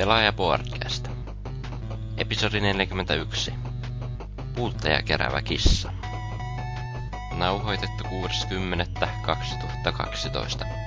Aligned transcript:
Pelaaja 0.00 0.32
Podcast. 0.32 1.08
Episodi 2.16 2.60
41. 2.60 3.54
Puutteja 4.54 5.02
kerävä 5.02 5.42
kissa. 5.42 5.92
Nauhoitettu 7.36 8.04
6.10.2012. 8.04 10.79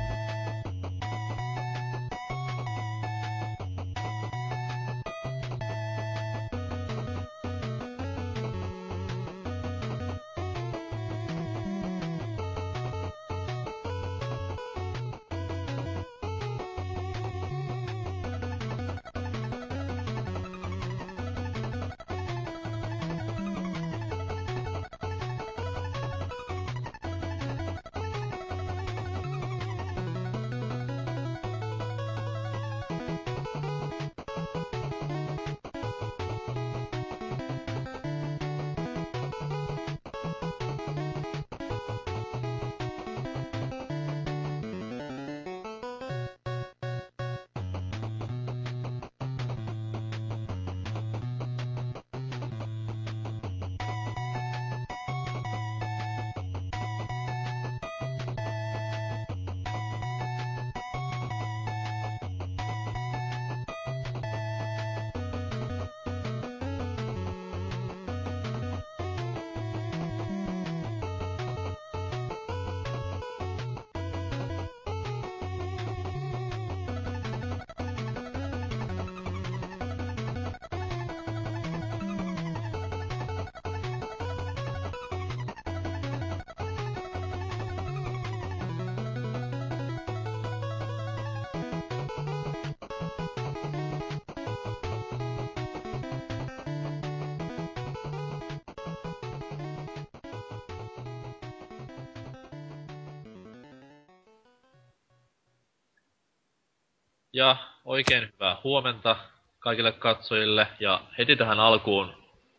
huomenta 108.84 109.16
kaikille 109.60 109.92
katsojille. 109.92 110.68
Ja 110.80 111.02
heti 111.18 111.36
tähän 111.36 111.60
alkuun 111.60 112.14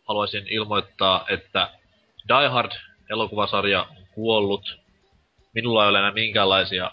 haluaisin 0.09 0.47
ilmoittaa, 0.49 1.25
että 1.29 1.71
Die 2.29 2.49
Hard 2.49 2.73
elokuvasarja 3.11 3.83
on 3.83 4.07
kuollut. 4.15 4.81
Minulla 5.55 5.85
ei 5.85 5.91
ole 5.91 5.99
enää 5.99 6.13
minkäänlaisia 6.13 6.91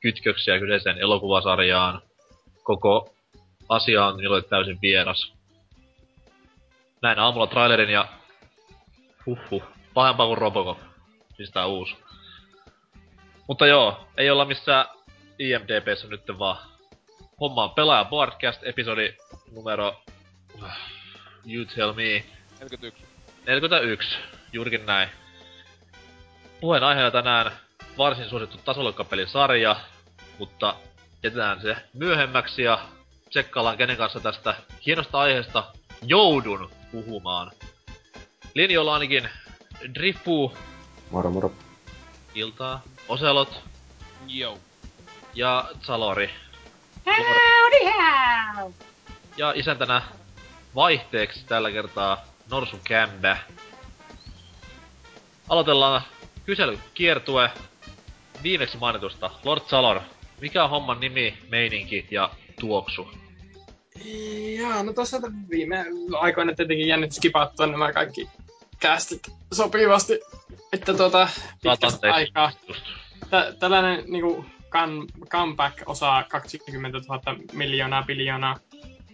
kytköksiä 0.00 0.58
kyseiseen 0.58 0.98
elokuvasarjaan. 0.98 2.02
Koko 2.62 3.14
asia 3.68 4.06
on 4.06 4.16
minulle 4.16 4.42
täysin 4.42 4.78
vieras. 4.82 5.32
Näin 7.02 7.18
aamulla 7.18 7.46
trailerin 7.46 7.90
ja 7.90 8.08
huhhuh, 9.26 9.62
pahempaa 9.94 10.26
kuin 10.26 10.38
Robocop. 10.38 10.78
Siis 11.36 11.50
tää 11.50 11.66
uusi. 11.66 11.96
Mutta 13.48 13.66
joo, 13.66 14.08
ei 14.16 14.30
olla 14.30 14.44
missään 14.44 14.86
IMDBssä 15.38 16.08
nyt 16.08 16.22
vaan 16.38 16.75
homma 17.40 17.64
on 17.64 17.70
pelaaja 17.70 18.04
podcast 18.04 18.60
episodi 18.64 19.14
numero... 19.52 20.02
You 21.46 21.64
tell 21.64 21.92
me. 21.92 22.24
41. 22.60 23.04
41. 23.46 24.18
Juurikin 24.52 24.86
näin. 24.86 25.08
Puheenaiheena 26.60 27.10
tänään 27.10 27.52
varsin 27.98 28.28
suosittu 28.28 28.58
tasoloikkapelisarja, 28.64 29.76
mutta 30.38 30.74
jätetään 31.22 31.60
se 31.60 31.76
myöhemmäksi 31.92 32.62
ja 32.62 32.78
tsekkaillaan 33.30 33.76
kenen 33.76 33.96
kanssa 33.96 34.20
tästä 34.20 34.54
hienosta 34.86 35.18
aiheesta 35.18 35.64
joudun 36.02 36.70
puhumaan. 36.92 37.50
Linjoilla 38.54 38.92
ainakin 38.94 39.28
Drifu, 39.94 40.56
Moro 41.10 41.30
moro. 41.30 41.52
Iltaa, 42.34 42.82
Oselot 43.08 43.62
Joo. 44.26 44.58
ja 45.34 45.68
Salori. 45.82 46.30
Howdy 47.06 47.90
how! 47.98 48.72
Ja 49.36 49.52
isäntänä 49.56 50.02
vaihteeksi 50.74 51.44
tällä 51.46 51.70
kertaa 51.70 52.24
Norsun 52.50 52.80
Kämbä. 52.84 53.36
Aloitellaan 55.48 56.02
kyselykiertue 56.46 57.50
viimeksi 58.42 58.78
mainitusta 58.78 59.30
Lord 59.44 59.62
Salor. 59.66 60.00
Mikä 60.40 60.64
on 60.64 60.70
homman 60.70 61.00
nimi, 61.00 61.38
meininki 61.48 62.06
ja 62.10 62.30
tuoksu? 62.60 63.08
Jaa, 64.58 64.82
no 64.82 64.92
tossa 64.92 65.20
viime 65.50 65.84
aikoina 66.18 66.54
tietenkin 66.54 66.88
jännit 66.88 67.12
skipattua 67.12 67.66
nämä 67.66 67.92
kaikki 67.92 68.28
kästit 68.80 69.22
sopivasti. 69.52 70.20
Että 70.72 70.94
tuota, 70.94 71.28
pitkästä 71.62 72.12
aikaa. 72.12 72.52
Tä, 73.30 73.54
tällainen 73.58 74.04
niinku 74.06 74.44
comeback 75.28 75.82
osaa 75.86 76.24
20 76.24 76.98
000 76.98 77.20
miljoonaa 77.52 78.02
biljoonaa 78.02 78.56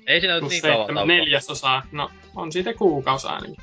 Ei 0.06 0.20
siinä 0.20 0.40
plus 0.40 0.52
niin 0.52 0.62
kauan 0.62 1.08
neljäsosaa. 1.08 1.82
No, 1.92 2.10
on 2.36 2.52
siitä 2.52 2.74
kuukausi 2.74 3.26
ainakin. 3.26 3.56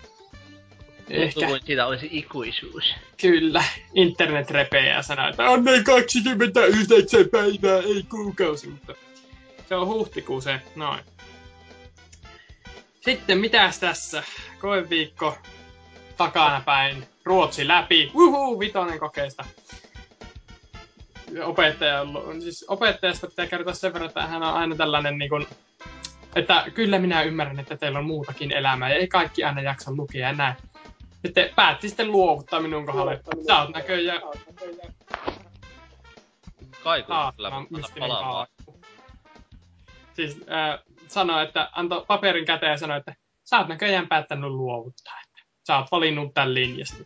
Ehkä, 1.10 1.48
kuin 1.48 1.62
siitä 1.66 1.88
olisi 1.88 2.10
ikuisuus. 2.12 2.96
kyllä. 3.22 3.64
Internet 3.94 4.52
repeää 4.52 4.96
ja 4.96 5.02
sanoo, 5.02 5.30
että 5.30 5.50
on 5.50 5.64
ne 5.64 5.84
29 5.84 7.20
päivää, 7.32 7.78
ei 7.78 8.04
kuukausi, 8.10 8.68
mutta 8.68 8.94
se 9.70 9.76
on 9.76 9.88
huhtikuu 9.88 10.42
se, 10.42 10.62
noin. 10.76 11.00
Sitten 13.02 13.38
mitäs 13.38 13.80
tässä? 13.80 14.24
Koeviikko 14.60 15.38
takana 16.18 16.62
päin, 16.66 17.08
Ruotsi 17.24 17.68
läpi, 17.68 18.12
uhu, 18.14 18.60
vitonen 18.60 19.00
kokeesta. 19.00 19.46
Opettaja, 21.44 22.02
on 22.02 22.18
ollut- 22.18 22.42
siis 22.42 22.66
opettajasta 22.68 23.28
pitää 23.28 23.48
kertoa 23.48 23.74
sen 23.74 23.94
verran, 23.94 24.10
että 24.10 24.28
hän 24.28 24.44
on 24.44 24.54
aina 24.54 24.76
tällainen 24.76 25.18
niin 25.18 25.30
kuin, 25.30 25.48
että 26.36 26.66
kyllä 26.74 27.00
minä 27.00 27.22
ymmärrän, 27.22 27.60
että 27.60 27.78
teillä 27.78 28.00
on 28.00 28.06
muutakin 28.06 28.52
elämää 28.52 28.90
ja 28.90 28.96
ei 28.96 29.08
kaikki 29.08 29.44
aina 29.44 29.62
jaksa 29.62 29.92
lukea 29.92 30.28
ja 30.28 30.34
näin. 30.34 30.56
Sitten 31.26 31.50
päätti 31.56 31.90
sitten 31.90 32.12
luovuttaa 32.12 32.60
minun 32.60 32.86
kohdalle. 32.86 33.22
Sä 33.48 33.62
oot 33.62 33.70
näköjään 33.70 34.22
Kaiku 36.84 37.14
Ah, 37.14 37.34
kyllä. 37.38 38.48
Siis 40.14 40.38
äh, 40.52 40.80
sanoi, 41.08 41.44
että 41.44 41.70
antoi 41.72 42.06
paperin 42.08 42.46
käteen 42.46 42.72
ja 42.72 42.78
sanoi, 42.78 42.98
että 42.98 43.16
sä 43.44 43.58
oot 43.58 43.68
näköjään 43.68 44.08
päättänyt 44.08 44.52
luovuttaa. 44.52 45.14
Että 45.24 45.42
sä 45.68 45.78
oot 45.78 45.92
valinnut 45.92 46.34
tämän 46.34 46.54
linjasta. 46.54 47.04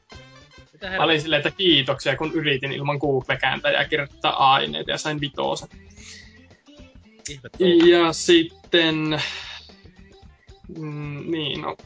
Mitä 0.84 0.98
Mä 0.98 1.04
olin 1.04 1.22
silleen, 1.22 1.40
että 1.40 1.58
kiitoksia, 1.58 2.18
kun 2.18 2.32
yritin 2.34 2.72
ilman 2.72 2.98
Google-kääntäjää 2.98 3.86
kirjoittaa 3.86 4.54
aineita 4.54 4.92
ja 4.92 4.98
sain 4.98 5.20
touhu. 5.36 5.68
Ja 7.60 8.14
sitten... 8.14 9.22
Mm, 10.78 11.32
niin, 11.32 11.62
no. 11.62 11.78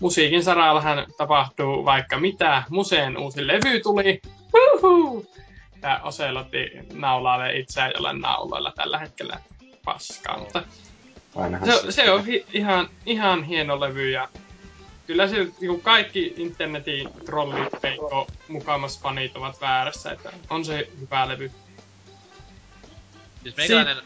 Musiikin 0.00 0.44
sarallahan 0.44 1.06
tapahtuu 1.18 1.84
vaikka 1.84 2.20
mitä. 2.20 2.62
Museen 2.70 3.18
uusi 3.18 3.46
levy 3.46 3.80
tuli. 3.80 4.20
Uhu! 4.54 5.26
Ja 5.82 6.00
Oselotti 6.02 6.70
naulailee 6.92 7.58
itseään 7.58 7.92
jollain 7.94 8.20
nauloilla 8.20 8.72
tällä 8.76 8.98
hetkellä. 8.98 9.40
Paskaa, 9.84 10.38
mutta 10.38 10.62
Ainahan 11.36 11.68
se, 11.68 11.92
se 11.92 12.10
on 12.10 12.26
hi, 12.26 12.46
ihan, 12.52 12.88
ihan 13.06 13.44
hieno 13.44 13.80
levy 13.80 14.10
ja 14.10 14.28
kyllä 15.08 15.28
se 15.28 15.36
niinku 15.36 15.80
kaikki 15.82 16.34
internetin 16.36 17.08
trollit, 17.26 17.80
peikko, 17.82 18.26
mukamas 18.48 19.00
fanit 19.00 19.36
ovat 19.36 19.60
väärässä, 19.60 20.12
että 20.12 20.32
on 20.50 20.64
se 20.64 20.88
hyvä 21.00 21.28
levy. 21.28 21.50
Siis 23.42 23.56
meikäläinen 23.56 23.96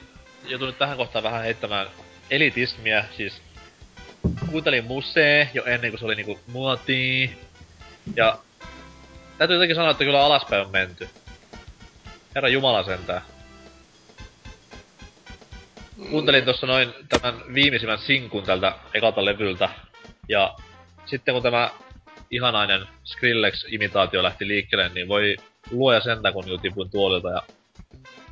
joutuu 0.45 0.67
nyt 0.67 0.79
tähän 0.79 0.97
kohtaan 0.97 1.23
vähän 1.23 1.43
heittämään 1.43 1.87
elitismiä, 2.31 3.05
siis 3.17 3.43
kuuntelin 4.51 4.85
musee 4.85 5.51
jo 5.55 5.65
ennen 5.65 5.91
kuin 5.91 5.99
se 5.99 6.05
oli 6.05 6.15
niinku 6.15 6.41
muotia. 6.47 7.29
Ja 8.17 8.39
täytyy 9.39 9.57
jotenkin 9.57 9.77
sanoa, 9.77 9.91
että 9.91 10.05
kyllä 10.05 10.25
alaspäin 10.25 10.67
on 10.67 10.73
menty. 10.73 11.09
Herra 12.35 12.49
Jumala 12.49 12.85
sentään. 12.85 13.23
Kuuntelin 16.11 16.45
tuossa 16.45 16.67
noin 16.67 16.95
tämän 17.09 17.55
viimeisimmän 17.55 17.99
sinkun 17.99 18.43
tältä 18.43 18.75
ekalta 18.95 19.25
levyltä. 19.25 19.69
Ja 20.29 20.55
sitten 21.13 21.35
kun 21.35 21.43
tämä 21.43 21.71
ihanainen 22.31 22.87
Skrillex-imitaatio 23.05 24.23
lähti 24.23 24.49
liikkeelle, 24.49 24.89
niin 24.89 25.09
voi 25.09 25.37
luoja 25.71 26.01
sentään, 26.01 26.35
kun 26.35 26.45
tipuin 26.63 26.91
tuolilta 26.91 27.29
ja 27.31 27.43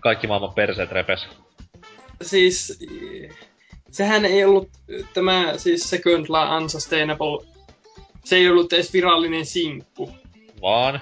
kaikki 0.00 0.27
maailman 0.27 0.55
perseet 0.55 0.93
repes. 0.93 1.27
Siis 2.23 2.79
sehän 3.91 4.25
ei 4.25 4.44
ollut 4.44 4.69
tämä 5.15 5.53
siis 5.56 5.91
Second 5.91 6.27
La 6.29 6.56
Unsustainable, 6.56 7.47
se 8.25 8.37
ei 8.37 8.49
ollut 8.49 8.73
edes 8.73 8.93
virallinen 8.93 9.47
sinkku. 9.47 10.11
Vaan? 10.62 11.00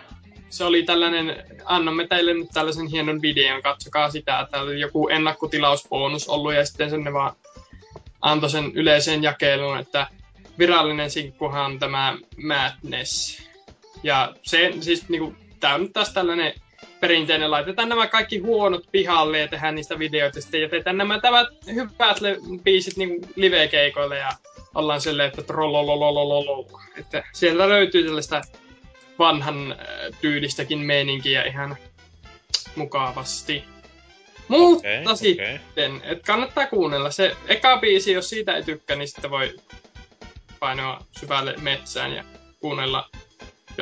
Se 0.50 0.64
oli 0.64 0.82
tällainen, 0.82 1.44
annamme 1.64 2.06
teille 2.06 2.34
nyt 2.34 2.48
tällaisen 2.54 2.86
hienon 2.86 3.22
videon, 3.22 3.62
katsokaa 3.62 4.10
sitä, 4.10 4.40
että 4.40 4.60
oli 4.60 4.80
joku 4.80 5.08
ennakkotilausbonus 5.08 6.28
ollut 6.28 6.54
ja 6.54 6.66
sitten 6.66 6.90
sen 6.90 7.04
ne 7.04 7.12
vaan 7.12 7.36
antoi 8.20 8.50
sen 8.50 8.72
yleiseen 8.74 9.22
jakeluun, 9.22 9.78
että 9.78 10.06
virallinen 10.58 11.10
sinkkuhan 11.10 11.64
on 11.64 11.78
tämä 11.78 12.16
Madness. 12.42 13.42
Ja 14.02 14.34
se 14.42 14.72
siis 14.80 15.08
niinku, 15.08 15.34
tää 15.60 15.74
on 15.74 15.82
nyt 15.82 15.92
taas 15.92 16.12
tällainen 16.12 16.52
perinteinen, 17.00 17.50
laitetaan 17.50 17.88
nämä 17.88 18.06
kaikki 18.06 18.38
huonot 18.38 18.84
pihalle 18.92 19.38
ja 19.38 19.48
tehdään 19.48 19.74
niistä 19.74 19.98
videoita, 19.98 20.40
sitten 20.40 20.62
jätetään 20.62 20.96
nämä 20.96 21.20
tävät 21.20 21.48
hyvät 21.66 22.20
le- 22.20 22.38
biisit 22.62 22.96
niin 22.96 23.20
live-keikoille 23.36 24.18
ja 24.18 24.32
ollaan 24.74 25.00
silleen, 25.00 25.28
että 25.28 25.42
trollolololololo. 25.42 26.80
Että 26.96 27.24
sieltä 27.32 27.68
löytyy 27.68 28.04
tällaista 28.04 28.42
vanhan 29.18 29.72
äh, 29.72 29.78
tyylistäkin 30.20 30.78
meininkiä 30.78 31.42
ihan 31.42 31.76
mukavasti. 32.76 33.64
Mutta 34.48 34.78
Okei, 34.78 35.16
sitten, 35.16 35.96
okei. 35.96 36.10
että 36.12 36.26
kannattaa 36.26 36.66
kuunnella. 36.66 37.10
Se 37.10 37.36
eka 37.48 37.76
biisi, 37.76 38.12
jos 38.12 38.30
siitä 38.30 38.56
ei 38.56 38.62
tykkää, 38.62 38.96
niin 38.96 39.08
sitten 39.08 39.30
voi 39.30 39.56
painoa 40.60 41.04
syvälle 41.20 41.54
metsään 41.60 42.12
ja 42.12 42.24
kuunnella, 42.60 43.08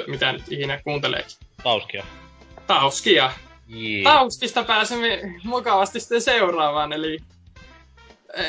mitä 0.06 0.32
nyt 0.32 0.43
ikinä 0.50 0.81
kuunteleekin. 0.82 1.37
Tauskia. 1.62 2.05
Tauskia. 2.67 3.32
Jee. 3.69 4.02
Taustista 4.02 4.64
pääsemme 4.64 5.20
mukavasti 5.44 6.00
sitten 6.00 6.23
seuraavaan, 6.23 6.93
eli 6.93 7.19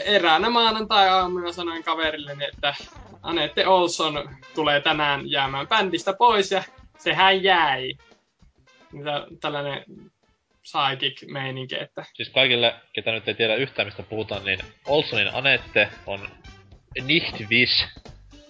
eräänä 0.06 0.50
maanantai-aamuna 0.50 1.52
sanoin 1.52 1.84
kaverilleni, 1.84 2.46
että 2.46 2.76
Anette 3.24 3.68
Olson 3.68 4.30
tulee 4.56 4.82
tänään 4.82 5.32
jäämään 5.32 5.68
bändistä 5.68 6.14
pois, 6.14 6.52
ja 6.52 6.64
sehän 6.98 7.44
jäi. 7.44 7.94
Tällainen 9.42 9.84
psychic 10.62 11.32
meininki, 11.32 11.76
että 11.80 12.06
Siis 12.14 12.30
kaikille, 12.30 12.76
ketä 12.94 13.12
nyt 13.12 13.28
ei 13.28 13.34
tiedä 13.34 13.56
yhtään 13.56 13.88
mistä 13.88 14.04
puhutaan, 14.04 14.46
niin 14.46 14.60
Olsonin 14.86 15.30
Anette 15.34 15.90
on 16.06 16.30
Nichtwish 17.02 17.88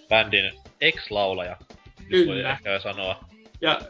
bändin 0.08 0.52
ex-laulaja. 0.80 1.56
Nyt 2.08 2.26
Voi 2.26 2.36
Kyllä. 2.36 2.52
ehkä 2.52 2.80
sanoa. 2.80 3.24
Ja 3.60 3.80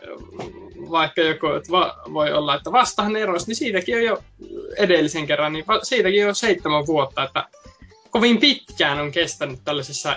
vaikka 0.91 1.21
joku 1.21 1.47
että 1.47 1.73
va, 1.73 1.97
voi 2.13 2.33
olla, 2.33 2.55
että 2.55 2.73
vastahan 2.73 3.17
eros, 3.17 3.47
niin 3.47 3.57
siitäkin 3.57 3.97
on 3.97 4.03
jo 4.03 4.25
edellisen 4.77 5.27
kerran, 5.27 5.53
niin 5.53 5.67
va, 5.67 5.81
siitäkin 5.85 6.23
on 6.23 6.29
jo 6.29 6.35
seitsemän 6.35 6.87
vuotta, 6.87 7.25
että 7.25 7.49
kovin 8.11 8.39
pitkään 8.39 9.01
on 9.01 9.13
kestänyt 9.13 9.61
tällaisessa 9.65 10.17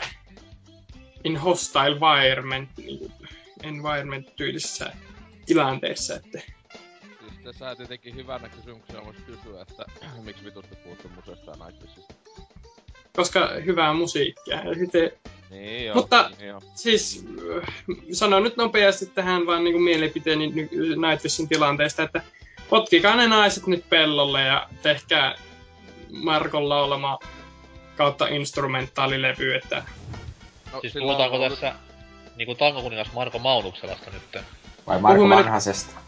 in 1.24 1.38
hostile 1.38 1.88
environment, 1.88 2.70
niin 2.78 3.12
environment-tyylisessä 3.64 4.92
tilanteessa, 5.46 6.16
että 6.16 6.42
Siis 7.20 7.44
tässä 7.44 7.76
tietenkin 7.76 8.16
hyvänä 8.16 8.50
kysymyksenä 8.50 9.06
voisi 9.06 9.22
kysyä, 9.22 9.62
että 9.62 9.86
miksi 10.26 10.46
vitusti 10.46 10.76
puhuttu 10.76 11.10
museosta 11.10 11.52
ja 11.52 11.66
Nightwishista. 11.66 12.21
Koska 13.16 13.50
hyvää 13.66 13.94
musiikkia. 13.94 14.62
Ja 14.64 14.76
sitten, 14.76 15.12
Niin 15.50 15.86
joo, 15.86 15.96
Mutta- 15.96 16.32
niin 16.40 16.48
joo. 16.50 16.62
siis 16.76 17.26
äh, 17.58 17.68
sanon 18.12 18.44
nyt 18.44 18.58
nopeasti 18.58 19.06
tähän 19.06 19.46
vaan 19.46 19.64
niin 19.64 19.82
mielipiteeni 19.82 20.48
ny- 20.48 20.70
Nightwishin 20.96 21.48
tilanteesta, 21.50 22.04
että 22.04 22.22
potkikaa 22.70 23.16
ne 23.16 23.28
naiset 23.28 23.68
nyt 23.68 23.90
pellolle 23.90 24.42
ja 24.42 24.68
tehkää 24.82 25.36
Markon 26.12 26.70
laulama 26.70 27.20
kautta 27.98 28.28
instrumentaalilevy, 28.28 29.56
että 29.56 29.84
No, 30.74 30.82
Siis 30.82 30.94
puhutaanko 30.94 31.44
on- 31.44 31.50
tässä 31.52 31.76
niinku 32.36 32.56
tangokuningas 32.56 33.14
Marko 33.14 33.40
Maunukselasta 33.40 34.12
nyt? 34.12 34.44
Vai 34.88 35.00
Marko 35.00 35.16
Puhumme 35.16 35.36
nyt- 35.36 35.46
Vanhasesta? 35.46 36.00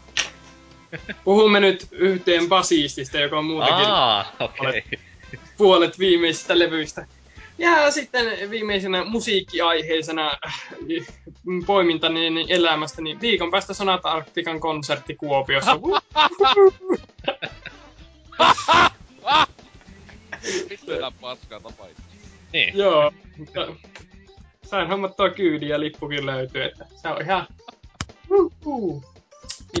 puhumme 1.24 1.60
nyt 1.60 1.88
yhteen 1.92 2.48
basiistista, 2.48 3.18
joka 3.18 3.38
on 3.38 3.44
muutenkin 3.44 3.84
Aa, 3.86 4.32
okei. 4.40 4.68
Okay. 4.68 4.82
Puolet 5.56 5.98
viimeisistä 5.98 6.58
levyistä. 6.58 7.06
Ja 7.58 7.90
sitten 7.90 8.50
viimeisenä 8.50 9.04
musiikkiaiheisena 9.04 10.38
äh, 10.46 10.68
poimintani 11.66 12.30
niin 12.30 12.46
elämästä, 12.50 13.02
niin 13.02 13.20
viikon 13.20 13.50
päästä 13.50 13.74
Sonata 13.74 14.10
Arktikan 14.10 14.60
konsertti 14.60 15.14
Kuopiossa. 15.14 15.80
Pistetään 20.68 21.12
paskaa 21.20 21.60
tapa 21.60 21.86
itse. 21.86 22.02
Niin. 22.52 22.78
Joo, 22.78 23.12
sain 24.64 24.88
hommattua 24.88 25.30
kyydin 25.30 25.68
ja 25.68 25.80
lippukin 25.80 26.26
löytyy, 26.26 26.64
että 26.64 26.86
se 26.96 27.08
on 27.08 27.22
ihan... 27.22 27.46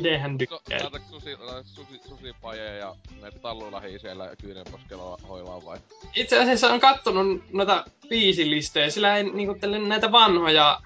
Idehän 0.00 0.32
So, 0.32 0.38
tykkää. 0.38 0.78
saadaanko 0.78 1.08
susi, 1.10 1.30
susi, 1.64 2.00
susipajeja 2.08 2.74
ja 2.74 2.94
näitä 3.20 3.38
tallulahi 3.38 3.98
siellä 3.98 4.24
ja 4.24 4.36
kyynenposkella 4.36 5.18
hoilaa 5.28 5.64
vai? 5.64 5.78
Itse 6.14 6.38
asiassa 6.38 6.72
on 6.72 6.80
kattonut 6.80 7.42
noita 7.52 7.84
biisilistejä, 8.08 8.90
sillä 8.90 9.16
ei 9.16 9.24
niinku 9.24 9.56
näitä 9.88 10.12
vanhoja 10.12 10.80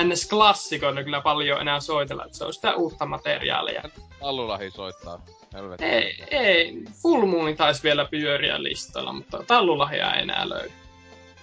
NS-klassikoita 0.00 1.04
kyllä 1.04 1.20
paljon 1.20 1.60
enää 1.60 1.80
soitella, 1.80 2.24
että 2.24 2.38
se 2.38 2.44
on 2.44 2.54
sitä 2.54 2.74
uutta 2.74 3.06
materiaalia. 3.06 3.82
Tallulahi 4.20 4.70
soittaa. 4.70 5.24
Helvetti. 5.54 5.84
Ei, 5.84 6.24
ei, 6.30 6.82
Full 7.02 7.26
Moon 7.26 7.56
taisi 7.56 7.82
vielä 7.82 8.04
pyöriä 8.10 8.62
listalla, 8.62 9.12
mutta 9.12 9.44
tallulahia 9.46 10.14
ei 10.14 10.22
enää 10.22 10.48
löydy. 10.48 10.72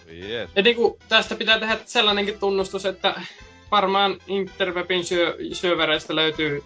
Jees. 0.08 0.50
Ja 0.56 0.62
niinku, 0.62 1.00
tästä 1.10 1.36
pitää 1.36 1.60
tehdä 1.60 1.78
sellainenkin 1.86 2.40
tunnustus, 2.40 2.86
että 2.86 3.22
varmaan 3.72 4.18
Interwebin 4.28 5.06
syö, 5.06 5.38
syövereistä 5.54 6.16
löytyy 6.16 6.64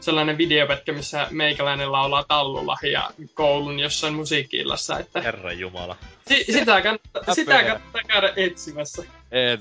sellainen 0.00 0.38
videopätkä, 0.38 0.92
missä 0.92 1.26
meikäläinen 1.30 1.92
laulaa 1.92 2.24
tallulahia 2.24 3.10
koulun 3.34 3.78
jossain 3.80 4.14
musiikki-illassa, 4.14 4.98
että 4.98 5.20
Herra 5.20 5.52
Jumala. 5.52 5.96
si- 6.28 6.44
sitä, 6.52 6.82
kannattaa, 6.82 7.34
sitä 7.34 7.62
kannattaa 7.62 8.02
käydä 8.06 8.32
etsimässä. 8.36 9.02
En. 9.30 9.58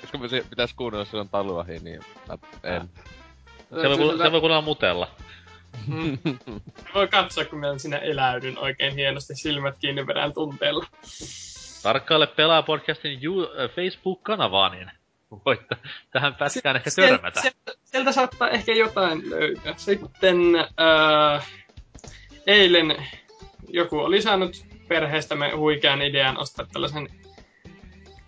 Koska 0.00 0.18
me 0.18 0.28
se 0.28 0.44
pitäis 0.50 0.74
kuunnella 0.74 1.04
silloin 1.04 1.28
tallulahi, 1.28 1.78
niin 1.78 2.00
mä 2.28 2.38
en. 2.62 2.88
Se 3.82 3.88
voi, 3.88 3.96
kuulla- 3.96 4.24
se 4.24 4.32
voi 4.32 4.40
kuunnella 4.40 4.62
mutella. 4.62 5.10
Mm. 5.86 6.18
Voi 6.94 7.08
katsoa, 7.08 7.44
kun 7.44 7.58
mä 7.58 7.78
sinä 7.78 7.98
eläydyn 7.98 8.58
oikein 8.58 8.94
hienosti 8.94 9.34
silmät 9.36 9.74
kiinni 9.78 10.06
vedän 10.06 10.32
tunteella. 10.34 10.86
Tarkkaile 11.82 12.26
pelaa 12.26 12.62
podcastin 12.62 13.20
Facebook-kanavaa, 13.76 14.68
niin 14.68 14.90
voit 15.46 15.60
t- 15.60 15.88
tähän 16.10 16.34
pätkään 16.34 16.76
ehkä 16.76 16.90
törmätä. 16.96 17.40
Sieltä, 17.40 17.72
sieltä 17.84 18.12
saattaa 18.12 18.50
ehkä 18.50 18.72
jotain 18.72 19.30
löytyä. 19.30 19.74
Sitten 19.76 20.36
äh, 20.56 21.48
eilen 22.46 22.96
joku 23.68 23.98
oli 23.98 24.22
saanut 24.22 24.66
perheestämme 24.88 25.50
huikean 25.56 26.02
idean 26.02 26.38
ostaa 26.38 26.66
tällaisen 26.72 27.08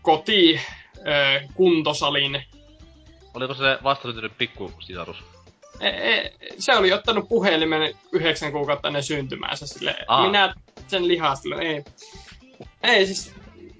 koti 0.02 0.56
äh, 0.56 1.48
kuntosalin. 1.54 2.42
Oliko 3.34 3.54
se 3.54 3.78
vastasyntynyt 3.82 4.38
pikkusisarus? 4.38 5.24
E, 5.80 5.88
e, 5.88 6.32
se 6.58 6.76
oli 6.76 6.92
ottanut 6.92 7.28
puhelimen 7.28 7.94
yhdeksän 8.12 8.52
kuukautta 8.52 8.88
ennen 8.88 9.02
syntymäänsä 9.02 9.66
sille. 9.66 9.96
Aa. 10.08 10.26
Minä 10.26 10.54
sen 10.86 11.08
lihastelun, 11.08 11.62
ei. 11.62 11.84
Ei 12.82 13.06
siis, 13.06 13.34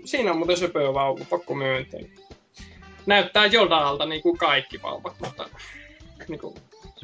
siinä 0.04 0.30
on 0.30 0.36
muuten 0.36 0.56
söpöä 0.56 0.94
vauva, 0.94 1.24
pakko 1.30 1.54
myöntää. 1.54 2.00
Näyttää 3.06 3.46
Jodalta 3.46 4.06
niin 4.06 4.22
kuin 4.22 4.38
kaikki 4.38 4.82
vauvat, 4.82 5.20
mutta 5.20 5.48
niin 6.28 6.40
kuin, 6.40 6.54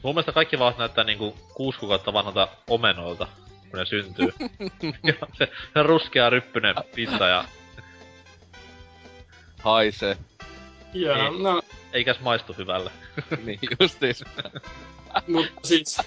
mun 0.03 0.15
mielestä 0.15 0.33
kaikki 0.33 0.59
vaan 0.59 0.75
näyttää 0.79 1.05
niinku 1.05 1.37
kuusi 1.55 1.79
kuukautta 1.79 2.13
vanhalta 2.13 2.49
omenoilta, 2.69 3.27
kun 3.71 3.79
ne 3.79 3.87
syntyy. 3.87 4.33
ja 5.09 5.15
se, 5.39 5.49
se 5.75 5.83
ruskea 5.83 6.31
ryppynen 6.31 6.75
pinta 6.95 7.27
ja 7.29 7.45
Haise. 9.63 10.17
joo, 10.93 11.31
Niin. 11.31 11.43
no, 11.43 11.63
eikäs 11.93 12.21
maistu 12.21 12.53
hyvälle. 12.59 12.91
niin 13.45 13.59
justiis. 13.81 14.25
mutta 15.29 15.53
siis, 15.65 15.99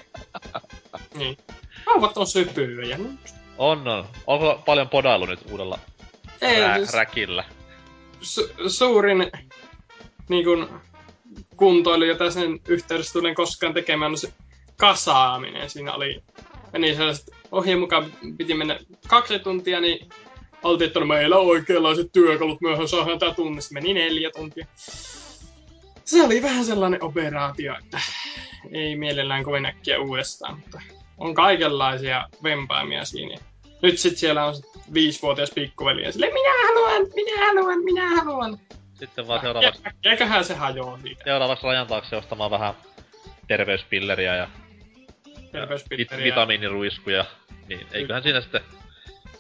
niin. 1.15 1.37
Vauvat 1.85 2.17
on 2.17 2.25
no. 2.27 3.09
On, 3.57 3.87
on. 3.87 4.07
Onko 4.27 4.61
paljon 4.65 4.89
podailu 4.89 5.25
nyt 5.25 5.39
uudella 5.51 5.79
Ei, 6.41 6.61
rä- 6.61 6.75
siis 6.75 6.93
räkillä. 6.93 7.43
su- 8.21 8.69
suurin 8.69 9.31
niin 10.29 10.46
kun, 10.46 10.70
kuntoilu, 11.58 12.03
jota 12.03 12.32
sen 12.32 12.60
yhteydessä 12.67 13.13
tulen 13.13 13.36
koskaan 13.36 13.74
tekemään, 13.74 14.12
on 14.12 14.17
se 14.17 14.34
kasaaminen. 14.77 15.70
Siinä 15.70 15.94
oli, 15.94 16.24
meni 16.74 16.96
sellaiset 16.96 17.25
ohjeen 17.51 17.79
mukaan 17.79 18.13
piti 18.38 18.53
mennä 18.53 18.79
kaksi 19.08 19.39
tuntia, 19.39 19.82
niin 19.82 20.10
oltiin, 20.63 20.88
että 20.88 21.00
no 21.00 21.05
meillä 21.05 21.38
on 21.38 21.48
oikeanlaiset 21.48 22.12
työkalut, 22.13 22.62
myöhään 22.62 22.88
saadaan 22.88 23.20
tää 23.20 23.34
tunnista. 23.34 23.74
Meni 23.74 23.94
neljä 23.94 24.32
tuntia. 24.32 24.65
Se 26.05 26.24
oli 26.24 26.41
vähän 26.41 26.65
sellainen 26.65 27.03
operaatio, 27.03 27.75
että 27.84 28.00
ei 28.72 28.96
mielellään 28.96 29.44
kovin 29.44 29.65
äkkiä 29.65 30.00
uudestaan, 30.00 30.60
mutta 30.60 30.82
on 31.17 31.34
kaikenlaisia 31.34 32.27
vempaimia 32.44 33.05
siinä. 33.05 33.38
Nyt 33.82 34.00
sit 34.00 34.17
siellä 34.17 34.46
on 34.46 34.55
viisivuotias 34.94 35.51
pikkuveli 35.55 36.03
ja 36.03 36.12
sille 36.12 36.29
minä 36.34 36.67
haluan, 36.67 37.08
minä 37.15 37.46
haluan, 37.48 37.84
minä 37.84 38.15
haluan. 38.15 38.60
Sitten 38.95 39.27
vaan 39.27 39.41
seuraavaksi, 39.41 39.81
Eiköhän 40.03 40.45
se 40.45 40.53
hajoa 40.53 40.99
siitä 41.01 41.23
seuraavaksi 41.23 41.67
rajan 41.67 41.87
taakse 41.87 42.15
ostamaan 42.15 42.51
vähän 42.51 42.73
terveyspilleriä 43.47 44.35
ja 44.35 44.47
vit- 45.27 45.49
terveyspitteriä. 45.51 46.25
vitamiiniruiskuja. 46.25 47.25
Niin, 47.67 47.87
eiköhän 47.91 48.23
siinä 48.23 48.41
sitten 48.41 48.61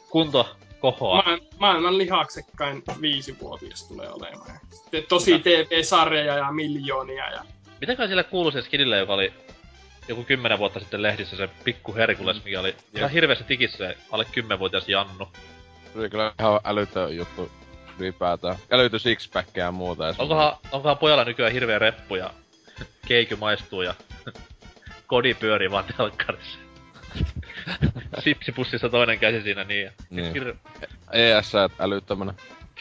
kunto 0.09 0.57
kohoa. 0.79 1.23
Ma- 1.25 1.37
maailman 1.59 1.97
lihaksekkain 1.97 2.83
viisivuotias 3.01 3.87
tulee 3.87 4.09
olemaan. 4.09 4.59
Sitten 4.69 5.03
tosi 5.09 5.39
TV-sarjoja 5.39 6.35
ja 6.37 6.51
miljoonia. 6.51 7.29
Ja... 7.29 7.43
Mitäkään 7.81 8.09
sille 8.09 8.23
kuului 8.23 8.51
se 8.51 8.61
skidille, 8.61 8.97
joka 8.97 9.13
oli 9.13 9.33
joku 10.07 10.23
kymmenen 10.23 10.59
vuotta 10.59 10.79
sitten 10.79 11.01
lehdissä 11.01 11.37
se 11.37 11.49
pikku 11.63 11.95
Herkules, 11.95 12.43
mikä 12.43 12.59
oli 12.59 12.75
ihan 12.95 13.09
hirveässä 13.11 13.45
tikissä 13.45 13.77
se 13.77 13.97
alle 14.11 14.25
10-vuotias 14.39 14.89
Jannu. 14.89 15.29
Se 15.93 15.99
oli 15.99 16.09
kyllä 16.09 16.33
ihan 16.39 16.59
älytön 16.63 17.15
juttu 17.15 17.51
ylipäätään. 17.99 18.55
Älytön 18.71 18.99
sixpackia 18.99 19.63
ja 19.63 19.71
muuta. 19.71 20.07
Ja 20.07 20.13
Onkohan, 20.17 20.55
onkohan 20.71 20.97
pojalla 20.97 21.23
nykyään 21.23 21.51
hirveä 21.53 21.79
reppu 21.79 22.15
ja 22.15 22.29
keiky 23.07 23.35
maistuu 23.35 23.81
ja 23.81 23.93
kodi 25.07 25.33
pyörii 25.33 25.71
vaan 25.71 25.85
telkkarissa. 25.97 26.59
Sipsipussissa 28.23 28.89
toinen 28.89 29.19
käsi 29.19 29.41
siinä 29.41 29.63
niin. 29.63 29.83
ja- 29.85 29.91
Niin. 30.09 30.33
Hir- 30.35 30.55
ES 31.11 31.51
älyttömänä. 31.79 32.33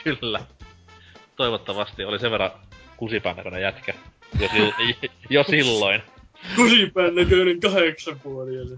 kyllä. 0.04 0.40
Toivottavasti 1.36 2.04
oli 2.04 2.18
sen 2.18 2.30
verran 2.30 2.50
kusipään 2.96 3.36
näköinen 3.36 3.62
jätkä. 3.62 3.94
Jo, 4.40 4.48
jo 5.30 5.44
silloin. 5.44 6.02
Kusipään 6.56 7.14
näköinen 7.14 7.60
kahdeksanvuotias. 7.60 8.68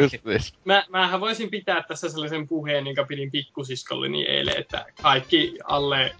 Justis. 0.00 0.54
Mä, 0.64 0.84
mähän 0.88 1.20
voisin 1.20 1.50
pitää 1.50 1.82
tässä 1.82 2.08
sellaisen 2.08 2.48
puheen, 2.48 2.86
jonka 2.86 3.04
pidin 3.04 3.30
pikkusiskolleni 3.30 4.22
eilen, 4.22 4.58
että 4.58 4.86
kaikki 5.02 5.58
alle, 5.64 6.14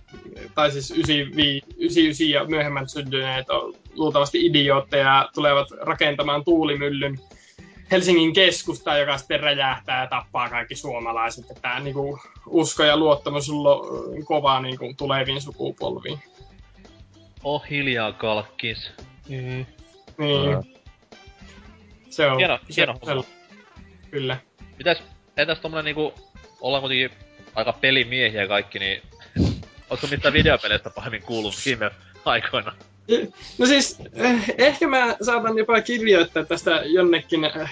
tai 0.54 0.70
siis 0.70 0.90
95, 0.90 1.66
99 1.78 2.28
ja 2.28 2.44
myöhemmät 2.44 2.90
syntyneet 2.90 3.50
on 3.50 3.74
luultavasti 3.94 4.46
idiootteja 4.46 5.04
ja 5.04 5.28
tulevat 5.34 5.68
rakentamaan 5.70 6.44
tuulimyllyn 6.44 7.18
Helsingin 7.90 8.32
keskustaa, 8.32 8.98
joka 8.98 9.18
sitten 9.18 9.40
räjähtää 9.40 10.00
ja 10.00 10.06
tappaa 10.06 10.48
kaikki 10.48 10.74
suomalaiset. 10.74 11.50
Että 11.50 11.62
tämä 11.62 11.80
niinku, 11.80 12.18
usko 12.46 12.82
ja 12.82 12.96
luottamus 12.96 13.50
on 13.50 13.64
lo, 13.64 13.86
kova 14.24 14.60
niinku, 14.60 14.94
tuleviin 14.96 15.40
sukupolviin. 15.40 16.18
Oh 17.44 17.64
hiljaa 17.70 18.12
kalkkis. 18.12 18.90
Mm. 19.28 19.66
Niin. 20.18 20.75
Se 22.16 22.26
on. 22.26 22.36
Hieno, 22.38 22.58
se, 22.58 22.74
hieno 22.76 22.98
se, 23.04 23.10
homma. 23.10 23.24
Kyllä. 24.10 24.36
Mitäs, 24.78 25.02
entäs 25.36 25.58
tommonen 25.58 25.84
niinku, 25.84 26.14
ollaan 26.60 26.80
kuitenkin 26.80 27.10
aika 27.54 27.72
pelimiehiä 27.72 28.48
kaikki, 28.48 28.78
niin 28.78 29.02
Ootko 29.90 30.06
mitään 30.06 30.34
videopeleistä 30.34 30.90
pahemmin 30.90 31.22
kuullut 31.22 31.54
viime 31.66 31.90
aikoina? 32.24 32.72
No 33.58 33.66
siis, 33.66 33.98
eh, 34.14 34.54
ehkä 34.58 34.86
mä 34.88 35.16
saatan 35.22 35.58
jopa 35.58 35.80
kirjoittaa 35.80 36.44
tästä 36.44 36.82
jonnekin 36.84 37.44
eh, 37.44 37.70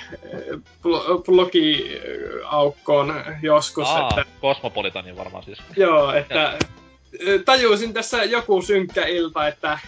blo- 0.59 1.23
blogiaukkoon 1.27 3.15
joskus, 3.43 3.89
Aa, 3.89 4.09
että 4.09 4.25
Cosmopolitanin 4.41 5.17
varmaan 5.17 5.45
siis. 5.45 5.59
joo, 5.77 6.13
että 6.13 6.59
eh, 7.27 7.41
tajusin 7.45 7.93
tässä 7.93 8.25
joku 8.25 8.63
synkkä 8.63 9.07
ilta, 9.07 9.49
että 9.49 9.79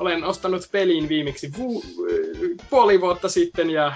olen 0.00 0.24
ostanut 0.24 0.62
pelin 0.72 1.08
viimeksi 1.08 1.50
vu- 1.58 1.84
puoli 2.70 3.00
vuotta 3.00 3.28
sitten 3.28 3.70
ja 3.70 3.92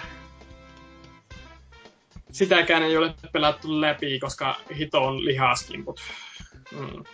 sitäkään 2.32 2.82
ei 2.82 2.96
ole 2.96 3.14
pelattu 3.32 3.80
läpi, 3.80 4.18
koska 4.18 4.60
hito 4.78 5.04
on 5.04 5.24
lihaskimput. 5.24 6.00
Mm. 6.72 7.04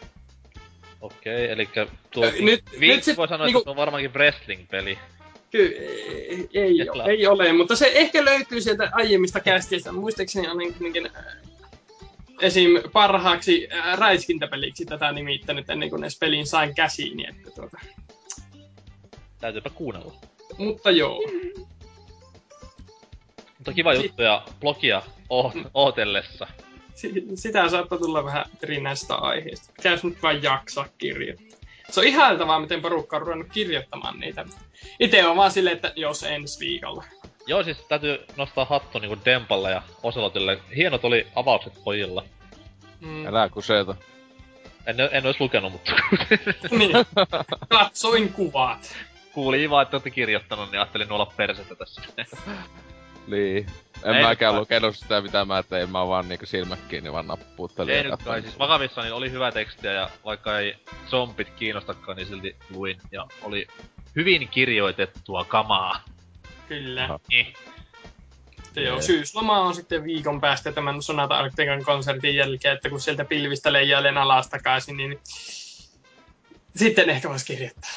Okei, 1.01 1.51
eli 1.51 1.69
tuo 2.11 2.25
nyt- 2.41 2.65
vi- 2.81 2.89
nyt 2.89 3.05
sit 3.05 3.17
voi 3.17 3.29
sanoa, 3.29 3.47
niinku- 3.47 3.59
että 3.59 3.67
se 3.67 3.71
on 3.71 3.77
varmaankin 3.77 4.15
wrestling-peli. 4.15 4.99
Kyllä, 5.51 5.77
ei, 5.79 6.49
ei, 6.55 6.77
ei 7.07 7.27
ole, 7.27 7.53
mutta 7.53 7.77
se 7.77 7.91
ehkä 7.95 8.25
löytyy 8.25 8.61
sieltä 8.61 8.91
aiemmista 8.93 9.41
kästiistä. 9.41 9.93
Muistaakseni 9.93 10.49
on 10.49 10.59
niin, 10.59 10.75
niin, 10.81 11.11
esim. 12.41 12.71
parhaaksi 12.93 13.69
äh, 13.73 13.99
räiskintäpeliksi 13.99 14.85
tätä 14.85 15.13
nimittänyt 15.13 15.71
ennen 15.71 15.91
kuin 15.91 16.03
edes 16.05 16.19
pelin 16.19 16.47
sain 16.47 16.75
käsiini. 16.75 17.27
Että 17.29 17.51
tuota. 17.51 17.79
Täytyypä 19.41 19.71
kuunnella. 19.71 20.13
Mutta 20.59 20.91
joo, 20.91 21.21
Mutta 23.59 23.73
kiva 23.73 23.95
Sit- 23.95 24.03
juttu 24.03 24.23
ja 24.23 24.43
blogia 24.61 25.03
o- 25.31 25.53
ootellessa. 25.75 26.47
si- 26.95 27.25
sitä 27.35 27.69
saattaa 27.69 27.99
tulla 27.99 28.25
vähän 28.25 28.45
erinäistä 28.63 29.15
aiheista. 29.15 29.73
Pitäisi 29.77 30.07
nyt 30.07 30.23
vain 30.23 30.43
jaksaa 30.43 30.87
kirjoittaa. 30.99 31.59
Se 31.91 32.01
on 32.01 32.07
ihailtavaa, 32.07 32.61
miten 32.61 32.83
porukka 32.83 33.17
on 33.17 33.23
ruvennut 33.23 33.49
kirjoittamaan 33.53 34.21
niitä. 34.21 34.45
Itse 35.01 35.27
on 35.27 35.37
vaan 35.37 35.51
silleen, 35.51 35.77
että 35.77 35.93
jos 35.97 36.23
ensi 36.23 36.61
viikolla. 36.61 37.05
Joo, 37.47 37.63
siis 37.63 37.79
täytyy 37.89 38.19
nostaa 38.37 38.65
hattu 38.65 38.99
niinku 38.99 39.17
Dempalle 39.25 39.71
ja 39.71 39.83
Oselotille. 40.03 40.59
Hienot 40.77 41.05
oli 41.05 41.27
avaukset 41.35 41.73
pojilla. 41.85 42.25
Mm. 43.01 43.27
Älä 43.27 43.49
kuseeta. 43.49 43.95
En, 44.87 44.97
en 45.13 45.27
ois 45.27 45.41
lukenut, 45.41 45.73
mutta 45.73 45.93
niin. 46.71 46.93
Katsoin 47.69 48.33
kuvat. 48.33 48.97
Kuulin 49.33 49.71
vaan, 49.71 49.83
että 49.83 49.97
olette 49.97 50.11
kirjoittanut, 50.11 50.71
niin 50.71 50.81
ajattelin 50.81 51.13
olla 51.13 51.33
persettä 51.37 51.75
tässä. 51.75 52.03
Niin. 53.27 53.67
En 54.05 54.15
Ei 54.15 54.23
mäkään 54.23 54.57
lukenut 54.57 54.97
sitä 54.97 55.21
mitä 55.21 55.45
mä 55.45 55.63
tein, 55.63 55.91
mä 55.91 56.07
vaan 56.07 56.29
niinku 56.29 56.47
silmät 56.47 56.79
kiinni 56.89 57.13
vaan 57.13 57.27
nappuuttelin. 57.27 57.95
Ei 57.95 58.03
nyt 58.03 58.23
kai, 58.23 58.43
siis 58.43 58.59
vakavissa 58.59 59.03
niin 59.03 59.15
oli 59.15 59.31
hyvä 59.31 59.53
tekstiä 59.53 59.93
ja 59.93 60.11
vaikka 60.25 60.59
ei 60.59 60.77
zombit 61.07 61.51
kiinnostakaan, 61.51 62.17
niin 62.17 62.27
silti 62.27 62.57
luin. 62.71 63.01
Ja 63.13 63.27
oli 63.43 63.67
hyvin 64.17 64.49
kirjoitettua 64.49 65.45
kamaa. 65.45 66.05
Kyllä. 66.69 67.05
Aha. 67.05 67.21
Niin. 67.29 67.55
Sitten 68.65 68.85
joo, 68.85 69.01
syysloma 69.01 69.61
on 69.61 69.75
sitten 69.75 70.05
viikon 70.05 70.41
päästä 70.41 70.73
tämän 70.73 71.03
Sonata 71.03 71.39
Arctican 71.39 71.85
konsertin 71.85 72.37
jälkeen, 72.37 72.75
että 72.75 72.91
kun 72.91 73.01
sieltä 73.01 73.25
pilvistä 73.25 73.73
leijailen 73.73 74.19
alas 74.19 74.49
takaisin, 74.49 74.97
niin 74.97 75.21
sitten 76.77 77.11
ehkä 77.11 77.29
voisi 77.29 77.47
kirjoittaa. 77.47 77.91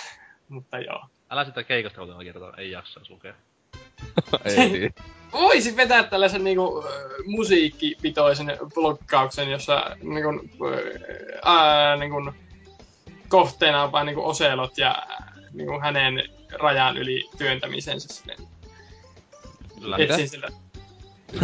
Mutta 0.50 0.80
joo. 0.80 1.06
Älä 1.34 1.46
sitä 1.46 1.64
keikasta 1.64 2.00
kotona 2.00 2.24
kertoa, 2.24 2.54
ei 2.58 2.72
jaksa 2.72 3.02
lukea. 3.10 3.34
Ei 4.46 4.70
niin. 4.70 4.96
Voisin 5.32 5.78
vetää 5.78 6.04
tällaisen 6.04 6.44
niinku, 6.44 6.86
musiikkipitoisen 7.26 8.58
blokkauksen, 8.74 9.52
jossa 9.52 9.98
niinku, 10.02 10.30
äh, 10.68 11.56
ää, 11.56 11.96
niinku, 11.96 12.32
kohteena 13.28 13.84
on 13.84 13.92
vain 13.92 14.06
niinku 14.06 14.26
oselot 14.26 14.78
ja 14.78 15.04
niinku, 15.54 15.80
hänen 15.80 16.24
rajan 16.60 16.98
yli 16.98 17.30
työntämisensä. 17.38 18.14
Silleen. 18.14 18.40
Etsin 20.02 20.30
sillä 20.30 20.48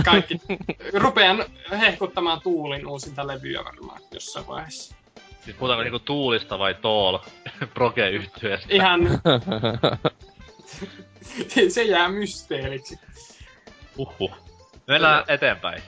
kaikki. 0.05 0.41
Rupean 1.03 1.45
hehkuttamaan 1.71 2.41
Tuulin 2.41 2.87
uusinta 2.87 3.27
levyä 3.27 3.63
varmaan 3.63 4.01
jossain 4.11 4.47
vaiheessa. 4.47 4.95
Siis 5.41 5.57
puhutaanko 5.57 5.83
niinku 5.83 5.99
Tuulista 5.99 6.59
vai 6.59 6.73
Tool 6.73 7.19
proge 7.73 8.09
yhtyeestä 8.09 8.67
Ihan... 8.69 9.01
se 11.69 11.83
jää 11.83 12.09
mysteeriksi. 12.09 12.99
Uhuh. 13.97 14.31
Mennään 14.87 15.23
eteenpäin. 15.27 15.81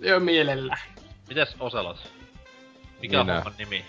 Jo 0.00 0.20
mielellä. 0.20 0.76
Mites 1.28 1.56
Oselot? 1.60 2.12
Mikä 3.02 3.20
on 3.20 3.26
Minä. 3.26 3.34
homman 3.34 3.54
nimi? 3.58 3.84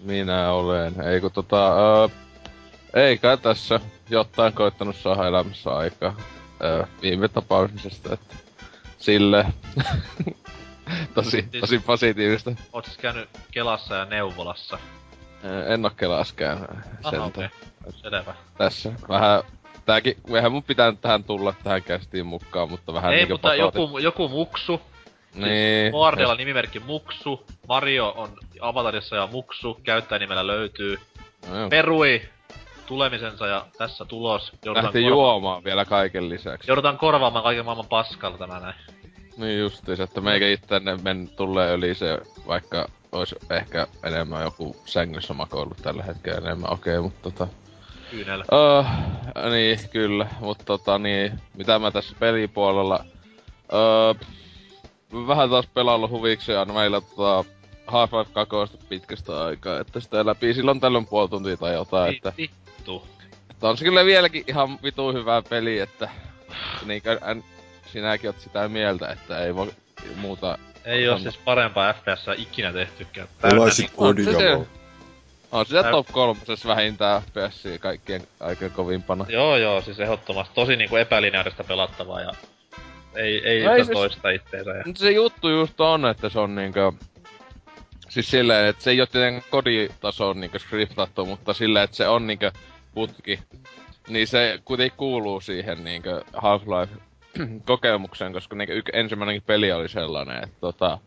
Minä 0.00 0.50
olen. 0.50 1.00
Ei 1.00 1.20
kun 1.20 1.32
tota... 1.32 1.76
Öö, 1.76 2.08
ei 2.94 3.18
kai 3.18 3.38
tässä 3.38 3.80
jotain 4.10 4.52
koittanut 4.52 4.96
saada 4.96 5.26
elämässä 5.26 5.70
aikaa. 5.70 6.16
Öö, 6.64 6.84
viime 7.02 7.28
tapaamisesta, 7.28 8.14
että... 8.14 8.36
Sille. 8.98 9.46
tosi, 11.14 11.42
tosi 11.60 11.78
positiivista. 11.78 12.52
Oot 12.72 12.84
siis 12.84 12.96
käynyt 12.98 13.28
Kelassa 13.50 13.94
ja 13.94 14.04
Neuvolassa. 14.04 14.78
En 15.68 15.84
oo 15.84 15.90
kelaskään 15.96 16.58
Aha, 17.02 17.10
sen 17.10 17.20
okei. 17.20 17.48
Selvä. 18.02 18.34
tässä. 18.58 18.92
Vähän... 19.08 19.42
Tääkin, 19.84 20.16
eihän 20.34 20.52
mun 20.52 20.62
pitää 20.62 20.92
tähän 21.00 21.24
tulla 21.24 21.54
tähän 21.64 21.82
kästiin 21.82 22.26
mukaan, 22.26 22.70
mutta 22.70 22.94
vähän 22.94 23.12
Ei, 23.12 23.18
niinku 23.18 23.34
mutta 23.34 23.48
pakotin. 23.48 23.82
joku, 23.82 23.98
joku 23.98 24.28
muksu 24.28 24.80
Niin. 25.34 25.92
Moardialla 25.92 26.34
nimimerkki 26.34 26.78
Muksu, 26.80 27.46
Mario 27.68 28.14
on 28.16 28.28
avatarissa 28.60 29.16
ja 29.16 29.26
Muksu, 29.32 29.80
käyttäjänimellä 29.82 30.46
löytyy. 30.46 30.96
No. 31.50 31.68
Perui 31.70 32.22
tulemisensa 32.86 33.46
ja 33.46 33.66
tässä 33.78 34.04
tulos. 34.04 34.52
Joudutaan, 34.64 34.84
Lähti 34.84 34.98
korva- 35.02 35.08
juomaan 35.08 35.64
vielä 35.64 35.84
kaiken 35.84 36.28
lisäksi. 36.28 36.70
joudutaan 36.70 36.98
korvaamaan 36.98 37.42
kaiken 37.44 37.64
maailman 37.64 37.86
paskalla 37.88 38.38
tämä 38.38 38.60
näin. 38.60 38.74
Niin 39.36 39.58
justiis, 39.58 40.00
että 40.00 40.20
meikä 40.20 40.48
itse 40.48 40.80
men 41.02 41.28
tulee 41.36 41.74
yli 41.74 41.94
se, 41.94 42.18
vaikka 42.46 42.88
ois 43.12 43.34
ehkä 43.50 43.86
enemmän 44.02 44.42
joku 44.42 44.76
sängyssä 44.84 45.34
makoillut 45.34 45.76
tällä 45.82 46.02
hetkellä 46.02 46.38
enemmän, 46.38 46.72
okei, 46.72 46.98
okay, 46.98 47.02
mutta 47.02 47.30
tota... 47.30 47.48
Kyynellä. 48.10 48.44
Uh, 48.52 48.86
niin, 49.50 49.78
kyllä, 49.92 50.26
mutta 50.40 50.64
tota 50.64 50.98
niin, 50.98 51.40
mitä 51.54 51.78
mä 51.78 51.90
tässä 51.90 52.16
pelipuolella... 52.20 53.04
Uh, 53.72 54.26
vähän 55.26 55.50
taas 55.50 55.66
pelaillut 55.66 56.10
huviksi 56.10 56.52
ja 56.52 56.64
meillä 56.64 57.00
tota 57.00 57.44
Half-Life 57.86 58.32
2 58.32 58.78
pitkästä 58.88 59.44
aikaa, 59.44 59.80
että 59.80 60.00
sitä 60.00 60.26
läpi 60.26 60.54
silloin 60.54 60.80
tällöin 60.80 61.06
puoli 61.06 61.28
tuntia 61.28 61.56
tai 61.56 61.74
jotain, 61.74 62.14
että, 62.14 62.32
Vittu. 62.38 63.02
että 63.50 63.68
on 63.68 63.76
se 63.76 63.84
kyllä 63.84 64.04
vieläkin 64.04 64.44
ihan 64.46 64.78
vitu 64.82 65.12
hyvää 65.12 65.42
peli, 65.42 65.78
että 65.78 66.08
niinkö 66.84 67.18
än, 67.22 67.44
sinäkin 67.86 68.28
oot 68.28 68.40
sitä 68.40 68.68
mieltä, 68.68 69.08
että 69.08 69.44
ei 69.44 69.54
voi 69.54 69.72
muuta... 70.16 70.58
Ei 70.84 71.08
oo 71.08 71.14
on- 71.14 71.20
siis 71.20 71.36
parempaa 71.38 71.92
FPS 71.92 72.26
ikinä 72.36 72.72
tehtykään. 72.72 73.28
Pelaisit 73.42 73.86
niinku- 73.98 74.66
on 75.52 75.66
sitä 75.66 75.82
Tää- 75.82 75.90
top 75.90 76.06
kolmosessa 76.12 76.68
vähintään 76.68 77.22
FPS 77.22 77.64
kaikkien 77.80 78.22
aikojen 78.40 78.72
kovimpana. 78.72 79.24
Joo 79.28 79.56
joo, 79.56 79.80
siis 79.80 80.00
ehdottomasti 80.00 80.54
tosi 80.54 80.76
niinku 80.76 80.96
epälineaarista 80.96 81.64
pelattavaa 81.64 82.20
ja 82.20 82.32
ei, 83.14 83.48
ei, 83.48 83.64
No 83.64 83.72
ei 83.72 83.84
siis- 83.84 83.96
toista 83.98 84.30
itteensä. 84.30 84.70
Ja... 84.70 84.82
Mut 84.86 84.96
se 84.96 85.10
juttu 85.10 85.48
just 85.48 85.80
on, 85.80 86.06
että 86.06 86.28
se 86.28 86.38
on 86.38 86.54
niinkö... 86.54 86.92
Siis 88.08 88.30
silleen, 88.30 88.66
että 88.66 88.82
se 88.84 88.90
ei 88.90 89.00
oo 89.00 89.06
tietenkään 89.06 89.50
koditason 89.50 90.40
niinkö 90.40 90.58
skriptattu, 90.58 91.26
mutta 91.26 91.52
silleen, 91.54 91.84
että 91.84 91.96
se 91.96 92.08
on 92.08 92.26
niinkö 92.26 92.52
putki. 92.94 93.38
Niin 94.08 94.26
se 94.28 94.60
kuitenkin 94.64 94.96
kuuluu 94.96 95.40
siihen 95.40 95.84
niinkö 95.84 96.22
Half-Life 96.32 97.00
kokemukseen, 97.66 98.32
koska 98.32 98.56
niinkö 98.56 98.74
yk, 98.74 98.90
ensimmäinenkin 98.92 99.42
peli 99.46 99.72
oli 99.72 99.88
sellainen, 99.88 100.44
että 100.44 100.56
tota... 100.60 100.98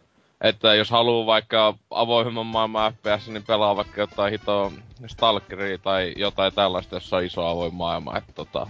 Että 0.42 0.76
jos 0.76 0.90
haluu 0.90 1.26
vaikka 1.26 1.74
avoimemman 1.90 2.46
maailman 2.46 2.94
FPS, 2.94 3.28
niin 3.28 3.44
pelaa 3.44 3.76
vaikka 3.76 4.02
jotain 4.02 4.32
hitoa 4.32 4.72
Stalkeria 5.08 5.78
tai 5.78 6.14
jotain 6.16 6.54
tällaista, 6.54 6.96
jossa 6.96 7.18
on 7.18 7.24
iso 7.24 7.46
avoin 7.46 7.74
maailma, 7.74 8.18
että 8.18 8.34
tota... 8.34 8.68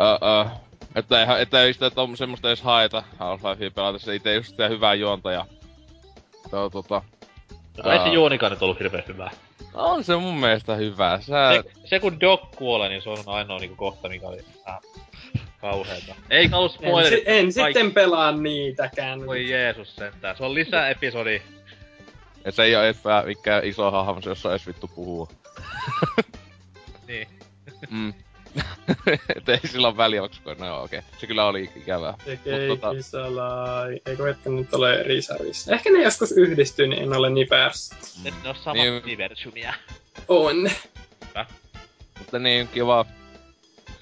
Öö, 0.00 0.44
että 0.94 1.20
ei, 1.20 1.42
että 1.42 1.62
ei 1.62 1.72
sitä 1.72 1.90
tom, 1.90 2.16
semmoista 2.16 2.48
edes 2.48 2.62
haeta 2.62 3.02
Half-Lifea 3.18 3.70
pelata, 3.74 3.98
se 3.98 4.14
itse 4.14 4.34
just 4.34 4.48
sitä 4.48 4.68
hyvää 4.68 4.94
juonta 4.94 5.32
ja... 5.32 5.46
Tuo, 6.50 6.70
tota, 6.70 7.02
Mutta 7.50 7.92
ei 7.92 7.98
se 7.98 8.04
Aa. 8.04 8.14
juonikaan 8.14 8.52
nyt 8.52 8.62
ollut 8.62 8.78
hirveän 8.78 9.04
hyvää. 9.08 9.30
on 9.74 10.04
se 10.04 10.16
mun 10.16 10.40
mielestä 10.40 10.74
hyvä. 10.74 11.18
Sä... 11.20 11.52
Se, 11.54 11.88
se 11.88 12.00
kun 12.00 12.20
Doc 12.20 12.40
kuolee, 12.56 12.88
niin 12.88 13.02
se 13.02 13.10
on 13.10 13.18
ainoa 13.26 13.58
niinku 13.58 13.76
kohta, 13.76 14.08
mikä 14.08 14.28
oli 14.28 14.44
vähän 14.66 14.80
kauheeta. 15.60 16.14
Ollut 16.52 16.72
En, 16.72 16.78
spoilerit. 16.88 17.18
si- 17.18 17.24
en 17.26 17.34
Kaikki- 17.36 17.52
sitten 17.52 17.92
pelaa 17.94 18.32
niitäkään. 18.32 19.26
Voi 19.26 19.50
Jeesus 19.50 19.96
sentään. 19.96 20.36
Se 20.36 20.44
on 20.44 20.54
lisää 20.54 20.88
episodi. 20.90 21.42
Ja 22.44 22.52
se 22.52 22.62
ei 22.62 22.76
oo 22.76 22.82
vähän 23.04 23.26
mikään 23.26 23.64
iso 23.64 23.90
hahmo, 23.90 24.20
se 24.20 24.28
jossa 24.28 24.50
edes 24.50 24.66
vittu 24.66 24.88
puhuu. 24.88 25.28
Niin. 27.08 27.28
Mm. 27.90 28.14
Et 29.36 29.48
ei 29.48 29.58
sillä 29.64 29.88
ole 29.88 29.96
väliä, 29.96 30.22
onko 30.22 30.54
no 30.58 30.82
okei. 30.82 31.00
Se 31.18 31.26
kyllä 31.26 31.44
oli 31.44 31.70
ikävää. 31.76 32.12
Mut 32.12 32.38
tota- 32.78 32.90
Keikisalai. 32.90 34.00
Eikö 34.06 34.24
hetken 34.24 34.56
nyt 34.56 34.74
ole 34.74 35.02
Risarissa? 35.02 35.74
Ehkä 35.74 35.90
ne 35.90 36.02
joskus 36.02 36.32
yhdistyy, 36.32 36.86
niin 36.86 37.02
en 37.02 37.12
ole 37.16 37.30
niin 37.30 37.46
päässä. 37.48 37.96
Et 38.24 38.34
ne 38.42 38.48
on 38.48 38.54
samat 38.54 38.76
Niin. 38.76 39.02
universumia. 39.04 39.74
On. 40.28 40.70
Mutta 42.18 42.38
niin, 42.38 42.68
kiva. 42.68 43.06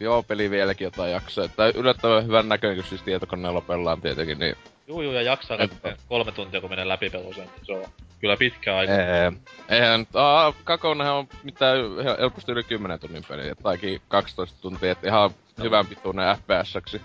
Joo, 0.00 0.22
peli 0.22 0.50
vieläkin 0.50 0.84
jotain 0.84 1.12
jaksoa. 1.12 1.44
Että 1.44 1.66
yllättävän 1.74 2.26
hyvän 2.26 2.48
näköinen, 2.48 2.76
kun 2.76 2.88
siis 2.88 3.02
tietokoneella 3.02 3.61
pellaan 3.61 4.00
tietenkin, 4.00 4.38
niin... 4.38 4.56
Juu, 4.87 5.02
juu, 5.02 5.12
ja 5.12 5.22
jaksaa 5.22 5.56
Et- 5.61 6.00
kolme 6.08 6.32
tuntia, 6.32 6.61
kun 6.61 6.70
menee 6.70 6.88
läpi 6.88 7.11
peluseen. 7.11 7.48
Se 7.62 7.72
on 7.72 7.84
kyllä 8.20 8.37
pitkä 8.37 8.76
aika. 8.76 8.92
Ee, 8.92 9.32
eihän 9.68 10.00
nyt, 10.00 10.08
aa, 10.16 10.52
Kakonenhan 10.64 11.14
on 11.16 11.28
mitään 11.42 11.78
hel- 11.78 12.20
helposti 12.20 12.52
yli 12.52 12.62
10 12.64 13.00
tunnin 13.00 13.24
peli, 13.28 13.42
taikin 13.62 14.00
12 14.08 14.56
tuntia, 14.61 14.92
et 14.92 15.04
ihan 15.04 15.30
hyvän 15.62 15.87
pituinen 15.87 16.37
FPS-ksi. 16.37 17.00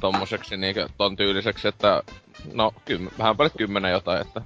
Tommoseksi 0.00 0.56
niinkö 0.56 0.88
ton 0.98 1.16
tyyliseksi, 1.16 1.68
että 1.68 2.02
no 2.52 2.72
kym, 2.84 3.08
vähän 3.18 3.36
paljon 3.36 3.52
kymmenen 3.58 3.92
jotain, 3.92 4.20
että 4.20 4.40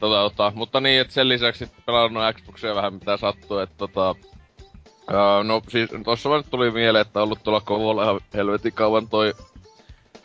tota, 0.00 0.16
tota, 0.30 0.52
mutta 0.54 0.80
niin, 0.80 1.00
että 1.00 1.12
sen 1.14 1.28
lisäksi 1.28 1.68
pelannut 1.86 2.22
Xboxia 2.36 2.74
vähän 2.74 2.94
mitä 2.94 3.16
sattuu, 3.16 3.58
että 3.58 3.74
tota, 3.78 4.14
ää, 5.12 5.44
no 5.44 5.62
siis 5.68 5.90
tossa 6.04 6.30
vaan 6.30 6.44
tuli 6.50 6.70
mieleen, 6.70 7.02
että 7.02 7.18
on 7.20 7.24
ollut 7.24 7.42
tuolla 7.42 7.60
kovolla 7.60 8.02
ihan 8.02 8.20
helvetin 8.34 8.72
kauan 8.72 9.08
toi 9.08 9.34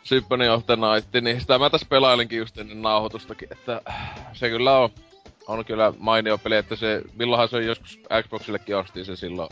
Symphony 0.04 0.48
of 0.50 0.66
the 0.66 0.76
Night, 0.76 1.22
niin 1.22 1.42
sitä 1.42 1.60
mä 1.60 1.70
tässä 1.70 1.88
pelailinkin 1.90 2.40
just 2.40 2.58
ennen 2.58 2.82
nauhoitustakin, 2.82 3.50
että 3.52 3.82
se 4.34 4.50
kyllä 4.50 4.78
on, 4.78 4.90
on 5.48 5.66
kyllä 5.66 5.94
mainio 6.00 6.38
peli, 6.38 6.56
että 6.56 6.76
se, 6.76 7.02
milloinhan 7.14 7.50
se 7.50 7.62
joskus 7.62 8.00
Xboxillekin 8.24 8.78
osti 8.78 9.06
se 9.06 9.16
silloin 9.16 9.50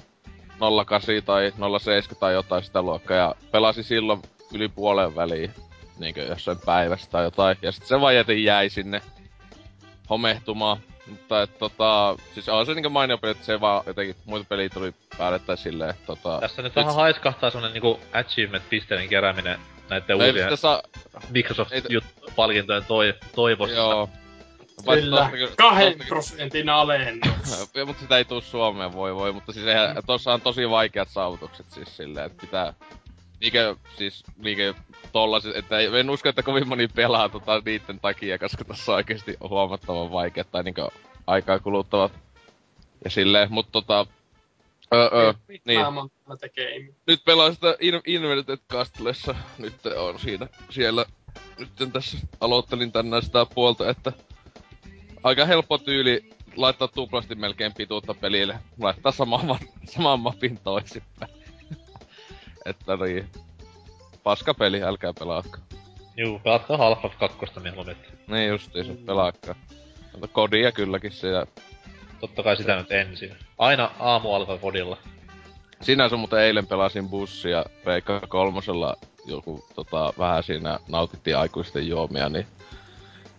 08 0.86 1.15
tai 1.26 1.54
07 1.80 2.19
tai 2.19 2.34
jotain 2.34 2.63
sitä 2.63 2.82
luokkaa, 2.82 3.17
ja 3.17 3.36
pelasi 3.52 3.84
silloin 3.84 4.22
yli 4.54 4.67
puolen 4.69 5.15
väliin, 5.15 5.52
niinkö 6.00 6.22
jossain 6.24 6.58
päivässä 6.65 7.12
tai 7.12 7.24
jotain, 7.24 7.58
ja 7.62 7.72
sitten 7.72 7.88
se 7.88 8.02
vaan 8.02 8.15
jätin 8.15 8.43
jäi 8.43 8.69
sinne 8.69 9.02
homehtumaan. 10.10 10.78
Mutta 11.07 11.41
et 11.41 11.57
tota, 11.57 12.15
siis 12.33 12.49
on 12.49 12.65
se 12.65 12.73
niinkö 12.73 12.89
mainio 12.89 13.17
peli, 13.17 13.31
että 13.31 13.45
se 13.45 13.61
vaan 13.61 13.83
jotenkin 13.85 14.15
muita 14.25 14.45
peliä 14.49 14.69
tuli 14.69 14.93
päälle 15.17 15.39
tai 15.39 15.57
silleen, 15.57 15.89
että 15.89 16.05
tota... 16.05 16.39
Tässä 16.41 16.61
nyt 16.61 16.75
vähän 16.75 16.95
haiskahtaa 16.95 17.49
semmonen 17.49 17.73
niinku 17.73 17.99
achievement-pisteiden 18.13 19.09
kerääminen 19.09 19.59
näiden 19.89 20.17
no 20.17 20.25
uusien 20.25 20.57
saa, 20.57 20.81
Microsoft-palkintojen 21.29 22.85
toi, 22.87 23.13
toivossa. 23.35 23.75
joo. 23.75 24.09
Kyllä. 24.93 25.17
Tostakin- 25.21 25.55
Kahden 25.57 25.87
tostakin- 25.93 26.07
prosentin 26.07 26.69
alennus. 26.69 27.69
Mutta 27.85 28.01
sitä 28.01 28.17
ei 28.17 28.25
tuu 28.25 28.41
Suomeen, 28.41 28.93
voi 28.93 29.15
voi, 29.15 29.31
mutta 29.31 29.51
siis 29.51 29.65
eihän, 29.65 29.97
tossa 30.05 30.33
on 30.33 30.41
tosi 30.41 30.69
vaikeat 30.69 31.09
saavutukset 31.09 31.65
siis 31.71 31.97
silleen, 31.97 32.25
että 32.25 32.41
pitää... 32.41 32.73
Niinkö, 33.43 33.75
siis 33.97 34.23
niinkö 34.38 34.73
tollaset, 35.12 35.56
että 35.56 35.79
ei, 35.79 35.99
en 35.99 36.10
usko, 36.10 36.29
että 36.29 36.43
kovin 36.43 36.67
moni 36.67 36.88
pelaa 36.88 37.29
tota 37.29 37.62
niitten 37.65 37.99
takia, 37.99 38.39
koska 38.39 38.65
tossa 38.65 38.91
on 38.91 38.95
oikeesti 38.95 39.38
huomattavan 39.49 40.12
vaikeat 40.12 40.51
tai 40.51 40.63
niinkö 40.63 40.88
aikaa 41.27 41.60
kuluttavat. 41.60 42.12
Ja 43.03 43.10
silleen, 43.10 43.51
mut 43.51 43.71
tota... 43.71 44.08
Öö, 44.93 45.10
öö, 45.13 45.34
niin. 45.65 45.79
Nyt 47.08 47.23
pelaan 47.25 47.53
sitä 47.53 47.75
In- 47.79 48.01
Inverted 48.06 48.60
Castlessa. 48.71 49.36
Nyt 49.58 49.86
on 49.86 50.19
siinä, 50.19 50.47
siellä. 50.69 51.06
Nyt 51.60 51.93
tässä 51.93 52.17
aloittelin 52.41 52.91
tänään 52.91 53.23
sitä 53.23 53.45
puolta, 53.56 53.89
että 53.89 54.12
aika 55.23 55.45
helppo 55.45 55.77
tyyli 55.77 56.29
laittaa 56.56 56.88
tuplasti 56.88 57.36
melkein 57.36 57.73
pituutta 57.73 58.13
pelille. 58.13 58.60
Laittaa 58.79 59.12
saman, 59.12 59.45
ma- 59.45 59.60
saman 59.95 60.19
mapin 60.19 60.60
toisinpäin. 60.63 61.42
Että 62.65 62.95
niin. 62.95 63.30
Paska 64.23 64.54
peli, 64.54 64.84
älkää 64.84 65.13
pelaatko. 65.19 65.58
Juu, 66.17 66.39
pelatkaa 66.39 66.78
Half-Life 66.78 67.17
2 67.19 67.60
mieluummin. 67.60 67.97
Niin 68.28 68.49
justiin 68.49 68.86
se 68.86 68.93
pelaakkaa. 68.93 69.56
Mutta 70.12 70.28
kodia 70.28 70.71
kylläkin 70.71 71.12
se 71.12 71.28
ja 71.28 71.45
Totta 72.19 72.43
kai 72.43 72.58
sitä 72.58 72.76
nyt 72.76 72.91
ensin. 72.91 73.36
Aina 73.58 73.91
aamu 73.99 74.34
alkaa 74.34 74.58
kodilla. 74.58 74.97
Sinänsä 75.82 76.15
mutta 76.15 76.43
eilen 76.43 76.67
pelasin 76.67 77.10
bussia 77.10 77.65
Veikka 77.86 78.21
kolmosella 78.28 78.97
joku 79.26 79.65
tota, 79.76 80.13
vähän 80.17 80.43
siinä 80.43 80.80
nautittiin 80.88 81.38
aikuisten 81.38 81.88
juomia, 81.88 82.30
niin 82.30 82.47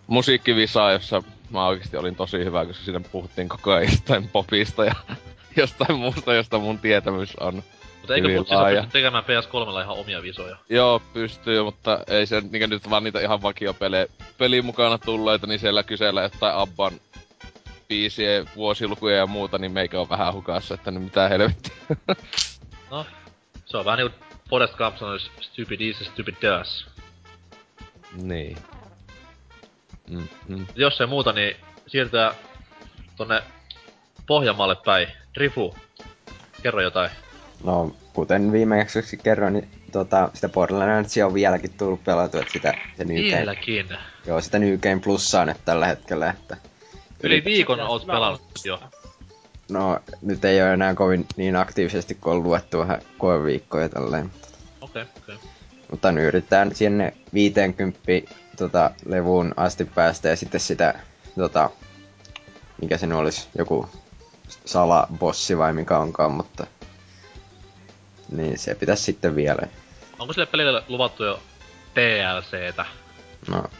musiikkivisaa, 0.06 0.92
jossa 0.92 1.22
mä 1.50 1.66
oikeesti 1.66 1.96
olin 1.96 2.16
tosi 2.16 2.38
hyvä, 2.38 2.66
koska 2.66 2.84
siinä 2.84 3.00
puhuttiin 3.00 3.48
koko 3.48 3.72
ajan 3.72 3.90
jostain 3.90 4.28
popista 4.28 4.84
ja 4.84 4.94
jostain 5.56 5.98
muusta, 5.98 6.34
josta 6.34 6.58
mun 6.58 6.78
tietämys 6.78 7.36
on. 7.36 7.62
Mutta 8.04 8.14
eikö 8.14 8.44
laaja. 8.54 8.82
pysty 8.82 8.92
tekemään 8.92 9.24
PS3 9.24 9.82
ihan 9.82 9.96
omia 9.96 10.22
visoja? 10.22 10.56
Joo, 10.68 11.02
pystyy, 11.12 11.62
mutta 11.62 12.00
ei 12.06 12.26
se 12.26 12.40
niinkö 12.40 12.66
nyt 12.66 12.90
vaan 12.90 13.04
niitä 13.04 13.20
ihan 13.20 13.42
vakiopelejä 13.42 14.06
peli 14.38 14.62
mukana 14.62 14.98
tulleita, 14.98 15.46
niin 15.46 15.58
siellä 15.58 15.82
kysellä 15.82 16.22
jotain 16.22 16.54
Abban 16.54 16.92
biisien 17.88 18.46
vuosilukuja 18.56 19.16
ja 19.16 19.26
muuta, 19.26 19.58
niin 19.58 19.72
meikä 19.72 20.00
on 20.00 20.08
vähän 20.08 20.34
hukassa, 20.34 20.74
että 20.74 20.90
nyt 20.90 21.02
mitä 21.02 21.28
helvettiä. 21.28 21.74
No, 22.90 23.06
se 23.66 23.76
on 23.76 23.84
vähän 23.84 23.98
niinku 23.98 24.18
Forrest 24.50 24.76
Gump 24.76 24.96
sanois 24.96 25.30
stupid 25.40 25.80
is 25.80 25.96
stupid 25.98 26.34
does. 26.42 26.86
niin. 28.12 28.56
Mm, 30.10 30.28
mm. 30.48 30.66
Jos 30.74 31.00
ei 31.00 31.06
muuta, 31.06 31.32
niin 31.32 31.56
siirtää 31.86 32.34
tonne 33.16 33.42
Pohjanmaalle 34.26 34.76
päin. 34.84 35.08
Drifu, 35.34 35.76
kerro 36.62 36.80
jotain. 36.82 37.10
No, 37.64 37.92
kuten 38.12 38.52
viime 38.52 38.78
jaksoksi 38.78 39.16
kerroin, 39.16 39.52
niin 39.52 39.68
tota, 39.92 40.30
sitä 40.34 40.48
Borderlandsia 40.48 41.26
on 41.26 41.34
vieläkin 41.34 41.70
tullut 41.70 42.04
pelattua, 42.04 42.40
että 42.40 42.52
sitä, 42.52 42.74
se 42.96 43.04
New 43.04 43.16
Game, 43.16 43.36
Vieläkin. 43.36 43.88
joo, 44.26 44.40
sitä 44.40 44.58
New 44.58 44.78
Game 44.78 45.00
Plussaa 45.04 45.44
nyt 45.44 45.56
tällä 45.64 45.86
hetkellä, 45.86 46.30
että 46.30 46.56
Yli 47.22 47.44
viikon 47.44 47.80
oot 47.80 48.06
pelannut 48.06 48.42
jo. 48.64 48.80
no, 49.70 49.98
nyt 50.22 50.44
ei 50.44 50.62
ole 50.62 50.72
enää 50.72 50.94
kovin 50.94 51.26
niin 51.36 51.56
aktiivisesti, 51.56 52.14
kun 52.14 52.32
on 52.32 52.42
luettu 52.42 52.78
vähän 52.78 53.02
koeviikkoja 53.18 53.88
tälleen. 53.88 54.30
Okei, 54.80 55.02
okay, 55.02 55.14
okei. 55.22 55.34
Okay. 55.34 55.48
Mutta 55.90 56.12
nyt 56.12 56.24
yritetään 56.24 56.74
sinne 56.74 57.14
50 57.34 58.00
tota, 58.56 58.90
levuun 59.06 59.54
asti 59.56 59.84
päästä 59.84 60.28
ja 60.28 60.36
sitten 60.36 60.60
sitä, 60.60 60.94
tota, 61.38 61.70
mikä 62.82 62.98
se 62.98 63.06
nyt 63.06 63.18
olisi, 63.18 63.48
joku 63.58 63.88
salabossi 64.64 65.58
vai 65.58 65.72
mikä 65.72 65.98
onkaan, 65.98 66.32
mutta 66.32 66.66
niin 68.36 68.58
se 68.58 68.74
pitäisi 68.74 69.02
sitten 69.02 69.36
vielä. 69.36 69.62
Onko 70.18 70.32
sille 70.32 70.46
pelille 70.46 70.82
luvattu 70.88 71.24
jo 71.24 71.40
DLCtä? 71.96 72.84
No, 73.48 73.56
Vähän 73.56 73.70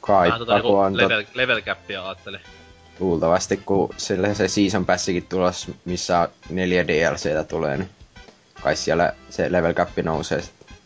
kai 0.00 0.38
tota 0.38 0.54
niinku 0.54 0.68
niinku 0.68 0.78
on 0.78 0.92
tot, 0.92 1.02
level, 1.02 1.24
level 1.34 1.62
cappia 1.62 2.04
ajattelin. 2.06 2.40
luultavasti, 3.00 3.56
kun 3.56 3.94
sille 3.96 4.34
se 4.34 4.48
season 4.48 4.86
passikin 4.86 5.26
tulos, 5.26 5.66
missä 5.84 6.28
neljä 6.50 6.86
DLCtä 6.86 7.44
tulee, 7.44 7.76
niin 7.76 7.90
kai 8.62 8.76
siellä 8.76 9.12
se 9.30 9.52
level 9.52 9.74
cap 9.74 9.88
nousee 10.02 10.42
sitten. 10.42 10.76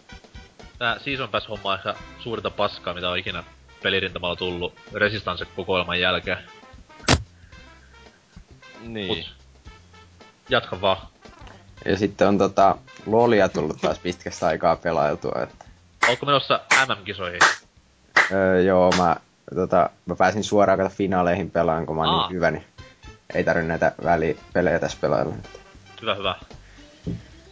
Tää 0.79 0.99
Season 0.99 1.29
Pass 1.29 1.49
homma 1.49 1.71
on 1.71 1.77
ehkä 1.77 1.95
suurinta 2.19 2.51
paskaa, 2.51 2.95
mitä 2.95 3.11
on 3.11 3.19
ikinä 3.19 3.45
pelirintamalla 3.83 4.37
tullut 4.37 4.75
Resistance 4.93 5.45
kokoelman 5.57 6.01
jälkeen. 6.01 6.39
Niin. 8.81 9.07
Mut 9.07 9.33
jatka 10.49 10.81
vaan. 10.81 11.07
Ja 11.85 11.97
sitten 11.97 12.29
on 12.29 12.39
tota, 12.39 12.77
Lolia 13.07 13.49
tullut 13.49 13.81
taas 13.81 13.99
pitkästä 13.99 14.47
aikaa 14.47 14.77
pelailtua, 14.77 15.43
että 15.43 15.65
Ootko 16.09 16.27
menossa 16.27 16.61
MM-kisoihin? 16.87 17.41
Öö, 18.33 18.61
joo, 18.61 18.93
mä, 18.99 19.17
tota, 19.55 19.91
mä 20.07 20.15
pääsin 20.17 20.45
suoraan 20.45 20.79
kato 20.79 20.91
finaaleihin 20.97 21.51
pelaan, 21.51 21.87
kun 21.87 21.97
mä 21.97 22.03
oon 22.03 22.11
Aa. 22.15 22.27
niin 22.29 22.37
hyvä, 22.37 22.51
niin 22.51 22.65
ei 23.35 23.45
tarvi 23.45 23.63
näitä 23.63 23.93
välipelejä 24.05 24.79
tässä 24.79 24.99
pelailla. 25.01 25.35
Hyvä, 26.03 26.15
hyvä. 26.15 26.35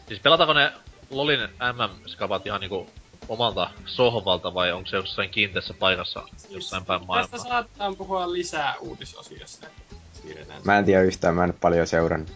Siis 0.09 0.21
pelataanko 0.21 0.53
ne 0.53 0.73
LOLin 1.11 1.41
MM-skapat 1.41 2.47
ihan 2.47 2.61
niinku 2.61 2.91
omalta 3.29 3.71
sohvalta 3.87 4.55
vai 4.55 4.73
onko 4.73 4.89
se 4.89 4.97
jossain 4.97 5.31
kiinteässä 5.31 5.75
paikassa 5.75 6.23
jossain 6.51 6.85
päin 6.85 7.01
Tästä 7.01 7.07
maailmaa? 7.07 7.39
saattaa 7.39 7.93
puhua 7.93 8.33
lisää 8.33 8.75
uutisosiossa. 8.81 9.67
Siirretään. 10.13 10.61
Mä 10.65 10.79
en 10.79 10.85
tiedä 10.85 11.03
yhtään, 11.03 11.35
mä 11.35 11.45
en 11.45 11.55
paljon 11.61 11.87
seurannut. 11.87 12.31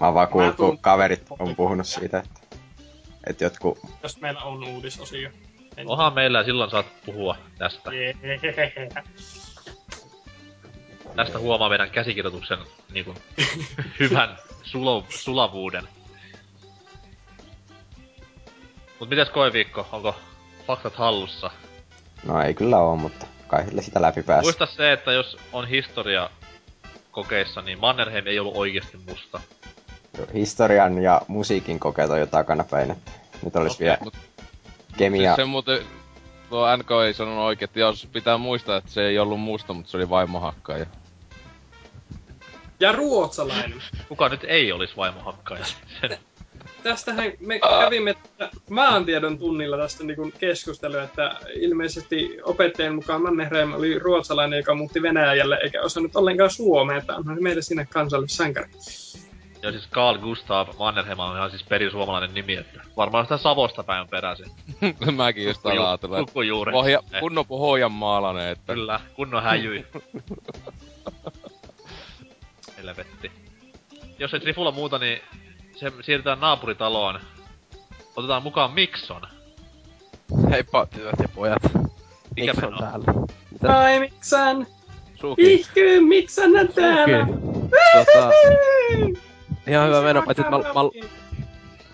Mä 0.00 0.06
oon 0.06 0.14
vaan 0.14 0.28
kuullut, 0.28 0.56
kun 0.56 0.78
kaverit 0.78 1.26
on 1.38 1.56
puhunut 1.56 1.86
siitä, 1.86 2.18
että, 2.18 2.56
että 3.26 3.44
jotkut... 3.44 3.78
Jos 4.02 4.20
meillä 4.20 4.40
on 4.42 4.64
uutisosio. 4.64 5.30
En- 5.76 5.88
Onhan 5.88 6.14
meillä 6.14 6.38
ja 6.38 6.44
silloin 6.44 6.70
saat 6.70 6.86
puhua 7.06 7.36
tästä. 7.58 7.90
Tästä 11.16 11.38
huomaa 11.38 11.68
meidän 11.68 11.90
käsikirjoituksen 11.90 12.58
niinku, 12.92 13.14
hyvän 14.00 14.36
sulo, 14.62 15.04
sulavuuden. 15.08 15.88
Mut 19.00 19.08
mites 19.10 19.28
koeviikko? 19.30 19.88
Onko 19.92 20.14
faktat 20.66 20.94
hallussa? 20.96 21.50
No 22.24 22.42
ei 22.42 22.54
kyllä 22.54 22.78
oo, 22.78 22.96
mutta 22.96 23.26
kai 23.46 23.64
sille 23.64 23.82
sitä 23.82 24.02
läpi 24.02 24.22
pääsi. 24.22 24.42
Muista 24.42 24.66
se, 24.66 24.92
että 24.92 25.12
jos 25.12 25.36
on 25.52 25.68
historia 25.68 26.30
kokeissa, 27.10 27.62
niin 27.62 27.80
Mannerheim 27.80 28.26
ei 28.26 28.38
ollut 28.38 28.56
oikeasti 28.56 28.96
musta. 28.96 29.40
Historian 30.34 31.02
ja 31.02 31.20
musiikin 31.28 31.80
kokeet 31.80 32.10
on 32.10 32.20
jo 32.20 32.26
takanapäin, 32.26 32.90
että 32.90 33.10
nyt 33.42 33.56
olisi 33.56 33.74
Okei, 33.76 33.84
vielä 33.86 33.98
mut- 34.04 34.44
kemia... 34.96 35.30
Siis 35.30 35.36
se 35.36 35.44
muuten, 35.44 35.78
tuo 36.50 36.76
NK 36.76 36.90
ei 37.06 37.14
sanonut 37.14 37.44
oikein, 37.44 37.68
että 37.68 37.80
jos 37.80 38.08
pitää 38.12 38.38
muistaa, 38.38 38.76
että 38.76 38.90
se 38.90 39.06
ei 39.06 39.18
ollut 39.18 39.40
musta, 39.40 39.72
mutta 39.72 39.90
se 39.90 39.96
oli 39.96 40.10
vaimohakkaaja. 40.10 40.86
Ja 42.80 42.92
ruotsalainen. 42.92 43.82
Kuka 44.08 44.28
nyt 44.28 44.44
ei 44.44 44.72
olisi 44.72 44.96
vaimohakkaaja? 44.96 45.64
Tästähän 46.82 47.32
me 47.40 47.58
kävimme 47.58 48.14
maantiedon 48.70 49.38
tunnilla 49.38 49.76
tästä 49.76 50.04
niin 50.04 50.32
keskustelua, 50.38 51.02
että 51.02 51.36
ilmeisesti 51.54 52.38
opettajan 52.42 52.94
mukaan 52.94 53.22
Mannerheim 53.22 53.72
oli 53.72 53.98
ruotsalainen, 53.98 54.56
joka 54.56 54.74
muutti 54.74 55.02
Venäjälle 55.02 55.58
eikä 55.62 55.82
osannut 55.82 56.16
ollenkaan 56.16 56.50
suomea, 56.50 56.96
että 56.96 57.16
onhan 57.16 57.42
meidän 57.42 57.62
sinne 57.62 57.86
kansallissankari. 57.90 58.70
Ja 59.62 59.70
siis 59.72 59.88
Carl 59.90 60.18
Gustav 60.18 60.68
Mannerheim 60.78 61.18
on 61.18 61.36
ihan 61.36 61.50
siis 61.50 61.64
perisuomalainen 61.64 62.34
nimi, 62.34 62.54
että 62.56 62.80
varmaan 62.96 63.24
sitä 63.24 63.38
Savosta 63.38 63.82
päin 63.84 64.00
on 64.00 64.08
peräisin. 64.08 64.46
Mäkin 65.16 65.44
just 65.44 65.62
tällä 65.62 65.88
ajatella, 65.88 66.18
että 66.18 66.30
Sukujuuret. 66.30 66.72
pohja, 66.72 67.02
Eh, 67.12 67.20
kunnon 67.20 67.46
pohjanmaalainen, 67.46 68.48
että 68.48 68.74
Kyllä, 68.74 69.00
kunnon 69.14 69.42
häjyi. 69.42 69.86
Helvetti. 72.78 73.32
Jos 74.18 74.34
ei 74.34 74.40
Trifulla 74.40 74.72
muuta, 74.72 74.98
niin 74.98 75.20
se 75.76 75.92
siirrytään 76.00 76.40
naapuritaloon. 76.40 77.20
Otetaan 78.16 78.42
mukaan 78.42 78.72
Mikson. 78.72 79.22
Heippa 80.50 80.86
tytöt 80.86 81.14
ja 81.22 81.28
pojat. 81.34 81.62
Mikä 82.36 82.52
Miksi 82.52 82.66
on 82.66 82.72
meno? 82.72 82.86
täällä? 82.90 83.04
Mitä? 83.50 83.78
Ai 83.78 84.00
miksan! 84.00 84.66
Suki. 85.20 85.54
Ihky, 85.54 86.00
miksan 86.00 86.56
on 86.56 86.68
täällä! 86.68 87.26
Suki. 87.26 87.40
Tota, 88.04 88.30
ihan 89.70 89.86
hyvä 89.88 90.00
meno, 90.02 90.22
paitsi 90.22 90.42
että 90.42 90.50
mä, 90.50 90.58
mä, 90.58 91.14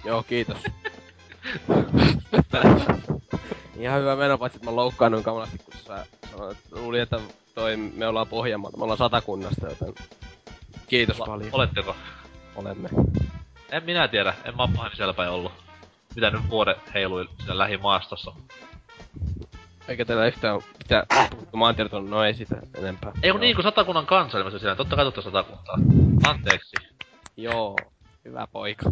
Joo, 0.04 0.22
kiitos. 0.22 0.58
Ihan 3.76 4.00
hyvä 4.00 4.16
meno, 4.16 4.38
paitsi 4.38 4.56
että 4.56 4.70
mä 4.70 4.76
loukkaannuin 4.76 5.24
kamalasti, 5.24 5.58
kun 5.58 5.74
sä 5.86 6.06
sanoit, 6.30 6.58
luulin, 6.70 7.00
että 7.00 7.20
toi, 7.54 7.76
me 7.76 8.06
ollaan 8.06 8.26
Pohjanmaalta, 8.26 8.76
me 8.76 8.82
ollaan 8.82 8.98
satakunnasta, 8.98 9.66
joten 9.66 9.94
kiitos 10.86 11.20
La- 11.20 11.26
paljon. 11.26 11.50
Oletteko? 11.52 11.96
Olemme. 12.56 12.88
En 13.70 13.84
minä 13.84 14.08
tiedä, 14.08 14.34
en 14.44 14.56
mä 14.56 14.62
oon 14.62 14.90
siellä 14.94 15.14
päin 15.14 15.30
ollut. 15.30 15.52
Mitä 16.14 16.30
nyt 16.30 16.50
vuoden 16.50 16.76
heilui 16.94 17.28
siinä 17.38 17.58
lähimaastossa. 17.58 18.32
Eikä 19.88 20.04
teillä 20.04 20.26
yhtään 20.26 20.60
pitää 20.78 21.06
puhuttu 21.30 21.56
maantiedoton, 21.56 22.10
no 22.10 22.24
ei 22.24 22.34
sitä 22.34 22.56
enempää. 22.78 23.12
Ei 23.22 23.30
kun 23.30 23.40
niin 23.40 23.54
kuin 23.54 23.62
satakunnan 23.62 24.06
kansa 24.06 24.38
ilmeisesti 24.38 24.60
siellä. 24.60 24.76
Totta 24.76 24.96
kai 24.96 25.04
totta 25.04 25.22
satakuntaa. 25.22 25.78
Anteeksi. 26.26 26.95
Joo, 27.36 27.76
hyvä 28.24 28.46
poika. 28.52 28.90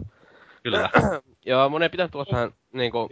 Kyllä. 0.63 0.91
Joo, 1.47 1.69
mun 1.69 1.83
ei 1.83 1.89
pitänyt 1.89 2.13
tulla 2.13 2.25
tähän 2.25 2.51
niinku 2.73 3.09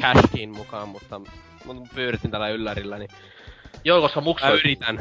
cashiin 0.00 0.50
mukaan, 0.56 0.88
mutta 0.88 1.20
mun 1.64 1.88
pyöritin 1.94 2.30
tällä 2.30 2.48
yllärillä, 2.48 2.98
niin 2.98 3.10
Joo, 3.84 4.00
koska 4.00 4.20
Muksu, 4.20 4.46
mä 4.46 4.52
yritän. 4.52 4.98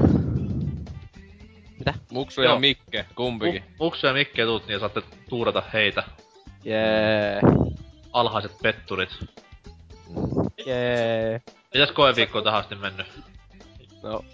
Muksu 2.12 2.42
ja. 2.42 2.60
Mikke, 2.60 3.06
kumpikin. 3.16 3.64
Mu- 3.64 3.72
Muksu 3.80 4.08
ja 4.08 4.14
Mikke 4.14 4.46
tuut, 4.46 4.68
niin 4.68 4.80
saatte 4.80 5.02
tuurata 5.30 5.64
heitä. 5.74 6.04
Jee, 6.64 7.40
Alhaiset 8.14 8.52
petturit. 8.62 9.10
jee. 10.66 11.42
Mitäs 11.74 11.92
koeviikko 11.92 12.42
tähän 12.42 12.60
asti 12.60 12.76
mennyt? 12.76 13.08
No, 14.04 14.26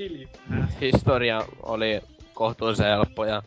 historia 0.82 1.42
oli 1.64 2.02
kohtuullisen 2.34 2.86
helppo 2.88 3.26
ja 3.26 3.44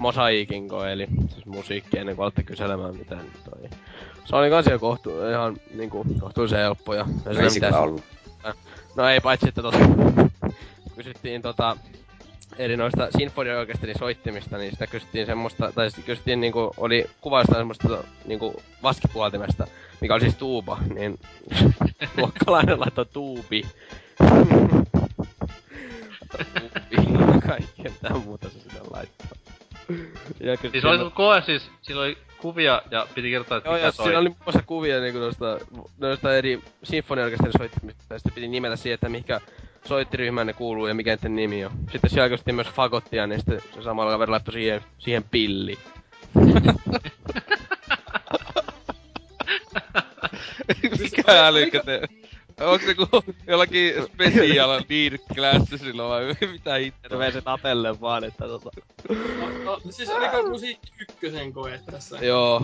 mosaiikin 0.00 0.68
koe, 0.68 0.92
eli 0.92 1.06
siis 1.32 1.46
musiikki 1.46 1.98
ennen 1.98 2.16
kuin 2.16 2.24
olette 2.24 2.42
kyselemään 2.42 2.96
mitä 2.96 3.14
nyt 3.14 3.44
toi. 3.44 3.68
Se 4.24 4.36
oli 4.36 4.50
kans 4.50 4.66
ihan 4.66 4.80
kohtu, 4.80 5.28
ihan 5.28 5.56
niinku 5.74 6.04
kohtuullisen 6.20 6.58
helppo 6.58 6.94
ja... 6.94 7.06
Ei 7.26 7.34
se 7.34 7.54
mitään- 7.54 7.74
ollut. 7.74 8.02
No 8.96 9.08
ei, 9.08 9.20
paitsi 9.20 9.48
että 9.48 9.62
tota, 9.62 9.78
kysyttiin 10.96 11.42
tota, 11.42 11.76
eri 12.58 12.76
noista 12.76 13.08
sinfoniaorkesterin 13.18 13.98
soittimista, 13.98 14.58
niin 14.58 14.70
sitä 14.70 14.86
kysyttiin 14.86 15.26
semmoista, 15.26 15.72
tai 15.72 15.90
siis 15.90 16.06
kysyttiin 16.06 16.40
niinku, 16.40 16.74
oli 16.76 17.06
kuvausta 17.20 17.54
semmoista 17.54 18.04
niinku 18.24 18.62
vaskipuoltimesta, 18.82 19.66
mikä 20.00 20.14
oli 20.14 20.20
siis 20.20 20.34
tuuba, 20.34 20.78
niin 20.94 21.18
luokkalainen 22.16 22.80
laittoi 22.80 23.06
tuubi. 23.06 23.62
tuubi. 26.30 27.40
Kaikkea 27.48 27.92
mitään 27.92 28.20
muuta 28.20 28.48
se 28.50 28.60
sitä 28.60 28.78
laittaa. 28.90 29.28
Ja 30.40 30.56
Siis 30.56 30.60
kysyttiin- 30.60 30.86
oli 30.86 30.98
sun 30.98 31.12
koe 31.12 31.42
siis, 31.46 31.70
siinä 31.82 32.00
oli 32.00 32.18
kuvia 32.38 32.82
ja 32.90 33.06
piti 33.14 33.30
kertoa, 33.30 33.56
että 33.58 33.68
Joo, 33.68 33.74
mikä 33.74 33.86
ja 33.86 33.92
soi. 33.92 34.04
siinä 34.04 34.18
oli 34.18 34.28
muun 34.28 34.38
muassa 34.44 34.62
kuvia 34.66 35.00
niinku 35.00 35.18
noista, 35.18 35.58
noista 35.98 36.34
eri 36.36 36.62
sinfoniaorkesterin 36.82 37.52
soittimista, 37.58 38.04
ja 38.14 38.18
sitten 38.18 38.32
piti 38.34 38.48
nimetä 38.48 38.76
siihen, 38.76 38.94
että 38.94 39.08
mihinkä 39.08 39.40
soittiryhmään 39.84 40.46
ne 40.46 40.52
kuuluu 40.52 40.86
ja 40.86 40.94
mikä 40.94 41.16
niiden 41.16 41.36
nimi 41.36 41.64
on. 41.64 41.72
Sitten 41.92 42.10
siellä 42.10 42.28
kysyttiin 42.28 42.54
myös 42.54 42.68
fagottia, 42.68 43.26
niin 43.26 43.38
sitten 43.40 43.60
se 43.74 43.82
samalla 43.82 44.10
kaveri 44.12 44.30
laittoi 44.30 44.54
siihen, 44.54 44.84
siihen 44.98 45.24
pilli. 45.30 45.78
Mikä 51.00 51.46
älykä 51.46 51.82
te... 51.84 52.00
Onks 52.60 52.86
se 52.86 52.94
ku 52.94 53.06
jollakin 53.46 53.94
special 54.04 54.80
need 54.88 55.18
classisilla 55.34 56.08
vai 56.08 56.26
mitä 56.52 56.74
hittoa? 56.74 57.08
Tervee 57.08 57.32
se 57.32 57.40
tapelle 57.40 58.00
vaan, 58.00 58.24
että 58.24 58.44
tota... 58.44 58.70
No, 59.08 59.64
no, 59.64 59.80
siis 59.90 60.10
oliko 60.10 60.48
musiikki 60.48 60.92
ykkösen 61.00 61.52
koe 61.52 61.80
tässä? 61.90 62.18
Joo, 62.20 62.60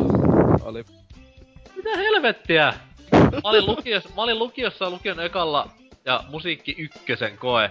oli. 0.62 0.84
mitä 1.76 1.96
helvettiä? 1.96 2.74
Mä 3.12 3.40
olin 3.44 3.66
lukiossa, 3.66 4.08
mä 4.16 4.22
olin 4.22 4.38
lukiossa 4.38 4.90
lukion 4.90 5.20
ekalla 5.20 5.68
ja 6.04 6.24
musiikki 6.28 6.74
ykkösen 6.78 7.38
koe. 7.38 7.70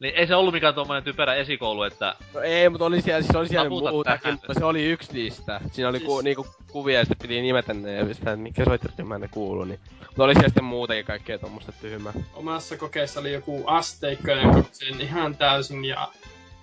Niin 0.00 0.14
ei 0.16 0.26
se 0.26 0.34
ollut 0.34 0.54
mikään 0.54 0.74
tuommoinen 0.74 1.04
typerä 1.04 1.34
esikoulu, 1.34 1.82
että 1.82 2.14
No 2.34 2.40
ei, 2.40 2.68
mutta 2.68 2.84
oli 2.84 3.02
siellä, 3.02 3.22
siis 3.22 3.36
oli 3.36 3.48
siellä 3.48 3.68
muutakin, 3.68 4.20
tähän. 4.22 4.34
mutta 4.34 4.54
se 4.60 4.64
oli 4.64 4.84
yksi 4.84 5.12
niistä. 5.12 5.60
Siinä 5.72 5.88
oli 5.88 6.00
ku, 6.00 6.12
Siis- 6.12 6.24
niinku 6.24 6.46
kuvia 6.72 6.98
ja 6.98 7.04
sitten 7.04 7.28
piti 7.28 7.42
nimetä 7.42 7.74
ne 7.74 7.92
ja 7.92 8.14
sitä, 8.14 8.32
että 8.32 8.36
mikä 8.36 8.64
soittoryhmään 8.64 9.20
ne 9.20 9.28
kuuluu, 9.28 9.64
niin. 9.64 9.80
Mutta 10.00 10.24
oli 10.24 10.34
siellä 10.34 10.48
sitten 10.48 10.64
muutakin 10.64 11.04
kaikkea 11.04 11.38
tuommoista 11.38 11.72
tyhmää. 11.72 12.12
Omassa 12.34 12.76
kokeessa 12.76 13.20
oli 13.20 13.32
joku 13.32 13.64
asteikko 13.66 14.30
ja 14.30 14.52
koksin 14.52 15.00
ihan 15.00 15.36
täysin 15.36 15.84
ja 15.84 16.08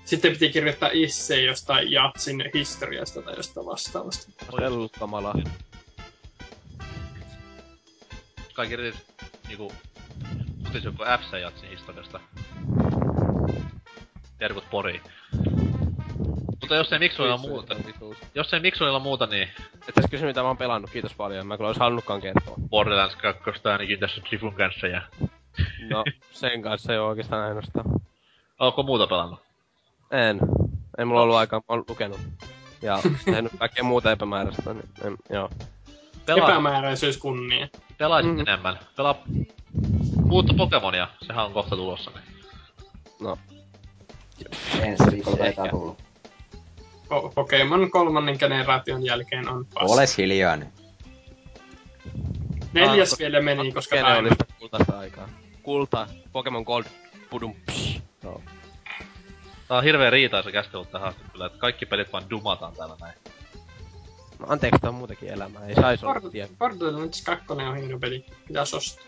sitten 0.05 0.31
piti 0.31 0.49
kirjoittaa 0.49 0.89
isse 0.93 1.41
jostain 1.41 1.91
jatsin 1.91 2.43
historiasta 2.53 3.21
tai 3.21 3.35
jostain 3.35 3.65
vastaavasta. 3.65 4.31
Selluttamalla. 4.59 5.33
kaikki 8.53 8.73
yritit 8.75 9.05
niinku 9.47 9.73
tutis 10.65 10.83
joku 10.83 10.97
f 11.03 11.33
jatsin 11.41 11.69
historiasta. 11.69 12.19
Terkut 14.37 14.69
poriin. 14.71 15.01
Mutta 16.61 16.75
jos 16.75 16.93
ei 16.93 16.99
Miksulilla 16.99 17.37
muuta, 17.37 17.75
jos 18.35 18.53
ei 18.53 18.59
Miksulilla 18.59 18.99
muuta, 18.99 19.25
niin 19.25 19.49
Et 19.87 19.97
edes 19.97 20.09
kysy 20.11 20.25
mitä 20.25 20.41
mä 20.41 20.47
oon 20.47 20.57
pelannut, 20.57 20.91
kiitos 20.91 21.13
paljon. 21.13 21.47
Mä 21.47 21.57
kyllä 21.57 21.67
ois 21.67 21.77
halunnutkaan 21.79 22.21
kertoa. 22.21 22.55
Borderlands 22.69 23.15
2 23.15 23.41
ainakin 23.63 23.99
tässä 23.99 24.21
Trifun 24.21 24.53
kanssa 24.53 24.87
ja... 24.87 25.01
No, 25.89 26.03
sen 26.31 26.61
kanssa 26.61 26.93
ei 26.93 26.99
oo 26.99 27.07
oikeastaan 27.07 27.43
ainoastaan. 27.43 27.85
Onko 28.59 28.83
muuta 28.83 29.07
pelannut? 29.07 29.39
En. 30.11 30.39
Ei 30.97 31.05
mulla 31.05 31.21
ollut 31.21 31.35
aikaa, 31.35 31.59
mä 31.59 31.63
oon 31.67 31.83
lukenut. 31.89 32.19
Ja 32.81 32.99
tehnyt 33.25 33.51
kaikkea 33.59 33.83
muuta 33.83 34.11
epämääräistä, 34.11 34.73
niin 34.73 34.89
en, 35.03 35.17
joo. 35.29 35.49
Pelaa, 36.25 36.49
Epämääräisyys 36.49 37.17
kunnia. 37.17 37.67
pelaisit 37.97 38.33
Mm. 38.33 38.39
enemmän. 38.39 38.79
Pelaa 38.95 39.15
uutta 40.31 40.53
Pokemonia, 40.53 41.07
sehän 41.27 41.45
on 41.45 41.53
kohta 41.53 41.75
tulossa. 41.75 42.11
Niin. 42.15 42.45
No, 43.21 43.37
Ensi 44.81 45.03
viikolla 45.11 45.37
taitaa 45.37 45.67
tulla. 45.67 45.95
Po- 47.09 47.31
Pokemon 47.35 47.91
kolmannen 47.91 48.35
generaation 48.39 49.05
jälkeen 49.05 49.49
on 49.49 49.65
paska. 49.65 49.93
Oles 49.93 50.17
hiljaa 50.17 50.55
nyt. 50.57 50.67
Neljäs 52.73 53.13
Ah, 53.13 53.19
vielä 53.19 53.41
meni, 53.41 53.71
koska 53.71 53.95
kenen 53.95 54.17
oli 54.17 54.29
kultaista 54.59 54.99
aikaa? 54.99 55.29
Kulta, 55.63 56.07
Pokemon 56.31 56.63
Gold, 56.63 56.85
pudum, 57.29 57.53
psh. 57.65 58.01
No. 58.23 58.41
Tää 59.67 59.77
on 59.77 59.83
hirveä 59.83 60.09
riitaisa 60.09 60.51
käsittely 60.51 60.85
tähän 60.85 61.07
asti 61.09 61.23
kyllä, 61.31 61.45
että 61.45 61.57
kaikki 61.57 61.85
pelit 61.85 62.13
vaan 62.13 62.29
dumataan 62.29 62.73
täällä 62.73 62.95
näin. 63.01 63.13
no 64.39 64.45
anteeksi, 64.49 64.79
tää 64.81 64.89
on 64.89 64.95
muutakin 64.95 65.29
elämää, 65.29 65.65
ei 65.65 65.75
sais 65.75 66.03
olla 66.03 66.13
Bord- 66.19 66.29
tiedä. 66.31 66.47
Borderlands 66.59 67.21
2 67.21 67.45
on 67.49 67.77
hieno 67.77 67.99
peli. 67.99 68.25
Pitäis 68.47 68.73
ostaa. 68.73 69.05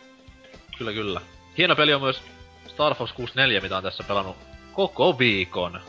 Kyllä, 0.78 0.94
kyllä. 0.94 1.22
Hieno 1.58 1.76
peli 1.76 1.94
on 1.94 2.02
myös 2.02 2.22
Star 2.68 2.96
Fox 2.96 3.12
64, 3.14 3.62
mitä 3.62 3.78
on 3.78 3.84
tässä 3.84 4.04
pelannut 4.04 4.36
koko 4.80 5.20
viikon. 5.20 5.82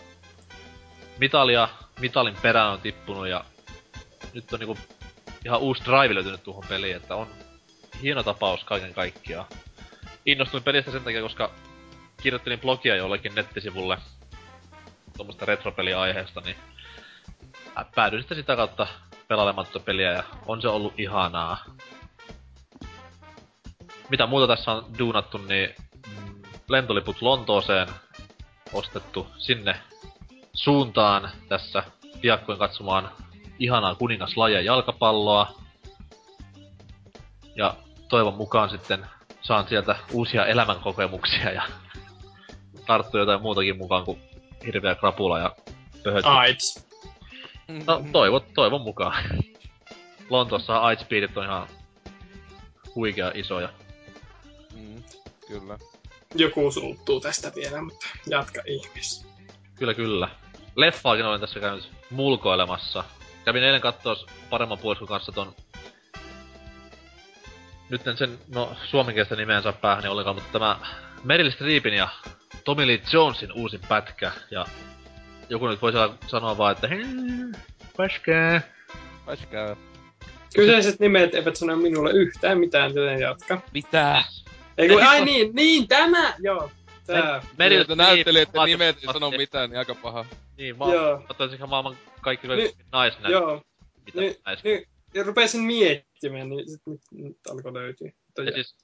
Mitalia, 1.18 1.68
mitalin 2.00 2.36
perään 2.42 2.72
on 2.72 2.80
tippunut 2.80 3.28
ja 3.28 3.44
nyt 4.34 4.52
on 4.52 4.58
niinku 4.58 4.78
ihan 5.44 5.60
uusi 5.60 5.84
drive 5.84 6.14
löytynyt 6.14 6.42
tuohon 6.42 6.64
peliin, 6.68 6.96
että 6.96 7.16
on 7.16 7.26
hieno 8.02 8.22
tapaus 8.22 8.64
kaiken 8.64 8.94
kaikkiaan. 8.94 9.46
Innostuin 10.26 10.62
pelistä 10.62 10.90
sen 10.90 11.04
takia, 11.04 11.22
koska 11.22 11.50
kirjoittelin 12.22 12.60
blogia 12.60 12.96
jollekin 12.96 13.34
nettisivulle 13.34 13.98
tuommoista 15.16 15.46
retropeliaiheesta, 15.46 16.40
niin 16.40 16.56
päädyin 17.94 18.22
sitten 18.22 18.36
sitä 18.36 18.56
kautta 18.56 18.86
pelailemaan 19.28 19.66
tuota 19.66 19.84
peliä 19.84 20.12
ja 20.12 20.22
on 20.46 20.62
se 20.62 20.68
ollut 20.68 20.94
ihanaa 20.98 21.64
mitä 24.08 24.26
muuta 24.26 24.56
tässä 24.56 24.72
on 24.72 24.98
duunattu, 24.98 25.38
niin 25.38 25.74
mm, 26.06 26.42
lentoliput 26.68 27.22
Lontooseen 27.22 27.88
ostettu 28.72 29.26
sinne 29.38 29.76
suuntaan 30.52 31.30
tässä 31.48 31.82
piakkoin 32.20 32.58
katsomaan 32.58 33.10
ihanaa 33.58 33.94
kuningaslaja 33.94 34.60
jalkapalloa. 34.60 35.54
Ja 37.56 37.74
toivon 38.08 38.34
mukaan 38.34 38.70
sitten 38.70 39.06
saan 39.40 39.68
sieltä 39.68 39.96
uusia 40.12 40.46
elämänkokemuksia 40.46 41.52
ja 41.52 41.62
tarttu 42.86 43.18
jotain 43.18 43.42
muutakin 43.42 43.78
mukaan 43.78 44.04
kuin 44.04 44.22
hirveä 44.66 44.94
krapula 44.94 45.38
ja 45.38 45.56
pöhöt. 46.02 46.24
AIDS. 46.26 46.86
No 47.86 48.04
toivon, 48.12 48.40
toivon 48.54 48.80
mukaan. 48.80 49.24
Lontoossa 50.30 50.78
AIDS-piirit 50.78 51.36
on 51.36 51.44
ihan 51.44 51.66
huikea 52.94 53.32
isoja. 53.34 53.68
Mm, 54.74 55.02
kyllä. 55.48 55.78
Joku 56.34 56.70
suuttuu 56.70 57.20
tästä 57.20 57.52
vielä, 57.54 57.82
mutta 57.82 58.06
jatka 58.26 58.62
ihmeessä. 58.66 59.26
Kyllä, 59.74 59.94
kyllä. 59.94 60.28
Leffaakin 60.76 61.24
olen 61.24 61.40
tässä 61.40 61.60
käynyt 61.60 61.90
mulkoilemassa. 62.10 63.04
Kävin 63.44 63.62
eilen 63.62 63.80
kattoo 63.80 64.16
paremman 64.50 64.78
puoliskon 64.78 65.08
kanssa 65.08 65.32
ton... 65.32 65.54
Nyt 67.88 68.06
en 68.06 68.16
sen, 68.16 68.38
no 68.54 68.76
suomenkielistä 68.90 69.62
saa 69.62 69.72
päähän 69.72 70.08
ollenkaan, 70.10 70.36
mutta 70.36 70.52
tämä 70.52 70.78
Meryl 71.24 71.50
Streepin 71.50 71.94
ja 71.94 72.08
Tommy 72.64 72.86
Lee 72.86 73.00
Jonesin 73.12 73.52
uusin 73.52 73.80
pätkä. 73.88 74.32
Ja 74.50 74.66
joku 75.48 75.66
nyt 75.68 75.82
voi 75.82 75.92
sanoa 76.26 76.58
vaan, 76.58 76.72
että 76.72 76.88
"Hmm, 76.88 77.52
paskaa. 77.96 78.60
Pääskää. 79.26 79.76
Kyseiset 80.54 81.00
nimet 81.00 81.34
eivät 81.34 81.56
sano 81.56 81.76
minulle 81.76 82.10
yhtään 82.10 82.58
mitään, 82.58 82.94
joten 82.94 83.20
jatka. 83.20 83.60
Mitä? 83.74 84.24
Ei 84.80 84.88
kun, 84.88 85.00
Ei, 85.00 85.06
ai 85.06 85.24
niin, 85.24 85.50
niin 85.54 85.88
tämä! 85.88 86.34
Joo. 86.38 86.70
Tää. 87.06 87.42
Että 87.80 87.94
näyttelijät 87.94 88.48
ja 88.54 88.60
Streep- 88.60 88.66
nimet 88.66 88.96
ei 88.96 89.12
sano 89.12 89.30
mitään, 89.30 89.70
niin 89.70 89.78
aika 89.78 89.94
paha. 89.94 90.24
Niin, 90.58 90.78
mä 90.78 90.84
katsoin 91.28 91.54
ihan 91.54 91.68
maailman 91.68 91.96
kaikki 92.20 92.48
Ni- 92.48 92.72
naisnäyttelijät. 92.92 93.42
Joo. 93.42 93.62
Mitä 94.06 94.20
Ni- 94.64 94.86
ja 95.14 95.22
rupesin 95.22 95.60
miettimään, 95.60 96.48
niin 96.48 96.70
sit 96.70 96.80
nyt, 96.86 97.00
nyt 97.12 97.36
alkoi 97.50 97.72
löytyä. 97.72 98.10
Ja 98.46 98.52
siis 98.52 98.76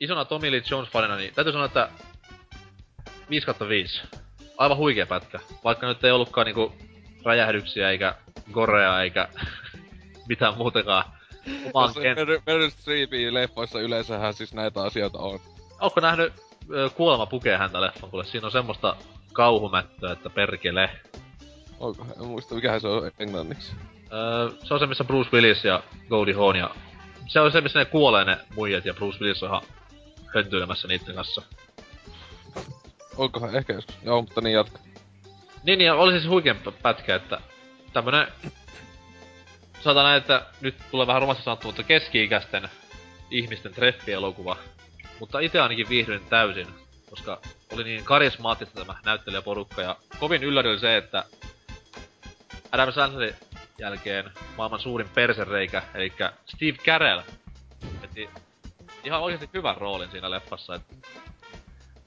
isona 0.00 0.24
Tommy 0.24 0.50
Lee 0.52 0.62
Jones 0.70 0.90
fanina, 0.90 1.16
niin 1.16 1.34
täytyy 1.34 1.52
sanoa, 1.52 1.66
että 1.66 1.88
5 3.30 3.46
kautta 3.46 3.68
5. 3.68 4.00
Aivan 4.58 4.76
huikea 4.76 5.06
pätkä. 5.06 5.40
Vaikka 5.64 5.88
nyt 5.88 6.04
ei 6.04 6.10
ollutkaan 6.10 6.44
niinku 6.46 6.72
räjähdyksiä 7.24 7.90
eikä 7.90 8.14
gorea 8.52 9.02
eikä 9.02 9.28
mitään 10.28 10.56
muutenkaan 10.56 11.17
kent- 12.02 12.18
Meryl- 12.18 12.42
Meryl 12.46 12.70
Streepin 12.70 13.34
leffoissa 13.34 13.80
yleensähän 13.80 14.34
siis 14.34 14.54
näitä 14.54 14.82
asioita 14.82 15.18
on. 15.18 15.40
Ootko 15.80 16.00
nähnyt 16.00 16.32
Kuolema 16.96 17.26
pukee 17.26 17.56
häntä 17.56 17.80
leffan, 17.80 18.10
kuule 18.10 18.24
siinä 18.24 18.46
on 18.46 18.52
semmoista 18.52 18.96
kauhumättöä, 19.32 20.12
että 20.12 20.30
perkele. 20.30 20.90
Onko? 21.80 22.06
En 22.20 22.26
muista 22.26 22.54
mikähän 22.54 22.80
se 22.80 22.88
on 22.88 23.10
englanniksi. 23.18 23.72
Öö, 24.12 24.50
se 24.64 24.74
on 24.74 24.80
se, 24.80 24.86
missä 24.86 25.04
Bruce 25.04 25.30
Willis 25.32 25.64
ja 25.64 25.82
Goldie 26.08 26.34
Hawn 26.34 26.56
ja... 26.56 26.70
Se 27.26 27.40
on 27.40 27.52
se, 27.52 27.60
missä 27.60 27.78
ne 27.78 27.84
kuolee 27.84 28.24
ne 28.24 28.38
muijat 28.56 28.84
ja 28.84 28.94
Bruce 28.94 29.18
Willis 29.20 29.42
on 29.42 29.48
ihan 29.48 29.62
höntyilemässä 30.34 30.88
niitten 30.88 31.14
kanssa. 31.14 31.42
Onkohan 33.16 33.56
ehkä 33.56 33.72
joskus? 33.72 33.98
Joo, 34.02 34.22
mutta 34.22 34.40
niin 34.40 34.54
jatka. 34.54 34.78
Niin, 35.62 35.80
ja 35.80 35.94
oli 35.94 36.12
siis 36.12 36.28
huikean 36.28 36.56
pätkä, 36.82 37.14
että 37.14 37.40
tämmönen... 37.92 38.26
Sanotaan 39.80 40.04
näin, 40.04 40.18
että 40.18 40.46
nyt 40.60 40.74
tulee 40.90 41.06
vähän 41.06 41.22
rumasti 41.22 41.42
sanottu, 41.42 41.68
mutta 41.68 41.82
keski-ikäisten 41.82 42.68
ihmisten 43.30 43.74
treffielokuva. 43.74 44.56
Mutta 45.20 45.40
itse 45.40 45.60
ainakin 45.60 45.88
viihdyin 45.88 46.24
täysin, 46.30 46.66
koska 47.10 47.40
oli 47.72 47.84
niin 47.84 48.04
karismaattista 48.04 48.74
tämä 48.74 48.98
näyttelijäporukka, 49.04 49.82
ja 49.82 49.96
kovin 50.20 50.44
ylläri 50.44 50.70
oli 50.70 50.78
se, 50.78 50.96
että 50.96 51.24
Adam 52.72 52.92
Sandlerin 52.92 53.34
jälkeen 53.78 54.30
maailman 54.56 54.80
suurin 54.80 55.08
persereikä, 55.08 55.82
eli 55.94 56.12
Steve 56.46 56.78
Carell, 56.78 57.20
veti 58.02 58.30
ihan 59.04 59.20
oikeasti 59.20 59.50
hyvän 59.54 59.76
roolin 59.76 60.10
siinä 60.10 60.30
leffassa, 60.30 60.74
että 60.74 60.94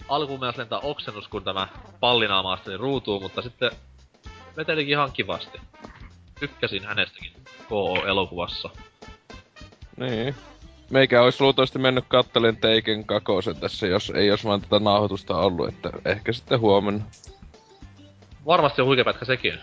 alkuun 0.08 0.40
mennessä 0.40 0.60
lentää 0.60 0.80
oksennus, 0.80 1.28
kun 1.28 1.44
tämä 1.44 1.68
pallinaama 2.00 2.54
asteli 2.54 2.78
ruutuun, 2.78 3.22
mutta 3.22 3.42
sitten 3.42 3.72
vetelikin 4.58 4.92
ihan 4.92 5.12
kivasti. 5.12 5.62
Tykkäsin 6.41 6.86
hänestäkin 6.86 7.32
KO-elokuvassa. 7.69 8.69
Niin. 9.97 10.36
Meikä 10.89 11.21
olisi 11.21 11.41
luultavasti 11.43 11.80
mennyt 11.80 12.06
kattelen 12.08 12.58
Teiken 12.58 13.06
kakosen 13.06 13.56
tässä, 13.56 13.88
jos 13.88 14.10
ei 14.15 14.32
olisi 14.32 14.43
vaan 14.43 14.62
tätä 14.62 14.80
nauhoitusta 14.80 15.38
ollut, 15.38 15.67
että 15.67 15.89
ehkä 16.06 16.34
sitten 16.34 16.60
huomenna. 16.60 17.06
Varmasti 18.45 18.82
on 18.82 18.88
huikea 18.88 19.06
pätkä 19.06 19.25
sekin. 19.25 19.60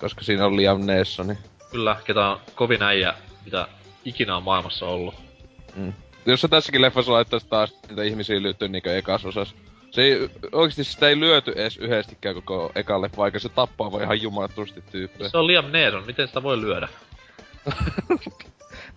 Koska 0.00 0.24
siinä 0.24 0.46
on 0.46 0.56
Liam 0.56 0.86
Neeson. 0.86 1.36
Kyllä, 1.70 1.96
ketä 2.04 2.28
on 2.28 2.40
kovin 2.54 2.82
äijä, 2.82 3.14
mitä 3.44 3.68
ikinä 4.04 4.36
on 4.36 4.42
maailmassa 4.42 4.86
ollut. 4.86 5.14
Mm. 5.76 5.92
Jos 6.26 6.40
se 6.40 6.48
tässäkin 6.48 6.82
leffassa 6.82 7.12
laittaisi 7.12 7.48
taas 7.48 7.74
niitä 7.88 8.02
ihmisiä 8.02 8.42
lyöty 8.42 8.68
niinkö 8.68 8.98
ekas 8.98 9.24
osas. 9.24 9.54
Se 9.96 10.02
ei, 10.02 10.30
oikeesti 10.52 10.84
sitä 10.84 11.08
ei 11.08 11.20
lyöty 11.20 11.52
edes 11.56 11.76
yhdestikään 11.76 12.34
koko 12.34 12.72
ekalle, 12.74 13.10
vaikka 13.16 13.38
se 13.38 13.48
tappaa 13.48 13.92
voi 13.92 14.02
ihan 14.02 14.22
jumalattomasti 14.22 14.82
tyyppejä. 14.92 15.30
Se 15.30 15.38
on 15.38 15.46
Liam 15.46 15.64
Neeson, 15.72 16.06
miten 16.06 16.28
sitä 16.28 16.42
voi 16.42 16.60
lyödä? 16.60 16.88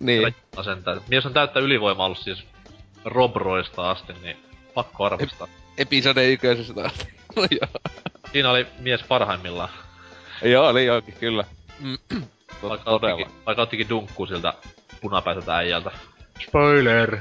Niin. 0.00 0.34
Asentaa. 0.56 0.96
Mies 1.08 1.26
on 1.26 1.32
täyttä 1.32 1.60
ylivoimaa 1.60 2.06
ollut 2.06 2.18
siis 2.18 2.44
Robroista 3.04 3.90
asti, 3.90 4.12
niin 4.22 4.36
pakko 4.74 5.04
arvostaa. 5.04 5.48
Episode 5.78 6.32
ykkösestä 6.32 6.84
asti. 6.84 7.08
No 7.36 7.46
joo. 7.50 7.92
Siinä 8.32 8.50
oli 8.50 8.66
mies 8.78 9.02
parhaimmillaan. 9.02 9.68
Joo, 10.42 10.68
oli 10.68 10.86
jokin, 10.86 11.14
kyllä. 11.20 11.44
Tot, 12.60 12.70
Vaikka 12.70 12.90
todella. 12.90 13.14
ottikin, 13.14 13.34
vaikka 13.46 13.62
ottikin 13.62 13.88
dunkkuu 13.88 14.26
siltä 14.26 14.54
punapäiseltä 15.00 15.56
äijältä. 15.56 15.90
Spoiler! 16.48 17.16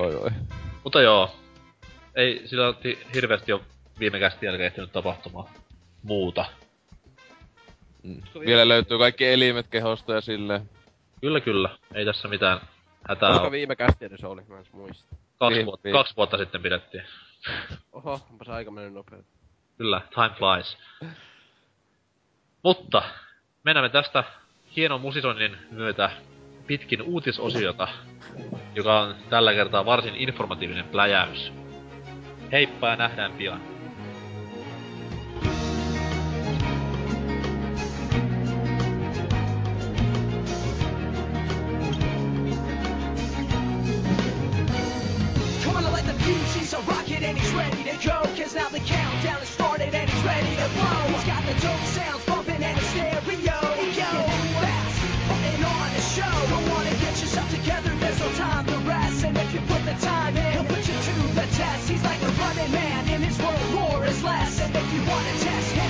Oi 0.00 0.14
oi. 0.14 0.30
Mutta 0.84 1.02
joo. 1.02 1.30
Ei 2.14 2.42
sillä 2.48 2.74
hirveästi 3.14 3.50
jo 3.50 3.62
viime 3.98 4.18
kästi 4.18 4.46
jälkeen 4.46 4.66
ehtinyt 4.66 4.92
tapahtumaan 4.92 5.48
muuta. 6.02 6.44
Mm. 8.02 8.22
Vielä 8.46 8.68
löytyy 8.68 8.98
kaikki 8.98 9.26
elimet 9.26 9.66
kehosta 9.68 10.12
ja 10.12 10.20
silleen. 10.20 10.70
Kyllä 11.20 11.40
kyllä, 11.40 11.78
ei 11.94 12.04
tässä 12.04 12.28
mitään 12.28 12.60
hätää 13.08 13.30
Koska 13.30 13.50
viime 13.50 13.76
kästi 13.76 14.04
edes 14.04 14.24
oli, 14.24 14.42
mä 14.48 14.58
en 14.58 14.64
muista. 14.72 15.16
Kaksi, 15.38 15.54
Viime- 15.54 15.66
vuotta, 15.66 15.84
viime- 15.84 15.98
kaksi 15.98 16.16
vuotta 16.16 16.38
sitten 16.38 16.62
pidettiin. 16.62 17.04
Oho, 17.92 18.20
onpa 18.30 18.44
se 18.44 18.52
aika 18.52 18.70
mennyt 18.70 18.94
nopeasti. 18.94 19.32
Kyllä, 19.78 20.00
time 20.14 20.30
flies. 20.38 20.76
Mutta 22.62 23.02
mennään 23.64 23.84
me 23.84 23.88
tästä 23.88 24.24
hienon 24.76 25.00
musisoinnin 25.00 25.56
myötä 25.70 26.10
pitkin 26.70 27.02
uutisosiota, 27.02 27.88
joka 28.74 29.00
on 29.00 29.14
tällä 29.30 29.54
kertaa 29.54 29.84
varsin 29.84 30.14
informatiivinen 30.14 30.84
pläjäys. 30.84 31.52
Heippa 32.52 32.88
ja 32.88 32.96
nähdään 32.96 33.32
pian. 33.32 33.60
He's 46.54 46.74
a 46.74 46.82
rocket 46.86 47.22
and 47.22 47.38
he's 47.38 47.52
ready 47.54 47.82
to 47.84 48.08
go. 48.08 48.18
Cause 48.36 48.54
now 48.54 48.68
the 48.68 48.80
countdown 48.80 49.40
has 49.40 49.48
started 49.48 49.94
and 49.94 50.10
he's 50.10 50.24
ready 50.24 50.56
to 50.56 50.68
blow. 50.74 51.02
He's 51.14 51.24
got 51.24 51.42
the 51.46 51.66
dope 51.66 51.86
sounds 51.96 52.29
man 62.68 63.08
in 63.08 63.22
his 63.22 63.38
world, 63.38 63.74
more 63.74 64.04
is 64.06 64.22
less. 64.22 64.60
And 64.60 64.74
if 64.76 64.92
you 64.92 65.00
wanna 65.10 65.38
test 65.38 65.72
him 65.72 65.89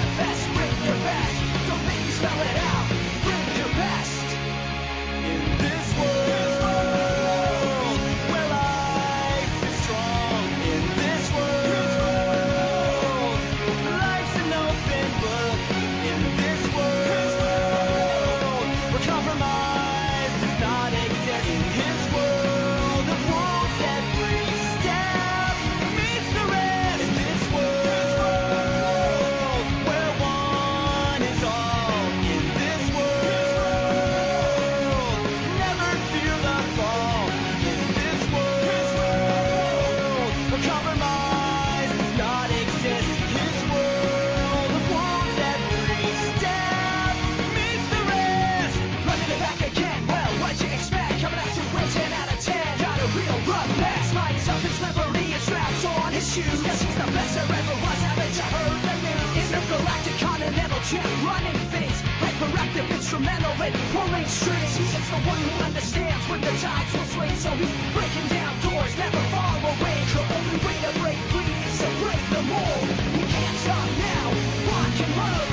continental 60.90 61.26
running 61.26 61.58
things. 61.70 62.02
Hyperactive 62.18 62.90
instrumental 62.90 63.52
in 63.62 63.72
pulling 63.94 64.26
strings. 64.26 64.76
He 64.76 64.84
is 64.84 65.08
the 65.10 65.20
one 65.22 65.38
who 65.38 65.64
understands 65.64 66.28
when 66.28 66.40
the 66.40 66.50
tides 66.58 66.92
will 66.92 67.04
swing. 67.14 67.36
So 67.36 67.50
he's 67.50 67.70
breaking 67.94 68.26
down 68.28 68.52
doors, 68.60 68.96
never 68.98 69.22
far 69.30 69.54
away. 69.70 69.96
The 70.10 70.22
only 70.34 70.58
way 70.66 70.76
to 70.82 70.90
break 70.98 71.18
free 71.30 71.52
is 71.70 71.78
to 71.78 71.88
break 72.02 72.22
the 72.34 72.42
mold. 72.42 72.88
You 73.14 73.26
can't 73.30 73.58
stop 73.62 73.88
now, 74.02 74.26
rock 74.66 74.96
and 74.98 75.14
roll. 75.14 75.46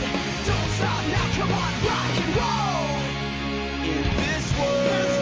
Don't 0.49 0.71
stop 0.77 1.03
now, 1.13 1.25
come 1.37 1.51
on, 1.53 1.71
rock 1.85 2.13
and 2.17 2.33
roll. 2.41 2.89
In 3.93 4.03
this 4.17 4.45
world, 4.57 5.16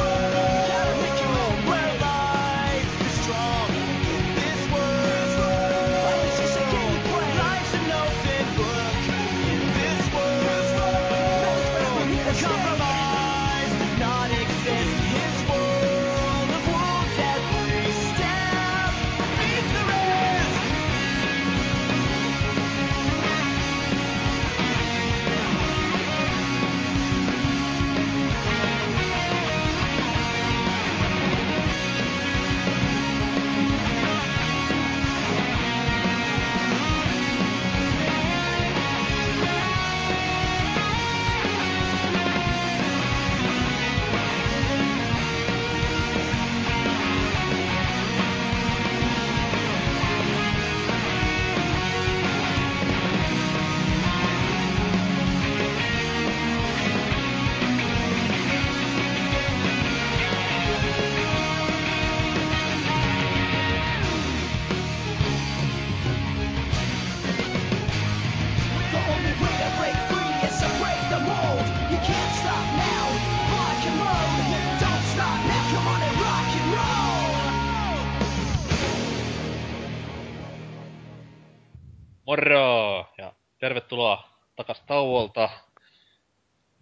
Moro! 82.45 83.05
Ja 83.17 83.34
tervetuloa 83.60 84.29
takas 84.55 84.81
tauolta. 84.88 85.49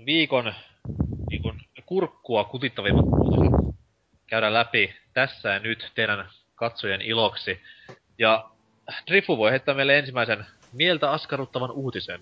Viikon, 0.06 0.54
viikon 1.30 1.62
kurkkua 1.86 2.44
kutittavimmat 2.44 3.06
uutiset 3.06 3.76
käydään 4.28 4.54
läpi 4.54 4.96
tässä 5.14 5.50
ja 5.50 5.60
nyt 5.60 5.92
teidän 5.96 6.30
katsojen 6.56 7.02
iloksi. 7.02 7.62
Ja 8.18 8.50
Drifu 9.08 9.38
voi 9.38 9.52
heittää 9.52 9.76
meille 9.76 9.98
ensimmäisen 10.00 10.46
mieltä 10.74 11.12
askarruttavan 11.12 11.72
uutisen. 11.72 12.22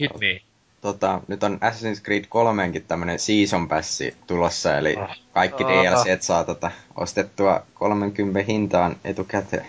Hit 0.00 0.12
me. 0.20 0.40
Tota, 0.80 1.20
nyt 1.28 1.42
on 1.42 1.58
Assassin's 1.62 2.02
Creed 2.04 2.24
3 2.28 2.72
tämmönen 2.88 3.18
season 3.18 3.68
passi 3.68 4.16
tulossa, 4.26 4.78
eli 4.78 4.96
Ah. 4.96 5.18
kaikki 5.32 5.64
Ah. 5.64 5.70
DLCt 5.70 6.22
saa 6.22 6.44
tota, 6.44 6.70
ostettua 6.96 7.66
30 7.74 8.42
hintaan 8.42 8.96
etukäteen. 9.04 9.66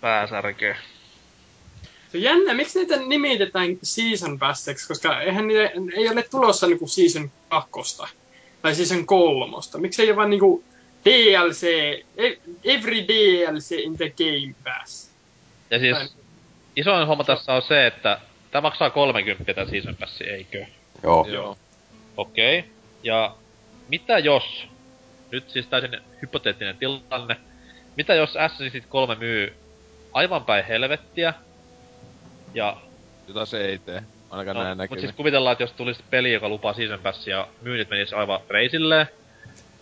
Pääsärkö. 0.00 0.74
Jännä, 2.12 2.54
miksi 2.54 2.78
niitä 2.78 2.96
nimitetään 2.96 3.78
season 3.82 4.38
passeksi, 4.38 4.88
koska 4.88 5.20
eihän 5.20 5.48
niitä, 5.48 5.70
ei 5.96 6.08
ole 6.08 6.22
tulossa 6.22 6.66
niinku 6.66 6.88
season 6.88 7.30
kakkosta. 7.48 8.08
Tai 8.62 8.74
season 8.74 9.06
kolmosta. 9.06 9.78
Miksi 9.78 10.02
ei 10.02 10.08
ole 10.08 10.16
vaan 10.16 10.30
niinku 10.30 10.64
DLC, 11.04 11.62
e- 12.16 12.38
every 12.64 13.08
DLC 13.08 13.70
in 13.70 13.96
the 13.96 14.12
game 14.18 14.54
pass. 14.64 15.10
Ja 15.70 15.78
siis 15.78 15.96
Tai- 15.96 16.08
isoin 16.76 17.06
homma 17.06 17.24
tässä 17.24 17.54
on 17.54 17.62
se, 17.62 17.86
että 17.86 18.20
tämä 18.50 18.62
maksaa 18.62 18.90
30 18.90 19.54
tämä 19.54 19.70
season 19.70 19.96
passi, 19.96 20.24
eikö? 20.24 20.66
Joo. 21.02 21.26
Joo. 21.28 21.58
Okei. 22.16 22.58
Okay. 22.58 22.70
Ja 23.02 23.34
mitä 23.88 24.18
jos, 24.18 24.66
nyt 25.30 25.50
siis 25.50 25.66
täysin 25.66 26.00
hypoteettinen 26.22 26.76
tilanne, 26.76 27.36
mitä 27.96 28.14
jos 28.14 28.30
Assassin's 28.30 28.70
Creed 28.70 28.84
3 28.88 29.14
myy 29.14 29.52
aivan 30.12 30.44
päin 30.44 30.64
helvettiä, 30.64 31.34
ja 32.54 32.76
Jota 33.28 33.46
se 33.46 33.64
ei 33.64 33.78
tee. 33.78 34.02
Ainakaan 34.30 34.56
No, 34.56 34.62
näin 34.62 34.76
mut 34.76 34.78
näkyy. 34.78 35.00
siis 35.00 35.12
kuvitellaan, 35.12 35.52
että 35.52 35.62
jos 35.62 35.72
tulisi 35.72 36.02
peli, 36.10 36.32
joka 36.32 36.48
lupaa 36.48 36.72
season 36.74 36.98
passia 37.00 37.36
ja 37.36 37.48
myynnit 37.62 37.90
menis 37.90 38.12
aivan 38.12 38.40
reisilleen. 38.50 39.06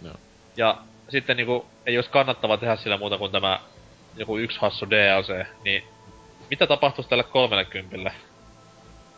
Joo. 0.05 0.14
Ja 0.57 0.79
sitten 1.09 1.37
niinku 1.37 1.67
ei 1.87 1.97
olisi 1.99 2.11
kannattava 2.11 2.57
tehdä 2.57 2.77
sillä 2.77 2.97
muuta 2.97 3.19
kuin 3.19 3.33
tämä 3.33 3.61
joku 4.17 4.39
yksi 4.39 4.59
hassu 4.61 4.91
DLC, 4.91 5.47
niin 5.64 5.83
mitä 6.51 6.67
tapahtuisi 6.67 7.11
tälle 7.11 7.23
30? 7.25 8.11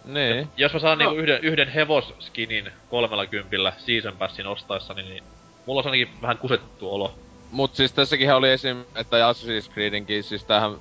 Niin. 0.04 0.48
Jos 0.56 0.72
mä 0.72 0.78
saan 0.78 0.98
No. 0.98 1.04
niinku 1.04 1.22
yhden, 1.22 1.38
yhden 1.42 1.68
hevosskinin 1.68 2.70
30 2.90 3.72
season 3.78 4.16
passin 4.16 4.46
ostaessani, 4.46 5.02
niin 5.02 5.24
mulla 5.66 5.80
on 5.80 5.86
ainakin 5.86 6.08
vähän 6.22 6.38
kusettu 6.38 6.94
olo. 6.94 7.14
Mut 7.50 7.74
siis 7.74 7.92
tässäkin 7.92 8.32
oli 8.34 8.50
esim, 8.50 8.84
että 8.96 9.16
Assassin's 9.32 9.72
Creedinkin, 9.72 10.22
siis 10.24 10.44
tämähän, 10.44 10.72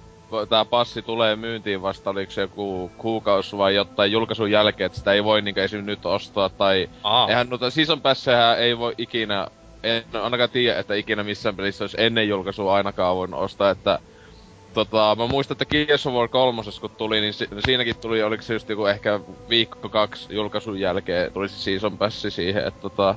tää 0.50 0.66
passi 0.66 1.02
tulee 1.02 1.36
myyntiin 1.36 1.82
vasta, 1.82 2.10
oliko 2.10 2.32
se 2.32 2.42
joku 2.42 2.92
kuukausi 2.98 3.58
vai 3.58 3.76
jotain 3.76 4.12
julkaisun 4.12 4.52
jälkeen, 4.52 4.86
että 4.86 4.98
sitä 4.98 5.14
ei 5.14 5.24
voi 5.24 5.42
niinku 5.42 5.60
esim. 5.60 5.86
nyt 5.86 6.06
ostaa, 6.06 6.50
tai 6.50 6.90
Aa, 7.04 7.30
eihän 7.30 7.50
noita 7.50 7.70
season 7.70 8.02
passeja 8.02 8.56
ei 8.56 8.78
voi 8.78 8.94
ikinä, 8.98 9.48
en 9.84 10.04
ainakaan 10.22 10.50
tiedä, 10.50 10.80
että 10.80 10.96
ikinä 10.96 11.24
missään 11.24 11.56
pelissä 11.56 11.84
olisi 11.84 11.98
ennen 12.00 12.30
julkaisua 12.30 12.74
ainakaan 12.74 13.16
voinut 13.16 13.40
ostaa, 13.40 13.70
että 13.70 14.00
tota, 14.74 15.16
mä 15.20 15.28
muistan, 15.28 15.56
että 15.56 15.66
Gears 15.66 16.08
of 16.08 16.14
War 16.14 16.28
3, 16.28 16.62
kun 16.82 16.90
tuli, 16.90 17.22
niin 17.22 17.34
si- 17.34 17.50
siinäkin 17.66 17.96
tuli, 17.96 18.24
oliko 18.24 18.44
se 18.44 18.54
just 18.54 18.70
joku 18.70 18.86
ehkä 18.86 19.20
viikko 19.50 19.90
kaksi 19.90 20.36
julkaisun 20.36 20.80
jälkeen, 20.80 21.34
tuli 21.34 21.50
se 21.50 21.56
season 21.56 21.98
passi 21.98 22.32
siihen, 22.32 22.68
että 22.68 22.82
tota, 22.82 23.16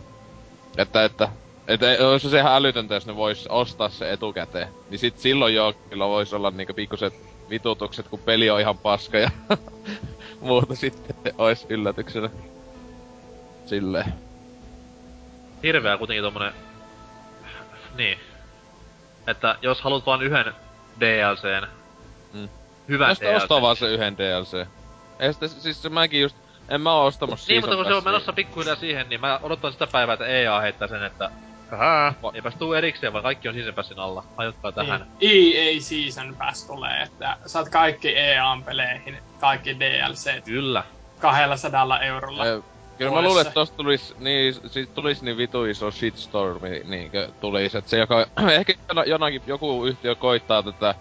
että, 0.78 1.04
että 1.04 1.28
että 1.74 1.90
ei- 1.92 2.04
olisi 2.04 2.30
se 2.30 2.38
ihan 2.38 2.52
älytöntä, 2.54 2.94
jos 2.94 3.06
ne 3.06 3.16
vois 3.16 3.46
ostaa 3.46 3.88
se 3.88 4.12
etukäteen. 4.12 4.68
Niin 4.90 4.98
sit 4.98 5.18
silloin 5.18 5.54
jo 5.54 5.74
kyllä 5.90 6.08
vois 6.08 6.34
olla 6.34 6.50
niinku 6.50 6.74
pikkuset 6.74 7.14
vitutukset, 7.50 8.08
kun 8.08 8.18
peli 8.18 8.50
on 8.50 8.60
ihan 8.60 8.78
paska 8.78 9.18
ja 9.18 9.30
muuta 10.40 10.74
sitten 10.74 11.16
ois 11.38 11.66
yllätyksenä. 11.68 12.30
Silleen. 13.66 14.14
hirveä 15.62 15.96
kuitenkin 15.98 16.22
tommonen... 16.24 16.52
Niin. 17.96 18.18
Että 19.26 19.56
jos 19.62 19.80
haluat 19.80 20.06
vaan 20.06 20.22
yhden 20.22 20.54
DLCn, 21.00 21.66
Mm. 22.32 22.48
hyvän 22.88 23.10
Osta, 23.10 23.24
DLC. 23.24 23.36
ostaa 23.42 23.62
vaan 23.62 23.76
se 23.76 23.86
yhden 23.86 24.18
DLC. 24.18 24.66
Ei 25.20 25.32
sitä, 25.32 25.48
siis 25.48 25.82
se 25.82 25.88
mäkin 25.88 26.20
just, 26.20 26.36
en 26.68 26.80
mä 26.80 26.92
oo 26.94 27.06
ostamassa 27.06 27.52
Niin, 27.52 27.62
mutta 27.62 27.76
kun 27.76 27.84
se 27.84 27.94
on 27.94 28.04
menossa 28.04 28.32
pikkuhiljaa 28.32 28.76
siihen, 28.76 29.08
niin 29.08 29.20
mä 29.20 29.40
odotan 29.42 29.72
sitä 29.72 29.86
päivää, 29.86 30.12
että 30.12 30.26
EA 30.26 30.60
heittää 30.60 30.88
sen, 30.88 31.02
että 31.04 31.30
Hää, 31.76 32.14
eipäs 32.34 32.54
tuu 32.54 32.72
erikseen, 32.72 33.12
vaan 33.12 33.22
kaikki 33.22 33.48
on 33.48 33.54
season 33.54 33.74
passin 33.74 33.98
alla. 33.98 34.24
Hajotkaa 34.36 34.72
tähän. 34.72 35.06
Niin. 35.20 35.56
EA 35.56 35.80
Season 35.80 36.36
Pass 36.38 36.66
tulee, 36.66 37.02
että 37.02 37.36
saat 37.46 37.68
kaikki 37.68 38.16
EA-peleihin, 38.16 39.18
kaikki 39.40 39.80
DLC 39.80 40.44
Kyllä. 40.44 40.84
200 41.20 42.00
eurolla. 42.00 42.46
Eh, 42.46 42.62
Kyllä 42.98 43.12
mä 43.12 43.22
luulen, 43.22 43.40
että 43.40 43.54
tosta 43.54 43.76
tulis 43.76 44.14
niin, 44.18 44.54
sit 44.66 44.94
tulis 44.94 45.22
niin 45.22 45.36
vitu 45.36 45.64
iso 45.64 45.90
shitstormi 45.90 46.82
niinkö 46.84 47.28
tulis, 47.40 47.74
et 47.74 47.88
se 47.88 47.98
joka, 47.98 48.26
ehkä 48.50 48.72
jona- 48.88 49.04
jonakin 49.08 49.42
joku 49.46 49.84
yhtiö 49.84 50.14
koittaa 50.14 50.62
tätä, 50.62 50.94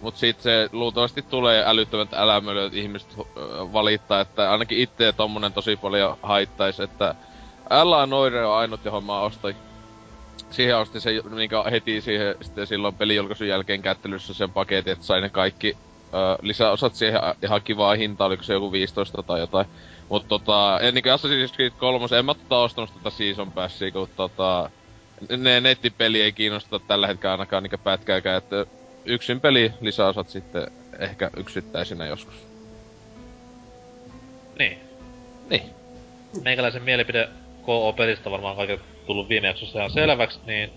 mut 0.00 0.16
sit 0.16 0.40
se 0.40 0.68
luultavasti 0.72 1.22
tulee 1.22 1.64
älyttömät 1.66 2.14
älämölyt, 2.14 2.64
että 2.64 2.78
ihmiset 2.78 3.16
valittaa, 3.72 4.20
että 4.20 4.52
ainakin 4.52 4.78
itse 4.78 5.12
tommonen 5.12 5.52
tosi 5.52 5.76
paljon 5.76 6.16
haittais, 6.22 6.80
että 6.80 7.14
Älä 7.70 8.06
Noire 8.06 8.46
on 8.46 8.56
ainut, 8.56 8.84
johon 8.84 9.04
mä 9.04 9.20
ostin. 9.20 9.56
Siihen 10.50 10.78
ostin 10.78 11.00
se 11.00 11.10
minkä 11.30 11.62
heti 11.70 12.00
siihen 12.00 12.34
sitten 12.42 12.66
silloin 12.66 12.94
pelijulkaisun 12.94 13.48
jälkeen 13.48 13.82
kättelyssä 13.82 14.34
sen 14.34 14.50
paketin, 14.50 14.92
että 14.92 15.04
sai 15.04 15.20
ne 15.20 15.28
kaikki 15.28 15.76
ö, 16.14 16.38
lisäosat 16.42 16.94
siihen 16.94 17.20
ihan 17.42 17.62
kivaa 17.62 17.94
hintaa, 17.94 18.26
oliko 18.26 18.42
se 18.42 18.52
joku 18.52 18.72
15 18.72 19.22
tai 19.22 19.40
jotain. 19.40 19.66
Mut 20.08 20.28
tota, 20.28 20.80
en 20.82 20.94
niinku 20.94 21.08
Assassin's 21.08 21.54
Creed 21.54 21.72
3, 21.78 22.06
en 22.18 22.24
mä 22.24 22.34
tota 22.34 22.58
ostanut 22.58 22.94
tätä 22.94 23.10
Season 23.10 23.52
Passia, 23.52 23.90
kun 23.90 24.08
tota... 24.16 24.70
Ne 25.36 25.60
nettipeli 25.60 26.22
ei 26.22 26.32
kiinnosta 26.32 26.78
tällä 26.78 27.06
hetkellä 27.06 27.32
ainakaan 27.32 27.62
niinku 27.62 27.76
pätkääkään, 27.84 28.38
että 28.38 28.66
yksin 29.04 29.40
peli 29.40 29.72
lisäosat 29.80 30.28
sitten 30.28 30.66
ehkä 30.98 31.30
yksittäisinä 31.36 32.06
joskus. 32.06 32.34
Niin. 34.58 34.78
Niin. 35.50 35.62
Meikäläisen 36.44 36.82
mielipide 36.82 37.28
KO-pelistä 37.62 38.30
varmaan 38.30 38.56
kaikille 38.56 38.80
tullut 39.06 39.28
viime 39.28 39.46
jaksossa 39.46 39.78
ihan 39.78 39.90
selväksi, 39.90 40.40
niin... 40.46 40.70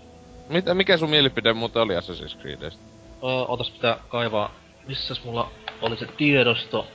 Mitä, 0.48 0.74
mikä 0.74 0.96
sun 0.96 1.10
mielipide 1.10 1.52
muuten 1.52 1.82
oli 1.82 1.94
Assassin's 1.94 2.40
Creedistä? 2.40 2.82
Öö, 3.24 3.30
otas 3.48 3.70
pitää 3.70 3.98
kaivaa... 4.08 4.54
Missäs 4.88 5.24
mulla 5.24 5.50
oli 5.82 5.96
se 5.96 6.06
tiedosto? 6.06 6.86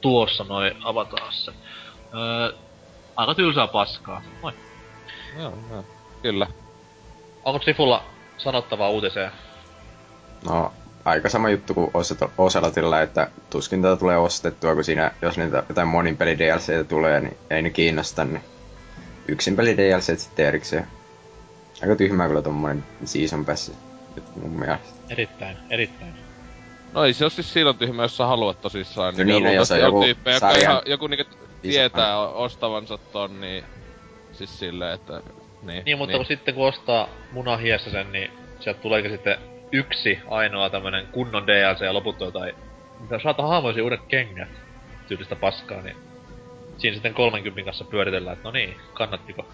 Tuossa 0.00 0.44
noin, 0.44 0.72
avataan 0.84 1.32
se. 1.32 1.52
Öö, 2.14 2.52
aika 3.16 3.34
tylsää 3.34 3.66
paskaa. 3.66 4.22
Moi. 4.42 4.52
Joo, 5.38 5.52
joo. 5.70 5.84
Kyllä. 6.22 6.46
Onko 7.44 7.64
Sifulla 7.64 8.02
sanottavaa 8.36 8.88
uutiseen? 8.88 9.30
No, 10.48 10.72
aika 11.04 11.28
sama 11.28 11.50
juttu 11.50 11.74
kuin 11.74 11.90
Ocelotilla, 12.38 13.00
että 13.02 13.30
tuskin 13.50 13.82
tätä 13.82 13.96
tulee 13.96 14.16
ostettua, 14.16 14.74
kun 14.74 14.84
siinä, 14.84 15.10
jos 15.22 15.38
niitä 15.38 15.62
jotain 15.68 15.88
monin 15.88 16.16
peli 16.16 16.38
DLCtä 16.38 16.84
tulee, 16.84 17.20
niin 17.20 17.36
ei 17.50 17.62
ne 17.62 17.70
kiinnosta, 17.70 18.24
niin 18.24 18.42
yksin 19.28 19.56
peli 19.56 19.76
DLC 19.76 20.18
sitten 20.18 20.46
erikseen. 20.46 20.86
Aika 21.82 21.96
tyhmää 21.96 22.28
kyllä 22.28 22.42
tommonen 22.42 22.84
season 23.04 23.44
pass 23.44 23.72
nyt 24.16 24.36
mun 24.36 24.50
mielestä. 24.50 24.86
Erittäin, 25.10 25.56
erittäin. 25.70 26.14
No 26.92 27.04
ei 27.04 27.12
se 27.12 27.24
oo 27.24 27.30
siis 27.30 27.52
silloin 27.52 27.78
tyhmä, 27.78 28.02
jos 28.02 28.16
sä 28.16 28.26
haluat 28.26 28.60
tosissaan. 28.60 29.14
No 29.16 29.24
niin, 29.24 29.44
no 29.44 29.52
jos 29.52 29.70
on 29.70 29.78
luultavasti 29.78 29.86
joku 29.86 30.04
tyyppejä, 30.04 30.38
sarjan 30.38 30.62
ihan, 30.62 30.82
joku 30.86 31.06
niinku 31.06 31.34
tietää 31.62 32.18
ostavansa 32.18 32.98
ton, 32.98 33.40
niin... 33.40 33.64
Siis 34.32 34.58
silleen, 34.58 34.94
että... 34.94 35.22
Niin, 35.62 35.84
Niin, 35.84 35.98
mutta 35.98 36.16
kun 36.16 36.26
sitten 36.26 36.54
kun 36.54 36.68
ostaa 36.68 37.08
munahiessä 37.32 37.90
sen, 37.90 38.12
niin 38.12 38.30
sieltä 38.60 38.80
tuleekin 38.80 39.10
sitten 39.10 39.38
yksi 39.72 40.18
ainoa 40.30 40.70
tämmönen 40.70 41.06
kunnon 41.06 41.46
DLC 41.46 41.80
ja 41.80 41.94
loput 41.94 42.22
on 42.22 42.28
jotain... 42.28 42.54
Mitä 43.00 43.18
saata 43.22 43.42
haamoisia 43.42 43.84
uudet 43.84 44.00
kengät 44.08 44.48
tyylistä 45.08 45.36
paskaa, 45.36 45.82
niin 45.82 45.96
siinä 46.78 46.94
sitten 46.94 47.14
30 47.14 47.64
kanssa 47.64 47.84
pyöritellään, 47.84 48.36
että 48.36 48.48
no 48.48 48.52
niin, 48.52 48.76
kannattiko. 48.92 49.46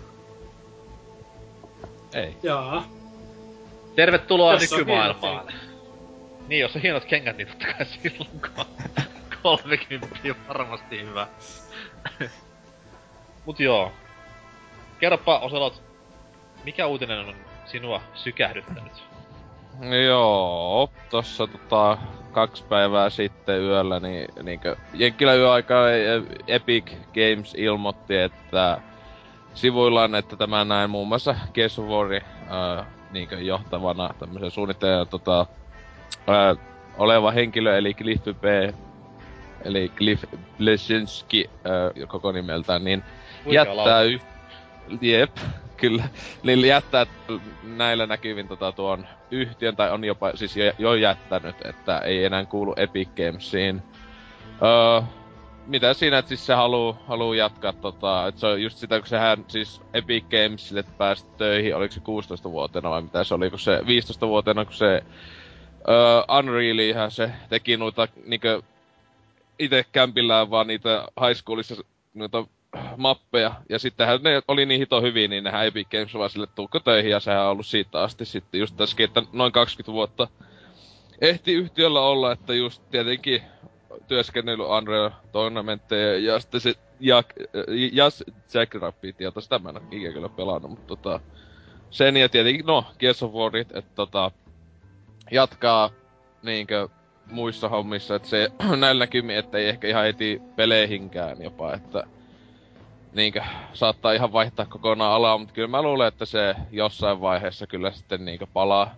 Ei. 2.15 2.37
Jaa. 2.43 2.85
Tervetuloa 3.95 4.53
Tässä 4.53 4.75
on 4.75 4.79
nykymaailmaan. 4.79 5.53
Niin, 6.49 6.61
jos 6.61 6.77
on 6.77 6.83
hienot 6.83 7.05
kengät, 7.05 7.37
niin 7.37 7.49
totta 7.49 7.67
kai 7.67 7.87
silloin 7.87 8.31
kun 8.41 8.67
30 9.43 10.09
on 10.25 10.37
varmasti 10.49 11.01
hyvä. 11.03 11.27
Mut 13.47 13.61
joo. 13.61 13.93
Kerropa 14.99 15.39
Oselot, 15.39 15.83
mikä 16.65 16.87
uutinen 16.87 17.19
on 17.19 17.35
sinua 17.67 18.01
sykähdyttänyt? 18.15 19.05
Joo, 20.07 20.91
tossa 21.11 21.47
tota 21.47 21.99
kaksi 22.35 22.65
päivää 22.69 23.11
sitten 23.11 23.61
yöllä, 23.61 24.01
niin 24.01 24.29
niinkö 24.43 24.77
Jenkkilä 24.95 25.35
yöaikaa 25.35 25.87
Epic 26.47 26.93
Games 27.15 27.55
ilmoitti, 27.55 28.17
että 28.17 28.81
sivuillaan, 29.55 30.15
että 30.15 30.37
tämä 30.37 30.65
näin 30.65 30.91
muun 30.91 31.09
muassa 31.09 31.35
Gears 31.55 31.79
of 31.79 31.87
War, 31.87 32.09
ää, 32.49 32.87
niinkö 33.11 33.41
johtavana 33.41 34.11
tämmöisen 34.19 34.51
suunnittelijan 34.51 35.09
tota, 35.09 35.47
ää, 36.27 36.57
oleva 36.99 37.31
henkilö, 37.31 37.79
eli 37.79 37.95
Cliff 37.95 38.25
B, 38.25 38.45
eli 39.65 39.93
Cliff 39.97 40.25
Blesinski 40.59 41.51
ää, 41.65 42.07
koko 42.07 42.33
nimeltään, 42.33 42.85
niin 42.85 43.03
Huikea 43.45 43.65
jättää 43.65 44.03
y... 44.03 44.19
Jep, 45.01 45.37
kyllä. 45.89 46.05
Niin 46.43 46.67
jättää 46.67 47.07
näillä 47.63 48.07
näkyvin 48.07 48.49
tota 48.49 48.73
tuon 48.73 49.07
yhtiön, 49.31 49.77
tai 49.77 49.91
on 49.91 50.05
jopa 50.05 50.33
siis 50.35 50.57
jo, 50.57 50.73
jo 50.79 50.95
jättänyt, 50.95 51.57
että 51.65 51.99
ei 51.99 52.25
enää 52.25 52.45
kuulu 52.45 52.75
Epic 52.77 53.09
Gamesiin. 53.17 53.83
Öö, 54.63 55.01
mitä 55.67 55.95
siinä, 55.95 56.19
että 56.19 56.29
siis 56.29 56.47
se 56.47 56.55
haluu, 56.55 56.97
haluu 57.07 57.33
jatkaa 57.33 57.73
tota, 57.73 58.27
että 58.27 58.41
se 58.41 58.47
on 58.47 58.63
just 58.63 58.79
sitä, 58.79 58.99
kun 58.99 59.09
sehän 59.09 59.45
siis 59.49 59.81
Epic 59.95 60.25
Gamesille 60.31 60.85
pääsi 60.99 61.27
töihin, 61.39 61.77
oliko 61.77 61.95
se 61.95 62.01
16-vuotiaana 62.01 62.91
vai 62.91 63.03
mitä 63.03 63.25
se 63.25 63.35
oli, 63.35 63.51
kun 63.51 63.59
se 63.59 63.79
15-vuotiaana, 63.79 64.65
kun 64.65 64.75
se 64.75 65.03
öö, 65.89 66.39
Unrealihan 66.39 67.11
se 67.11 67.31
teki 67.49 67.77
noita 67.77 68.09
niinkö 68.27 68.63
itse 69.59 69.85
kämpillään 69.93 70.51
vaan 70.51 70.67
niitä 70.67 71.05
high 71.27 71.41
schoolissa 71.41 71.75
noita 72.15 72.47
mappeja. 72.97 73.55
Ja 73.69 73.79
sittenhän 73.79 74.21
ne 74.23 74.43
oli 74.49 74.67
niin 74.67 74.79
hito 74.79 75.01
hyviä, 75.03 75.29
niin 75.29 75.45
nehän 75.45 75.67
Epic 75.67 75.89
Games 75.91 76.15
vaan 76.15 76.31
sille 76.31 76.47
tuukko 76.47 76.81
töihin 76.81 77.11
ja 77.11 77.21
sehän 77.21 77.43
on 77.43 77.51
ollut 77.51 77.67
siitä 77.67 78.01
asti 78.01 78.25
sitten 78.25 78.61
just 78.61 78.77
tässäkin, 78.77 79.05
että 79.05 79.23
noin 79.33 79.53
20 79.53 79.93
vuotta 79.93 80.29
ehti 81.21 81.53
yhtiöllä 81.53 82.01
olla, 82.01 82.33
että 82.33 82.55
just 82.55 82.83
tietenkin 82.91 83.43
työskennellyt 84.09 84.67
Unreal 84.67 85.11
Tournamentteja 85.33 86.19
ja 86.19 86.41
sitten 86.41 86.61
se 86.61 86.75
ja, 87.01 87.23
ja 87.93 88.05
Jackrabbit, 88.55 89.21
ja 89.21 89.33
sitä 89.39 89.59
mä 89.59 89.69
en 89.69 89.77
ikinä 89.91 90.13
kyllä 90.13 90.29
pelannut, 90.29 90.71
mutta 90.71 90.87
tota, 90.87 91.21
sen 91.91 92.17
ja 92.17 92.29
tietenkin, 92.29 92.67
no, 92.67 92.85
Gears 92.99 93.23
of 93.23 93.33
Warit, 93.33 93.77
että 93.77 93.91
tota, 93.95 94.31
jatkaa 95.31 95.91
niinkö 96.43 96.89
muissa 97.31 97.69
hommissa, 97.69 98.15
että 98.15 98.29
se 98.29 98.51
näillä 98.81 98.99
näkymin, 98.99 99.37
että 99.37 99.59
ei 99.59 99.69
ehkä 99.69 99.89
ihan 99.89 100.05
heti 100.05 100.43
peleihinkään 100.57 101.43
jopa, 101.43 101.75
että 101.75 102.05
niinkö 103.15 103.43
saattaa 103.73 104.13
ihan 104.13 104.33
vaihtaa 104.33 104.67
kokonaan 104.67 105.13
alaa, 105.13 105.39
mutta 105.39 105.55
kyllä 105.55 105.69
mä 105.69 105.83
luulen, 105.83 106.09
että 106.09 106.25
se 106.25 106.55
jossain 106.71 107.21
vaiheessa 107.21 107.67
kyllä 107.67 107.91
sitten 107.91 108.25
niinkö 108.25 108.47
palaa, 108.53 108.95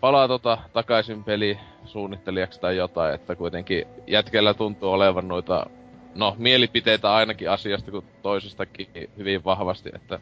palaa 0.00 0.28
tota 0.28 0.58
takaisin 0.72 1.24
peli 1.24 1.58
suunnittelijaksi 1.84 2.60
tai 2.60 2.76
jotain, 2.76 3.14
että 3.14 3.36
kuitenkin 3.36 3.84
jätkellä 4.06 4.54
tuntuu 4.54 4.92
olevan 4.92 5.28
noita, 5.28 5.66
no 6.14 6.34
mielipiteitä 6.38 7.14
ainakin 7.14 7.50
asiasta 7.50 7.90
kuin 7.90 8.06
toisestakin 8.22 8.88
hyvin 9.16 9.44
vahvasti, 9.44 9.90
että 9.94 10.18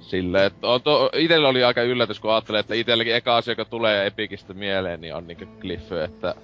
silleen, 0.00 0.44
että 0.46 0.66
on 0.66 0.82
to, 0.82 1.10
itellä 1.14 1.48
oli 1.48 1.64
aika 1.64 1.82
yllätys, 1.82 2.20
kun 2.20 2.32
ajattelee, 2.32 2.60
että 2.60 2.74
itelläkin 2.74 3.14
eka 3.14 3.36
asia, 3.36 3.52
joka 3.52 3.64
tulee 3.64 4.06
Epikistä 4.06 4.54
mieleen, 4.54 5.00
niin 5.00 5.14
on 5.14 5.26
niinku 5.26 5.44
Cliff, 5.60 5.92
että 5.92 6.34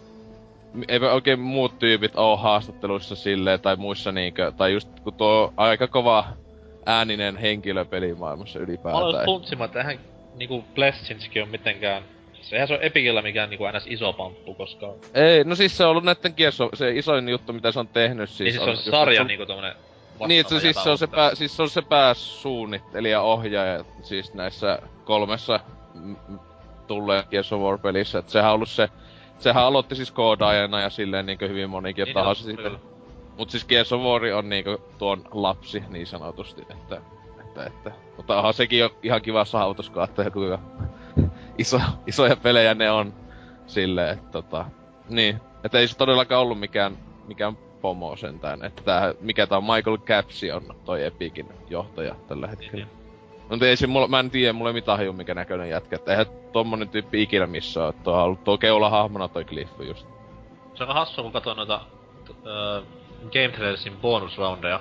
ei 0.88 0.98
oikein 0.98 1.40
muut 1.40 1.78
tyypit 1.78 2.16
oo 2.16 2.36
haastatteluissa 2.36 3.16
silleen, 3.16 3.60
tai 3.60 3.76
muissa 3.76 4.12
niinkö, 4.12 4.52
tai 4.56 4.72
just 4.72 4.88
kun 5.00 5.14
tuo 5.14 5.52
aika 5.56 5.86
kova 5.88 6.24
ääninen 6.86 7.36
henkilö 7.36 7.84
pelimaailmassa 7.84 8.58
Mä 8.58 8.62
aloin 8.62 8.70
ylipäätään. 8.70 9.24
funtsimaan, 9.24 9.66
että 9.66 9.78
eihän 9.78 9.98
niinku 10.36 10.64
Blessinski 10.74 11.42
on 11.42 11.48
mitenkään... 11.48 12.02
Sehän 12.40 12.68
se 12.68 12.74
on 12.74 12.82
Epikillä 12.82 13.22
mikään 13.22 13.50
niinku 13.50 13.64
ns 13.76 13.86
iso 13.86 14.12
pamppu, 14.12 14.54
koska... 14.54 14.94
Ei, 15.14 15.44
no 15.44 15.54
siis 15.54 15.76
se 15.76 15.84
on 15.84 15.90
ollut 15.90 16.04
näitten 16.04 16.34
kierso, 16.34 16.68
se 16.74 16.90
isoin 16.90 17.28
juttu, 17.28 17.52
mitä 17.52 17.72
se 17.72 17.80
on 17.80 17.88
tehnyt 17.88 18.30
siis. 18.30 18.36
Siis, 18.36 18.54
siis 18.54 18.64
se 18.64 18.70
on 18.70 18.76
just, 18.76 18.90
sarja 18.90 19.20
että 19.20 19.28
niinku 19.28 19.46
tommonen 19.46 19.74
Niin, 20.26 20.40
että 20.40 20.54
se, 20.54 20.60
siis, 20.60 20.82
se 20.82 20.90
on 20.90 20.98
se, 20.98 21.06
pää, 21.06 21.34
siis 21.34 21.56
se 21.56 21.62
on 21.62 21.70
se 21.70 21.82
pääsuunnittelija, 21.82 23.20
ohjaaja, 23.20 23.84
siis 24.02 24.34
näissä 24.34 24.78
kolmessa 25.04 25.60
m- 25.94 26.10
m- 26.28 26.38
tulleen 26.86 27.24
Gears 27.30 27.52
of 27.52 27.60
War 27.60 27.78
pelissä. 27.78 28.18
Et 28.18 28.28
sehän 28.28 28.50
on 28.50 28.54
ollut 28.54 28.68
se, 28.68 28.88
sehän 29.38 29.64
aloitti 29.64 29.94
siis 29.94 30.10
koodaajana 30.10 30.80
ja 30.80 30.90
silleen 30.90 31.26
niinkö 31.26 31.48
hyvin 31.48 31.70
monikin 31.70 32.04
Niin 32.04 32.14
tahansa 32.14 32.44
sitten. 32.44 32.78
Mut 33.38 33.50
siis 33.50 33.64
Gears 33.64 33.92
of 33.92 34.02
War 34.02 34.22
on 34.24 34.48
niinku 34.48 34.80
tuon 34.98 35.24
lapsi 35.30 35.82
niin 35.88 36.06
sanotusti, 36.06 36.62
että, 36.70 37.00
että, 37.40 37.64
että. 37.64 37.92
Mutta 38.16 38.36
onhan 38.36 38.54
sekin 38.54 38.78
jo 38.78 38.96
ihan 39.02 39.22
kiva 39.22 39.44
saavutus, 39.44 39.92
ajattelee 39.94 40.30
kuinka 40.30 40.58
iso, 41.58 41.80
isoja 42.06 42.36
pelejä 42.36 42.74
ne 42.74 42.90
on 42.90 43.14
silleen, 43.66 44.14
että 44.14 44.32
tota, 44.32 44.64
niin. 45.08 45.40
Että 45.64 45.78
ei 45.78 45.88
se 45.88 45.96
todellakaan 45.96 46.42
ollut 46.42 46.60
mikään, 46.60 46.98
mikään 47.26 47.56
pomo 47.80 48.16
sentään, 48.16 48.64
että 48.64 48.82
tää, 48.82 49.14
mikä 49.20 49.46
tää 49.46 49.58
on, 49.58 49.64
Michael 49.64 49.98
Capsi 49.98 50.52
on 50.52 50.74
toi 50.84 51.04
Epikin 51.04 51.48
johtaja 51.68 52.14
tällä 52.28 52.46
hetkellä. 52.46 52.72
Niin, 52.72 52.88
Mutta 53.50 53.66
ei 53.66 53.76
se 53.76 53.86
mulla, 53.86 54.08
mä 54.08 54.20
en 54.20 54.30
tiedä, 54.30 54.52
mulla 54.52 54.70
ei 54.70 54.74
mitään 54.74 54.98
haju 54.98 55.12
mikä 55.12 55.34
näköinen 55.34 55.70
jätkä, 55.70 55.96
että 55.96 56.10
eihän 56.10 56.26
tommonen 56.52 56.88
tyyppi 56.88 57.22
ikinä 57.22 57.46
missä 57.46 57.84
oo, 57.84 57.92
tuo 57.92 58.14
on 58.14 58.22
ollut 58.22 58.44
tuo 58.44 58.58
keulahahmona 58.58 59.28
toi 59.28 59.44
Cliff 59.44 59.72
just. 59.80 60.06
Se 60.74 60.82
on 60.84 60.88
aika 60.88 60.94
hassua, 60.94 61.22
kun 61.22 61.32
katsoo 61.32 61.54
noita 61.54 61.80
öö, 62.46 62.82
Game 63.32 63.48
Trailersin 63.48 63.96
bonusroundeja, 63.96 64.80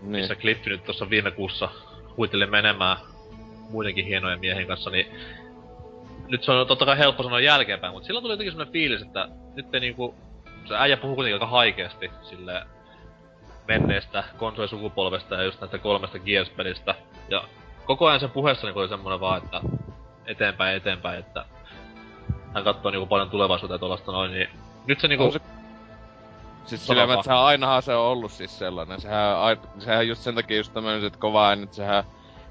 Niin. 0.00 0.10
missä 0.10 0.34
Cliffi 0.36 0.70
nyt 0.70 0.84
tuossa 0.84 1.10
viime 1.10 1.30
kuussa 1.30 1.68
huiteli 2.16 2.46
menemään 2.46 2.96
muidenkin 3.70 4.04
hienojen 4.06 4.40
miehen 4.40 4.66
kanssa, 4.66 4.90
niin 4.90 5.06
nyt 6.28 6.44
se 6.44 6.52
on 6.52 6.66
totta 6.66 6.84
kai 6.86 6.98
helppo 6.98 7.22
sanoa 7.22 7.40
jälkeenpäin, 7.40 7.92
mutta 7.92 8.06
silloin 8.06 8.22
tuli 8.22 8.32
jotenkin 8.32 8.52
semmonen 8.52 8.72
fiilis, 8.72 9.02
että 9.02 9.28
nyt 9.56 9.74
ei 9.74 9.80
niinku, 9.80 10.14
se 10.68 10.74
äijä 10.76 10.96
puhuu 10.96 11.14
kuitenkin 11.14 11.34
aika 11.34 11.46
haikeasti 11.46 12.10
silleen 12.22 12.66
menneestä 13.68 14.24
konsolisukupolvesta 14.36 15.34
ja 15.34 15.42
just 15.42 15.60
näistä 15.60 15.78
kolmesta 15.78 16.18
Gears-pelistä. 16.18 16.94
Ja 17.28 17.44
koko 17.84 18.06
ajan 18.06 18.20
sen 18.20 18.30
puheessa 18.30 18.66
niinku 18.66 18.80
oli 18.80 18.88
semmonen 18.88 19.20
vaan, 19.20 19.42
että 19.44 19.60
eteenpäin, 20.26 20.76
eteenpäin, 20.76 21.18
että 21.18 21.44
hän 22.54 22.64
katsoo 22.64 22.90
niinku 22.90 23.06
paljon 23.06 23.30
tulevaisuuteen 23.30 23.74
ja 23.74 23.78
tuollaista 23.78 24.12
noin, 24.12 24.32
niin 24.32 24.48
nyt 24.86 25.00
se 25.00 25.08
niinku... 25.08 25.24
On 25.24 25.32
se- 25.32 25.40
Siis 26.64 26.86
sillä 26.86 27.02
että 27.04 27.22
sehän 27.22 27.38
ainahan 27.38 27.82
se 27.82 27.94
on 27.94 28.04
ollut 28.04 28.32
siis 28.32 28.58
sellainen. 28.58 29.00
Sehän, 29.00 29.36
sehän 29.78 30.08
just 30.08 30.22
sen 30.22 30.34
takia 30.34 30.56
just 30.56 30.72
tämmönen, 30.74 31.04
että 31.04 31.18
kova 31.18 31.48
ääni, 31.48 31.62
että 31.62 31.76
sehän 31.76 32.04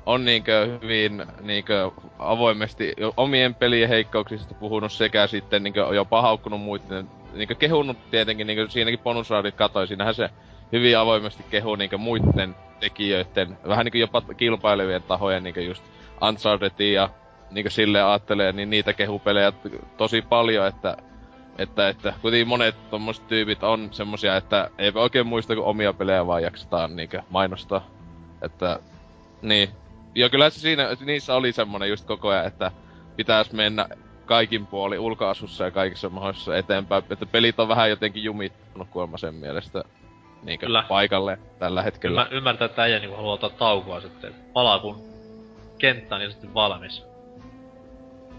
on 0.05 0.25
niinkö 0.25 0.79
hyvin 0.81 1.25
niinkö 1.41 1.91
avoimesti 2.19 2.93
omien 3.17 3.55
pelien 3.55 3.89
heikkouksista 3.89 4.53
puhunut 4.53 4.91
sekä 4.91 5.27
sitten 5.27 5.63
niinkö 5.63 5.87
jopa 5.95 6.21
haukkunut 6.21 6.61
muiden, 6.61 7.09
niinkö 7.33 7.55
kehunut 7.55 7.97
tietenkin 8.11 8.47
niinkö 8.47 8.69
siinäkin 8.69 8.99
bonusraadit 8.99 9.55
katoi, 9.55 9.87
siinähän 9.87 10.15
se 10.15 10.29
hyvin 10.71 10.97
avoimesti 10.97 11.43
kehuu 11.49 11.75
niinkö 11.75 11.97
muiden 11.97 12.55
tekijöiden, 12.79 13.57
vähän 13.67 13.85
niinkö 13.85 13.97
jopa 13.97 14.21
kilpailevien 14.21 15.03
tahojen 15.03 15.43
niinkö 15.43 15.61
just 15.61 15.83
Unchartedin 16.27 16.93
ja 16.93 17.09
niinkö 17.51 17.69
silleen 17.69 18.05
ajattelee, 18.05 18.51
niin 18.51 18.69
niitä 18.69 18.93
kehupelejä 18.93 19.53
tosi 19.97 20.21
paljon, 20.21 20.67
että 20.67 20.97
että, 21.57 21.89
että 21.89 22.13
kuitenkin 22.21 22.47
monet 22.47 22.89
tommoset 22.89 23.27
tyypit 23.27 23.63
on 23.63 23.89
semmosia, 23.91 24.35
että 24.35 24.69
ei 24.77 24.91
oikein 24.95 25.27
muista 25.27 25.55
kun 25.55 25.63
omia 25.63 25.93
pelejä 25.93 26.27
vaan 26.27 26.43
jaksetaan 26.43 26.95
niinkö 26.95 27.21
mainostaa. 27.29 27.87
Että, 28.41 28.79
niin. 29.41 29.69
Ja 30.15 30.29
kyllä 30.29 30.49
se 30.49 30.59
siinä, 30.59 30.89
niissä 31.05 31.35
oli 31.35 31.51
semmonen 31.51 31.89
just 31.89 32.05
koko 32.05 32.27
ajan, 32.27 32.45
että 32.45 32.71
pitäis 33.15 33.53
mennä 33.53 33.87
kaikin 34.25 34.67
puoli 34.67 34.99
ulkoasussa 34.99 35.63
ja 35.63 35.71
kaikissa 35.71 36.09
mahdollisissa 36.09 36.57
eteenpäin. 36.57 37.03
Että 37.09 37.25
pelit 37.25 37.59
on 37.59 37.67
vähän 37.67 37.89
jotenkin 37.89 38.23
jumittunut 38.23 38.87
kuulemma 38.89 39.17
sen 39.17 39.35
mielestä 39.35 39.83
niinkö 40.47 40.65
Kyllä. 40.65 40.83
paikalle 40.89 41.37
tällä 41.59 41.81
hetkellä. 41.83 42.21
Ymmär, 42.21 42.33
ymmärtää, 42.37 42.65
että 42.65 42.81
äijä 42.81 42.99
niinku 42.99 43.15
haluaa 43.15 43.33
ottaa 43.33 43.49
taukoa 43.49 44.01
sitten. 44.01 44.35
Palaa 44.53 44.79
kun 44.79 45.01
kenttä 45.77 46.15
on 46.15 46.21
niin 46.21 46.31
sitten 46.31 46.53
valmis. 46.53 47.03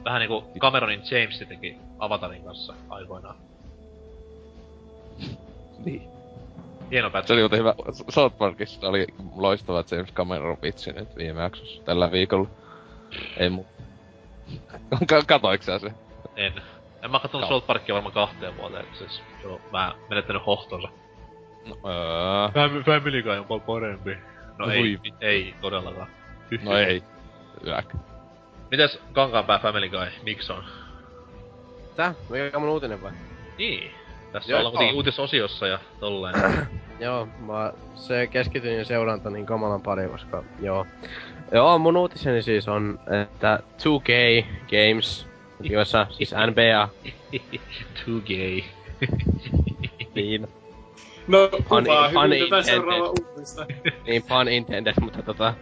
Vähän 0.05 0.21
niinku 0.21 0.45
Cameronin 0.59 1.03
James 1.11 1.39
teki 1.49 1.77
Avatarin 1.99 2.45
kanssa 2.45 2.75
aikoinaan. 2.89 3.37
Niin. 5.85 6.03
Hieno 6.91 7.09
Se 7.09 7.13
pätkä. 7.13 7.33
oli 7.33 7.41
muuten 7.43 7.59
hyvä. 7.59 7.75
South 8.09 8.39
Parkissa 8.39 8.89
oli 8.89 9.07
loistava 9.37 9.85
James 9.91 10.13
Cameron 10.13 10.59
vitsi 10.63 10.93
nyt 10.93 11.17
viime 11.17 11.43
jaksossa 11.43 11.83
tällä 11.83 12.13
viikolla. 12.13 12.49
Ei 13.37 13.51
mu... 13.51 13.65
Ka- 15.09 15.23
Katoiks 15.27 15.67
sä 15.67 15.79
se? 15.79 15.93
En. 16.37 16.53
En 17.03 17.11
mä 17.11 17.21
katsonut 17.21 17.51
Joo. 17.51 17.59
South 17.59 17.67
Parkia 17.67 17.95
varmaan 17.95 18.15
kahteen 18.15 18.57
vuoteen, 18.57 18.87
siis 18.99 19.23
se 19.43 19.49
on 19.49 19.61
vähän 19.73 19.93
menettänyt 20.09 20.47
hohtonsa. 20.47 20.89
No, 21.69 21.77
öö. 21.91 22.49
Fam- 22.49 22.85
Family 22.85 23.23
Guy 23.23 23.39
on 23.39 23.45
paljon 23.45 23.61
parempi. 23.66 24.16
No 24.59 24.66
Oi 24.66 24.73
ei, 24.73 24.83
vittu. 25.03 25.19
ei 25.21 25.55
todellakaan. 25.61 26.09
No 26.64 26.77
ei. 26.79 27.03
Yäk. 27.66 27.95
Mites 28.71 29.01
Kankaanpää 29.12 29.59
Family 29.59 29.89
Guy, 29.89 30.07
miksi 30.23 30.53
on? 30.53 30.64
Tää? 31.97 32.14
Mikä 32.31 32.51
on 32.57 32.62
mun 32.62 32.71
uutinen 32.71 33.03
vai? 33.03 33.12
Niin. 33.59 33.91
Tässä 34.33 34.53
Joo. 34.53 34.59
ollaan 34.59 34.73
kuitenkin 34.73 34.97
uutisosiossa 34.97 35.66
ja 35.66 35.79
tolleen. 36.01 36.35
Joo, 37.01 37.29
mä 37.39 37.73
se 37.95 38.27
keskityin 38.27 38.79
ja 38.79 38.85
seuranta 38.85 39.31
niin 39.31 39.47
kamalan 39.47 39.83
paljon, 39.83 40.11
koska 40.11 40.45
joo. 40.61 40.87
Joo, 41.53 41.79
mun 41.79 41.97
uutiseni 41.97 42.43
siis 42.43 42.69
on, 42.69 42.99
että 43.23 43.59
2K 43.79 44.45
Games, 44.71 45.27
jossa 45.61 46.07
siis 46.11 46.35
NBA, 46.47 46.89
Too 48.05 48.21
gay. 48.27 48.62
niin, 50.14 50.49
No, 51.29 51.47
Pun- 51.47 51.85
kuvaa 51.85 52.11
pun 52.12 52.24
hyvin 52.24 52.64
seuraava 52.64 53.09
uutista. 53.09 53.66
niin 54.07 54.22
pun 54.22 54.49
intended, 54.49 54.95
mutta 55.01 55.22
tota, 55.22 55.55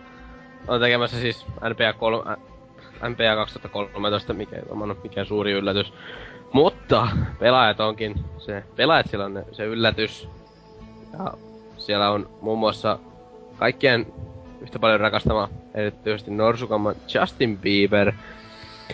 on 0.68 0.80
tekemässä 0.80 1.20
siis 1.20 1.46
NBA 1.46 1.92
3, 1.92 2.32
ä, 2.32 2.36
NBA 3.08 3.36
2013, 3.36 4.34
mikä 4.34 4.56
ole 4.70 4.96
mikään 5.02 5.26
suuri 5.26 5.52
yllätys. 5.52 5.92
Mutta 6.52 7.08
pelaajat 7.38 7.80
onkin 7.80 8.24
se, 8.38 8.64
pelaajat 8.76 9.06
siellä 9.06 9.24
on 9.24 9.34
ne, 9.34 9.44
se 9.52 9.64
yllätys. 9.64 10.28
Ja 11.12 11.32
siellä 11.78 12.10
on 12.10 12.30
muun 12.40 12.58
muassa 12.58 12.98
kaikkien 13.58 14.06
yhtä 14.60 14.78
paljon 14.78 15.00
rakastama, 15.00 15.48
erityisesti 15.74 16.30
Norsukamman 16.30 16.94
Justin 17.14 17.58
Bieber. 17.58 18.12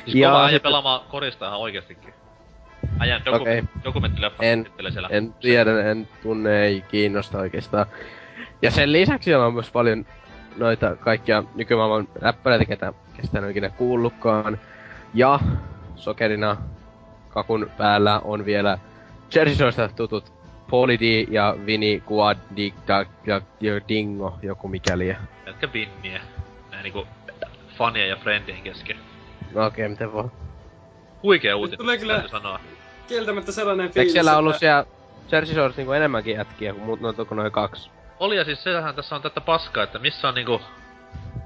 Siis 0.04 0.14
Ja 0.14 0.42
sitten- 0.44 0.60
pelaamaan 0.62 1.00
korista 1.10 1.46
ihan 1.46 1.58
oikeestikin. 1.58 2.11
Äijän 3.00 3.22
doku- 3.26 3.42
Okei. 3.42 3.62
dokumenttileffa 3.84 4.42
En- 4.44 4.66
siellä. 4.90 5.08
En 5.12 5.34
tiedä, 5.40 5.90
en 5.90 6.08
tunne, 6.22 6.62
ei 6.62 6.82
kiinnosta 6.88 7.38
oikeastaan. 7.38 7.86
Ja 8.62 8.70
sen 8.70 8.92
lisäksi 8.92 9.24
siellä 9.24 9.46
on 9.46 9.54
myös 9.54 9.70
paljon 9.70 10.06
noita 10.56 10.96
kaikkia 10.96 11.44
nykymaailman 11.54 12.08
räppäreitä, 12.20 12.64
ketä, 12.64 12.92
kestä 13.16 13.38
en 13.38 13.44
ole 13.44 13.50
ikinä 13.50 13.68
kuullutkaan. 13.70 14.58
Ja 15.14 15.40
sokerina 15.96 16.56
kakun 17.28 17.70
päällä 17.78 18.20
on 18.20 18.44
vielä 18.44 18.78
Jersey 19.34 19.56
Shoreista 19.56 19.88
tutut 19.88 20.32
Pauly 20.70 20.98
D 20.98 21.26
ja 21.30 21.56
Vini 21.66 22.02
Dingo, 23.88 24.38
joku 24.42 24.68
mikäli. 24.68 25.16
Jätkä 25.46 25.68
binniä. 25.68 26.20
Nää 26.70 26.82
niinku 26.82 27.06
fanien 27.78 28.08
ja 28.08 28.16
friendien 28.16 28.62
kesken. 28.62 28.96
No 29.54 29.66
okei, 29.66 29.84
okay, 29.84 29.88
miten 29.88 30.12
voi. 30.12 30.28
Huikea 31.22 31.56
uutinen, 31.56 31.78
tulee 31.78 31.98
kyllä- 31.98 32.12
täytyy 32.12 32.30
sanoa. 32.30 32.60
Kieltämättä 33.08 33.52
sellainen 33.52 33.84
Eikö 33.84 33.94
fiilis, 33.94 34.12
siellä 34.12 34.36
ollut 34.36 34.54
että... 34.54 34.58
siellä 34.58 34.84
Jersey 35.32 35.54
Shores 35.54 35.76
niinku 35.76 35.92
enemmänkin 35.92 36.36
jätkiä 36.36 36.72
kuin 36.72 36.84
muut 36.84 37.00
noita 37.00 37.24
kuin 37.24 37.36
noin 37.36 37.52
kaksi. 37.52 37.90
Oli 38.20 38.36
ja 38.36 38.44
siis 38.44 38.62
sehän 38.62 38.94
tässä 38.94 39.16
on 39.16 39.22
tätä 39.22 39.40
paskaa, 39.40 39.84
että 39.84 39.98
missä 39.98 40.28
on 40.28 40.34
niinku 40.34 40.60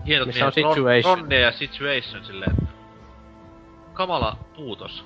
hienot 0.07 0.27
Missä 0.27 0.47
on 0.47 0.53
miehet, 0.57 0.75
Situation. 0.75 1.19
Ronne 1.19 1.41
ja 1.41 1.53
Situation 1.53 2.25
silleen, 2.25 2.51
että 2.51 2.73
kamala 3.93 4.37
puutos. 4.57 5.05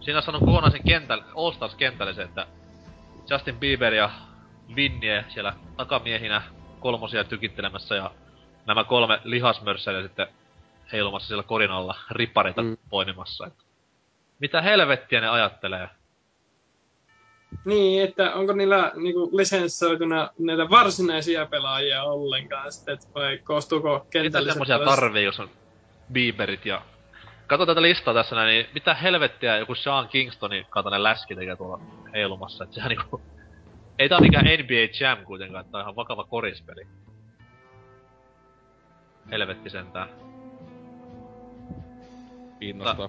Siinä 0.00 0.20
sanon 0.20 0.40
kokonaisen 0.40 0.82
kentän, 0.86 1.24
All 1.36 1.52
Stars 1.52 1.74
kentälle 1.74 2.14
se, 2.14 2.22
että 2.22 2.46
Justin 3.30 3.56
Bieber 3.56 3.94
ja 3.94 4.10
Vinnie 4.76 5.24
siellä 5.28 5.52
takamiehinä 5.76 6.42
kolmosia 6.80 7.24
tykittelemässä 7.24 7.94
ja 7.94 8.10
nämä 8.66 8.84
kolme 8.84 9.20
lihasmörssäilijä 9.24 10.02
sitten 10.02 10.26
heilumassa 10.92 11.28
siellä 11.28 11.42
korin 11.42 11.70
alla 11.70 11.94
rippareita 12.10 12.62
mm. 12.62 12.76
poimimassa. 12.90 13.46
Että 13.46 13.64
mitä 14.40 14.62
helvettiä 14.62 15.20
ne 15.20 15.28
ajattelee? 15.28 15.88
Niin, 17.64 18.04
että 18.04 18.34
onko 18.34 18.52
niillä 18.52 18.92
niinku 18.96 19.36
lisenssoituna 19.36 20.30
näitä 20.38 20.70
varsinaisia 20.70 21.46
pelaajia 21.46 22.02
ollenkaan 22.02 22.72
sitten, 22.72 22.94
että 22.94 23.06
vai 23.14 23.38
koostuuko 23.38 23.94
Mitä 23.94 24.06
kentälliset 24.10 24.52
semmosia 24.52 24.78
tällaiset- 24.78 25.00
tarvii, 25.00 25.24
jos 25.24 25.40
on 25.40 25.50
Bieberit 26.12 26.66
ja... 26.66 26.82
Kato 27.46 27.66
tätä 27.66 27.82
listaa 27.82 28.14
tässä 28.14 28.36
näin, 28.36 28.48
niin 28.48 28.66
mitä 28.74 28.94
helvettiä 28.94 29.58
joku 29.58 29.74
Sean 29.74 30.08
Kingstonin 30.08 30.66
kaltainen 30.70 31.02
läski 31.02 31.34
tekee 31.34 31.56
tuolla 31.56 31.80
heilumassa, 32.12 32.64
et 32.64 32.72
sehän 32.72 32.88
niinku... 32.88 33.20
Ei 33.98 34.08
tää 34.08 34.20
mikään 34.20 34.44
NBA 34.44 34.98
Jam 35.00 35.24
kuitenkaan, 35.24 35.64
tää 35.64 35.78
on 35.78 35.84
ihan 35.84 35.96
vakava 35.96 36.24
korispeli. 36.24 36.86
Helvetti 39.30 39.70
sentään. 39.70 40.08
Kiinnostaa. 42.60 43.08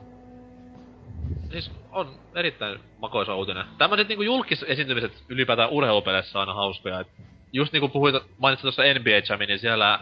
Siis 1.51 1.71
on 1.91 2.19
erittäin 2.35 2.79
makoisa 2.99 3.35
uutinen. 3.35 3.65
Tämmöiset 3.77 4.07
niinku 4.07 4.23
julkisesiintymiset 4.23 5.23
ylipäätään 5.29 5.69
urheilupeleissä 5.69 6.39
on 6.39 6.41
aina 6.41 6.53
hauskoja. 6.53 6.99
Et 6.99 7.07
just 7.53 7.73
niinku 7.73 7.89
puhuit, 7.89 8.15
mainitsit 8.37 8.61
tuossa 8.61 8.81
NBA 8.81 9.21
Jamin, 9.29 9.47
niin 9.47 9.59
siellä 9.59 9.99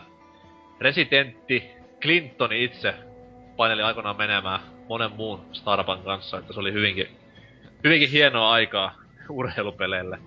residentti 0.79 1.63
Clintoni 2.01 2.63
itse 2.63 2.95
paineli 3.57 3.81
aikoinaan 3.81 4.17
menemään 4.17 4.59
monen 4.89 5.11
muun 5.11 5.45
Starban 5.51 6.03
kanssa, 6.03 6.37
että 6.37 6.53
se 6.53 6.59
oli 6.59 6.73
hyvinkin, 6.73 7.07
hyvinkin 7.83 8.09
hienoa 8.09 8.51
aikaa 8.51 8.95
urheilupeleille. 9.29 10.19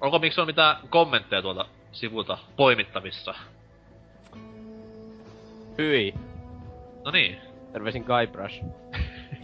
Onko 0.00 0.18
miksi 0.18 0.40
on 0.40 0.46
mitään 0.46 0.76
kommentteja 0.90 1.42
tuolta 1.42 1.66
sivulta 1.92 2.38
poimittavissa? 2.56 3.34
Hyi. 5.78 6.14
No 7.04 7.10
niin, 7.10 7.36
Terveisin 7.72 8.04
Guybrush. 8.04 8.64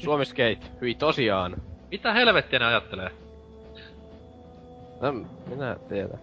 Suomi 0.04 0.24
Skate. 0.24 0.58
Hyi 0.80 0.94
tosiaan. 0.94 1.56
mitä 1.90 2.12
helvettiä 2.12 2.58
ne 2.58 2.64
ajattelee? 2.66 3.10
No, 5.00 5.12
minä 5.46 5.76
tiedän. 5.88 6.18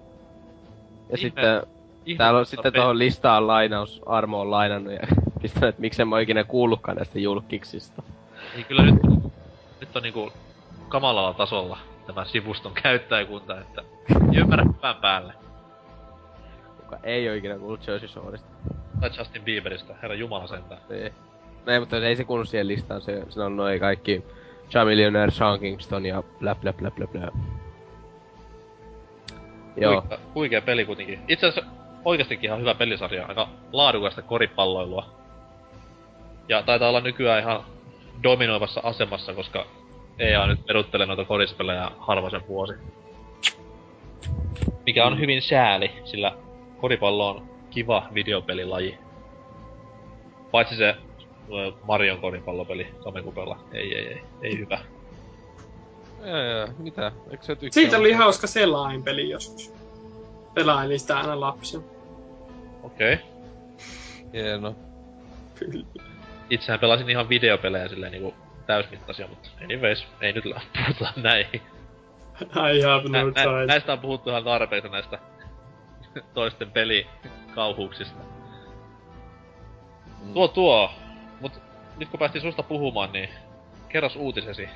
Ja 1.10 1.16
Ihme- 1.16 1.18
sitten 1.20 1.62
Ihme- 2.06 2.18
täällä 2.18 2.40
on 2.40 2.46
sitten 2.46 2.74
tuohon 2.74 3.00
listaan 3.00 3.48
lainaus, 3.48 4.02
Armo 4.06 4.42
on 4.42 4.52
lainannut 4.52 4.94
ja 4.94 5.00
pistänyt, 5.42 5.70
että 5.70 5.82
miksen 5.82 6.08
mä 6.08 6.16
oon 6.16 6.22
ikinä 6.22 6.44
kuullutkaan 6.44 6.98
näistä 6.98 7.20
julkiksista. 7.20 8.04
Niin 8.56 8.66
kyllä 8.66 8.84
nyt, 8.84 8.96
nyt 9.80 9.96
on 9.96 10.04
niinku 10.04 10.32
kamalalla 10.90 11.34
tasolla 11.34 11.78
tämä 12.08 12.26
sivuston 12.26 12.74
käyttäjäkunta, 12.84 13.60
että 13.62 13.82
ei 14.34 14.40
ymmärrä 14.40 14.66
hyvän 14.78 14.96
päälle. 14.96 15.34
Kuka 16.80 16.98
ei 17.04 17.30
oo 17.30 17.36
ikinä 17.36 17.58
kuullut 17.58 17.88
Jersey 17.88 18.08
Shoresta. 18.10 18.48
Tai 19.02 19.10
Justin 19.18 19.42
Bieberistä, 19.44 19.96
herra 20.02 20.16
jumala 20.16 20.48
sentään. 20.48 20.82
Niin. 20.90 21.14
Ei, 21.68 21.80
mutta 21.80 21.97
ei 21.97 22.15
se 22.15 22.24
kuulu 22.24 22.45
siihen 22.45 22.68
listaan, 22.68 23.01
se, 23.01 23.24
se 23.30 23.41
on 23.41 23.57
noin 23.57 23.80
kaikki 23.80 24.24
Chamillionaire, 24.70 25.32
Sean 25.32 25.59
Kingston 25.59 26.05
ja 26.05 26.24
blä 26.39 26.55
blä 26.55 26.74
blä 26.74 26.91
blä 26.91 27.07
blä. 27.07 27.32
Joo. 29.78 30.01
Huikea, 30.01 30.18
huikea 30.36 30.61
peli 30.61 30.86
kuitenkin. 30.86 31.20
Itse 31.28 31.47
asiassa 31.47 31.72
oikeastikin 32.05 32.47
ihan 32.47 32.59
hyvä 32.59 32.76
pelisarja, 32.76 33.26
aika 33.26 33.49
laadukasta 33.72 34.22
koripalloilua. 34.22 35.05
Ja 36.49 36.63
taitaa 36.63 36.89
olla 36.89 37.01
nykyään 37.01 37.43
ihan 37.43 37.63
dominoivassa 38.24 38.82
asemassa, 38.84 39.34
koska 39.34 39.65
EA 40.20 40.47
nyt 40.47 40.65
peruttelee 40.65 41.07
noita 41.07 41.26
korispelejä 41.26 41.91
harvaisen 41.99 42.47
vuosi. 42.47 42.74
Mikä 44.86 45.05
on 45.05 45.20
hyvin 45.20 45.41
sääli, 45.41 45.91
sillä 46.03 46.32
koripallo 46.78 47.30
on 47.30 47.49
kiva 47.70 48.07
videopelilaji. 48.13 48.97
Paitsi 50.51 50.76
se 50.76 50.95
Marion 51.84 52.22
koripallopeli 52.22 52.88
Samekupella. 53.04 53.60
Ei, 53.74 53.95
ei, 53.98 54.08
ei, 54.08 54.22
ei 54.41 54.58
hyvä. 54.60 54.80
Ei, 56.24 56.74
mitä? 56.78 57.12
Eikö 57.32 57.43
se 57.43 57.56
tykkää? 57.56 57.72
Siitä 57.72 57.98
oli 57.98 58.12
hauska 58.12 58.48
selainpeli 58.48 59.30
joskus. 59.30 59.74
Pelailin 60.54 61.00
sitä 61.00 61.18
aina 61.18 61.39
lapsen. 61.39 61.82
Okei. 62.84 63.14
Okay. 63.14 63.26
Hieno. 64.34 64.76
Itsehän 66.50 66.80
pelasin 66.80 67.10
ihan 67.10 67.30
videopelejä 67.30 67.88
silleen 67.88 68.12
niinku 68.12 68.34
täysmittaisia, 68.66 69.28
mutta 69.28 69.50
anyways, 69.64 70.08
ei 70.22 70.34
nyt 70.34 70.43
puhuta 70.78 71.14
näihin. 71.16 71.62
I 72.41 72.82
have 72.82 73.10
Nä, 73.10 73.22
no 73.22 73.30
nä, 73.30 73.43
choice. 73.43 73.66
näistä 73.66 73.93
on 73.93 74.00
puhuttu 74.00 74.30
ihan 74.30 74.43
tarpeeksi 74.43 74.89
näistä 74.89 75.20
toisten 76.34 76.72
pelikauhuuksista. 76.72 78.20
Mm. 80.22 80.34
Tuo 80.34 80.48
tuo, 80.48 80.91
mut 81.42 81.62
nyt 81.98 82.10
kun 82.10 82.20
päästiin 82.20 82.42
susta 82.42 82.64
puhumaan, 82.64 83.12
niin 83.12 83.30
kerros 83.90 84.16
uutisesi. 84.16 84.70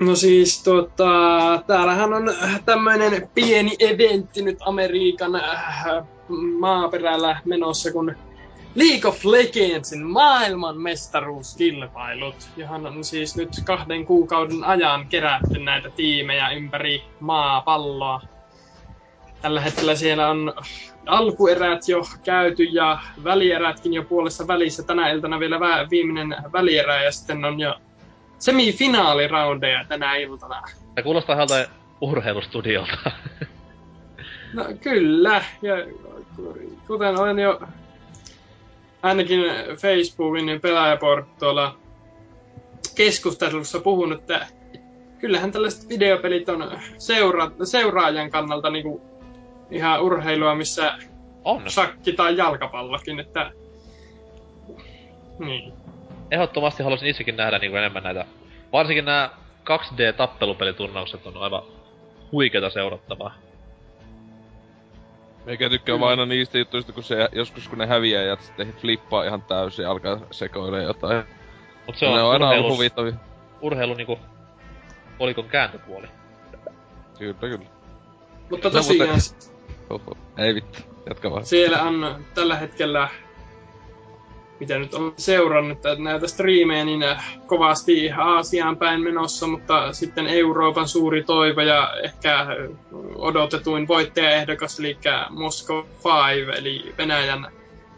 No 0.00 0.16
siis 0.16 0.62
tota, 0.62 1.12
täällähän 1.66 2.12
on 2.12 2.34
tämmöinen 2.64 3.28
pieni 3.34 3.76
eventti 3.78 4.42
nyt 4.42 4.58
Amerikan 4.60 5.34
äh, 5.34 5.84
maaperällä 6.58 7.40
menossa, 7.44 7.92
kun 7.92 8.16
League 8.74 9.08
of 9.08 9.24
Legendsin 9.24 10.06
maailmanmestaruuskilpailut, 10.06 12.48
johon 12.56 12.86
on 12.86 13.04
siis 13.04 13.36
nyt 13.36 13.50
kahden 13.64 14.06
kuukauden 14.06 14.64
ajan 14.64 15.08
kerätty 15.08 15.58
näitä 15.58 15.90
tiimejä 15.90 16.50
ympäri 16.50 17.02
maapalloa. 17.20 18.20
Tällä 19.42 19.60
hetkellä 19.60 19.94
siellä 19.94 20.30
on 20.30 20.54
alkuerät 21.06 21.88
jo 21.88 22.02
käyty 22.24 22.62
ja 22.62 22.98
välierätkin 23.24 23.94
jo 23.94 24.02
puolessa 24.02 24.46
välissä. 24.46 24.82
Tänä 24.82 25.10
iltana 25.10 25.40
vielä 25.40 25.58
vä- 25.58 25.90
viimeinen 25.90 26.36
välierä 26.52 27.02
ja 27.02 27.12
sitten 27.12 27.44
on 27.44 27.60
jo 27.60 27.74
semifinaaliraundeja 28.38 29.84
tänä 29.88 30.16
iltana. 30.16 30.62
Tää 30.94 31.04
kuulostaa 31.04 31.36
ihan 31.36 31.48
urheilustudiolta. 32.00 33.10
No 34.52 34.64
kyllä, 34.80 35.44
ja 35.62 35.74
kuten 36.86 37.18
olen 37.18 37.38
jo 37.38 37.60
ainakin 39.02 39.40
Facebookin 39.80 40.60
pelaajaport 40.60 41.38
tuolla 41.38 41.76
keskustelussa 42.94 43.80
puhunut, 43.80 44.20
että 44.20 44.46
kyllähän 45.18 45.52
tällaiset 45.52 45.88
videopelit 45.88 46.48
on 46.48 46.78
seura- 46.98 47.50
seuraajan 47.64 48.30
kannalta 48.30 48.70
niinku 48.70 49.02
ihan 49.70 50.02
urheilua, 50.02 50.54
missä 50.54 50.98
on. 51.44 51.70
shakki 51.70 52.12
tai 52.12 52.36
jalkapallokin, 52.36 53.20
että 53.20 53.50
niin. 55.38 55.72
Ehdottomasti 56.30 56.82
haluaisin 56.82 57.08
itsekin 57.08 57.36
nähdä 57.36 57.58
niinku 57.58 57.76
enemmän 57.76 58.02
näitä. 58.02 58.24
Varsinkin 58.72 59.04
nämä 59.04 59.30
2D-tappelupeliturnaukset 59.64 61.26
on 61.26 61.36
aivan 61.36 61.62
huikeeta 62.32 62.70
seurattavaa. 62.70 63.34
Eikä 65.46 65.70
tykkää 65.70 66.00
vaan 66.00 66.10
aina 66.10 66.26
niistä 66.26 66.58
jutuista, 66.58 66.92
kun 66.92 67.02
se 67.02 67.28
joskus 67.32 67.68
kun 67.68 67.78
ne 67.78 67.86
häviää 67.86 68.22
ja 68.22 68.36
sitten 68.40 68.72
flippaa 68.72 69.24
ihan 69.24 69.42
täysin 69.42 69.82
ja 69.82 69.90
alkaa 69.90 70.20
sekoilla 70.30 70.78
jotain. 70.78 71.24
Mut 71.86 71.96
se 71.96 72.06
on, 72.06 72.14
ne 72.14 72.22
on 72.22 72.30
aina 72.32 72.46
ollut 72.48 72.58
urheilus, 72.58 72.76
huvittavia. 72.76 73.12
urheilu 73.60 73.94
niinku 73.94 74.18
kolikon 75.18 75.44
kääntöpuoli. 75.48 76.06
Kyllä, 77.18 77.34
kyllä. 77.40 77.58
Mutta 77.58 77.68
No, 78.48 78.50
mutta- 78.50 78.70
tosiaan 78.70 79.20
Oho. 79.90 80.16
Ei 80.38 80.54
vittu. 80.54 80.78
Jatka 81.08 81.30
vaan. 81.30 81.46
siellä 81.46 81.82
on 81.82 82.24
tällä 82.34 82.56
hetkellä, 82.56 83.08
mitä 84.60 84.78
nyt 84.78 84.94
on 84.94 85.14
seurannut 85.16 85.76
että 85.76 86.02
näitä 86.02 86.26
striimejä, 86.28 86.84
niin 86.84 87.02
äh, 87.02 87.38
kovasti 87.46 88.10
Aasiaan 88.10 88.76
päin 88.76 89.00
menossa, 89.00 89.46
mutta 89.46 89.92
sitten 89.92 90.26
Euroopan 90.26 90.88
suuri 90.88 91.24
toivo 91.24 91.60
ja 91.60 91.94
ehkä 92.04 92.40
äh, 92.40 92.48
odotetuin 93.14 93.88
voittajaehdokas, 93.88 94.78
eli 94.78 94.98
Moscow 95.30 95.84
5, 96.36 96.58
eli 96.58 96.94
Venäjän 96.98 97.52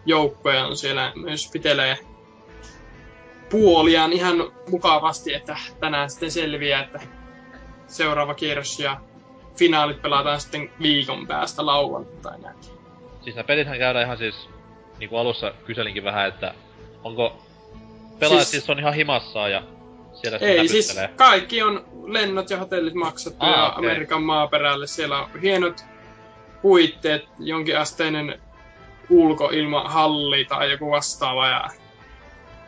joukkoja 0.07 0.67
on 0.67 0.77
siellä 0.77 1.12
myös 1.17 1.51
pitelee 1.53 1.99
puoliaan 3.51 4.12
ihan 4.12 4.53
mukavasti, 4.71 5.35
että 5.35 5.57
tänään 5.81 6.11
sitten 6.11 6.31
selviää, 6.31 6.83
että 6.83 7.01
seuraava 7.87 8.35
kierros 8.35 8.81
ja 8.81 9.01
finaalit 9.57 10.02
pelataan 10.02 10.40
sitten 10.40 10.70
viikon 10.82 11.26
päästä 11.26 11.66
lauantaina. 11.66 12.48
Siis 13.22 13.36
nämä 13.36 13.44
pelithän 13.46 13.78
käydään 13.78 14.04
ihan 14.04 14.18
siis, 14.18 14.48
niinku 14.98 15.16
alussa 15.16 15.52
kyselinkin 15.64 16.04
vähän, 16.04 16.28
että 16.28 16.54
onko 17.04 17.36
pelaajat 18.18 18.40
siis, 18.48 18.50
Siis- 18.50 18.70
on 18.70 18.78
ihan 18.78 18.94
himassaan 18.94 19.52
ja 19.52 19.62
Siellä 20.12 20.38
Ei, 20.40 20.68
siis 20.68 20.96
kaikki 21.16 21.62
on 21.62 21.84
lennot 22.07 22.50
ja 22.50 22.57
hotellit 22.59 22.94
maksettu 22.94 23.44
Ah, 23.46 23.50
ja 23.59 23.66
okei. 23.72 23.90
Amerikan 23.90 24.22
maaperälle. 24.22 24.86
Siellä 24.86 25.18
on 25.18 25.40
hienot 25.42 25.84
puitteet, 26.62 27.28
jonkinasteinen 27.38 28.40
ulkoilmahalli 29.11 30.44
tai 30.44 30.70
joku 30.70 30.90
vastaava. 30.90 31.48
Ja 31.48 31.64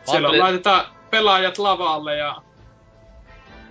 siellä 0.05 0.27
ajattelin- 0.27 0.39
laitetaan 0.43 0.85
pelaajat 1.09 1.57
lavalle 1.57 2.15
ja 2.17 2.35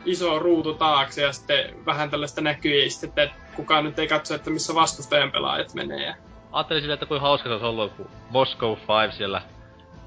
iso 0.08 0.38
ruutu 0.38 0.74
taakse 0.74 1.22
ja 1.22 1.32
sitten 1.32 1.86
vähän 1.86 2.10
tällaista 2.10 2.40
näkyistä, 2.40 3.06
että 3.06 3.30
kukaan 3.56 3.84
nyt 3.84 3.98
ei 3.98 4.08
katso, 4.08 4.34
että 4.34 4.50
missä 4.50 4.74
vastustajan 4.74 5.32
pelaajat 5.32 5.74
menee. 5.74 6.06
Ja 6.06 6.14
Ajattelin 6.52 6.82
silleen, 6.82 6.94
että 6.94 7.06
kuin 7.06 7.20
hauska 7.20 7.48
se 7.48 7.52
olisi 7.52 7.66
ollut, 7.66 7.92
kun 7.92 8.10
Moscow 8.30 8.76
5 9.04 9.16
siellä 9.16 9.42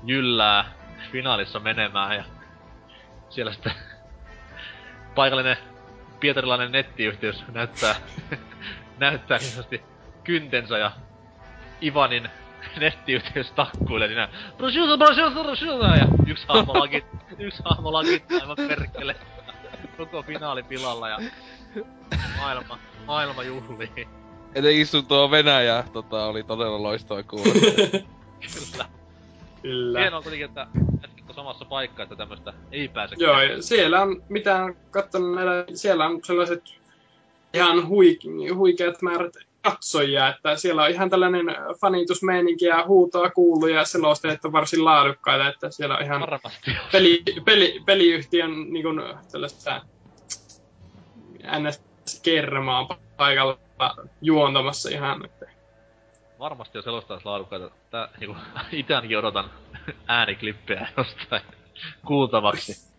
jyllää 0.03 0.71
finaalissa 1.11 1.59
menemään 1.59 2.15
ja 2.15 2.23
siellä 3.29 3.53
sitten 3.53 3.73
paikallinen 5.15 5.57
pietarilainen 6.19 6.71
nettiyhteys 6.71 7.43
näyttää, 7.51 7.95
näyttää 8.99 9.37
niin 9.71 9.83
kyntensä 10.23 10.77
ja 10.77 10.91
Ivanin 11.83 12.29
nettiyhteys 12.79 13.51
takkuilee 13.51 14.07
siinä. 14.07 14.29
Prosciutto, 14.57 14.97
prosciutto, 14.97 15.43
prosciutto 15.43 15.85
ja 15.85 16.07
yksi 16.27 16.45
hahmo 16.47 16.79
lakit, 16.79 17.05
yksi 17.39 17.63
hahmo 17.65 17.93
lakit 17.93 18.23
aivan 18.41 18.57
perkele 18.67 19.15
koko 20.05 20.23
finaali 20.23 20.63
pilalla 20.63 21.09
ja 21.09 21.19
maailma, 22.37 22.79
maailma 23.07 23.43
juhlii. 23.43 24.07
Etenkin 24.55 24.87
sun 24.87 25.05
tuo 25.05 25.31
Venäjä 25.31 25.83
tota, 25.93 26.25
oli 26.25 26.43
todella 26.43 26.83
loistava 26.83 27.23
kuulla. 27.23 27.53
Kyllä. 27.53 28.85
Kyllä. 29.61 29.99
Hienoa 29.99 30.21
kuitenkin, 30.21 30.45
että 30.45 30.67
jätkät 31.01 31.29
on 31.29 31.35
samassa 31.35 31.65
paikkaa, 31.65 32.03
että 32.03 32.15
tämmöstä 32.15 32.53
ei 32.71 32.87
pääse. 32.87 33.15
Joo, 33.19 33.41
ja 33.41 33.61
siellä 33.61 34.01
on, 34.01 34.23
mitä 34.29 34.63
on 34.63 34.75
katsonut 34.91 35.35
näillä, 35.35 35.65
siellä 35.73 36.05
on 36.05 36.19
sellaiset 36.23 36.63
ihan 37.53 37.87
huik, 37.87 38.19
huikeat 38.55 39.01
määrät 39.01 39.33
katsojia, 39.61 40.29
että 40.29 40.55
siellä 40.55 40.83
on 40.83 40.89
ihan 40.89 41.09
tällainen 41.09 41.45
fanitusmeininki 41.81 42.65
ja 42.65 42.85
huutoa 42.87 43.29
kuuluu 43.29 43.67
ja 43.67 43.85
selosteet 43.85 44.45
on 44.45 44.51
varsin 44.51 44.85
laadukkaita, 44.85 45.49
että 45.49 45.71
siellä 45.71 45.97
on 45.97 46.03
ihan 46.03 46.21
Varmasti. 46.21 46.71
peli, 46.91 47.23
peli, 47.45 47.81
peliyhtiön 47.85 48.51
niin 48.69 48.83
kuin, 48.83 49.01
tällaista 49.31 49.81
NS-kermaa 51.43 52.97
paikalla 53.17 53.57
juontamassa 54.21 54.89
ihan. 54.89 55.29
Varmasti 56.39 56.77
on 56.77 56.83
selostajat 56.83 57.25
laadukkaita. 57.25 57.71
Tää 57.91 58.09
niinku 58.19 58.35
itänkin 58.71 59.17
odotan 59.17 59.49
ääniklippejä 60.07 60.87
jostain 60.97 61.41
kuultavaksi. 62.07 62.91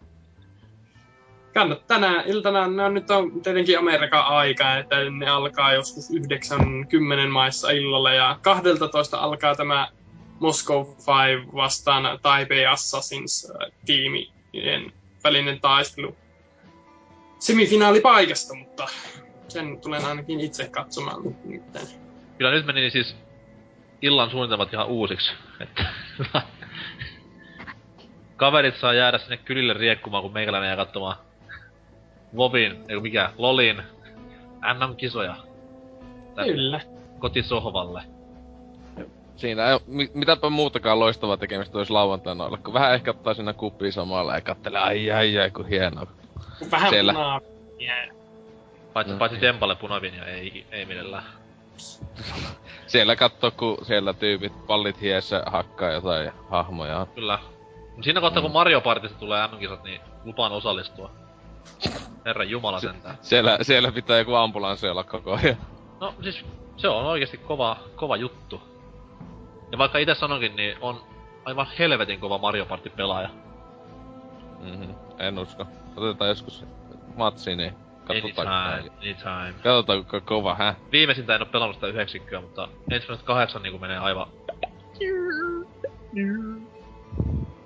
Kannat 1.55 1.87
tänä 1.87 2.23
iltana, 2.27 2.67
no 2.67 2.89
nyt 2.89 3.11
on 3.11 3.43
tietenkin 3.43 3.79
Amerikan 3.79 4.27
aika, 4.27 4.77
että 4.77 4.97
ne 5.11 5.29
alkaa 5.29 5.73
joskus 5.73 6.11
90 6.11 7.29
maissa 7.29 7.71
illalla 7.71 8.13
ja 8.13 8.39
12 8.43 9.19
alkaa 9.19 9.55
tämä 9.55 9.89
Moscow 10.41 10.87
5 10.87 11.53
vastaan 11.55 12.19
Taipei 12.23 12.67
Assassins 12.67 13.51
äh, 13.51 13.73
tiimien 13.87 14.93
välinen 15.25 15.61
taistelu 15.61 16.17
semifinaalipaikasta, 17.43 18.55
mutta 18.55 18.87
sen 19.49 19.81
tulen 19.81 20.05
ainakin 20.05 20.41
itse 20.41 20.69
katsomaan 20.69 21.23
nyt. 21.23 21.63
Kyllä 22.39 22.51
nyt 22.51 22.67
meni 22.67 22.91
siis 22.91 23.17
illan 24.03 24.31
suunnitelmat 24.31 24.73
ihan 24.73 24.87
uusiksi. 24.87 25.33
Että 25.61 25.85
kaverit 28.37 28.77
saa 28.81 28.95
jäädä 28.95 29.19
sinne 29.19 29.37
kylille 29.37 29.73
riekkumaan, 29.73 30.23
kun 30.23 30.33
meikäläinen 30.33 30.69
jää 30.69 30.77
katsomaan 30.77 31.17
Vovin, 32.37 32.85
ei 32.89 33.01
mikä, 33.01 33.31
Lolin 33.39 33.83
NM-kisoja 34.75 35.37
tänne 36.35 36.53
Kyllä. 36.53 36.81
kotisohvalle. 37.19 38.03
Siinä 39.37 39.71
ei 39.71 39.79
mitäpä 40.15 40.51
muutakaan 40.51 40.99
loistavaa 40.99 41.37
tekemistä 41.37 41.79
olisi 41.79 41.93
lauantaina 41.93 42.45
olla, 42.45 42.59
kun 42.59 42.75
vähän 42.75 42.95
ehkä 42.95 43.11
ottaa 43.11 43.35
sinne 43.35 43.53
kuppiin 43.53 43.93
samalla 43.93 44.35
ja 44.35 44.41
kattelee, 44.41 44.81
ai 44.81 45.11
ai 45.11 45.39
ai 45.39 45.51
kun 45.51 45.69
hienoa. 45.69 46.22
Vähän 46.71 46.91
Siellä. 46.91 47.13
punaa. 47.13 47.41
Yeah. 47.83 48.09
Paitsi, 48.93 49.13
No. 49.13 49.19
paitsi 49.19 49.41
Dempalle 49.41 49.75
punavinia 49.77 50.25
ei, 50.27 50.67
ei 50.71 50.85
millään. 50.87 51.25
Siellä 52.87 53.17
katsoo, 53.17 53.51
kun 53.51 53.79
siellä 53.83 54.13
tyypit 54.15 54.67
pallit 54.67 55.01
hiessä 55.01 55.43
hakkaa 55.47 55.91
jotain 55.91 56.31
hahmoja. 56.51 57.07
Kyllä. 57.15 57.39
Mut 57.97 58.05
siinä 58.05 58.21
kohtaa, 58.21 58.43
kun 58.43 58.51
Mm. 58.51 58.55
Mario 58.55 58.81
Partista 58.81 59.19
tulee 59.19 59.47
MM-kisat, 59.49 59.85
niin 59.85 60.01
lupaan 60.25 60.53
osallistua. 60.53 61.11
Herran 62.25 62.51
jumala 62.51 62.81
sentään. 62.81 63.19
Siellä, 63.21 63.59
siellä 63.63 63.93
pitää 63.93 64.19
joku 64.19 64.35
ambulanssi 64.35 64.89
olla 64.89 65.05
koko 65.05 65.33
ajan. 65.43 65.57
No 66.01 66.15
siis, 66.23 66.45
se 66.77 66.89
on 66.89 67.07
oikeasti 67.07 67.37
kova, 67.39 67.77
kova 67.97 68.17
juttu. 68.17 68.63
Ja 69.73 69.79
vaikka 69.79 69.99
itse 69.99 70.15
sanonkin, 70.15 70.57
niin 70.57 70.77
on 70.81 71.01
aivan 71.45 71.67
helvetin 71.79 72.21
kova 72.21 72.39
Mario 72.39 72.67
Party 72.67 72.91
pelaaja. 72.91 73.29
Mm-hmm. 74.63 74.95
En 75.19 75.39
usko. 75.39 75.67
Otetaan 75.97 76.29
joskus 76.29 76.65
matsi, 77.17 77.57
niin 77.57 77.75
katsotaan. 78.05 78.73
Anytime, 78.73 78.97
anytime. 78.97 79.55
Katsotaan 79.63 79.99
kuinka 79.99 80.21
kova, 80.21 80.55
hä? 80.55 80.75
Viimeisintä 80.93 81.35
en 81.35 81.43
oo 81.43 81.47
pelannut 81.47 81.77
sitä 81.77 81.87
yhdeksikköä, 81.87 82.41
mutta 82.41 82.69
ensimmäiset 82.91 83.27
kahdeksan 83.27 83.63
niinku 83.63 83.79
menee 83.79 83.99
aivan... 83.99 84.27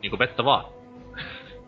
Niinku 0.03 0.19
vettä 0.19 0.45
vaan. 0.45 0.65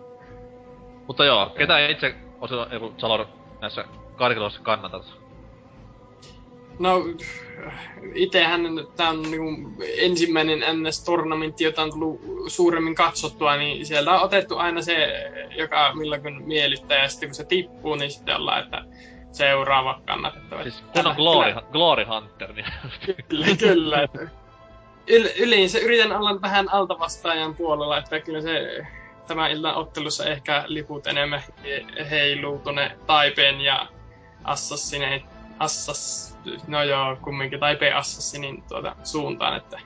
mutta 1.07 1.25
joo, 1.25 1.47
ketä 1.47 1.87
itse 1.87 2.15
osa, 2.41 2.67
joku 2.73 2.95
Salor 2.99 3.27
näissä 3.61 3.85
karkeloissa 4.17 4.61
kannatat? 4.63 5.18
No, 6.79 7.05
itehän 8.15 8.63
tämä 8.97 9.11
on 9.11 9.23
niinku 9.23 9.73
ensimmäinen 9.99 10.59
NS-tornamentti, 10.59 11.65
jota 11.65 11.83
on 11.83 11.91
tullut 11.91 12.21
suuremmin 12.47 12.95
katsottua, 12.95 13.57
niin 13.57 13.87
sieltä 13.87 14.11
on 14.11 14.23
otettu 14.23 14.57
aina 14.57 14.83
se, 14.83 15.09
joka 15.57 15.95
milloin 15.95 16.47
miellyttää, 16.47 17.03
ja 17.03 17.09
sitten 17.09 17.29
kun 17.29 17.35
se 17.35 17.45
tippuu, 17.45 17.95
niin 17.95 18.11
sitten 18.11 18.37
ollaan, 18.37 18.65
että 18.65 18.85
seuraava 19.33 20.01
kannatettava. 20.07 20.63
Siis 20.63 20.85
kun 20.93 21.07
on 21.07 21.17
Glory, 21.17 21.55
Glory 21.73 22.05
Hunter, 22.05 22.53
niin 22.53 22.67
Kyllä, 23.29 23.47
kyllä. 23.59 24.09
Yl, 25.11 25.29
yleensä 25.39 25.79
yritän 25.79 26.13
olla 26.13 26.41
vähän 26.43 26.73
altavastaajan 26.73 27.55
puolella, 27.55 27.99
että 27.99 28.21
kyllä 28.21 28.41
se 28.41 28.87
tämän 29.27 29.51
illan 29.51 29.75
ottelussa 29.75 30.25
ehkä 30.25 30.65
liput 30.67 31.07
enemmän 31.07 31.43
he- 31.65 31.87
heiluu 32.11 32.59
tuonne 32.59 32.97
Taipeen 33.07 33.61
ja 33.61 33.87
Assassinen, 34.45 35.23
Assas, 35.59 36.39
no 36.67 36.83
joo, 36.83 37.17
kumminkin 37.17 37.61
Taipeen 37.61 37.97
Assassinin 37.97 38.63
tuota 38.69 38.97
suuntaan, 39.05 39.57
että 39.57 39.81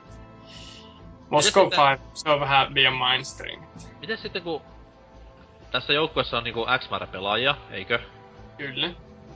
Moscow 1.30 1.68
5, 1.90 2.02
se 2.14 2.30
on 2.30 2.40
vähän 2.40 2.74
liian 2.74 2.92
mainstream. 2.92 3.62
miten 4.00 4.18
sitten 4.18 4.42
kun 4.42 4.62
tässä 5.70 5.92
joukkueessa 5.92 6.38
on 6.38 6.44
niinku 6.44 6.66
X 6.78 6.90
määrä 6.90 7.06
pelaajia, 7.06 7.54
eikö? 7.70 7.98
Kyllä. 8.58 8.90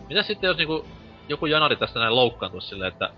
Mitä 0.09 0.22
sitten 0.22 0.49
jos 0.49 0.57
niinku 0.57 0.87
joku 1.28 1.47
janari 1.47 1.76
tästä 1.76 2.01
näin 2.01 2.14
loukkaantuisi 2.14 2.68
silleen, 2.68 2.93
että 2.93 3.11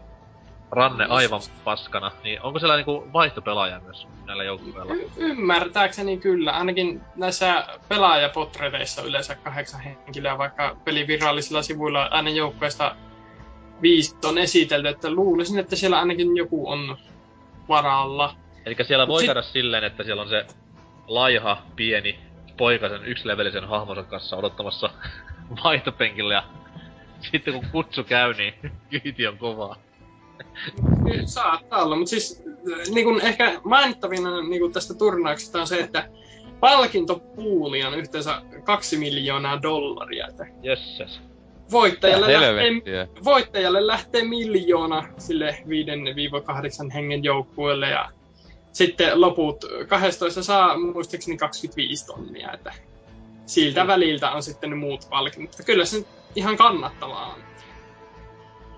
ranne 0.71 1.07
aivan 1.09 1.41
paskana, 1.65 2.11
niin 2.25 2.43
onko 2.43 2.59
siellä 2.59 2.77
niinku 2.77 3.09
vaihtopelaajia 3.13 3.81
myös 3.81 4.07
näillä 4.27 4.45
joukkueilla? 4.45 4.95
Y- 4.95 5.11
ymmärtääkseni 5.17 6.19
kyllä. 6.19 6.51
Ainakin 6.53 7.01
näissä 7.17 7.67
pelaajapotreteissa 7.89 9.03
yleensä 9.03 9.35
kahdeksan 9.35 9.81
henkilöä, 9.81 10.39
vaikka 10.39 10.77
pelin 10.85 11.07
virallisilla 11.07 11.63
sivuilla 11.63 12.09
aina 12.11 12.31
joukkueesta 12.31 12.97
viisi 13.83 14.17
on 14.25 14.39
esitelty, 14.39 14.89
että 14.89 15.11
luulisin, 15.11 15.59
että 15.59 15.77
siellä 15.77 15.99
ainakin 15.99 16.37
joku 16.37 16.69
on 16.71 16.97
varalla. 17.69 18.37
Eli 18.67 18.77
siellä 18.83 19.07
Mut 19.07 19.13
voi 19.13 19.21
sit- 19.21 19.29
käydä 19.29 19.43
silleen, 19.43 19.85
että 19.85 20.05
siellä 20.05 20.23
on 20.23 20.29
se 20.29 20.47
laiha, 21.07 21.63
pieni 21.77 22.19
poikasen 22.57 23.05
yksilevelisen 23.05 23.69
hahmonsa 23.69 24.03
kanssa 24.03 24.37
odottamassa 24.37 24.91
vaihtopenkillä 25.65 26.35
ja 26.35 26.43
sitten 27.33 27.55
kun 27.55 27.67
kutsu 27.73 28.05
käy, 28.05 28.35
niin 28.35 28.55
kyyti 28.91 29.27
on 29.27 29.39
kovaa. 29.39 29.77
Saattaa 31.27 31.83
olla, 31.83 31.97
mutta 31.97 32.11
siis 32.11 32.43
niin 32.95 33.05
kun 33.05 33.21
ehkä 33.21 33.61
mainittavina 33.65 34.43
niin 34.43 34.61
kun 34.61 34.73
tästä 34.73 34.95
turnauksesta 34.95 35.61
on 35.61 35.67
se, 35.67 35.81
että 35.81 36.09
palkintopuuli 36.61 37.85
on 37.85 37.95
yhteensä 37.95 38.43
kaksi 38.65 38.97
miljoonaa 38.97 39.63
dollaria. 39.63 40.27
Että. 40.29 40.47
Voittajalle, 41.73 42.33
lähtee, 42.33 43.09
voittajalle 43.25 43.87
lähtee 43.87 44.25
miljoona 44.25 45.09
sille 45.19 45.59
5-8 46.89 46.93
hengen 46.95 47.25
joukkueelle 47.25 47.89
ja 47.89 48.11
sitten 48.73 49.21
loput 49.21 49.65
12 49.89 50.43
saa 50.43 50.79
muistaakseni 50.79 51.37
25 51.37 52.07
tonnia, 52.07 52.53
että 52.53 52.73
siltä 53.47 53.87
väliltä 53.87 54.31
on 54.31 54.43
sitten 54.43 54.71
ne 54.71 54.77
muut 54.77 55.07
palkinnot. 55.11 55.51
Mutta 55.51 55.63
Kyllä 55.63 55.85
se 55.85 56.05
ihan 56.35 56.57
kannattavaa 56.57 57.27
on. 57.27 57.41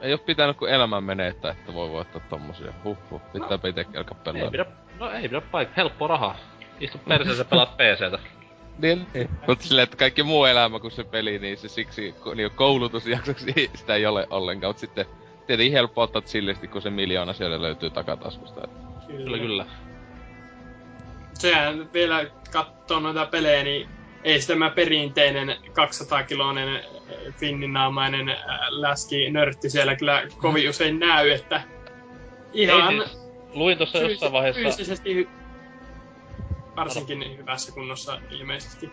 Ei 0.01 0.13
oo 0.13 0.19
pitänyt 0.19 0.57
kuin 0.57 0.73
elämän 0.73 1.05
menettää, 1.05 1.51
että 1.51 1.75
voi 1.75 1.91
voittaa 1.91 2.23
tommosia. 2.31 2.73
Huh, 2.85 2.97
Pitääpä 3.33 3.69
ite 3.69 3.87
alkaa 3.97 4.19
Ei 4.27 4.33
pelaa. 4.33 4.51
pidä, 4.51 4.67
no 4.99 5.11
ei 5.11 5.29
pidä 5.29 5.41
paikkaa. 5.41 5.75
Helppo 5.77 6.07
raha. 6.07 6.37
Istu 6.81 6.99
perseessä 7.09 7.41
ja 7.41 7.45
pelaat 7.45 7.77
PCtä. 7.77 8.19
Niin. 8.81 9.07
Mutta 9.47 9.65
silleen, 9.65 9.85
että 9.85 9.97
kaikki 9.97 10.23
muu 10.23 10.45
elämä 10.45 10.81
kuin 10.81 10.91
se 10.91 11.05
peli, 11.05 11.39
niin 11.39 11.57
se 11.59 11.69
siksi 11.69 12.15
niin 12.35 12.51
koulutusjaksoksi 12.51 13.71
sitä 13.75 13.95
ei 13.95 14.07
ole 14.07 14.27
ollenkaan. 14.31 14.69
Mutta 14.69 14.81
sitten 14.81 15.07
tietenkin 15.47 15.73
helppo 15.73 16.03
ottaa 16.03 16.23
chillisti, 16.23 16.69
kun 16.69 16.83
se 16.83 16.91
miljoona 16.91 17.33
siellä 17.33 17.63
löytyy 17.63 17.91
takataskusta. 17.91 18.69
Kyllä, 19.07 19.39
kyllä. 19.39 19.67
Sehän 21.35 21.93
vielä 21.93 22.27
katsoo 22.53 23.01
noita 23.01 23.27
pelejä, 23.27 23.63
niin 23.63 23.89
ei 24.25 24.41
sitä 24.41 24.53
tämä 24.53 24.71
perinteinen 24.71 25.57
200-kiloinen 25.69 26.85
finninaamainen 27.39 28.29
äh, 28.29 28.37
läski 28.69 29.31
nörtti 29.31 29.71
siellä 29.71 29.97
kyllä 29.97 30.23
kovin 30.39 30.71
usein 30.71 30.99
näy, 30.99 31.31
että 31.31 31.63
ihan 32.53 32.95
Ei 32.95 33.01
siis, 33.01 33.19
luin 33.55 33.79
tuossa 33.79 33.99
jossain 33.99 34.33
vaiheessa... 34.33 34.61
fyysisesti 34.61 35.29
varsinkin 36.81 37.39
hyvässä 37.39 37.73
kunnossa 37.73 38.19
ilmeisesti. 38.31 38.93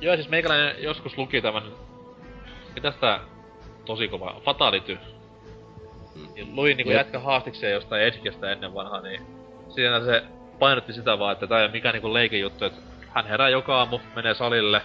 Joo, 0.00 0.16
siis 0.16 0.28
meikäläinen 0.28 0.82
joskus 0.82 1.18
luki 1.18 1.42
tämän... 1.42 1.62
Mitäs 2.74 2.96
tää 2.96 3.20
tosi 3.84 4.08
kova? 4.08 4.40
Fatality. 4.44 4.98
Niin 6.34 6.56
luin 6.56 6.76
niinku 6.76 6.92
jätkä 6.92 7.20
haastikseen 7.20 7.72
jostain 7.72 8.02
Edgestä 8.02 8.52
ennen 8.52 8.74
vanhaa, 8.74 9.00
niin... 9.00 9.26
Siinä 9.68 10.04
se 10.04 10.24
painotti 10.58 10.92
sitä 10.92 11.18
vaan, 11.18 11.32
että 11.32 11.46
tää 11.46 11.58
ei 11.58 11.64
ole 11.64 11.72
mikään 11.72 11.92
niinku 11.92 12.14
leikejuttu, 12.14 12.64
että 12.64 12.80
hän 13.14 13.26
herää 13.26 13.48
joka 13.48 13.78
aamu, 13.78 14.00
menee 14.14 14.34
salille 14.34 14.82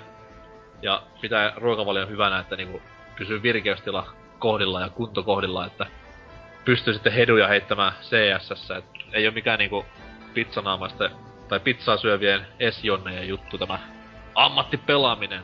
ja 0.82 1.04
pitää 1.22 1.54
ruokavalion 1.56 2.10
hyvänä, 2.10 2.40
että 2.40 2.56
niinku 2.56 2.82
pysyy 3.18 3.44
virkeystila 3.44 4.08
kohdilla 4.40 4.82
ja 4.82 4.90
kunto 4.90 5.24
kohdilla, 5.24 5.66
että 5.66 5.86
pystyy 6.66 6.94
sitten 6.94 7.14
heduja 7.14 7.48
heittämään 7.48 7.94
CSS, 8.02 8.72
et 8.72 8.86
ei 9.14 9.28
ole 9.28 9.34
mikään 9.34 9.60
niinku 9.60 9.86
pizzanaamaisten 10.34 11.12
tai 11.48 11.60
pizzaa 11.60 11.98
syövien 11.98 12.48
esjonnejen 12.60 13.28
juttu 13.28 13.58
tämä 13.58 13.80
ammattipelaaminen. 14.36 15.43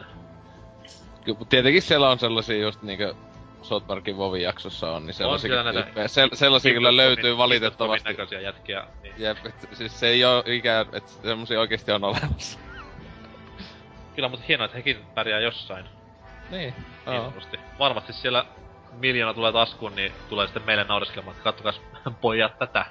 Kyllä, 1.26 1.40
tietenkin 1.50 1.82
siellä 1.82 2.10
on 2.10 2.20
sellaisia 2.20 2.58
just 2.62 2.82
niinkö 2.82 3.16
South 3.62 3.88
Parkin 3.88 4.18
Vovin 4.18 4.42
jaksossa 4.42 4.92
on, 4.92 5.06
niin 5.06 5.14
sellaisia, 5.14 5.64
näitä 5.64 5.84
tyyppejä. 5.84 6.08
Sel- 6.08 6.36
sellaisia 6.36 6.74
kyllä 6.74 6.98
löytyy 6.98 7.38
valitettavasti. 7.38 8.10
näköisiä 8.10 8.40
jätkiä. 8.40 8.84
Niin. 9.04 9.14
Jep, 9.18 9.46
et, 9.46 9.56
siis 9.74 10.00
se 10.00 10.08
ei 10.08 10.26
oo 10.26 10.44
ikään, 10.46 10.86
että 10.94 11.12
semmosia 11.12 11.60
oikeesti 11.60 11.92
on 11.92 12.04
olemassa. 12.04 12.60
Kyllä, 14.16 14.30
mutta 14.30 14.46
hienoa, 14.48 14.66
että 14.66 14.78
hekin 14.78 14.98
pärjää 15.16 15.40
jossain. 15.40 15.86
Niin. 16.50 16.74
Niin 17.06 17.18
Oo. 17.18 17.24
sanotusti. 17.24 17.60
Varmasti 17.80 18.14
siellä 18.14 18.46
miljoona 18.92 19.34
tulee 19.34 19.52
taskuun, 19.52 19.96
niin 19.96 20.12
tulee 20.30 20.48
sitten 20.48 20.64
meille 20.66 20.84
naureskelemaan, 20.84 21.32
että 21.36 21.44
kattokas 21.44 21.82
pojat 22.22 22.60
tätä. 22.60 22.86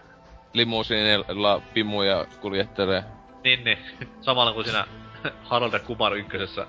Limusiinilla 0.53 1.63
pimuja 1.75 2.27
kuljettelee. 2.41 3.05
Niin, 3.45 3.65
niin. 3.65 3.79
Samalla 4.21 4.53
kuin 4.53 4.65
siinä 4.65 4.87
Harold 5.51 5.73
ja 5.73 5.79
Kumar 5.79 6.17
ykkösessä 6.17 6.67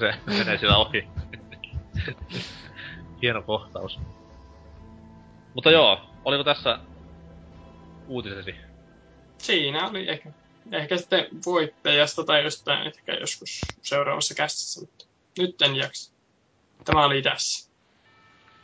se 0.00 0.14
menee 0.38 0.58
siellä 0.58 0.76
ohi. 0.76 1.08
Hieno 3.22 3.42
kohtaus. 3.42 3.98
Mutta 5.54 5.70
joo, 5.70 6.00
oliko 6.24 6.44
tässä 6.44 6.78
uutisesi? 8.06 8.54
Siinä 9.38 9.88
oli 9.88 10.08
ehkä, 10.08 10.30
ehkä 10.72 10.96
sitten 10.96 11.26
voittajasta 11.46 12.24
tai 12.24 12.44
jostain 12.44 12.86
ehkä 12.86 13.12
joskus 13.12 13.76
seuraavassa 13.82 14.34
kästissä, 14.34 14.80
mutta 14.80 15.04
nyt 15.38 15.62
en 15.62 15.76
jaksa. 15.76 16.12
Tämä 16.84 17.04
oli 17.04 17.22
tässä. 17.22 17.70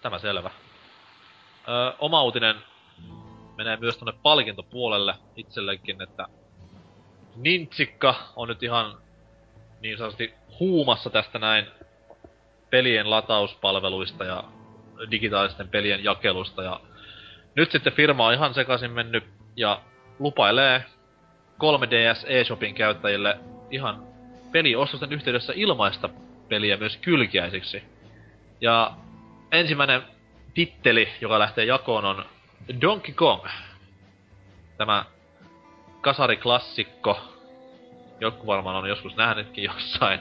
Tämä 0.03 0.19
selvä. 0.19 0.51
Öö, 1.69 1.93
oma 1.99 2.23
uutinen 2.23 2.57
menee 3.57 3.77
myös 3.77 3.97
tonne 3.97 4.15
palkintopuolelle 4.23 5.15
itsellekin, 5.37 6.03
että 6.03 6.27
Nintsikka 7.37 8.15
on 8.37 8.49
nyt 8.49 8.63
ihan 8.63 8.99
niin 9.81 9.99
sanotusti 9.99 10.35
huumassa 10.61 11.11
tästä 11.11 11.39
näin 11.39 11.67
pelien 12.71 13.11
latauspalveluista 13.11 14.25
ja 14.25 14.45
digitaalisten 15.11 15.69
pelien 15.69 16.05
jakelusta 16.05 16.63
ja 16.63 16.81
nyt 17.55 17.71
sitten 17.71 17.93
firma 17.93 18.27
on 18.27 18.35
ihan 18.35 18.55
sekaisin 18.55 18.91
mennyt 18.91 19.25
ja 19.57 19.81
lupailee 20.19 20.85
3DS 21.59 22.25
eShopin 22.27 22.75
käyttäjille 22.75 23.39
ihan 23.71 24.03
peliostosten 24.53 25.13
yhteydessä 25.13 25.53
ilmaista 25.57 26.09
peliä 26.49 26.77
myös 26.77 26.97
kylkiäisiksi. 26.97 27.83
Ja 28.61 28.93
ensimmäinen 29.53 30.03
titteli, 30.55 31.09
joka 31.21 31.39
lähtee 31.39 31.65
jakoon, 31.65 32.05
on 32.05 32.25
Donkey 32.81 33.15
Kong. 33.15 33.47
Tämä 34.77 35.05
kasariklassikko. 36.01 37.21
Joku 38.21 38.47
varmaan 38.47 38.77
on 38.77 38.89
joskus 38.89 39.17
nähnytkin 39.17 39.65
jossain. 39.65 40.21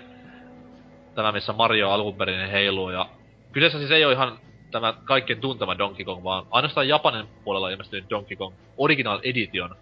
Tämä, 1.15 1.31
missä 1.31 1.53
Mario 1.53 1.89
alun 1.89 2.15
perin 2.15 2.49
heiluu. 2.49 2.89
Ja 2.89 3.09
kyseessä 3.51 3.77
siis 3.77 3.91
ei 3.91 4.05
ole 4.05 4.13
ihan 4.13 4.39
tämä 4.71 4.93
kaikkien 5.03 5.41
tuntema 5.41 5.77
Donkey 5.77 6.05
Kong, 6.05 6.23
vaan 6.23 6.47
ainoastaan 6.51 6.87
Japanin 6.87 7.27
puolella 7.43 7.69
ilmestynyt 7.69 8.09
Donkey 8.09 8.37
Kong 8.37 8.55
Original 8.77 9.19
Edition. 9.23 9.75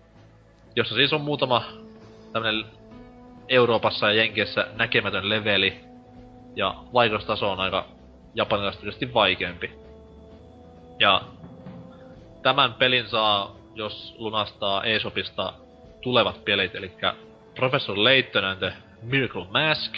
Jossa 0.75 0.95
siis 0.95 1.13
on 1.13 1.21
muutama 1.21 1.63
tämmönen 2.33 2.65
Euroopassa 3.47 4.07
ja 4.07 4.13
Jenkeissä 4.13 4.67
näkemätön 4.75 5.29
leveli. 5.29 5.79
Ja 6.55 6.75
vaikeustaso 6.93 7.51
on 7.51 7.59
aika 7.59 7.85
japanilaisesti 8.35 9.13
vaikeampi. 9.13 9.71
Ja 10.99 11.21
tämän 12.43 12.73
pelin 12.73 13.09
saa, 13.09 13.55
jos 13.75 14.15
lunastaa 14.17 14.83
eShopista 14.83 15.53
tulevat 16.01 16.45
pelit, 16.45 16.75
eli 16.75 16.91
Professor 17.55 18.03
Layton 18.03 18.45
and 18.45 18.57
the 18.57 18.73
Miracle 19.01 19.45
Mask. 19.51 19.93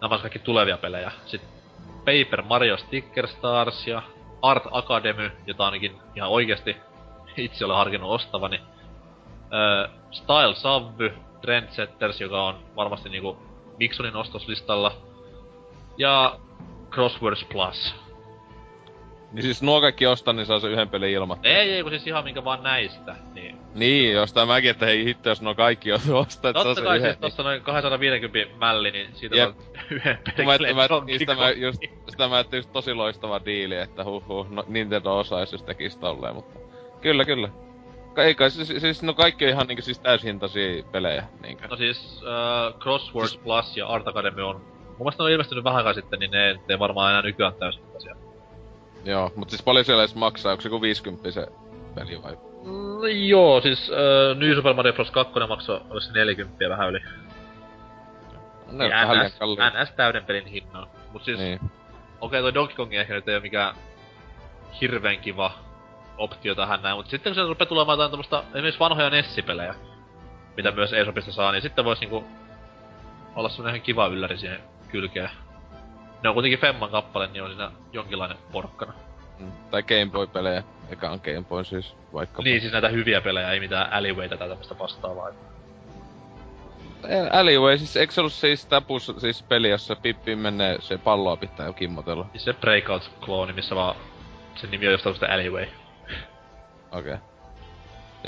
Nämä 0.00 0.06
ovat 0.10 0.20
kaikki 0.20 0.38
tulevia 0.38 0.78
pelejä. 0.78 1.12
Sitten 1.26 1.50
Paper 1.98 2.42
Mario 2.42 2.76
Sticker 2.76 3.28
Stars 3.28 3.86
ja 3.86 4.02
Art 4.42 4.64
Academy, 4.70 5.30
jota 5.46 5.64
ainakin 5.64 5.98
ihan 6.14 6.30
oikeasti 6.30 6.76
itse 7.36 7.64
olen 7.64 7.76
harkinnut 7.76 8.10
ostavani. 8.10 8.60
Öö, 9.52 9.88
Style 10.10 10.54
Savvy, 10.54 11.14
Trendsetters, 11.40 12.20
joka 12.20 12.44
on 12.44 12.58
varmasti 12.76 13.08
niinku 13.08 13.36
Miksonin 13.78 14.16
ostoslistalla. 14.16 14.92
Ja 15.98 16.38
Crosswords 16.90 17.44
Plus. 17.44 17.94
Niin 19.32 19.42
siis 19.42 19.62
nuo 19.62 19.80
kaikki 19.80 20.06
ostan, 20.06 20.36
niin 20.36 20.46
saa 20.46 20.60
se 20.60 20.68
yhden 20.68 20.88
pelin 20.88 21.10
ilman. 21.10 21.38
Ei, 21.42 21.70
ei, 21.70 21.82
kun 21.82 21.90
siis 21.90 22.06
ihan 22.06 22.24
minkä 22.24 22.44
vaan 22.44 22.62
näistä, 22.62 23.16
niin. 23.34 23.56
Niin, 23.74 24.12
jostain 24.12 24.48
mäkin, 24.48 24.70
että 24.70 24.86
hei 24.86 25.04
hitto, 25.04 25.28
jos 25.28 25.42
nuo 25.42 25.54
kaikki 25.54 25.88
joutuu 25.88 26.16
ostaa, 26.16 26.50
että 26.50 26.62
saa 26.62 26.74
Totta 26.74 26.88
kai 26.88 26.96
yhden. 26.98 27.10
siis 27.10 27.20
tossa 27.20 27.42
noin 27.42 27.62
250 27.62 28.58
mälli, 28.58 28.90
niin 28.90 29.14
siitä 29.14 29.36
Jep. 29.36 29.48
on 29.48 29.54
yhden 29.90 30.18
Kun 30.36 30.44
mä, 30.44 30.58
pelin 30.58 30.76
mä, 30.76 30.88
sitä 31.18 31.34
mä 31.34 31.50
just, 31.50 31.82
sitä 32.08 32.28
mä 32.28 32.34
ajattelin 32.34 32.58
just 32.58 32.72
tosi 32.72 32.94
loistava 32.94 33.40
diili, 33.44 33.76
että 33.76 34.04
huh 34.04 34.28
huh, 34.28 34.50
no, 34.50 34.64
Nintendo 34.68 35.18
osaisi 35.18 35.54
jos 35.54 35.62
tekis 35.62 35.96
tolleen, 35.96 36.34
mutta... 36.34 36.58
Kyllä, 37.00 37.24
kyllä. 37.24 37.48
Ei 38.16 38.34
kai, 38.34 38.50
siis, 38.50 38.68
siis 38.68 39.02
no 39.02 39.14
kaikki 39.14 39.44
on 39.44 39.50
ihan 39.50 39.66
niinku 39.66 39.82
siis 39.82 39.98
täyshintaisia 39.98 40.82
pelejä, 40.92 41.24
niinkö? 41.42 41.68
No 41.68 41.76
siis 41.76 42.22
uh, 42.22 42.80
Crosswords 42.80 43.36
Plus 43.36 43.76
ja 43.76 43.86
Art 43.86 44.08
Academy 44.08 44.42
on... 44.42 44.56
Mun 44.56 44.96
mielestä 44.98 45.22
ne 45.22 45.24
on 45.24 45.30
ilmestynyt 45.30 45.64
vähän 45.64 45.76
aikaa 45.76 45.94
sitten, 45.94 46.18
niin 46.18 46.30
ne 46.30 46.60
ei 46.68 46.78
varmaan 46.78 47.10
enää 47.10 47.22
nykyään 47.22 47.54
täysin 47.54 47.82
asia. 47.96 48.16
Joo, 49.04 49.32
mut 49.36 49.50
siis 49.50 49.62
paljon 49.62 49.84
siellä 49.84 50.02
edes 50.02 50.14
maksaa, 50.14 50.52
onko 50.52 50.62
se 50.62 50.68
joku 50.68 50.80
50 50.80 51.30
se 51.30 51.46
peli 51.94 52.22
vai? 52.22 52.36
No, 52.64 53.06
joo, 53.06 53.60
siis 53.60 53.88
uh, 53.90 54.38
New 54.38 54.54
Super 54.54 54.74
Mario 54.74 54.92
Bros. 54.92 55.10
2 55.10 55.32
maksoi, 55.48 55.80
olis 55.90 56.06
se 56.06 56.12
40 56.12 56.68
vähän 56.68 56.88
yli. 56.88 56.98
Ne 58.70 58.84
on 58.84 58.90
Niin 58.90 59.24
NS. 59.26 59.38
NS 59.82 59.92
täyden 59.96 60.24
pelin 60.24 60.46
hinnan. 60.46 60.86
Mut 61.12 61.24
siis, 61.24 61.38
Niin. 61.38 61.60
okei 62.20 62.40
toi 62.40 62.54
Donkey 62.54 62.76
Kong 62.76 62.94
ehkä 62.94 63.14
nyt 63.14 63.28
ei 63.28 63.34
oo 63.34 63.40
mikään 63.40 63.74
hirveen 64.80 65.20
kiva 65.20 65.52
optio 66.18 66.54
tähän 66.54 66.82
näin, 66.82 66.96
mutta 66.96 67.10
sitten 67.10 67.30
kun 67.30 67.42
se 67.42 67.48
rupeaa 67.48 67.68
tulemaan 67.68 67.94
jotain 67.96 68.10
tämmöstä, 68.10 68.42
esimerkiksi 68.54 68.80
vanhoja 68.80 69.10
Nessipelejä, 69.10 69.74
mitä 70.56 70.70
myös 70.70 70.92
eShopista 70.92 71.32
saa, 71.32 71.52
niin 71.52 71.62
sitten 71.62 71.84
vois 71.84 72.00
niinku 72.00 72.24
olla 73.36 73.48
semmonen 73.48 73.74
ihan 73.74 73.84
kiva 73.84 74.06
ylläri 74.06 74.38
siihen 74.38 74.60
kylkeen. 74.88 75.30
Ne 76.22 76.28
on 76.28 76.34
kuitenkin 76.34 76.58
Femman 76.58 76.90
kappale, 76.90 77.26
niin 77.26 77.42
on 77.42 77.50
siinä 77.50 77.70
jonkinlainen 77.92 78.38
porkkana. 78.52 78.92
Mm. 79.38 79.52
Tai 79.70 79.82
Game 79.82 80.10
Boy-pelejä. 80.12 80.62
Eka 80.90 81.10
on 81.10 81.20
Game 81.24 81.44
Boy 81.48 81.64
siis, 81.64 81.96
vaikka. 82.12 82.42
Niin, 82.42 82.60
siis 82.60 82.72
näitä 82.72 82.88
hyviä 82.88 83.20
pelejä, 83.20 83.50
ei 83.50 83.60
mitään 83.60 83.92
Alleywayta 83.92 84.36
tai 84.36 84.48
tämmöstä 84.48 84.78
vastaavaa. 84.78 85.28
Alleyway, 87.30 87.78
siis 87.78 87.96
eikö 87.96 88.12
se 88.12 88.20
ollut 88.20 88.32
siis 88.32 88.66
tapus, 88.66 89.12
siis 89.18 89.42
peli, 89.42 89.70
jossa 89.70 89.96
Pippi 89.96 90.36
menee 90.36 90.80
se 90.80 90.98
palloa 90.98 91.36
pitää 91.36 91.72
kimmotella? 91.72 92.26
Siis 92.32 92.44
se 92.44 92.52
Breakout-klooni, 92.52 93.52
missä 93.52 93.74
vaan 93.74 93.96
sen 94.54 94.70
nimi 94.70 94.86
on 94.86 94.92
jostain 94.92 95.32
Alleyway. 95.32 95.66
Okei. 96.92 97.12
Okay. 97.12 97.16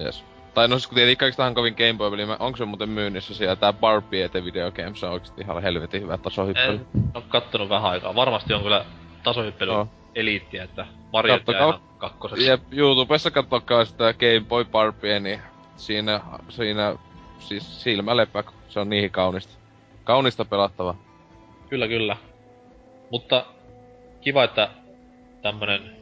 Yes. 0.05 0.25
Tai 0.55 0.69
no 0.69 0.79
siis 0.79 0.87
kun 0.87 0.95
tietenkin 0.95 1.19
kaikista 1.19 1.45
on 1.47 1.55
kovin 1.55 1.75
Game 1.79 1.95
Boy-peli, 1.99 2.27
mä- 2.27 2.37
onko 2.41 2.57
se 2.57 2.65
muuten 2.65 2.89
myynnissä 2.89 3.35
siellä 3.35 3.57
tää 3.57 3.73
Barbie 3.73 4.29
The 4.29 4.45
Video 4.45 4.73
Games 4.73 5.05
on 5.05 5.11
oikeesti 5.11 5.41
ihan 5.41 5.63
helvetin 5.63 6.03
hyvä 6.03 6.19
tasohyppely. 6.19 6.73
En 6.75 6.87
oo 7.15 7.23
kattonut 7.29 7.69
vähän 7.69 7.91
aikaa. 7.91 8.15
Varmasti 8.15 8.55
on 8.55 8.63
kyllä 8.63 8.85
tasohyppely 9.23 9.73
Joo. 9.73 9.89
eliittiä, 10.15 10.65
että 10.65 10.87
Mario 11.13 11.35
Kattokaa. 11.35 11.69
ihan 11.69 11.81
kakkoseksi. 11.99 12.47
Jep, 12.47 12.61
YouTubessa 12.73 13.31
katsokaa 13.31 13.85
sitä 13.85 14.15
Game 14.15 14.45
Boy 14.49 14.65
Barbie, 14.65 15.21
niin 15.21 15.41
siinä, 15.77 16.21
siinä 16.49 16.95
siis 17.39 17.83
silmälepä, 17.83 18.45
se 18.69 18.81
on 18.81 18.89
niin 18.91 19.11
kaunista. 19.11 19.53
kaunista 20.05 20.45
pelattava. 20.45 20.95
Kyllä, 21.69 21.89
kyllä. 21.89 22.17
Mutta 23.11 23.47
kiva, 24.21 24.45
että 24.45 24.69
tämmönen 25.43 25.97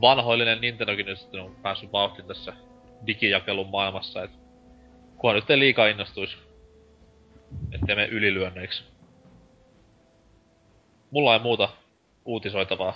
vanhoillinen 0.00 0.60
Nintendokin 0.60 1.06
nyt 1.06 1.18
on 1.44 1.56
päässyt 1.62 1.92
vauhtiin 1.92 2.28
tässä 2.28 2.52
digijakelun 3.06 3.70
maailmassa, 3.70 4.22
et 4.22 4.30
kunhan 5.16 5.34
nyt 5.34 5.50
ei 5.50 5.58
liikaa 5.58 5.86
innostuisi, 5.86 6.36
ettei 7.72 7.96
mene 7.96 8.08
ylilyönneiksi. 8.08 8.84
Mulla 11.10 11.34
ei 11.34 11.40
muuta 11.40 11.68
uutisoitavaa. 12.24 12.94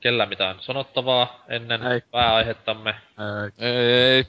Kellä 0.00 0.26
mitään 0.26 0.56
sanottavaa 0.60 1.44
ennen 1.48 1.82
Ei. 1.82 2.00
pääaihettamme. 2.10 2.94
Ei, 3.58 3.70
ei. 3.70 4.24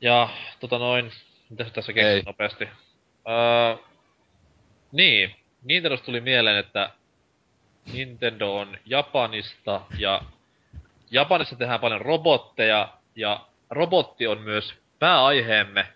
Ja 0.00 0.28
tota 0.60 0.78
noin, 0.78 1.12
mitä 1.50 1.64
tässä 1.64 1.92
keksin 1.92 2.10
Ei. 2.10 2.22
nopeasti? 2.22 2.68
Öö, 3.28 3.76
niin, 4.92 5.34
Nintendosta 5.64 6.06
tuli 6.06 6.20
mieleen, 6.20 6.56
että 6.56 6.90
Nintendo 7.92 8.54
on 8.54 8.78
Japanista 8.86 9.80
ja 9.98 10.22
Japanissa 11.10 11.56
tehdään 11.56 11.80
paljon 11.80 12.00
robotteja 12.00 12.88
ja 13.16 13.46
robotti 13.70 14.26
on 14.26 14.40
myös 14.40 14.74
pääaiheemme, 14.98 15.86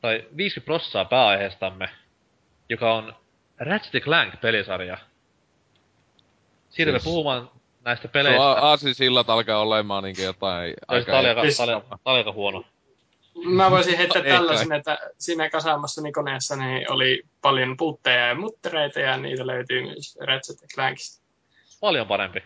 tai 0.00 0.24
50 0.36 0.64
prossaa 0.66 1.04
pääaiheestamme, 1.04 1.88
joka 2.68 2.94
on 2.94 3.14
Ratchet 3.58 4.02
Clank-pelisarja. 4.04 4.98
Siirrymme 6.68 6.98
Siis- 6.98 7.04
puhumaan 7.12 7.50
näistä 7.84 8.08
Se 8.08 8.12
peleistä. 8.12 8.42
on 8.42 8.58
aasin 8.58 8.94
sillat 8.94 9.30
alkaa 9.30 9.58
olemaan 9.60 10.04
niinkö 10.04 10.22
jotain 10.22 10.74
Olisi 10.88 11.06
tää 11.06 11.18
oli 11.18 11.28
aika, 11.28 11.42
tää 11.56 11.64
oli, 11.64 11.82
tää 11.88 11.98
oli 12.04 12.18
aika 12.18 12.32
huono. 12.32 12.64
Mä 13.44 13.70
voisin 13.70 13.96
heittää 13.96 14.22
Ei 14.22 14.30
tällaisen, 14.30 14.72
että 14.72 14.98
siinä 15.18 15.50
kasaamassani 15.50 16.12
koneessa 16.12 16.56
niin 16.56 16.92
oli 16.92 17.22
paljon 17.42 17.76
puutteja 17.76 18.26
ja 18.26 18.34
muttereita 18.34 19.00
ja 19.00 19.16
niitä 19.16 19.46
löytyy 19.46 19.82
myös 19.82 20.18
Ratchet 20.20 20.56
Clankista. 20.74 21.24
Paljon 21.80 22.06
parempi. 22.06 22.42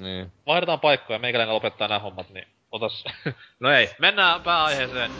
Niin. 0.00 0.32
vaihdetaan 0.46 0.80
paikkoja, 0.80 1.18
meikäläinen 1.18 1.54
lopettaa 1.54 1.88
nämä 1.88 1.98
hommat, 1.98 2.30
niin 2.30 2.46
otas... 2.72 3.04
no 3.60 3.70
ei, 3.70 3.90
mennään 3.98 4.42
pääaiheeseen. 4.42 5.10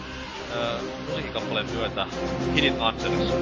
Öö, 0.51 0.79
musiikkikappaleen 1.07 1.67
myötä 1.67 2.07
Hidden 2.55 2.81
Answers. 2.81 3.33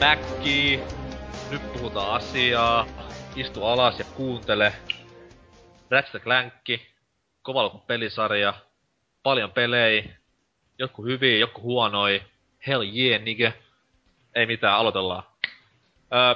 Backiin. 0.00 0.80
Nyt 1.50 1.72
puhutaan 1.72 2.14
asiaa. 2.14 2.86
Istu 3.36 3.64
alas 3.64 3.98
ja 3.98 4.04
kuuntele. 4.04 4.72
Ratchet 5.90 6.22
Clankki. 6.22 6.86
Kovalukon 7.42 7.80
pelisarja. 7.80 8.54
Paljon 9.22 9.52
pelejä. 9.52 10.04
Jotkut 10.78 11.04
hyviä, 11.04 11.38
jotkut 11.38 11.64
huonoi. 11.64 12.22
Hell 12.66 12.82
yeah, 12.82 13.22
nigga. 13.22 13.52
Ei 14.34 14.46
mitään, 14.46 14.74
aloitellaan. 14.74 15.22
Öö, 16.14 16.34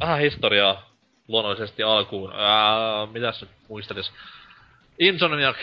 vähän 0.00 0.20
historiaa 0.20 0.90
luonnollisesti 1.28 1.82
alkuun. 1.82 2.32
Öö, 2.32 3.06
mitäs 3.12 3.40
nyt 3.40 3.50
muistelis? 3.68 4.12
Insomniac 4.98 5.56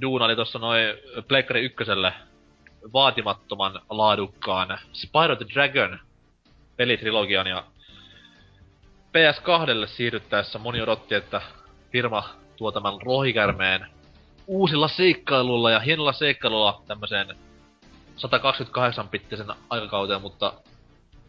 duunaili 0.00 0.36
tossa 0.36 0.58
noin 0.58 0.84
Pleikkari 1.28 1.64
ykköselle 1.64 2.12
vaatimattoman 2.92 3.80
laadukkaan 3.90 4.78
Spyro 4.92 5.36
the 5.36 5.46
Dragon 5.54 5.98
pelitrilogian 6.76 7.46
ja 7.46 7.64
PS2 9.08 9.86
siirryttäessä 9.86 10.58
moni 10.58 10.80
odotti, 10.80 11.14
että 11.14 11.42
firma 11.92 12.28
tuo 12.56 12.72
tämän 12.72 12.94
lohikärmeen 13.04 13.86
uusilla 14.46 14.88
seikkailulla 14.88 15.70
ja 15.70 15.80
hienolla 15.80 16.12
seikkailulla 16.12 16.82
tämmöiseen 16.86 17.36
128-pittisen 18.16 19.54
aikakauteen, 19.70 20.20
mutta 20.22 20.52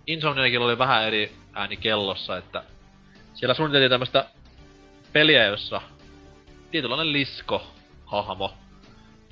Insomniacilla 0.07 0.65
oli 0.65 0.77
vähän 0.77 1.03
eri 1.03 1.31
ääni 1.53 1.77
kellossa, 1.77 2.37
että 2.37 2.63
siellä 3.33 3.53
suunniteltiin 3.53 3.89
tämmöistä 3.89 4.25
peliä, 5.13 5.45
jossa 5.45 5.81
tietynlainen 6.71 7.13
lisko 7.13 7.67
hahmo 8.05 8.53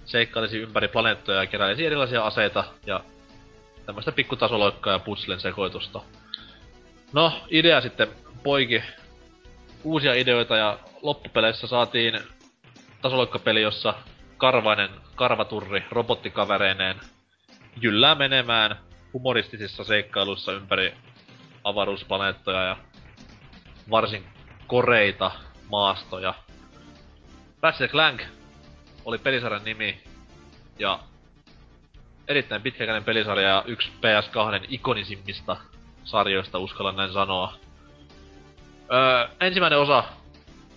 seikkailisi 0.10 0.58
ympäri 0.58 0.88
planeettoja 0.88 1.42
ja 1.44 1.48
keräilisi 1.48 1.86
erilaisia 1.86 2.24
aseita 2.24 2.64
ja 2.86 3.04
tämmöistä 3.86 4.12
pikkutasoloikkaa 4.12 4.94
ja 4.94 5.00
puzzlen 5.00 5.40
sekoitusta. 5.40 6.02
No, 7.14 7.42
idea 7.50 7.82
sitten 7.82 8.08
poiki 8.44 8.84
uusia 9.84 10.14
ideoita 10.14 10.58
ja 10.58 10.80
loppupeleissä 11.02 11.68
saatiin 11.68 12.20
tasoloikkapeli, 13.02 13.62
jossa 13.62 13.94
karvainen 14.38 14.90
karvaturri 15.16 15.84
robottikavereineen 15.92 16.96
jyllää 17.82 18.16
menemään 18.16 18.80
humoristisissa 19.14 19.84
seikkailuissa 19.84 20.54
ympäri 20.54 20.94
avaruusplaneettoja 21.64 22.64
ja 22.64 22.78
varsin 23.92 24.26
koreita 24.68 25.32
maastoja. 25.70 26.34
Ratchet 27.62 27.92
Clank 27.92 28.22
oli 29.06 29.18
pelisarjan 29.18 29.64
nimi 29.64 30.04
ja 30.80 31.00
erittäin 32.28 32.62
pitkäkäinen 32.62 33.04
pelisarja 33.04 33.48
ja 33.48 33.64
yksi 33.68 33.90
PS2 33.90 34.66
ikonisimmista 34.70 35.58
sarjoista, 36.04 36.60
uskallan 36.60 36.96
näin 36.96 37.14
sanoa. 37.14 37.54
Öö, 38.94 39.28
ensimmäinen 39.40 39.80
osa 39.80 40.04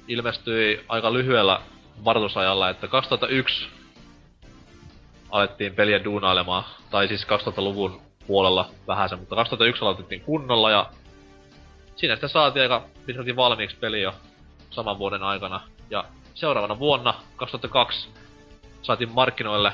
ilmestyi 0.09 0.85
aika 0.89 1.13
lyhyellä 1.13 1.61
varoitusajalla, 2.05 2.71
että 2.71 2.89
2001 2.89 3.69
alettiin 5.31 5.75
peliä 5.75 6.05
duunailemaan, 6.05 6.65
tai 6.91 7.09
siis 7.09 7.27
2000-luvun 7.27 8.03
puolella 8.27 8.71
vähäsen, 8.87 9.19
mutta 9.19 9.35
2001 9.35 9.83
aloitettiin 9.83 10.21
kunnolla 10.21 10.71
ja 10.71 10.91
siinä 11.97 12.15
sitten 12.15 12.31
saatiin 12.31 12.63
aika 12.63 12.85
pitkälti 13.07 13.37
valmiiksi 13.37 13.77
peli 13.77 14.03
jo 14.03 14.15
saman 14.71 14.99
vuoden 14.99 15.23
aikana. 15.23 15.61
Ja 15.91 16.05
seuraavana 16.35 16.79
vuonna, 16.79 17.15
2002, 17.37 18.09
saatiin 18.83 19.11
markkinoille 19.13 19.73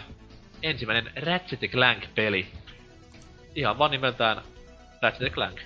ensimmäinen 0.63 1.13
Ratchet 1.27 1.61
Clank-peli. 1.71 2.47
Ihan 3.55 3.79
vaan 3.79 3.91
nimeltään 3.91 4.43
Ratchet 5.03 5.33
Clank. 5.33 5.61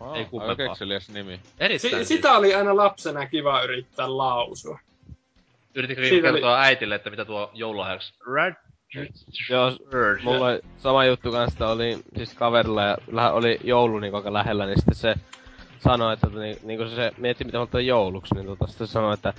Wow, 0.00 0.16
Ei 0.16 0.24
kummempaa. 0.24 0.76
nimi. 1.12 1.40
Erittäin 1.60 1.78
Si- 1.80 1.88
siis. 1.96 2.08
sitä 2.08 2.32
oli 2.36 2.54
aina 2.54 2.76
lapsena 2.76 3.26
kiva 3.26 3.62
yrittää 3.62 4.16
lausua. 4.16 4.78
Yrititkö 5.74 6.08
siitä 6.08 6.28
oli- 6.28 6.32
kertoa 6.32 6.60
äitille, 6.60 6.94
että 6.94 7.10
mitä 7.10 7.24
tuo 7.24 7.50
joululahjaksi? 7.54 8.14
Ratchet 8.34 8.70
Joo, 9.50 9.72
Mulla 10.22 10.46
oli 10.46 10.60
sama 10.78 11.04
juttu 11.04 11.32
kanssa, 11.32 11.68
oli 11.68 11.98
siis 12.16 12.34
kaverilla 12.34 12.82
ja 12.82 12.96
oli 13.32 13.58
joulu 13.64 13.98
niin 13.98 14.14
aika 14.14 14.32
lähellä, 14.32 14.66
niin 14.66 14.78
sitten 14.78 14.94
se 14.94 15.14
sanoi, 15.78 16.12
että 16.14 16.26
niin, 16.26 16.56
niin 16.62 16.78
kun 16.78 16.88
se, 16.88 16.94
se 16.96 17.12
mietti 17.16 17.44
mitä 17.44 17.58
haluaa 17.58 17.80
jouluksi, 17.80 18.34
niin 18.34 18.46
tota, 18.46 18.66
sitten 18.66 18.86
se 18.86 18.92
sanoi, 18.92 19.14
että 19.14 19.34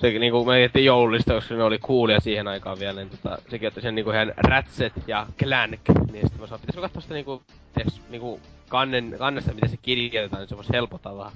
se 0.00 0.10
niin 0.18 0.32
kuin 0.32 0.46
me 0.46 0.52
miettii 0.52 0.84
joulullista, 0.84 1.34
koska 1.34 1.54
ne 1.54 1.62
oli 1.62 1.78
coolia 1.78 2.20
siihen 2.20 2.48
aikaan 2.48 2.78
vielä, 2.78 3.00
niin 3.00 3.10
tota, 3.10 3.38
sekin 3.48 3.68
otti 3.68 3.80
sen 3.80 3.94
niinku 3.94 4.10
ihan 4.10 4.32
Ratchet 4.36 4.92
ja 5.06 5.26
Clank, 5.38 5.80
niin 6.12 6.22
sitten 6.22 6.40
mä 6.40 6.46
sanoin, 6.46 6.60
pitäisikö 6.60 6.80
katsoa 6.80 7.02
sitä 7.02 7.14
niinku, 7.14 7.42
tiiäks, 7.74 8.00
niinku 8.10 8.40
kannen, 8.68 9.14
kannesta, 9.18 9.54
miten 9.54 9.70
se 9.70 9.76
kirjoitetaan, 9.76 10.40
niin 10.40 10.48
se 10.48 10.56
voisi 10.56 10.72
helpottaa 10.72 11.16
vähän. 11.16 11.32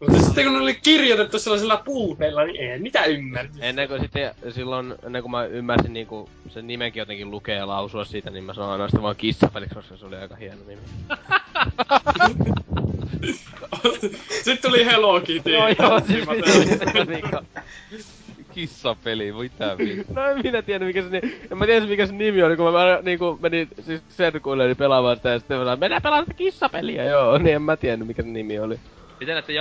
Mutta 0.00 0.22
sitten 0.22 0.44
kun 0.44 0.52
ne 0.52 0.60
oli 0.60 0.74
kirjoitettu 0.74 1.38
sellaisella 1.38 1.76
puuteilla, 1.76 2.44
niin 2.44 2.56
ei 2.60 2.78
mitä 2.78 3.04
ymmärrä. 3.04 3.50
Ennen 3.60 3.88
kuin 3.88 4.00
sitten 4.00 4.34
silloin, 4.50 4.94
ennen 5.02 5.22
kuin 5.22 5.30
mä 5.30 5.44
ymmärsin 5.44 5.92
niinku 5.92 6.30
sen 6.48 6.66
nimenkin 6.66 7.00
jotenkin 7.00 7.30
lukea 7.30 7.56
ja 7.56 7.66
lausua 7.66 8.04
siitä, 8.04 8.30
niin 8.30 8.44
mä 8.44 8.54
sanoin 8.54 8.72
aina 8.72 8.88
sitä 8.88 9.02
vaan 9.02 9.16
kissapeliksi, 9.16 9.74
koska 9.74 9.96
se 9.96 10.06
oli 10.06 10.16
aika 10.16 10.36
hieno 10.36 10.60
nimi. 10.66 10.82
Sitten 14.28 14.70
tuli 14.70 14.84
Hello 14.84 15.20
Kitty. 15.20 15.50
Joo, 15.50 15.68
joo, 15.68 16.00
siis 16.00 16.26
niinku. 17.08 17.36
Kissapeli, 18.56 19.32
mitä 19.32 19.78
vittu. 19.78 20.12
No 20.14 20.26
en 20.26 20.38
minä 20.42 20.62
tiennyt 20.62 20.86
mikä 20.86 21.02
se 21.02 21.08
nimi, 21.08 21.36
en 21.50 21.58
mä 21.58 21.66
tiedä 21.66 21.86
mikä 21.86 22.06
se 22.06 22.12
nimi 22.12 22.42
oli, 22.42 22.56
kun 22.56 22.72
mä 22.72 22.98
niinku 23.02 23.38
menin 23.42 23.68
siis 23.80 24.02
serkuille 24.08 24.66
niin 24.66 24.76
pelaamaan 24.76 25.16
sitä 25.16 25.28
ja 25.28 25.38
sitten 25.38 25.56
mä 25.56 25.64
sanoin, 25.64 25.80
mennään 25.80 26.02
pelaamaan 26.02 26.24
sitä 26.24 26.38
kissapeliä, 26.38 27.04
joo, 27.04 27.38
niin 27.38 27.56
en 27.56 27.62
mä 27.62 27.76
tiennyt 27.76 28.08
mikä 28.08 28.22
se 28.22 28.28
nimi 28.28 28.58
oli. 28.58 28.80
Miten 29.20 29.32
näette 29.34 29.52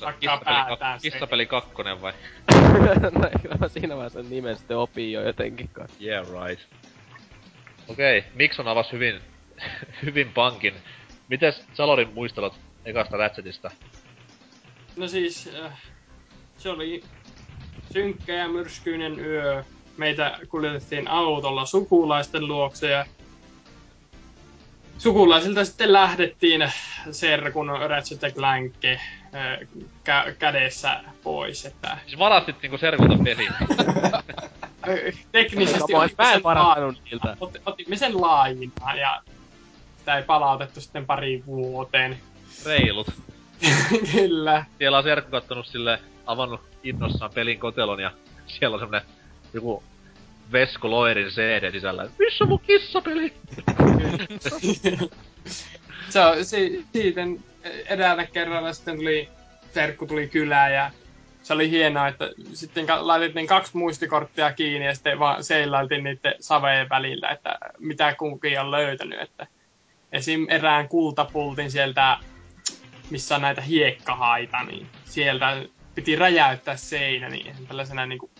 takkaa 0.00 0.12
Kissapeli, 0.12 0.56
kak- 0.56 1.00
kissapeli 1.02 1.46
kakkonen 1.46 2.02
vai? 2.02 2.12
no 3.02 3.28
kyllä 3.42 3.56
mä 3.60 3.68
siinä 3.68 3.96
vaiheessa 3.96 4.22
sen 4.22 4.30
nimen 4.30 4.56
sitten 4.56 4.76
opin 4.76 5.12
jo 5.12 5.22
jotenkin 5.22 5.68
kai. 5.72 5.86
Yeah, 6.02 6.26
right. 6.26 6.62
Okei, 7.88 8.18
okay, 8.18 8.30
Mikson 8.34 8.68
avasi 8.68 8.92
hyvin, 8.92 9.20
hyvin 10.04 10.30
pankin. 10.34 10.74
Mites 11.28 11.64
Salorin 11.74 12.10
muistelut 12.14 12.54
ekasta 12.84 13.16
Ratchetista? 13.16 13.70
No 14.96 15.08
siis, 15.08 15.48
äh, 15.64 15.72
se 16.58 16.68
oli 16.70 17.02
synkkä 17.92 18.32
ja 18.34 18.48
myrskyinen 18.48 19.18
yö. 19.20 19.64
Meitä 19.96 20.38
kuljetettiin 20.48 21.08
autolla 21.08 21.66
sukulaisten 21.66 22.48
luokse 22.48 22.90
ja 22.90 23.06
sukulaisilta 24.98 25.64
sitten 25.64 25.92
lähdettiin 25.92 26.72
serkun 27.10 27.68
Ratchet 27.88 28.34
Clank 28.34 28.74
äh, 28.84 28.98
kä- 30.04 30.32
kädessä 30.38 31.00
pois. 31.22 31.64
Että, 31.66 31.98
Siis 32.06 32.18
varastit 32.18 32.62
niinku 32.62 32.78
serkulta 32.78 33.18
pelin. 33.24 33.52
teknisesti 35.32 35.82
otimme 35.94 36.10
mä 36.18 36.28
en 36.28 36.32
sen 36.32 36.42
parantanut 36.42 37.02
niiltä. 37.04 37.36
ot- 37.44 37.62
otimme 37.66 37.96
sen 37.96 38.20
laajinaan 38.20 38.98
ja 38.98 39.22
sitä 39.98 40.16
ei 40.16 40.22
palautettu 40.22 40.80
sitten 40.80 41.06
pari 41.06 41.42
vuoteen. 41.46 42.20
Reilut. 42.66 43.06
Kyllä. 44.12 44.64
Siellä 44.78 44.98
on 44.98 45.04
serkku 45.04 45.30
kattonut 45.30 45.66
sille 45.66 45.98
avannut 46.26 46.60
innossaan 46.84 47.30
pelin 47.34 47.58
kotelon 47.58 48.00
ja 48.00 48.12
siellä 48.46 48.74
on 48.74 48.80
semmonen 48.80 49.02
joku 49.52 49.82
Vesko 50.52 50.90
Loirin 50.90 51.28
CD 51.28 51.72
sisällä. 51.72 52.08
Missä 52.18 52.44
mun 52.44 52.60
kissapeli? 52.60 53.34
se 56.10 56.20
on, 56.20 56.44
si, 56.44 56.84
siitä 56.92 57.20
eräänä 57.88 58.26
kerralla 58.26 58.72
sitten 58.72 58.96
tuli, 58.96 59.28
serkku 59.74 60.06
tuli 60.06 60.28
kylään 60.28 60.72
ja 60.72 60.90
se 61.42 61.54
oli 61.54 61.70
hienoa, 61.70 62.08
että 62.08 62.30
sitten 62.52 62.86
laitettiin 63.00 63.46
kaksi 63.46 63.76
muistikorttia 63.76 64.52
kiinni 64.52 64.86
ja 64.86 64.94
sitten 64.94 65.18
vaan 65.18 65.44
seilailtiin 65.44 66.04
niiden 66.04 66.34
saveen 66.40 66.88
välillä, 66.88 67.28
että 67.28 67.58
mitä 67.78 68.14
kunkin 68.14 68.60
on 68.60 68.70
löytänyt. 68.70 69.20
Että 69.20 69.46
esim. 70.12 70.46
erään 70.48 70.88
kultapultin 70.88 71.70
sieltä, 71.70 72.18
missä 73.10 73.34
on 73.34 73.42
näitä 73.42 73.60
hiekkahaita, 73.60 74.62
niin 74.64 74.86
sieltä 75.04 75.62
piti 75.94 76.16
räjäyttää 76.16 76.76
seinä, 76.76 77.28
niin 77.28 77.46
eihän 77.46 77.66
tällaisena 77.66 78.06
niin 78.06 78.18
kuin 78.18 78.30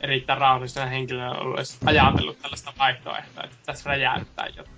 erittäin 0.00 0.38
rauhallisena 0.38 0.86
henkilönä 0.86 1.30
ollut 1.30 1.56
edes 1.56 1.78
ajatellut 1.86 2.42
tällaista 2.42 2.72
vaihtoehtoa, 2.78 3.44
että 3.44 3.56
tässä 3.66 3.90
räjäyttää 3.90 4.46
jotain 4.46 4.76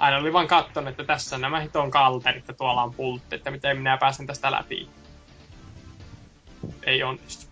aina 0.00 0.16
oli 0.16 0.32
vaan 0.32 0.48
katton, 0.48 0.88
että 0.88 1.04
tässä 1.04 1.36
on 1.36 1.42
nämä 1.42 1.60
hiton 1.60 1.90
kalterit 1.90 2.48
ja 2.48 2.54
tuolla 2.54 2.82
on 2.82 2.94
pultti, 2.94 3.34
että 3.34 3.50
miten 3.50 3.76
minä 3.76 3.96
pääsen 3.96 4.26
tästä 4.26 4.52
läpi. 4.52 4.88
Ei 6.82 7.02
onnistu. 7.02 7.46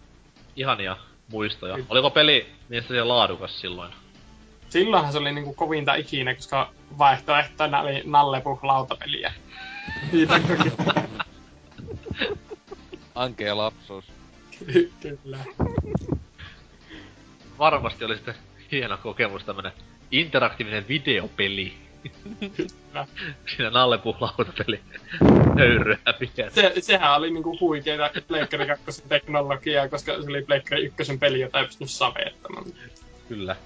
Ihania 0.56 0.96
muistoja. 1.32 1.74
Kyllä. 1.74 1.86
Oliko 1.90 2.10
peli 2.10 2.52
mielestäni 2.68 3.02
laadukas 3.02 3.60
silloin? 3.60 3.92
Silloinhan 4.68 5.12
se 5.12 5.18
oli 5.18 5.32
niinku 5.32 5.54
kovinta 5.54 5.94
ikinä, 5.94 6.34
koska 6.34 6.70
vaihtoehtona 6.98 7.80
oli 7.80 8.02
Nallepuh 8.04 8.58
lautapeliä. 8.62 9.32
Ankea 13.14 13.56
lapsuus. 13.56 14.04
ky- 14.72 14.92
Kyllä. 15.00 15.38
Varmasti 17.58 18.04
oli 18.04 18.14
sitten 18.14 18.34
hieno 18.72 18.96
kokemus 18.96 19.44
tämmönen 19.44 19.72
interaktiivinen 20.10 20.88
videopeli. 20.88 21.72
Siinä 23.56 23.70
nallepuhlautapeli 23.70 24.80
höyryä 25.58 25.98
pitää. 26.18 26.50
Se, 26.50 26.72
sehän 26.80 27.14
oli 27.14 27.30
niinku 27.30 27.58
huikeeta 27.60 28.10
Pleikkari 28.28 28.66
2 28.66 29.02
teknologiaa, 29.08 29.88
koska 29.88 30.12
se 30.22 30.28
oli 30.30 30.42
Pleikkari 30.42 30.84
1 31.00 31.16
peli, 31.18 31.40
jota 31.40 31.58
ei 31.60 31.64
pystynyt 31.66 31.90
savettamaan. 31.90 32.64
Kyllä. 33.28 33.56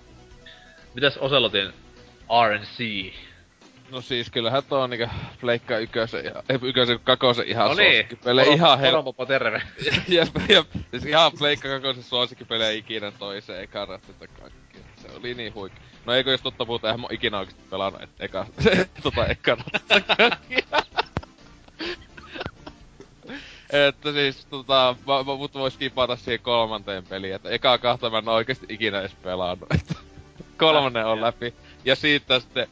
Mitäs 0.95 1.17
Oselotin 1.17 1.73
RNC? 2.49 3.13
No 3.93 4.01
siis 4.01 4.31
kyllähän 4.31 4.63
tuo 4.69 4.87
niinku 4.87 5.07
Pleikka 5.41 5.79
ykösen 5.79 6.25
ja... 6.25 6.43
Ei 6.49 6.59
ykösen 6.63 7.01
kakosen 7.05 7.49
ihan 7.49 7.69
No 7.69 7.75
niin, 7.75 7.93
suosikkipelejä. 7.93 8.55
Ihan 8.55 8.79
hel... 8.79 8.91
Poromopo 8.91 9.27
terve. 9.27 9.63
jep, 10.09 10.29
jep. 10.49 10.67
Siis 10.91 11.05
ihan 11.05 11.33
Pleikka 11.39 11.69
kakosen 11.69 12.03
suosikkipelejä 12.03 12.71
ikinä 12.71 13.11
toiseen 13.11 13.63
eka 13.63 13.85
rattita 13.85 14.27
kaikki. 14.29 14.79
Se 14.97 15.09
oli 15.17 15.35
niin 15.35 15.55
huikea. 15.55 15.83
No 16.07 16.13
eikö 16.13 16.31
jos 16.31 16.41
totta 16.41 16.67
puhuta, 16.67 16.89
eihän 16.89 17.01
mä 17.01 17.07
ikinä 17.11 17.39
oikeesti 17.39 17.63
pelannut 17.71 18.03
et 18.03 18.11
eka, 18.21 18.47
tota 19.03 19.27
eka 19.27 19.57
että 23.89 24.13
siis 24.13 24.47
tota, 24.47 24.97
mä, 25.07 25.17
mä, 25.17 25.37
mut 25.37 25.55
vois 25.55 25.77
kipata 25.77 26.17
siihen 26.17 26.41
kolmanteen 26.41 27.07
peliin, 27.07 27.35
että 27.35 27.51
eka 27.51 27.79
kahta 27.79 28.11
mä 28.11 28.19
en 28.19 28.29
oikeesti 28.29 28.67
ikinä 28.69 29.01
edes 29.01 29.15
pelannut. 29.23 29.73
Että 29.75 29.95
kolmonen 30.59 31.07
on 31.07 31.21
läpi. 31.21 31.55
Ja 31.85 31.97
siitä 31.97 32.41
sitten 32.41 32.69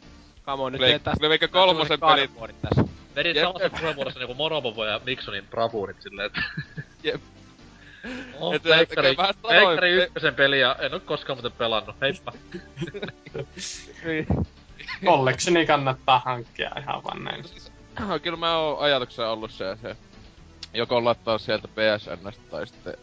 Come 0.51 0.63
on, 0.63 0.73
nyt 0.73 0.83
ei 0.83 0.99
tästä... 0.99 1.21
Pleikka 1.21 1.49
kolmosen 1.49 2.01
pelit 2.01 2.31
tässä. 2.63 2.85
Vedit 3.17 3.37
Jep. 3.37 3.47
samassa 3.47 3.71
puheenvuorossa 3.71 4.21
niinku 4.21 4.35
Moropopo 4.35 4.85
ja 4.85 5.01
Miksonin 5.07 5.47
bravuurit 5.51 6.03
silleen, 6.03 6.27
että... 6.27 6.43
Jep. 7.05 7.21
Oh, 8.41 8.55
Et- 8.55 8.63
Pleikkari, 9.43 9.91
ykkösen 9.91 10.35
peli 10.35 10.61
ja 10.61 10.77
en 10.79 10.95
oo 10.95 11.01
koskaan 11.01 11.37
muuten 11.37 11.53
pelannut. 11.53 11.97
Heippa. 12.01 12.33
Collectioni 15.05 15.67
kannattaa 15.67 16.23
hankkia 16.25 16.71
ihan 16.79 17.05
vaan 17.05 17.25
näin. 17.25 17.45
No, 18.01 18.19
kyllä 18.19 18.37
mä 18.37 18.57
oon 18.59 18.79
ajatuksena 18.79 19.31
ollut 19.31 19.51
se, 19.51 19.77
se 19.83 19.97
joko 20.75 21.05
lattaa 21.05 21.39
sieltä 21.39 21.69
PSNstä 21.69 22.43
tai 22.51 22.67
sitten 22.67 22.95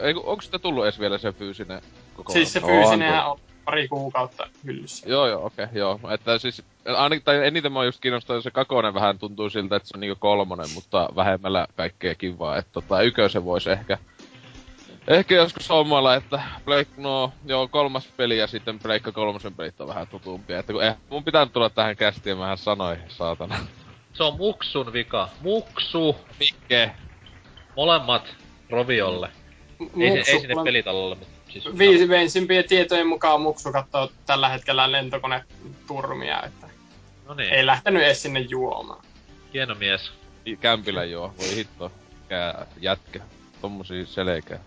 Ei, 0.00 0.14
onko 0.14 0.40
sitä 0.42 0.58
tullut 0.58 0.84
edes 0.84 1.00
vielä 1.00 1.18
se 1.18 1.32
fyysinen 1.32 1.82
koko 2.14 2.32
Siis 2.32 2.52
se 2.52 2.60
On 2.62 2.66
fyysinenhän 2.66 3.26
on 3.26 3.40
pari 3.64 3.88
kuukautta 3.88 4.48
hyllyssä. 4.64 5.08
Joo, 5.08 5.26
joo, 5.26 5.46
okei, 5.46 5.64
okay, 5.64 5.78
joo. 5.78 6.00
Että 6.10 6.38
siis, 6.38 6.62
ainakin, 6.96 7.24
tai 7.24 7.46
eniten 7.46 7.72
mä 7.72 7.84
just 7.84 8.00
kiinnostaa, 8.00 8.40
se 8.40 8.50
kakonen 8.50 8.94
vähän 8.94 9.18
tuntuu 9.18 9.50
siltä, 9.50 9.76
että 9.76 9.88
se 9.88 9.96
on 9.96 10.00
niinku 10.00 10.16
kolmonen, 10.20 10.70
mutta 10.74 11.08
vähemmällä 11.16 11.66
kaikkea 11.76 12.14
kivaa. 12.14 12.56
Että 12.56 12.72
tota, 12.72 13.02
ykösen 13.02 13.44
voisi 13.44 13.70
ehkä, 13.70 13.98
ehkä 15.08 15.34
joskus 15.34 15.68
hommalla, 15.68 16.14
että 16.14 16.42
Blake, 16.64 16.90
no, 16.96 17.32
joo, 17.46 17.68
kolmas 17.68 18.08
peli 18.16 18.38
ja 18.38 18.46
sitten 18.46 18.78
Pleikka 18.78 19.12
kolmosen 19.12 19.54
pelit 19.54 19.80
on 19.80 19.88
vähän 19.88 20.06
tutumpia. 20.06 20.58
Että 20.58 20.72
kun 20.72 20.84
eh, 20.84 20.96
mun 21.10 21.24
pitää 21.24 21.44
nyt 21.44 21.52
tulla 21.52 21.70
tähän 21.70 21.96
kästiin, 21.96 22.38
mähän 22.38 22.58
sanoin, 22.58 22.98
saatana. 23.08 23.56
Se 24.12 24.22
on 24.22 24.36
Muksun 24.36 24.92
vika. 24.92 25.28
Muksu! 25.40 26.16
Mikke? 26.38 26.90
Molemmat 27.76 28.36
Roviolle. 28.70 29.30
Ei, 30.00 30.24
se, 30.24 30.32
ei 30.32 30.40
sinne 30.40 30.64
pelitalolle, 30.64 31.14
mutta 31.14 31.39
siis... 31.52 31.78
Viisimpien 31.78 32.64
tietojen 32.68 33.06
mukaan 33.06 33.40
Muksu 33.40 33.72
katsoo 33.72 34.10
tällä 34.26 34.48
hetkellä 34.48 34.92
lentokoneturmia, 34.92 36.42
että 36.42 36.66
No 37.28 37.34
niin, 37.34 37.52
ei 37.52 37.66
lähtenyt 37.66 38.02
edes 38.02 38.22
sinne 38.22 38.40
juomaan. 38.40 39.04
hieno 39.54 39.74
mies. 39.74 40.12
Kämpillä 40.60 41.04
joo, 41.04 41.34
voi 41.38 41.54
hitto. 41.56 41.92
Kää 42.28 42.66
jätkä. 42.80 43.20
Tommosia 43.60 44.06
selkeä. 44.06 44.58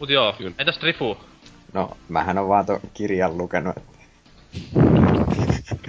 Mut 0.00 0.10
joo, 0.10 0.32
Kyllä. 0.38 0.52
entäs 0.58 0.78
Trifu? 0.78 1.16
No, 1.72 1.96
mähän 2.08 2.38
on 2.38 2.48
vaan 2.48 2.66
ton 2.66 2.80
kirjan 2.94 3.38
lukenut. 3.38 3.76
että- 3.76 3.90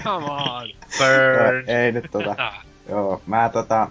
Come 0.03 0.25
on. 0.25 0.67
Burn! 0.97 1.65
No, 1.67 1.73
ei 1.73 1.91
nyt 1.91 2.05
tota. 2.11 2.53
Joo, 2.89 3.21
mä 3.25 3.49
tota... 3.53 3.87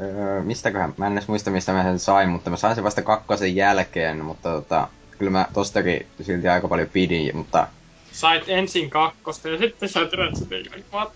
Öö, 0.00 0.42
mistäköhän, 0.42 0.94
mä 0.96 1.06
en 1.06 1.12
edes 1.12 1.28
muista 1.28 1.50
mistä 1.50 1.72
mä 1.72 1.82
sen 1.82 1.98
sain, 1.98 2.28
mutta 2.28 2.50
mä 2.50 2.56
sain 2.56 2.74
sen 2.74 2.84
vasta 2.84 3.02
kakkosen 3.02 3.56
jälkeen, 3.56 4.24
mutta 4.24 4.48
tota... 4.50 4.88
Kyllä 5.22 5.32
mä 5.32 5.46
tostakin 5.52 6.06
silti 6.22 6.48
aika 6.48 6.68
paljon 6.68 6.88
pidin, 6.88 7.36
mutta 7.36 7.66
Sait 8.12 8.44
ensin 8.48 8.90
kakkosta 8.90 9.48
ja 9.48 9.58
sitten 9.58 9.88
sait 9.88 10.12
Ratchetin. 10.12 10.84
What? 10.92 11.12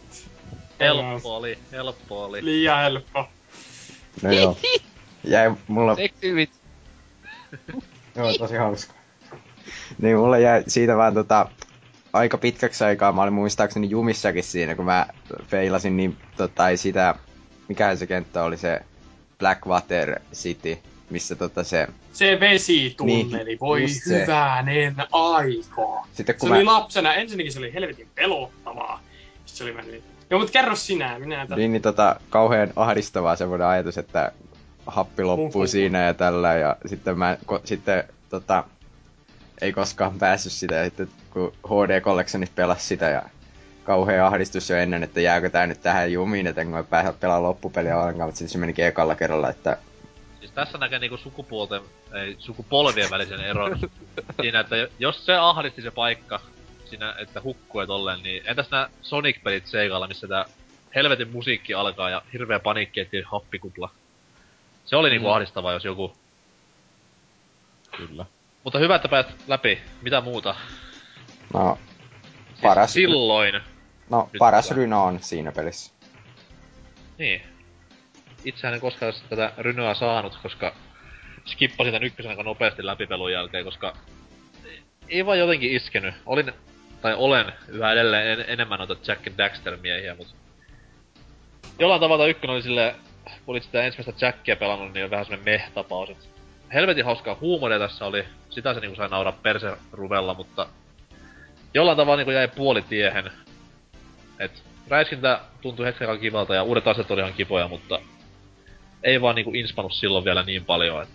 helppo 0.81 1.37
oli, 1.37 1.59
helppo 1.73 2.25
oli. 2.25 2.45
Liian 2.45 2.79
helppo. 2.79 3.29
no 4.23 4.33
joo. 4.33 4.59
Jäi 5.25 5.53
mulla 5.67 5.97
Seksivit. 5.97 6.51
Joo, 8.17 8.33
tosi 8.39 8.57
hauska. 8.57 8.95
niin 10.01 10.17
mulla 10.17 10.39
jäi 10.39 10.65
siitä 10.69 10.97
vaan 10.97 11.15
tota, 11.15 11.49
aika 12.13 12.39
pitkäksi 12.39 12.85
aikaa, 12.85 13.13
mä 13.13 13.23
olin 13.23 13.35
muistaakseni 13.35 13.91
jumissakin 13.91 14.45
siinä, 14.45 14.75
kun 14.75 14.85
mä 14.85 15.07
feilasin 15.49 15.97
niin, 15.97 16.17
tota, 16.37 16.69
ei 16.69 16.77
sitä, 16.77 17.15
mikä 17.69 17.97
se 17.97 18.07
kenttä 18.07 18.45
oli 18.45 18.57
se 18.57 18.81
Blackwater 19.39 20.21
City, 20.35 20.79
missä 21.11 21.35
tota 21.37 21.65
se, 21.65 21.87
Se 22.13 22.41
vesitunneli, 22.41 23.45
Niin, 23.45 23.61
voi 23.61 23.83
just 23.83 23.95
se. 24.05 24.21
hyvänen 24.23 24.95
aikaa. 25.13 26.07
sitten 26.13 26.35
Se 26.35 26.39
kun 26.41 26.49
mä, 26.49 26.55
oli 26.55 26.65
lapsena, 26.65 27.15
ensinnäkin 27.15 27.53
se 27.53 27.59
oli 27.59 27.75
helvetin 27.75 28.09
pelottavaa. 28.15 29.01
Sitten 29.47 29.57
se 29.59 29.65
oli 29.65 29.73
mennyt. 29.73 30.05
Joo, 30.31 30.41
mut 30.41 30.51
kerro 30.51 30.77
sinä, 30.77 31.19
minä 31.19 31.37
tästä. 31.37 31.57
niin, 31.57 31.73
niin 31.73 31.83
tota, 31.83 32.17
kauhean 32.31 32.73
ahdistavaa 32.77 33.37
semmoinen 33.37 33.67
ajatus, 33.67 33.99
että 33.99 34.33
happi 34.87 35.23
loppuu 35.25 35.47
Uhuh. 35.61 35.69
siinä 35.69 36.05
ja 36.05 36.15
tällä, 36.15 36.55
ja 36.55 36.77
sitten 36.87 37.19
mä, 37.19 37.37
ko, 37.47 37.61
sitten 37.65 38.05
tota, 38.29 38.65
ei 39.61 39.73
koskaan 39.73 40.19
päässyt 40.19 40.53
sitä, 40.53 40.75
ja 40.75 40.85
sitten 40.85 41.09
kun 41.31 41.53
HD 41.67 42.01
Collectionit 42.01 42.55
pelasi 42.55 42.87
sitä, 42.87 43.09
ja 43.09 43.23
kauhea 43.85 44.27
ahdistus 44.27 44.71
jo 44.71 44.77
ennen, 44.77 45.03
että 45.03 45.21
jääkö 45.21 45.51
tää 45.51 45.67
nyt 45.67 45.83
tähän 45.83 46.13
jumiin, 46.13 46.47
että 46.47 46.61
en 46.61 46.69
mä 46.69 46.83
pääse 46.83 47.13
pelaa 47.13 47.43
loppupeliä 47.43 47.99
ollenkaan, 48.01 48.29
mutta 48.29 48.39
sitten 48.39 48.53
se 48.53 48.59
menikin 48.59 48.85
ekalla 48.85 49.15
kerralla, 49.15 49.51
että 49.51 49.77
Siis 50.39 50.51
tässä 50.53 50.79
näkee 50.79 50.99
niinku 50.99 51.17
sukupuolten, 51.17 51.83
ei 52.15 52.37
sukupolvien 52.39 53.11
välisen 53.11 53.41
eron 53.41 53.79
siinä, 54.43 54.61
että 54.61 54.77
jos 54.99 55.27
se 55.27 55.35
ahdisti 55.37 55.83
se 55.83 55.91
paikka 55.91 56.41
siinä, 56.85 57.15
että 57.19 57.43
hukkuu 57.43 57.87
tolleen, 57.87 58.23
niin 58.23 58.43
entäs 58.47 58.71
nää 58.71 58.89
Sonic-pelit 59.03 59.67
Seikalla, 59.67 60.07
missä 60.09 60.29
tää 60.29 60.45
helvetin 60.95 61.31
musiikki 61.31 61.75
alkaa 61.75 62.11
ja 62.11 62.23
hirveä 62.33 62.59
paniikki 62.59 63.01
etsiä 63.01 63.23
happikupla. 63.33 63.91
Se 64.85 64.97
oli 64.97 65.11
niinku 65.11 65.29
Mm. 65.29 65.35
ahdistavaa, 65.35 65.73
jos 65.73 65.85
joku. 65.85 66.17
Kyllä. 67.97 68.25
Mutta 68.65 68.79
hyvä, 68.79 68.97
että 68.97 69.09
päät 69.09 69.27
läpi. 69.49 69.79
Mitä 70.03 70.21
muuta? 70.21 70.55
no, 71.55 71.79
Siis 72.49 72.61
paras, 72.63 72.93
Silloin. 72.93 73.61
no, 74.11 74.29
nyt 74.33 74.39
paras 74.39 74.71
ryno 74.71 75.05
on 75.05 75.19
siinä 75.23 75.53
pelissä. 75.53 75.93
Niin. 77.19 77.43
Itsehän 78.45 78.75
en 78.75 78.81
koskaan 78.81 79.13
tätä 79.29 79.53
rynoa 79.59 79.95
saanut, 79.95 80.39
koska 80.43 80.75
skippasin 81.47 81.93
tän 81.93 82.05
ykkösen 82.05 82.31
aika 82.31 82.43
nopeasti 82.43 82.87
läpi 82.87 83.07
pelun 83.07 83.33
jälkeen, 83.33 83.65
koska 83.65 83.97
ei 85.09 85.27
vaan 85.27 85.39
jotenkin 85.39 85.73
iskenyt. 85.73 86.15
Olin, 86.27 86.53
tai 87.03 87.15
olen 87.15 87.53
yhä 87.69 87.93
edelleen 87.93 88.27
en, 88.27 88.45
enemmän 88.49 88.79
noita 88.79 88.97
Jack 89.07 89.27
and 89.27 89.39
Daxter 89.39 89.77
miehiä, 89.77 90.15
mut 90.15 90.35
jollain 91.79 92.01
tavalla 92.01 92.27
ykkönen 92.27 92.55
oli 92.55 92.63
silleen, 92.63 92.95
kun 93.25 93.53
olit 93.53 93.63
sitä 93.63 93.83
ensimmäistä 93.83 94.27
Jackia 94.27 94.57
pelannut, 94.57 94.93
niin 94.93 95.05
on 95.05 95.11
vähän 95.11 95.27
semmonen 95.27 95.45
meh-tapaus. 95.45 96.11
et 96.11 96.29
Helvetin 96.75 97.05
hauskaa 97.05 97.39
huumoria 97.41 97.79
tässä 97.79 98.05
oli, 98.05 98.25
sitä 98.51 98.75
se 98.75 98.81
niinku 98.81 98.97
sai 98.97 99.09
nauraa 99.09 99.39
perse 99.43 99.77
ruvella, 99.93 100.35
mutta 100.35 100.67
jollain 101.75 101.97
tavalla 101.97 102.17
niinku 102.17 102.31
jäi 102.31 102.49
puolitiehen. 102.49 103.31
Et 104.39 104.63
räiskintä 104.89 105.41
tuntui 105.61 105.87
hetken 105.87 106.21
kivalta 106.21 106.55
ja 106.55 106.63
uudet 106.63 106.89
aset 106.89 107.11
oli 107.11 107.21
ihan 107.21 107.33
kipoja, 107.33 107.69
mutta 107.69 108.01
ei 109.03 109.21
vaan 109.21 109.35
niinku 109.35 109.51
inspannut 109.55 109.93
silloin 109.93 110.25
vielä 110.25 110.43
niin 110.43 110.65
paljon. 110.65 111.03
Et 111.03 111.09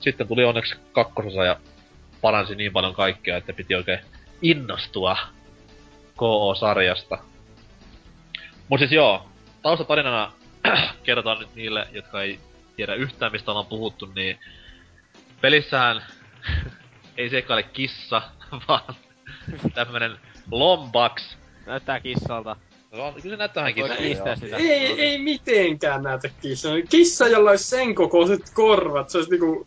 sitten 0.00 0.28
tuli 0.28 0.44
onneksi 0.44 0.74
kakkososa 0.92 1.44
ja 1.44 1.56
paransi 2.20 2.54
niin 2.54 2.72
paljon 2.72 2.94
kaikkea, 2.94 3.36
että 3.36 3.52
piti 3.52 3.74
oikein 3.74 4.00
innostua 4.42 5.16
KO-sarjasta. 6.16 7.18
Mut 8.68 8.78
siis 8.78 8.92
joo, 8.92 9.26
taustatarinana 9.62 10.32
kerrotaan 11.04 11.38
nyt 11.38 11.54
niille, 11.54 11.88
jotka 11.92 12.22
ei 12.22 12.40
tiedä 12.76 12.94
yhtään 12.94 13.32
mistä 13.32 13.50
ollaan 13.50 13.66
puhuttu, 13.66 14.06
niin 14.06 14.38
pelissähän 15.40 16.02
ei 17.16 17.30
seikkaile 17.30 17.62
kissa, 17.62 18.22
vaan 18.68 18.94
tämmönen 19.74 20.18
Lombax. 20.50 21.36
Näyttää 21.66 22.00
kissalta. 22.00 22.56
No, 22.92 23.12
kyllä 23.12 23.30
se 23.34 23.36
näyttää 23.36 23.64
vähän 23.64 23.98
kissalta. 23.98 24.56
Ei, 24.56 25.00
ei 25.00 25.18
mitenkään 25.18 26.02
näytä 26.02 26.28
kissa. 26.42 26.68
Kissa, 26.88 27.28
jolla 27.28 27.50
olisi 27.50 27.64
sen 27.64 27.94
kokoiset 27.94 28.50
korvat, 28.54 29.10
se 29.10 29.18
olisi 29.18 29.30
niinku... 29.30 29.66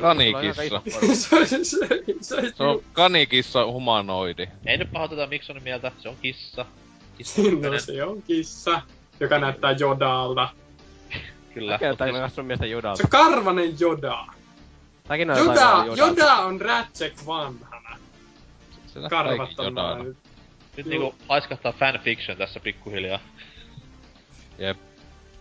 Kanikissa. 0.00 0.82
se 1.14 1.36
olisi, 1.36 1.64
se, 1.64 1.78
se 2.20 2.34
olisi 2.34 2.56
Se 2.56 2.62
on 2.62 2.82
kanikissa 2.92 3.66
humanoidi. 3.66 4.48
Ei 4.66 4.76
nyt 4.76 4.92
pahoiteta 4.92 5.26
Miksonin 5.26 5.62
mieltä, 5.62 5.92
se 5.98 6.08
on 6.08 6.16
kissa. 6.22 6.66
Kissa 7.18 7.42
No 7.42 7.78
se 7.78 8.04
on 8.04 8.22
kissa, 8.22 8.82
joka 9.20 9.38
näyttää 9.38 9.70
Jodalta. 9.70 10.48
Kyllä. 11.54 11.78
Siis- 11.78 12.12
mä 12.12 12.20
katson 12.20 12.46
miestä 12.46 12.66
Jodalta. 12.66 12.96
Se 12.96 13.02
on 13.02 13.10
karvanen 13.10 13.80
Joda. 13.80 14.26
On 15.08 15.18
Joda. 15.18 15.84
Joda 15.96 16.34
on 16.34 16.60
Ratchet 16.60 17.26
vanhana. 17.26 17.98
Se 18.86 19.00
näyttää 19.00 19.24
Karvat 19.24 19.58
on. 19.58 20.16
Nyt 20.76 20.86
niinku 20.86 21.14
haiskahtaa 21.28 21.72
fanfiction 21.72 22.38
tässä 22.38 22.60
pikkuhiljaa. 22.60 23.20
Jep. 24.58 24.78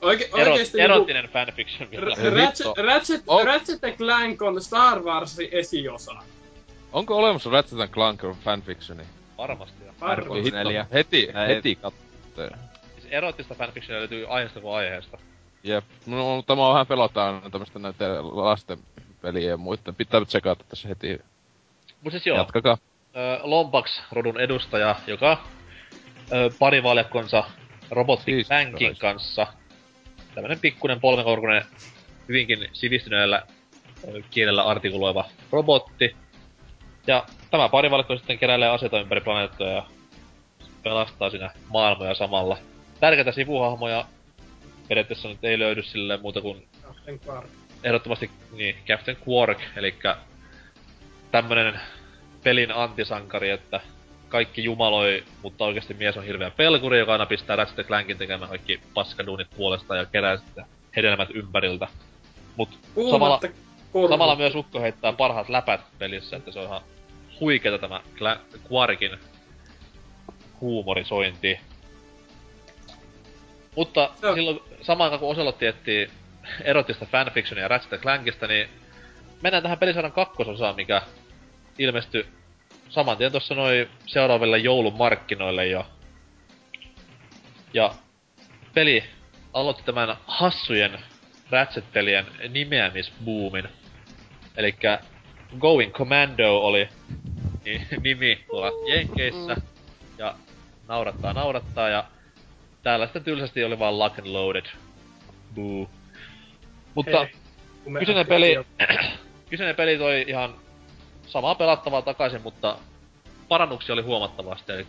Oike, 0.01 0.29
Ero, 0.37 0.51
oikeesti 0.51 0.77
niinku, 0.77 0.93
erottinen 0.93 1.29
fanfiction 1.29 1.91
vielä. 1.91 2.05
R- 2.05 2.33
Ratchet. 2.33 2.77
Ratchet, 2.85 3.23
Oh. 3.27 3.45
Ratchet 3.45 3.79
Clank 3.97 4.41
on 4.41 4.61
Star 4.63 4.99
Warsin 5.03 5.49
esiosa. 5.51 6.11
Onko 6.91 7.17
olemassa 7.17 7.49
Ratchet 7.49 7.91
Clank 7.91 8.21
fanfictioni? 8.43 9.03
Varmasti. 9.37 9.83
Varmasti. 10.01 10.51
Neljä. 10.51 10.85
heti, 10.93 11.17
Ei. 11.17 11.55
heti 11.55 11.75
kattoo. 11.75 12.49
Siis 12.93 13.07
erottista 13.11 13.55
fanfictionia 13.55 13.99
löytyy 13.99 14.25
aiheesta 14.29 14.59
kuin 14.61 14.75
aiheesta. 14.75 15.17
Jep. 15.63 15.83
No, 16.05 16.35
mutta 16.35 16.55
mä 16.55 16.69
vähän 16.69 16.87
pelottaa 16.87 17.25
aina 17.35 17.49
tämmöstä 17.49 17.79
näitä 17.79 18.05
lasten 18.21 18.77
peliä 19.21 19.49
ja 19.49 19.57
muita. 19.57 19.93
Pitää 19.93 20.25
tsekata 20.25 20.63
tässä 20.69 20.87
heti. 20.87 21.19
Mut 22.01 22.11
siis 22.13 22.25
joo, 22.27 22.37
Jatkakaa. 22.37 22.77
Ö, 23.15 23.39
Lombax-rodun 23.43 24.39
edustaja, 24.39 24.95
joka 25.07 25.37
parivaljakkonsa 26.59 27.43
robotti 27.91 28.31
Jesus 28.31 28.47
Clankin 28.47 28.77
Christ. 28.77 29.01
kanssa. 29.01 29.47
Tämmönen 30.35 30.59
pikkunen 30.59 30.99
polvenkorkunen, 31.01 31.65
hyvinkin 32.29 32.69
sivistyneellä 32.73 33.43
kielellä 34.29 34.63
artikuloiva 34.63 35.25
robotti. 35.51 36.15
Ja 37.07 37.25
tämä 37.51 37.69
parivaljakko 37.69 38.17
sitten 38.17 38.39
keräilee 38.39 38.69
aseita 38.69 38.99
ympäri 38.99 39.21
planeettoja 39.21 39.71
ja 39.71 39.83
pelastaa 40.83 41.29
siinä 41.29 41.51
maailmoja 41.69 42.15
samalla. 42.15 42.57
Tärkeitä 42.99 43.31
sivuhahmoja 43.31 44.05
periaatteessa 44.87 45.27
nyt 45.27 45.43
ei 45.43 45.59
löydy 45.59 45.83
silleen 45.83 46.21
muuta 46.21 46.41
kuin 46.41 46.67
Captain 46.81 47.19
Clark. 47.19 47.47
ehdottomasti 47.83 48.31
niin, 48.51 48.75
Captain 48.87 49.17
Quark, 49.29 49.59
eli 49.75 49.95
tämmönen 51.31 51.79
pelin 52.43 52.71
antisankari, 52.71 53.49
että 53.49 53.79
kaikki 54.29 54.63
jumaloi, 54.63 55.23
mutta 55.41 55.65
oikeasti 55.65 55.93
mies 55.93 56.17
on 56.17 56.23
hirveä 56.23 56.51
pelkuri, 56.51 56.99
joka 56.99 57.11
aina 57.11 57.25
pistää 57.25 57.55
Ratchet 57.55 57.87
Clankin 57.87 58.17
tekemään 58.17 58.49
kaikki 58.49 58.79
paskaduunit 58.93 59.47
puolesta 59.57 59.95
ja 59.95 60.05
kerää 60.05 60.37
sitten 60.37 60.65
hedelmät 60.95 61.29
ympäriltä. 61.33 61.87
Mut 62.55 62.69
samalla. 63.11 63.39
Samalla 64.09 64.35
myös 64.35 64.55
Ukko 64.55 64.79
heittää 64.79 65.13
parhaat 65.13 65.49
läpät 65.49 65.81
pelissä, 65.99 66.35
että 66.35 66.51
se 66.51 66.59
on 66.59 66.65
ihan 66.65 66.81
huikeeta 67.39 67.77
tämä 67.77 68.01
Cla- 68.15 68.59
Quarkin 68.71 69.19
huumorisointi. 70.61 71.59
Mutta 73.75 74.09
Joo. 74.21 74.35
silloin 74.35 74.59
samaan 74.81 75.05
aikaan 75.05 75.19
kun 75.19 75.29
Oselotti 75.29 75.65
etsii 75.65 76.09
erotista 76.63 77.05
fanfictionia 77.05 77.67
Ratchet 77.67 78.01
Clankista, 78.01 78.47
niin 78.47 78.69
mennään 79.41 79.63
tähän 79.63 79.77
pelisarjan 79.77 80.11
kakkososaan, 80.11 80.75
mikä 80.75 81.01
ilmestyi 81.79 82.25
saman 82.89 83.17
tien 83.17 83.31
tuossa 83.31 83.55
noin 83.55 83.89
seuraaville 84.05 84.57
joulun 84.57 84.97
markkinoille 84.97 85.67
jo. 85.67 85.85
Ja 87.73 87.93
peli 88.73 89.03
aloitti 89.53 89.83
tämän 89.83 90.17
hassujen 90.27 90.99
Ratchet-pelien 91.49 92.25
nimeämisboomin. 92.49 93.67
Elikkä 94.57 94.99
Going 95.59 95.91
Commando 95.91 96.57
oli 96.57 96.89
ni- 97.65 97.87
nimi 98.03 98.43
tuolla 98.47 98.71
Jenkeissä. 98.93 99.55
Ja 100.17 100.35
naurattaa 100.87 101.33
naurattaa 101.33 101.89
ja 101.89 102.03
täällä 102.83 103.05
sitten 103.05 103.23
tylsästi 103.23 103.63
oli 103.63 103.79
vaan 103.79 103.99
Lock 103.99 104.19
and 104.19 104.27
Loaded. 104.27 104.65
Boo. 105.55 105.89
Mutta 106.95 107.19
Hei, 107.19 107.35
kyseinen 107.99 108.27
peli, 108.27 108.55
kyseinen 109.49 109.75
peli 109.75 109.97
toi 109.97 110.25
ihan 110.27 110.55
samaa 111.27 111.55
pelattavaa 111.55 112.01
takaisin, 112.01 112.41
mutta 112.41 112.77
parannuksia 113.47 113.93
oli 113.93 114.01
huomattavasti. 114.01 114.71
Eli 114.71 114.85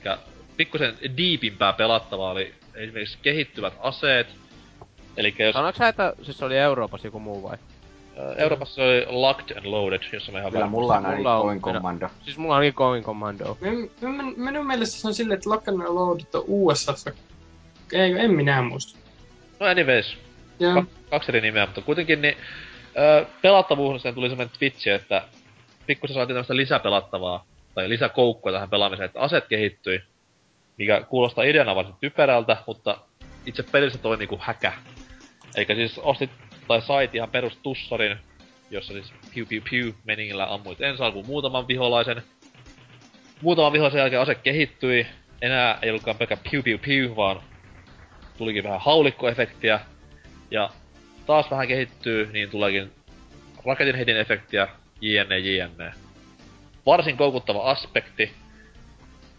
pikkusen 0.57 0.95
diipimpää 1.17 1.73
pelattavaa 1.73 2.31
oli 2.31 2.55
esimerkiksi 2.75 3.19
kehittyvät 3.23 3.73
aseet. 3.81 4.27
Eli 5.17 5.35
jos 5.39 5.53
Sanoitko 5.53 5.79
sä, 5.79 5.89
että 5.89 6.13
siis 6.23 6.39
se 6.39 6.45
oli 6.45 6.59
Euroopassa 6.59 7.07
joku 7.07 7.21
muu 7.21 7.43
vai? 7.43 7.57
Euroopassa 8.37 8.75
se 8.75 8.83
oli 8.83 9.07
Locked 9.09 9.57
and 9.57 9.67
Loaded, 9.67 10.01
jos 10.13 10.31
mä 10.33 10.39
ihan 10.39 10.51
Kyllä 10.51 10.61
varma. 10.63 10.71
mulla 10.71 10.93
on 10.93 10.97
ainakin 11.07 11.19
Mulla 11.19 11.35
on- 11.37 11.43
Going 11.43 11.61
Commando. 11.63 12.09
Siis 12.25 12.39
mulla 12.39 12.57
onkin 12.57 12.75
Going 12.77 13.05
Commando. 13.07 13.59
Min- 13.61 13.91
min- 14.01 14.35
Minun 14.37 14.67
mielestä 14.67 14.97
se 15.01 15.09
on 15.09 15.15
silleen, 15.15 15.39
että 15.39 15.51
Lock 15.51 15.69
and 15.69 15.79
Loaded 15.83 16.25
on 16.35 16.45
USAssa. 16.47 17.13
Ei, 17.93 18.13
en 18.19 18.31
minä 18.31 18.63
muista. 18.63 18.99
No 19.61 19.67
anyways, 19.67 20.17
Ja, 20.61 20.75
Ka- 20.75 20.85
kaksi 21.11 21.31
eri 21.31 21.41
nimeä, 21.41 21.67
mutta 21.67 21.81
kuitenkin 21.81 22.23
niin 22.23 22.37
öö, 22.99 23.25
pelattavuuteen 23.43 24.15
tuli 24.15 24.29
semmoinen 24.29 24.57
twitchi, 24.59 24.91
että 24.91 25.23
pikkusen 25.87 26.15
saatiin 26.15 26.35
tämmöistä 26.35 26.57
lisäpelattavaa 26.57 27.45
tai 27.75 27.89
lisäkoukkua 27.89 28.53
tähän 28.53 28.71
pelaamiseen, 28.71 29.07
että 29.07 29.21
aset 29.21 29.47
kehittyi, 29.49 30.03
mikä 30.79 31.01
kuulostaa 31.09 31.45
ideana 31.45 31.75
varsin 31.75 31.95
typerältä, 32.01 32.57
mutta 32.67 32.99
itse 33.47 33.63
pelissä 33.63 33.99
toi 33.99 34.17
niinku 34.17 34.39
häkä. 34.41 34.73
Eli 35.57 35.67
siis 35.67 35.99
ostit 35.99 36.31
tai 36.69 36.83
sait 36.83 37.15
ihan 37.15 37.31
perus 37.31 37.57
tussarin, 37.57 38.19
jossa 38.71 38.93
siis 38.93 39.13
piu 39.35 39.47
piu 39.47 39.63
piu 39.71 39.95
meningillä 40.05 40.55
ammuit 40.55 40.81
ensi 40.81 41.03
alkuun 41.03 41.27
muutaman 41.27 41.69
viholaisen. 41.69 42.23
Muutaman 43.43 43.73
vihollisen 43.73 43.99
jälkeen 43.99 44.23
ase 44.23 44.35
kehittyi, 44.35 45.07
enää 45.43 45.79
ei 45.83 45.91
ollutkaan 45.91 46.17
pelkkä 46.17 46.37
piu 46.51 46.63
piu 46.63 46.79
piu, 46.79 47.17
vaan 47.17 47.43
tulikin 48.39 48.65
vähän 48.65 48.81
haulikkoefektiä, 48.81 49.81
ja 50.51 50.71
taas 51.27 51.51
vähän 51.51 51.69
kehittyy, 51.69 52.31
niin 52.33 52.51
tuleekin 52.51 52.93
raketinheitin 53.65 54.17
efektiä, 54.17 54.69
jne 55.01 55.39
jne. 55.39 55.93
Varsin 56.87 57.17
koukuttava 57.17 57.71
aspekti. 57.71 58.33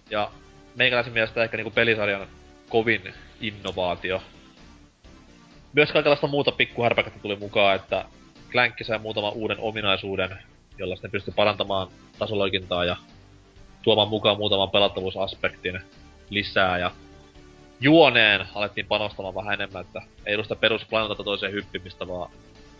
Ja 0.09 0.31
meikäläisen 0.75 1.13
mielestä 1.13 1.43
ehkä 1.43 1.57
niinku 1.57 1.71
pelisarjan 1.71 2.27
kovin 2.69 3.13
innovaatio. 3.41 4.21
Myös 5.73 5.91
kaikenlaista 5.91 6.27
muuta 6.27 6.51
pikkuhärpäkettä 6.51 7.19
tuli 7.19 7.35
mukaan, 7.35 7.75
että 7.75 8.05
Clank 8.51 8.73
sai 8.81 8.99
muutaman 8.99 9.33
uuden 9.33 9.59
ominaisuuden, 9.59 10.39
jolla 10.77 10.95
sitten 10.95 11.11
pystyi 11.11 11.33
parantamaan 11.33 11.87
tasoloikintaa 12.19 12.85
ja 12.85 12.95
tuomaan 13.81 14.07
mukaan 14.07 14.37
muutaman 14.37 14.69
pelattavuusaspektin 14.69 15.81
lisää 16.29 16.77
ja 16.77 16.91
juoneen 17.79 18.47
alettiin 18.55 18.87
panostamaan 18.87 19.35
vähän 19.35 19.53
enemmän, 19.53 19.81
että 19.81 20.01
ei 20.25 20.35
ollut 20.35 20.45
sitä 20.45 20.59
perusplaneetalta 20.59 21.23
toiseen 21.23 21.51
hyppimistä, 21.51 22.07
vaan 22.07 22.31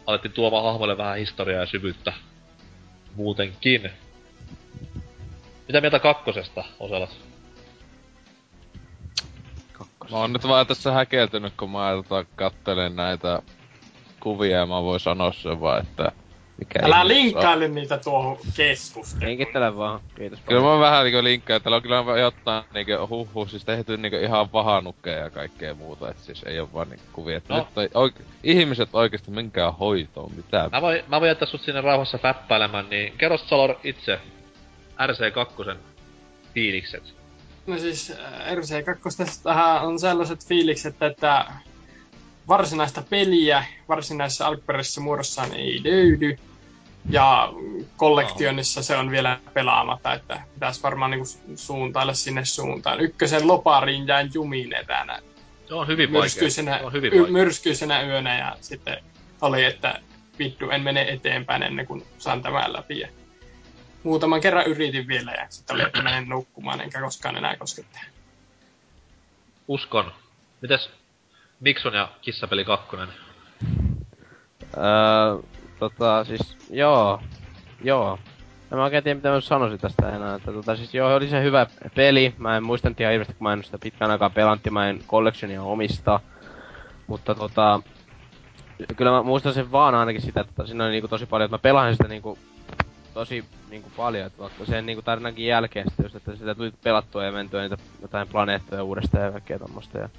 alettiin 0.05 0.31
tuomaan 0.31 0.63
hahmoille 0.63 0.97
vähän 0.97 1.17
historiaa 1.17 1.61
ja 1.61 1.67
syvyyttä 1.67 2.13
muutenkin. 3.15 3.91
Mitä 5.67 5.81
mieltä 5.81 5.99
kakkosesta, 5.99 6.63
Oselat? 6.79 7.17
Mä 10.11 10.17
oon 10.17 10.33
nyt 10.33 10.47
vaan 10.47 10.67
tässä 10.67 10.91
häkeltynyt, 10.91 11.53
kun 11.57 11.71
mä 11.71 11.91
tota 11.95 12.25
kattelen 12.35 12.95
näitä 12.95 13.41
kuvia 14.19 14.57
ja 14.57 14.65
mä 14.65 14.83
voin 14.83 14.99
sanoa 14.99 15.33
sen 15.33 15.61
vaan, 15.61 15.81
että 15.81 16.11
mikä 16.57 16.79
älä 16.83 17.07
linkkaile 17.07 17.67
niitä 17.67 17.97
tuohon 17.97 18.37
keskusteluun. 18.57 19.29
Linkittele 19.29 19.77
vaan. 19.77 19.99
Kiitos 20.15 20.39
Kyllä 20.39 20.61
paljon. 20.61 20.79
mä 20.79 20.85
vähän 20.85 21.03
niinku 21.03 21.23
linkkaan, 21.23 21.55
että 21.57 21.63
täällä 21.63 21.75
on 21.75 21.81
kyllä 21.81 22.19
jotain 22.19 22.63
niinku 22.73 22.91
huh 23.09 23.49
siis 23.49 23.65
tehty 23.65 23.97
niinku 23.97 24.17
ihan 24.17 24.49
pahanukkeja 24.49 25.17
ja 25.17 25.29
kaikkea 25.29 25.73
muuta, 25.73 26.09
et 26.09 26.17
siis 26.19 26.43
ei 26.43 26.59
oo 26.59 26.69
vaan 26.73 26.89
niinku 26.89 27.05
kuvia. 27.13 27.41
No. 27.49 27.57
No. 27.57 27.67
Nyt 27.75 27.77
ei, 27.77 27.89
oike- 27.93 28.23
ihmiset 28.43 28.89
oikeesti 28.93 29.31
menkää 29.31 29.71
hoitoon, 29.71 30.31
mitä 30.35 30.69
Mä 30.71 30.81
voin, 30.81 31.03
mä 31.07 31.19
voin 31.21 31.27
jättää 31.29 31.47
sut 31.47 31.61
sinne 31.61 31.81
rauhassa 31.81 32.17
päppäilemään, 32.17 32.89
niin 32.89 33.13
kerro 33.17 33.37
Salor 33.37 33.75
itse 33.83 34.19
RC2 34.97 35.75
fiilikset. 36.53 37.03
No 37.67 37.77
siis 37.77 38.11
äh, 38.11 38.53
RC2 38.53 39.83
on 39.83 39.99
sellaiset 39.99 40.47
fiilikset, 40.47 41.01
että 41.03 41.45
varsinaista 42.47 43.01
peliä 43.09 43.65
varsinaisessa 43.89 44.47
alkuperäisessä 44.47 45.01
muodossaan 45.01 45.53
ei 45.55 45.81
löydy. 45.83 46.37
Ja 47.09 47.53
kollektionissa 47.97 48.83
se 48.83 48.95
on 48.97 49.11
vielä 49.11 49.39
pelaamatta, 49.53 50.13
että 50.13 50.41
pitäisi 50.53 50.83
varmaan 50.83 51.11
niinku 51.11 51.25
suuntailla 51.55 52.13
sinne 52.13 52.45
suuntaan. 52.45 52.99
Ykkösen 52.99 53.47
lopariin 53.47 54.07
jäin 54.07 54.31
jumiin 54.33 54.73
etänä 54.75 55.19
Se 55.67 55.73
on 55.73 55.87
hyvin 55.87 56.09
vaikea. 56.13 56.21
myrskyisenä, 56.21 56.77
Se 56.77 56.85
on 56.85 56.93
hyvin 56.93 57.13
y- 57.13 57.17
vaikea. 57.17 57.31
myrskyisenä 57.31 58.01
yönä 58.03 58.37
ja 58.37 58.57
sitten 58.61 59.03
oli, 59.41 59.63
että 59.65 59.99
vittu 60.39 60.69
en 60.69 60.81
mene 60.81 61.01
eteenpäin 61.01 61.63
ennen 61.63 61.85
kuin 61.85 62.03
saan 62.17 62.41
tämän 62.41 62.73
läpi. 62.73 62.99
Ja 62.99 63.07
muutaman 64.03 64.41
kerran 64.41 64.65
yritin 64.67 65.07
vielä 65.07 65.31
ja 65.31 65.45
sitten 65.49 65.73
oli, 65.73 65.83
että 65.83 66.01
menen 66.03 66.29
nukkumaan 66.29 66.81
enkä 66.81 67.01
koskaan 67.01 67.37
enää 67.37 67.55
koske 67.55 67.83
tähän. 67.93 68.11
Uskon. 69.67 70.11
Mites 70.61 70.89
Mikson 71.65 71.93
ja 71.93 72.09
Kissapeli 72.21 72.65
2? 72.65 72.97
Öö, 72.97 73.03
tota 75.79 76.23
siis, 76.23 76.57
joo. 76.69 77.21
Joo. 77.83 78.19
En 78.71 78.77
mä 78.77 78.83
oikein 78.83 79.03
tiedä, 79.03 79.15
mitä 79.15 79.29
mä 79.29 79.41
sanoisin 79.41 79.79
tästä 79.79 80.09
enää. 80.09 80.35
Että, 80.35 80.51
tota, 80.51 80.75
siis 80.75 80.93
joo, 80.93 81.15
oli 81.15 81.29
se 81.29 81.43
hyvä 81.43 81.67
peli. 81.95 82.35
Mä 82.37 82.57
en 82.57 82.63
muista 82.63 82.89
nyt 82.89 82.99
ihan 82.99 83.11
hirveästi, 83.11 83.33
kun 83.33 83.47
mä 83.47 83.53
en 83.53 83.63
sitä 83.63 83.77
pitkään 83.77 84.11
aikaa 84.11 84.29
pelantti. 84.29 84.69
Mä 84.69 84.89
en 84.89 84.99
collectionia 85.07 85.63
omista. 85.63 86.19
Mutta 87.07 87.35
tota... 87.35 87.79
Kyllä 88.97 89.11
mä 89.11 89.23
muistan 89.23 89.53
sen 89.53 89.71
vaan 89.71 89.95
ainakin 89.95 90.21
sitä, 90.21 90.41
että 90.41 90.65
siinä 90.65 90.83
oli 90.83 90.91
niinku 90.91 91.07
tosi 91.07 91.25
paljon, 91.25 91.45
että 91.45 91.55
mä 91.55 91.61
pelasin 91.61 91.93
sitä 91.93 92.07
niinku 92.07 92.37
tosi 93.13 93.45
niinku 93.69 93.91
paljon, 93.97 94.27
että 94.27 94.39
vaikka 94.39 94.65
sen 94.65 94.85
niinku 94.85 95.01
tarinankin 95.01 95.45
jälkeen 95.45 95.87
sitten 95.87 96.03
just, 96.03 96.15
että 96.15 96.35
sitä 96.35 96.55
tuli 96.55 96.73
pelattua 96.83 97.25
ja 97.25 97.31
mentyä 97.31 97.61
niitä 97.61 97.77
jotain 98.01 98.27
planeettoja 98.27 98.83
uudestaan 98.83 99.25
ja 99.25 99.31
kaikkea 99.31 99.59
tommosta 99.59 99.97
ja 99.97 100.09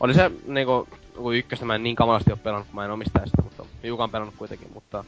oli 0.00 0.14
se 0.14 0.30
niinku, 0.46 0.88
kun 1.16 1.36
ykköstä 1.36 1.64
mä 1.64 1.74
en 1.74 1.82
niin 1.82 1.96
kamalasti 1.96 2.30
oo 2.30 2.36
pelannut, 2.36 2.66
kun 2.68 2.74
mä 2.74 2.84
en 2.84 2.90
omistaisi 2.90 3.30
sitä, 3.30 3.42
mutta 3.42 3.64
hiukan 3.82 4.10
pelannut 4.10 4.34
kuitenkin, 4.38 4.68
mutta 4.74 5.04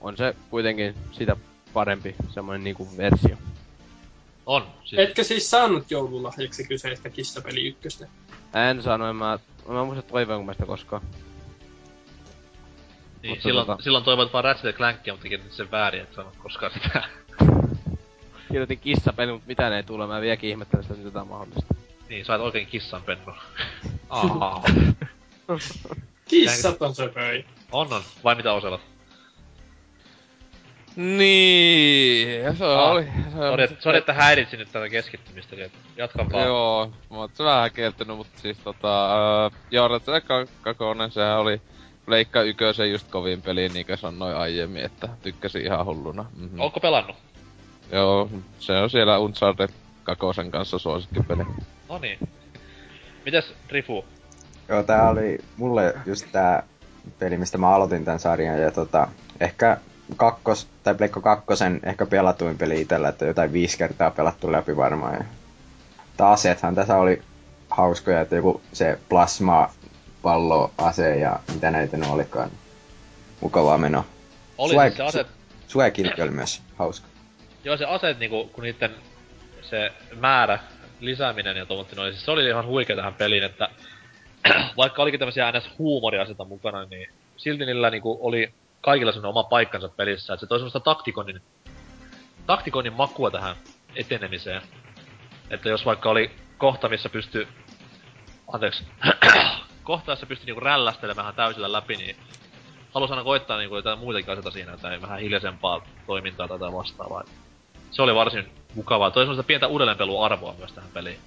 on 0.00 0.16
se 0.16 0.36
kuitenkin 0.50 0.94
sitä 1.12 1.36
parempi 1.72 2.14
semmoinen 2.28 2.64
niinku 2.64 2.88
versio. 2.96 3.36
On. 4.46 4.66
Siis, 4.84 5.08
Etkö 5.08 5.24
siis 5.24 5.50
saanut 5.50 5.90
joululahjaksi 5.90 6.64
kyseistä 6.64 7.10
kissapeli 7.10 7.68
ykköstä? 7.68 8.06
En 8.68 8.82
sano, 8.82 9.10
en 9.10 9.16
mä, 9.16 9.38
en 9.68 9.74
mä 9.74 9.84
muista 9.84 10.02
toivoinko 10.02 10.44
mä 10.44 10.52
sitä 10.52 10.66
koskaan. 10.66 11.02
niin, 13.22 13.30
mutta 13.30 13.42
silloin, 13.42 13.68
tota- 13.68 13.82
silloin 13.82 14.04
toivot 14.04 14.32
vaan 14.32 14.44
Ratchet 14.44 14.76
Clankia, 14.76 15.12
mutta 15.12 15.28
kirjoitit 15.28 15.52
sen 15.52 15.70
väärin, 15.70 16.02
et 16.02 16.14
sanot 16.14 16.36
koskaan 16.36 16.72
sitä. 16.72 17.02
Kirjoitin 18.48 18.78
kissapeli, 18.78 19.32
mutta 19.32 19.46
mitään 19.48 19.72
ei 19.72 19.82
tule, 19.82 20.06
mä 20.06 20.20
vieläkin 20.20 20.50
ihmettelen 20.50 20.82
sitä, 20.82 20.94
että 20.94 21.06
jotain 21.06 21.28
mahdollista. 21.28 21.74
Niin, 22.08 22.24
sait 22.24 22.40
oikein 22.40 22.66
kissan 22.66 23.02
pennu. 23.02 23.32
Aa. 24.10 24.62
Kissat 26.28 26.82
on 26.82 26.94
söpöi. 26.94 27.44
on 27.72 27.92
on. 27.92 28.02
Vai 28.24 28.34
mitä 28.34 28.52
Oselat? 28.52 28.80
Niin, 30.96 32.56
se 32.56 32.64
Ah, 32.64 32.90
oli... 32.90 33.04
Se 33.04 33.36
Sori, 33.50 33.64
että- 33.64 33.82
sori, 33.82 33.98
että 33.98 34.12
häiritsin 34.12 34.58
nyt 34.58 34.72
tätä 34.72 34.88
keskittymistä. 34.88 35.56
niin 35.56 35.72
Jatka 35.96 36.26
vaan. 36.32 36.46
Joo, 36.46 36.92
mä 37.10 37.16
oon 37.16 37.28
se 37.34 37.44
vähän 37.44 37.60
häkeltynyt, 37.60 38.16
mutta 38.16 38.40
siis 38.40 38.58
tota... 38.58 39.14
Öö, 39.44 39.50
joo, 39.70 39.88
Ratchet 39.88 40.24
Kakonen, 40.62 41.10
sehän 41.10 41.38
oli 41.38 41.60
Pleikka 42.06 42.42
Ykösen 42.42 42.90
just 42.92 43.10
kovin 43.10 43.42
peli, 43.42 43.68
niin 43.68 43.86
kuin 43.86 43.98
sanoin 43.98 44.36
aiemmin, 44.36 44.84
että 44.84 45.08
tykkäsin 45.22 45.62
ihan 45.62 45.84
hulluna. 45.86 46.24
Mm-hmm. 46.36 46.60
Onko 46.60 46.80
pelannut? 46.80 47.16
Joo, 47.92 48.30
se 48.58 48.72
on 48.72 48.90
siellä 48.90 49.18
Uncharted 49.18 49.68
Kakosen 50.02 50.50
kanssa 50.50 50.78
suosikkipeli. 50.78 51.42
No 51.88 51.98
niin. 51.98 52.18
Mites 53.24 53.54
Rifu? 53.70 54.04
Joo, 54.68 54.82
tää 54.82 55.10
oli 55.10 55.38
mulle 55.56 55.94
just 56.06 56.26
tää 56.32 56.62
peli, 57.18 57.38
mistä 57.38 57.58
mä 57.58 57.74
aloitin 57.74 58.04
tän 58.04 58.18
sarjan 58.18 58.60
ja 58.60 58.70
tota, 58.70 59.08
ehkä 59.40 59.76
kakkos, 60.16 60.68
tai 60.82 60.94
Pleikka 60.94 61.20
kakkosen 61.20 61.80
ehkä 61.82 62.06
pelatuin 62.06 62.58
peli 62.58 62.80
itellä, 62.80 63.08
että 63.08 63.24
jotain 63.24 63.52
viisi 63.52 63.78
kertaa 63.78 64.10
pelattu 64.10 64.52
läpi 64.52 64.76
varmaan. 64.76 65.14
Ja... 65.14 65.24
Aseethan 66.30 66.74
tässä 66.74 66.96
oli 66.96 67.22
hauskoja, 67.70 68.20
että 68.20 68.36
joku 68.36 68.60
se 68.72 68.98
plasma 69.08 69.70
pallo 70.22 70.70
ase 70.78 71.18
ja 71.18 71.40
mitä 71.54 71.70
näitä 71.70 71.96
ne 71.96 72.06
olikaan. 72.06 72.50
Mukavaa 73.40 73.78
meno. 73.78 74.04
Oli 74.58 74.74
Swag- 74.74 74.82
siis 74.86 74.96
se 74.96 75.02
aset, 75.02 75.26
Swag 75.68 75.94
oli 76.22 76.30
myös 76.30 76.62
hauska. 76.76 77.06
joo 77.64 77.76
se 77.76 77.84
aseet 77.84 78.18
niinku, 78.18 78.50
kun 78.52 78.64
niitten 78.64 78.90
se 79.62 79.92
määrä 80.14 80.58
lisääminen 81.00 81.56
ja 81.56 81.66
tuommoinen 81.66 81.98
oli, 81.98 82.12
siis 82.12 82.24
se 82.24 82.30
oli 82.30 82.48
ihan 82.48 82.66
huikea 82.66 82.96
tähän 82.96 83.14
peliin, 83.14 83.44
että 83.44 83.68
vaikka 84.76 85.02
olikin 85.02 85.20
tämmöisiä 85.20 85.52
ns. 85.52 85.78
huumoriaseita 85.78 86.44
mukana, 86.44 86.84
niin 86.84 87.08
silti 87.36 87.66
niillä 87.66 87.90
niinku 87.90 88.18
oli 88.20 88.54
kaikilla 88.80 89.12
semmoinen 89.12 89.30
oma 89.30 89.44
paikkansa 89.44 89.88
pelissä, 89.88 90.34
että 90.34 90.40
se 90.40 90.46
toi 90.46 90.58
semmoista 90.58 90.80
taktikonin, 90.80 91.42
taktikonin 92.46 92.92
makua 92.92 93.30
tähän 93.30 93.56
etenemiseen. 93.96 94.62
Että 95.50 95.68
jos 95.68 95.86
vaikka 95.86 96.10
oli 96.10 96.30
kohta, 96.58 96.88
missä 96.88 97.08
pystyi, 97.08 97.48
anteeksi, 98.52 98.84
kohta, 99.82 100.12
jossa 100.12 100.26
pystyi 100.26 100.46
niinku 100.46 100.60
rällästelemään 100.60 101.34
täysillä 101.34 101.72
läpi, 101.72 101.96
niin 101.96 102.16
halusin 102.94 103.12
aina 103.12 103.24
koittaa 103.24 103.58
niinku 103.58 103.76
jotain 103.76 103.98
muitakin 103.98 104.30
asioita 104.30 104.50
siinä, 104.50 104.76
tai 104.76 105.02
vähän 105.02 105.20
hiljaisempaa 105.20 105.86
toimintaa 106.06 106.48
tai 106.48 106.58
vastaavaa. 106.58 107.24
Se 107.92 108.02
oli 108.02 108.14
varsin 108.14 108.44
mukavaa. 108.74 109.10
Toi 109.10 109.22
semmoista 109.22 109.42
pientä 109.42 109.66
uudelleenpeluarvoa 109.66 110.54
myös 110.58 110.72
tähän 110.72 110.90
peliin. 110.94 111.18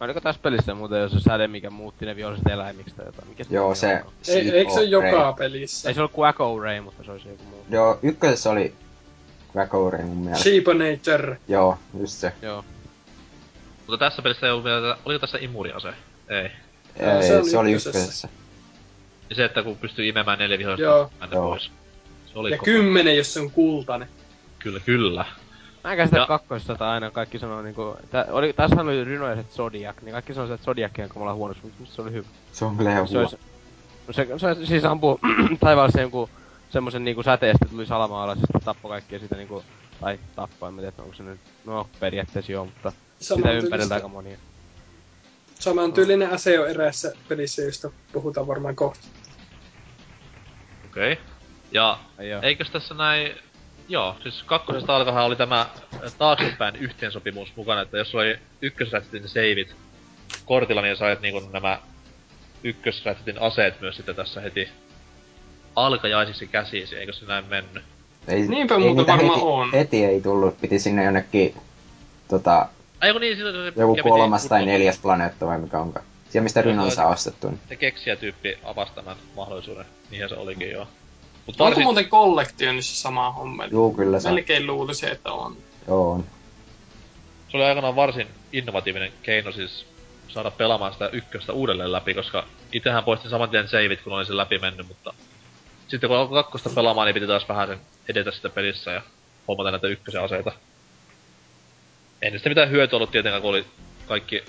Oliko 0.00 0.20
tässä 0.20 0.40
pelissä 0.42 0.74
muuten 0.74 1.00
jos 1.00 1.12
se 1.12 1.20
säde, 1.20 1.48
mikä 1.48 1.70
muutti 1.70 2.06
ne 2.06 2.16
viholliset 2.16 2.46
eläimiksi 2.46 2.94
tai 2.94 3.06
jotain? 3.06 3.28
Mikä 3.28 3.44
Joo, 3.50 3.64
nimi 3.66 3.76
se... 3.76 4.02
on? 4.06 4.12
Ei, 4.28 4.50
eikö 4.50 4.72
se 4.72 4.82
joka 4.82 5.10
Ray. 5.22 5.34
pelissä? 5.38 5.88
Ei 5.88 5.94
se 5.94 6.00
ollut 6.00 6.12
kuin 6.12 6.28
Echo 6.30 6.60
Ray, 6.60 6.80
mutta 6.80 7.04
se 7.04 7.10
olisi 7.12 7.28
joku 7.28 7.44
muu. 7.44 7.64
Joo, 7.70 7.98
ykkösessä 8.02 8.50
oli 8.50 8.74
Quackory 9.56 10.02
mun 10.02 10.16
mielestä. 10.16 10.42
Sheeponator. 10.42 11.36
Joo, 11.48 11.78
just 12.00 12.12
se. 12.12 12.32
Joo. 12.42 12.64
Mutta 13.86 14.04
tässä 14.06 14.22
pelissä 14.22 14.46
ei 14.46 14.52
ollut 14.52 14.64
vielä, 14.64 14.96
oliko 15.04 15.18
tässä 15.18 15.38
imuriase? 15.40 15.88
Ei. 16.28 16.50
Joo, 17.00 17.10
Ei, 17.16 17.22
se 17.22 17.28
se, 17.28 17.38
oli 17.38 17.50
se 17.50 17.58
oli 17.58 17.72
ykkösessä. 17.72 18.28
Ja 19.30 19.36
se, 19.36 19.44
että 19.44 19.62
kun 19.62 19.76
pystyy 19.76 20.08
imemään 20.08 20.38
neljä 20.38 20.58
vihollista 20.58 20.82
Joo. 20.82 21.10
Joo. 21.32 21.48
pois. 21.50 21.70
Se 22.32 22.38
oli 22.38 22.50
Ja 22.50 22.56
kova. 22.58 22.64
kymmenen, 22.64 23.16
jos 23.16 23.34
se 23.34 23.40
on 23.40 23.50
kultainen. 23.50 24.08
Kyllä, 24.58 24.80
kyllä. 24.80 25.24
Mä 25.84 25.90
en 25.90 25.96
käsitä 25.96 26.18
Ja- 26.18 26.26
kakkosesta 26.26 26.74
tai 26.76 26.88
aina 26.88 27.10
kaikki 27.10 27.38
sanoo 27.38 27.62
niinku... 27.62 27.96
Tä, 28.10 28.26
oli, 28.30 28.52
tässä 28.52 28.80
oli 28.80 29.04
rynojaiset 29.04 29.52
Zodiac, 29.52 29.96
niin 30.02 30.12
kaikki 30.12 30.34
sanoo, 30.34 30.54
että 30.54 30.64
Zodiac 30.64 30.98
on 30.98 31.08
kamala 31.08 31.34
huono, 31.34 31.54
mutta 31.62 31.94
se 31.94 32.02
oli 32.02 32.12
hyvä. 32.12 32.28
Se 32.52 32.64
on 32.64 32.76
kyllä 32.76 32.90
ihan 32.90 33.08
Se, 33.08 33.18
olisi, 33.18 33.36
no 34.06 34.12
se, 34.12 34.26
se, 34.38 34.66
siis 34.66 34.84
ampuu 34.84 35.20
taivaalle 35.60 36.00
jonkun 36.00 36.28
semmosen 36.70 37.04
niinku 37.04 37.22
säteestä 37.22 37.66
tuli 37.70 37.86
salama-alaisesti, 37.86 38.46
tappoi 38.64 38.88
kaikkia 38.90 39.18
sitä 39.18 39.36
niinku... 39.36 39.64
Tai 40.00 40.18
tappoi, 40.36 40.68
en 40.68 40.74
mä 40.74 40.80
tiedä, 40.80 40.94
onko 40.98 41.14
se 41.14 41.22
nyt... 41.22 41.40
No, 41.64 41.88
periaatteessa 42.00 42.52
joo, 42.52 42.64
mutta 42.64 42.92
sitä 43.18 43.34
Samantyylistä- 43.34 43.64
ympäriltä 43.64 43.94
aika 43.94 44.08
monia. 44.08 44.38
Samantyylinen 45.58 46.30
ase 46.30 46.60
on 46.60 46.70
eräässä 46.70 47.12
pelissä, 47.28 47.62
josta 47.62 47.90
puhutaan 48.12 48.46
varmaan 48.46 48.76
kohta. 48.76 49.06
Okei. 50.90 51.12
Okay. 51.12 51.24
Ja 51.72 51.98
joo. 52.18 52.42
eikös 52.42 52.70
tässä 52.70 52.94
näin... 52.94 53.32
Joo, 53.88 54.16
siis 54.22 54.42
kakkosesta 54.42 54.96
alkahan 54.96 55.24
oli 55.24 55.36
tämä 55.36 55.66
taaksepäin 56.18 56.76
yhteensopimus 56.76 57.56
mukana, 57.56 57.80
että 57.80 57.98
jos 57.98 58.14
oli 58.14 58.38
ykkösrätsetin 58.62 59.28
seivit 59.28 59.76
kortilla, 60.44 60.82
niin 60.82 60.96
sait 60.96 61.20
niinku 61.20 61.40
nämä 61.52 61.78
ykkösrätsetin 62.64 63.40
aseet 63.42 63.80
myös 63.80 63.96
sitten 63.96 64.16
tässä 64.16 64.40
heti 64.40 64.68
alkajaisiksi 65.76 66.46
käsiisi, 66.46 66.96
eikö 66.96 67.12
se 67.12 67.26
näin 67.26 67.44
mennyt? 67.48 67.84
Ei, 68.28 68.48
Niinpä 68.48 68.74
ei 68.74 68.80
muuten 68.80 68.96
niitä 68.96 69.12
varmaan 69.12 69.34
heti, 69.38 69.46
on. 69.46 69.72
heti 69.72 70.04
ei 70.04 70.20
tullut, 70.20 70.60
piti 70.60 70.78
sinne 70.78 71.04
jonnekin 71.04 71.54
tota, 72.28 72.68
Ai 73.00 73.12
kun 73.12 73.20
niin, 73.20 73.36
silloin 73.36 73.74
se 73.74 73.80
joku 73.80 73.96
kolmas 74.08 74.42
tai 74.46 74.48
kunnolla. 74.60 74.72
neljäs 74.78 74.98
planeetta 74.98 75.46
vai 75.46 75.58
mikä 75.58 75.78
onkaan. 75.78 76.04
Siellä 76.30 76.44
mistä 76.44 76.62
Rynon 76.62 76.90
saa 76.90 77.06
ostettua. 77.08 77.50
niin- 77.50 77.60
Se 77.68 77.76
keksijätyyppi 77.76 78.58
avasi 78.64 78.92
tämän 78.94 79.16
mahdollisuuden. 79.36 79.84
Niinhän 80.10 80.28
se 80.28 80.34
olikin 80.36 80.70
joo. 80.70 80.86
Mut 81.46 81.60
Onko 81.60 81.64
varsin, 81.64 81.82
muuten 81.82 82.08
kollektionissa 82.08 83.02
sama 83.02 83.32
homma? 83.32 83.64
Juu, 83.64 83.94
kyllä 83.94 84.20
se. 84.20 84.28
Melkein 84.28 84.66
luulisin, 84.66 85.08
että 85.08 85.32
on. 85.32 85.56
Joo, 85.88 86.12
on. 86.12 86.24
se 87.48 87.56
oli 87.56 87.64
aikanaan 87.64 87.96
varsin 87.96 88.26
innovatiivinen 88.52 89.12
keino 89.22 89.52
siis 89.52 89.86
saada 90.28 90.50
pelaamaan 90.50 90.92
sitä 90.92 91.08
ykköstä 91.08 91.52
uudelleen 91.52 91.92
läpi, 91.92 92.14
koska 92.14 92.44
itsehän 92.72 93.04
poistin 93.04 93.30
saman 93.30 93.50
tien 93.50 93.68
saveit, 93.68 94.02
kun 94.02 94.12
olin 94.12 94.26
sen 94.26 94.36
läpi 94.36 94.58
mennyt, 94.58 94.88
mutta 94.88 95.14
sitten 95.88 96.08
kun 96.08 96.16
alkoi 96.18 96.42
kakkosta 96.42 96.70
pelaamaan, 96.74 97.06
niin 97.06 97.14
piti 97.14 97.26
taas 97.26 97.48
vähän 97.48 97.68
sen 97.68 97.80
edetä 98.08 98.30
sitä 98.30 98.50
pelissä 98.50 98.90
ja 98.90 99.02
hommata 99.48 99.70
näitä 99.70 99.88
ykkösen 99.88 100.22
aseita. 100.22 100.52
Ei 102.22 102.30
niistä 102.30 102.48
mitään 102.48 102.70
hyötyä 102.70 102.96
ollut 102.96 103.10
tietenkään, 103.10 103.42
kun 103.42 103.50
oli 103.50 103.64
kaikki 104.06 104.44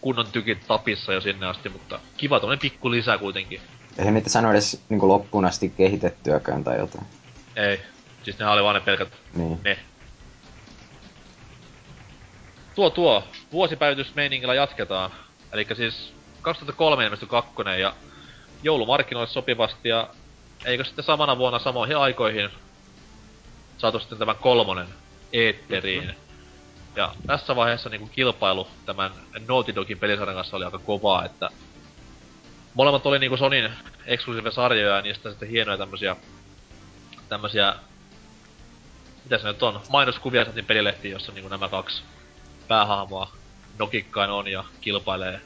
kunnon 0.00 0.26
tykit 0.32 0.58
tapissa 0.66 1.12
jo 1.12 1.20
sinne 1.20 1.46
asti, 1.46 1.68
mutta 1.68 2.00
kiva 2.16 2.40
tommonen 2.40 2.58
pikku 2.58 2.90
lisä 2.90 3.18
kuitenkin. 3.18 3.60
Eihän 3.98 4.14
niitä 4.14 4.30
sano 4.30 4.50
edes 4.50 4.82
niin 4.88 5.08
loppuun 5.08 5.44
asti 5.44 5.68
kehitettyäkään 5.68 6.64
tai 6.64 6.78
jotain. 6.78 7.06
Ei. 7.56 7.80
Siis 8.22 8.38
nehän 8.38 8.54
oli 8.54 8.62
vaan 8.62 8.74
ne 8.74 8.80
pelkät 8.80 9.08
Niin. 9.34 9.60
ne. 9.64 9.78
Tuo 12.74 12.90
tuo, 12.90 13.24
vuosipäivitysmeiningillä 13.52 14.54
jatketaan. 14.54 15.10
Eli 15.52 15.66
siis 15.76 16.12
2003 16.42 17.04
ilmestyi 17.04 17.28
kakkonen 17.28 17.80
ja 17.80 17.94
joulumarkkinoille 18.62 19.32
sopivasti 19.32 19.88
ja 19.88 20.08
eikö 20.64 20.84
sitten 20.84 21.04
samana 21.04 21.38
vuonna 21.38 21.58
samoihin 21.58 21.96
aikoihin 21.96 22.50
saatu 23.78 23.98
sitten 23.98 24.18
tämä 24.18 24.34
kolmonen 24.34 24.86
eetteriin. 25.32 26.14
Ja 26.96 27.14
tässä 27.26 27.56
vaiheessa 27.56 27.88
niin 27.88 28.08
kilpailu 28.10 28.68
tämän 28.86 29.10
Naughty 29.48 29.74
Dogin 29.74 29.98
pelisarjan 29.98 30.36
kanssa 30.36 30.56
oli 30.56 30.64
aika 30.64 30.78
kovaa, 30.78 31.24
että 31.24 31.48
molemmat 32.74 33.06
oli 33.06 33.18
niinku 33.18 33.36
Sonin 33.36 33.70
eksklusiivisia 34.06 34.54
sarjoja 34.54 34.96
ja 34.96 35.02
niistä 35.02 35.30
sitten 35.30 35.48
hienoja 35.48 35.78
tämmösiä 35.78 36.16
tämmösiä 37.28 37.74
mitä 39.24 39.38
se 39.38 39.48
nyt 39.48 39.62
on, 39.62 39.80
mainoskuvia 39.90 40.44
saatiin 40.44 40.64
pelilehtiin, 40.64 41.12
jossa 41.12 41.32
niinku 41.32 41.48
nämä 41.48 41.68
kaksi 41.68 42.02
päähahmoa 42.68 43.32
nokikkain 43.78 44.30
on 44.30 44.48
ja 44.48 44.64
kilpailee 44.80 45.40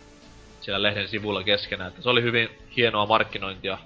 siellä 0.61 0.83
lehden 0.83 1.09
sivulla 1.09 1.43
keskenään. 1.43 1.89
Että 1.89 2.03
se 2.03 2.09
oli 2.09 2.23
hyvin 2.23 2.49
hienoa 2.77 3.07
markkinointia 3.07 3.79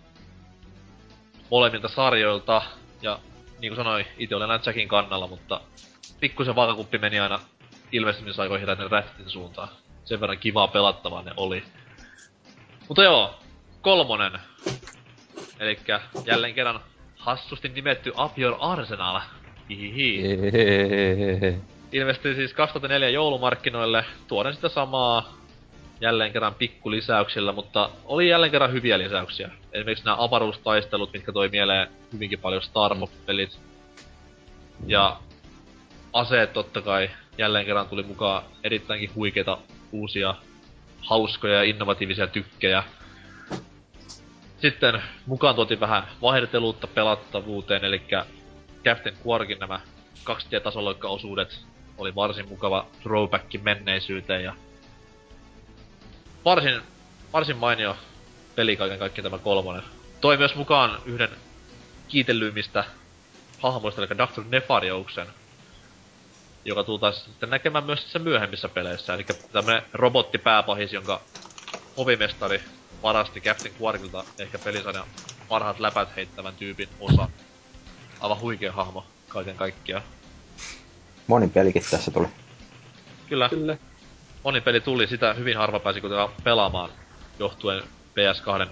molemmilta 1.50 1.88
sarjoilta. 1.88 2.62
Ja 3.02 3.18
niin 3.58 3.70
kuin 3.70 3.76
sanoin, 3.76 4.06
itse 4.18 4.36
olen 4.36 4.48
näin 4.48 4.60
Jackin 4.66 4.88
kannalla, 4.88 5.26
mutta 5.26 5.60
pikkusen 6.20 6.54
vaakakuppi 6.54 6.98
meni 6.98 7.20
aina 7.20 7.40
ilmestymisaikoihin 7.92 8.66
tänne 8.66 8.88
Ratchetin 8.88 9.30
suuntaan. 9.30 9.68
Sen 10.04 10.20
verran 10.20 10.38
kivaa 10.38 10.68
pelattavaa 10.68 11.22
ne 11.22 11.32
oli. 11.36 11.62
Mutta 12.88 13.04
joo, 13.04 13.34
kolmonen. 13.82 14.32
Elikkä 15.60 16.00
jälleen 16.24 16.54
kerran 16.54 16.80
hassusti 17.16 17.68
nimetty 17.68 18.12
Up 18.24 18.38
Your 18.38 18.56
Arsenal. 18.60 19.20
Hihihi. 19.68 20.22
Ilmestyi 21.92 22.34
siis 22.34 22.52
2004 22.52 23.08
joulumarkkinoille, 23.08 24.04
tuoden 24.28 24.54
sitä 24.54 24.68
samaa 24.68 25.36
jälleen 26.00 26.32
kerran 26.32 26.54
pikku 26.54 26.90
lisäyksillä, 26.90 27.52
mutta 27.52 27.90
oli 28.04 28.28
jälleen 28.28 28.52
kerran 28.52 28.72
hyviä 28.72 28.98
lisäyksiä. 28.98 29.50
Esimerkiksi 29.72 30.04
nämä 30.04 30.16
avaruustaistelut, 30.20 31.12
mitkä 31.12 31.32
toi 31.32 31.48
mieleen 31.48 31.88
hyvinkin 32.12 32.38
paljon 32.38 32.62
Star 32.62 32.96
Fox-pelit. 32.98 33.58
Ja 34.86 35.16
aseet 36.12 36.52
totta 36.52 36.82
kai 36.82 37.10
jälleen 37.38 37.66
kerran 37.66 37.88
tuli 37.88 38.02
mukaan 38.02 38.42
erittäinkin 38.64 39.14
huikeita 39.14 39.58
uusia 39.92 40.34
hauskoja 41.00 41.54
ja 41.54 41.62
innovatiivisia 41.62 42.26
tykkejä. 42.26 42.84
Sitten 44.60 45.02
mukaan 45.26 45.54
tuotiin 45.54 45.80
vähän 45.80 46.02
vaihdeteluutta 46.22 46.86
pelattavuuteen, 46.86 47.84
eli 47.84 48.02
Captain 48.84 49.16
Quarkin 49.26 49.58
nämä 49.58 49.80
kaksitietasolloikka-osuudet 50.24 51.66
oli 51.98 52.14
varsin 52.14 52.48
mukava 52.48 52.86
throwback 53.02 53.46
menneisyyteen 53.62 54.44
ja 54.44 54.54
varsin, 56.44 56.80
varsin 57.32 57.56
mainio 57.56 57.96
peli 58.54 58.76
kaiken 58.76 58.98
kaikkiaan 58.98 59.30
tämä 59.30 59.42
kolmonen. 59.42 59.82
Toi 60.20 60.36
myös 60.36 60.54
mukaan 60.54 60.98
yhden 61.06 61.30
kiitellyimmistä 62.08 62.84
hahmoista, 63.58 64.00
eli 64.02 64.08
Dr. 64.18 64.44
Nefarioksen, 64.48 65.26
joka 66.66 66.84
tultaisiin 66.84 67.24
sitten 67.26 67.50
näkemään 67.50 67.84
myös 67.84 68.02
tässä 68.04 68.18
myöhemmissä 68.18 68.68
peleissä. 68.68 69.14
Eli 69.14 69.26
tämmönen 69.52 69.82
robottipääpahis, 69.92 70.92
jonka 70.92 71.20
hovimestari 71.96 72.62
varasti 73.02 73.40
Captain 73.40 73.74
Quarkilta 73.82 74.24
ehkä 74.38 74.58
pelisarjan 74.58 75.06
parhaat 75.48 75.80
läpät 75.80 76.16
heittävän 76.16 76.54
tyypin 76.56 76.88
osa. 77.00 77.28
Aivan 78.20 78.40
huikea 78.40 78.72
hahmo 78.72 79.06
kaiken 79.28 79.56
kaikkiaan. 79.56 80.02
Moni 81.26 81.48
pelikin 81.48 81.84
tässä 81.90 82.10
tuli. 82.10 82.28
Kyllä, 83.28 83.48
Kyllä. 83.48 83.78
moni 84.44 84.60
peli 84.60 84.80
tuli, 84.80 85.06
sitä 85.06 85.34
hyvin 85.34 85.56
harva 85.56 85.80
pääsi 85.80 86.00
kuitenkaan 86.00 86.32
pelaamaan 86.44 86.90
johtuen 87.38 87.82
PS2 87.82 88.68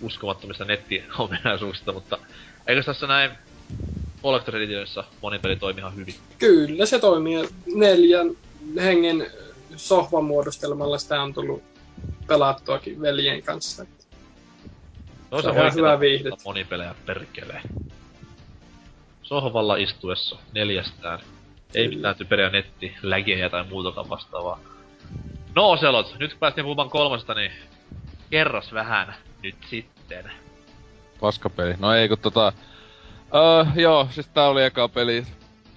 uskomattomista 0.00 0.64
nettiominaisuuksista, 0.64 1.92
mutta 1.92 2.18
eikö 2.66 2.82
tässä 2.82 3.06
näin 3.06 3.30
Collector 4.26 4.56
Editionissa 4.56 5.04
monin 5.22 5.40
peli 5.40 5.56
toimii 5.56 5.80
ihan 5.80 5.96
hyvin. 5.96 6.14
Kyllä 6.38 6.86
se 6.86 6.98
toimii. 6.98 7.48
Neljän 7.74 8.30
hengen 8.76 9.26
sohvan 9.76 10.24
muodostelmalla 10.24 10.98
sitä 10.98 11.22
on 11.22 11.34
tullut 11.34 11.62
pelattuakin 12.26 13.00
veljen 13.00 13.42
kanssa. 13.42 13.86
No 15.30 15.42
Se 15.42 15.48
on 15.48 15.56
ihan 15.56 15.74
hyvää 15.74 16.00
viihdettä. 16.00 16.40
monipelejä 16.44 16.94
perkelee. 17.06 17.60
Sohvalla 19.22 19.76
istuessa 19.76 20.36
neljästään. 20.52 21.20
Ei 21.74 21.84
Kyllä. 21.84 21.96
mitään 21.96 22.16
typeriä 22.16 22.50
netti, 22.50 22.94
lägejä 23.02 23.48
tai 23.50 23.64
muutakaan 23.64 24.08
vastaavaa. 24.08 24.60
No 25.54 25.70
Oselot, 25.70 26.14
nyt 26.18 26.30
kun 26.32 26.40
päästiin 26.40 26.64
puhumaan 26.64 26.90
kolmasta, 26.90 27.34
niin 27.34 27.52
kerros 28.30 28.72
vähän 28.72 29.14
nyt 29.42 29.56
sitten. 29.70 30.30
Paskapeli. 31.20 31.74
No 31.78 31.94
ei 31.94 32.08
kun 32.08 32.18
tota... 32.18 32.52
Öö, 33.34 33.82
joo, 33.82 34.08
siis 34.10 34.26
tää 34.26 34.48
oli 34.48 34.64
eka 34.64 34.88
peli, 34.88 35.26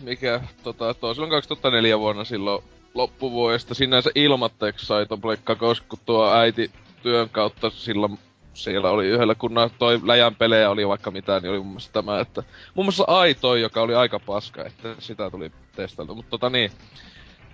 mikä 0.01 0.41
tota, 0.63 0.93
toi 0.93 1.15
silloin 1.15 1.31
2004 1.31 1.99
vuonna 1.99 2.23
silloin 2.23 2.63
loppuvuodesta. 2.93 3.73
Sinänsä 3.73 4.09
ilmatteeksi 4.15 4.85
sai 4.85 5.05
ton 5.05 5.21
Pleikka 5.21 5.55
koska 5.55 5.97
tuo 6.05 6.33
äiti 6.33 6.71
työn 7.03 7.29
kautta 7.29 7.69
silloin 7.69 8.19
siellä 8.53 8.89
oli 8.89 9.07
yhdellä 9.07 9.35
kunnan 9.35 9.69
toi 9.79 9.99
läjän 10.03 10.35
pelejä 10.35 10.69
oli 10.69 10.87
vaikka 10.87 11.11
mitään, 11.11 11.41
niin 11.41 11.51
oli 11.51 11.57
mun 11.59 11.67
mielestä 11.67 11.93
tämä, 11.93 12.19
että 12.19 12.43
muun 12.75 12.85
muassa 12.85 13.03
Aitoi, 13.07 13.61
joka 13.61 13.81
oli 13.81 13.95
aika 13.95 14.19
paska, 14.19 14.65
että 14.65 14.95
sitä 14.99 15.29
tuli 15.31 15.51
testailtu, 15.75 16.15
mutta 16.15 16.29
tota 16.29 16.49
niin, 16.49 16.71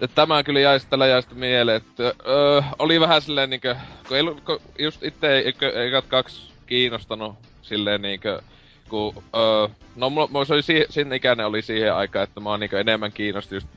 että 0.02 0.16
tämä 0.16 0.44
kyllä 0.44 0.60
jäi 0.60 0.80
sitten 0.80 1.00
läjää 1.00 1.22
sitten 1.22 1.40
mieleen, 1.40 1.78
että 1.78 2.04
öö, 2.28 2.62
oli 2.80 3.00
vähän 3.00 3.22
silleen 3.22 3.50
niinkö, 3.50 3.76
kun, 4.08 4.18
ei, 4.18 4.24
kun 4.24 4.60
just 4.80 5.04
itse 5.04 5.38
ei, 5.38 5.54
eikat 5.74 6.06
kaksi 6.06 6.52
kiinnostanut 6.66 7.36
silleen 7.62 8.02
niinkö, 8.02 8.42
kun, 8.90 9.24
öö, 9.36 9.68
no 9.96 10.10
mulla, 10.10 10.28
mulla 10.28 10.46
se 10.46 10.54
oli 10.54 10.62
siihen, 10.62 10.86
sen 10.90 11.14
ikäinen 11.14 11.46
oli 11.46 11.62
siihen 11.62 11.96
aikaan, 11.96 12.24
että 12.24 12.40
mä 12.40 12.50
oon 12.50 12.60
niinkö 12.60 12.80
enemmän 12.80 13.12
kiinnosti 13.12 13.56
just, 13.56 13.68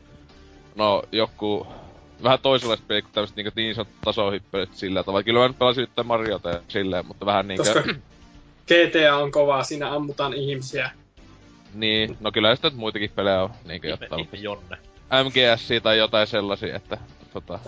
no 0.74 1.02
joku, 1.12 1.66
vähän 2.22 2.39
toisenlaista 2.43 2.85
peliä 2.89 3.02
kuin 3.02 3.12
tämmöset 3.12 3.36
niinkö 3.36 3.52
niin 3.56 3.74
sanotut 3.74 4.01
tasohyppelyt 4.05 4.74
sillä 4.74 5.02
tavalla. 5.02 5.22
Kyllä 5.22 5.40
mä 5.40 5.48
nyt 5.48 5.59
pelasin 5.59 5.82
yhtä 5.82 6.02
Mariota 6.02 6.51
ja 6.51 6.60
silleen, 6.68 7.06
mutta 7.06 7.26
vähän 7.26 7.48
niinkö, 7.48 7.64
Koska 7.74 7.94
GTA 8.66 9.16
on 9.16 9.30
kova, 9.32 9.62
siinä 9.62 9.93
ammutaan 9.94 10.35
ihmisiä. 10.35 10.90
niin, 11.74 12.16
no 12.20 12.32
kyllä 12.32 12.56
sitä 12.56 12.68
nyt 12.68 12.78
muitakin 12.78 13.10
pelejä 13.14 13.43
on 13.43 13.51
niinkö 13.64 13.89
jotain. 13.89 14.20
ihme 14.20 14.39
Jonne. 14.39 14.76
MGS 15.24 15.68
tai 15.82 15.98
jotain 15.98 16.26
sellaisia, 16.26 16.76
että 16.76 16.98
tota, 17.32 17.59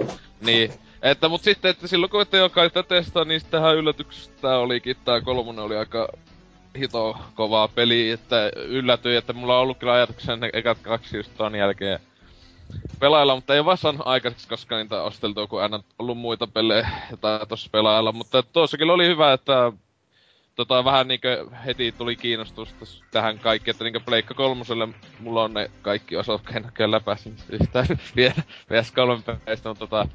niin. 0.40 0.72
Että 1.02 1.28
mut 1.28 1.42
sitten, 1.42 1.70
että 1.70 1.86
silloin 1.86 2.10
kun 2.10 2.22
ette 2.22 2.36
joka 2.36 2.68
sitä 2.68 2.82
testaa, 2.82 3.24
niin 3.24 3.40
sitähän 3.40 3.76
yllätyksestä 3.76 4.56
olikin, 4.56 4.96
tää 5.04 5.20
kolmonen 5.20 5.64
oli 5.64 5.76
aika 5.76 6.08
hito 6.78 7.18
kovaa 7.34 7.68
peli, 7.68 8.10
että 8.10 8.50
yllätyin, 8.56 9.18
että 9.18 9.32
mulla 9.32 9.56
on 9.56 9.62
ollut 9.62 9.78
kyllä 9.78 9.92
ajatuksena 9.92 10.36
ne 10.36 10.50
ekat 10.52 10.78
kaksi 10.78 11.16
just 11.16 11.30
ton 11.36 11.54
jälkeen 11.54 12.00
pelailla, 13.00 13.34
mutta 13.34 13.54
ei 13.54 13.64
vaan 13.64 13.76
saanut 13.76 14.02
aikaiseksi, 14.04 14.48
koska 14.48 14.76
niitä 14.76 15.02
osteltua, 15.02 15.46
kun 15.46 15.62
aina 15.62 15.82
ollut 15.98 16.18
muita 16.18 16.46
pelejä 16.46 16.88
tai 17.20 17.46
tossa 17.48 17.68
pelailla, 17.72 18.12
mutta 18.12 18.42
tuossa 18.42 18.78
kyllä 18.78 18.92
oli 18.92 19.06
hyvä, 19.06 19.32
että 19.32 19.72
tota, 20.54 20.84
vähän 20.84 21.08
niinkö 21.08 21.46
heti 21.66 21.92
tuli 21.92 22.16
kiinnostusta 22.16 22.86
tähän 23.10 23.38
kaikkeen, 23.38 23.72
että 23.72 23.84
niinkö 23.84 24.00
Pleikka 24.00 24.34
kolmoselle 24.34 24.88
mulla 25.20 25.42
on 25.42 25.54
ne 25.54 25.70
kaikki 25.82 26.14
en 26.54 26.62
näköjään 26.62 26.90
läpäisin 26.90 27.36
yhtään 27.48 27.86
vielä 28.16 28.34
PS3 28.36 29.22
peleistä, 29.44 29.68
mutta 29.68 29.86
tota, 29.86 30.08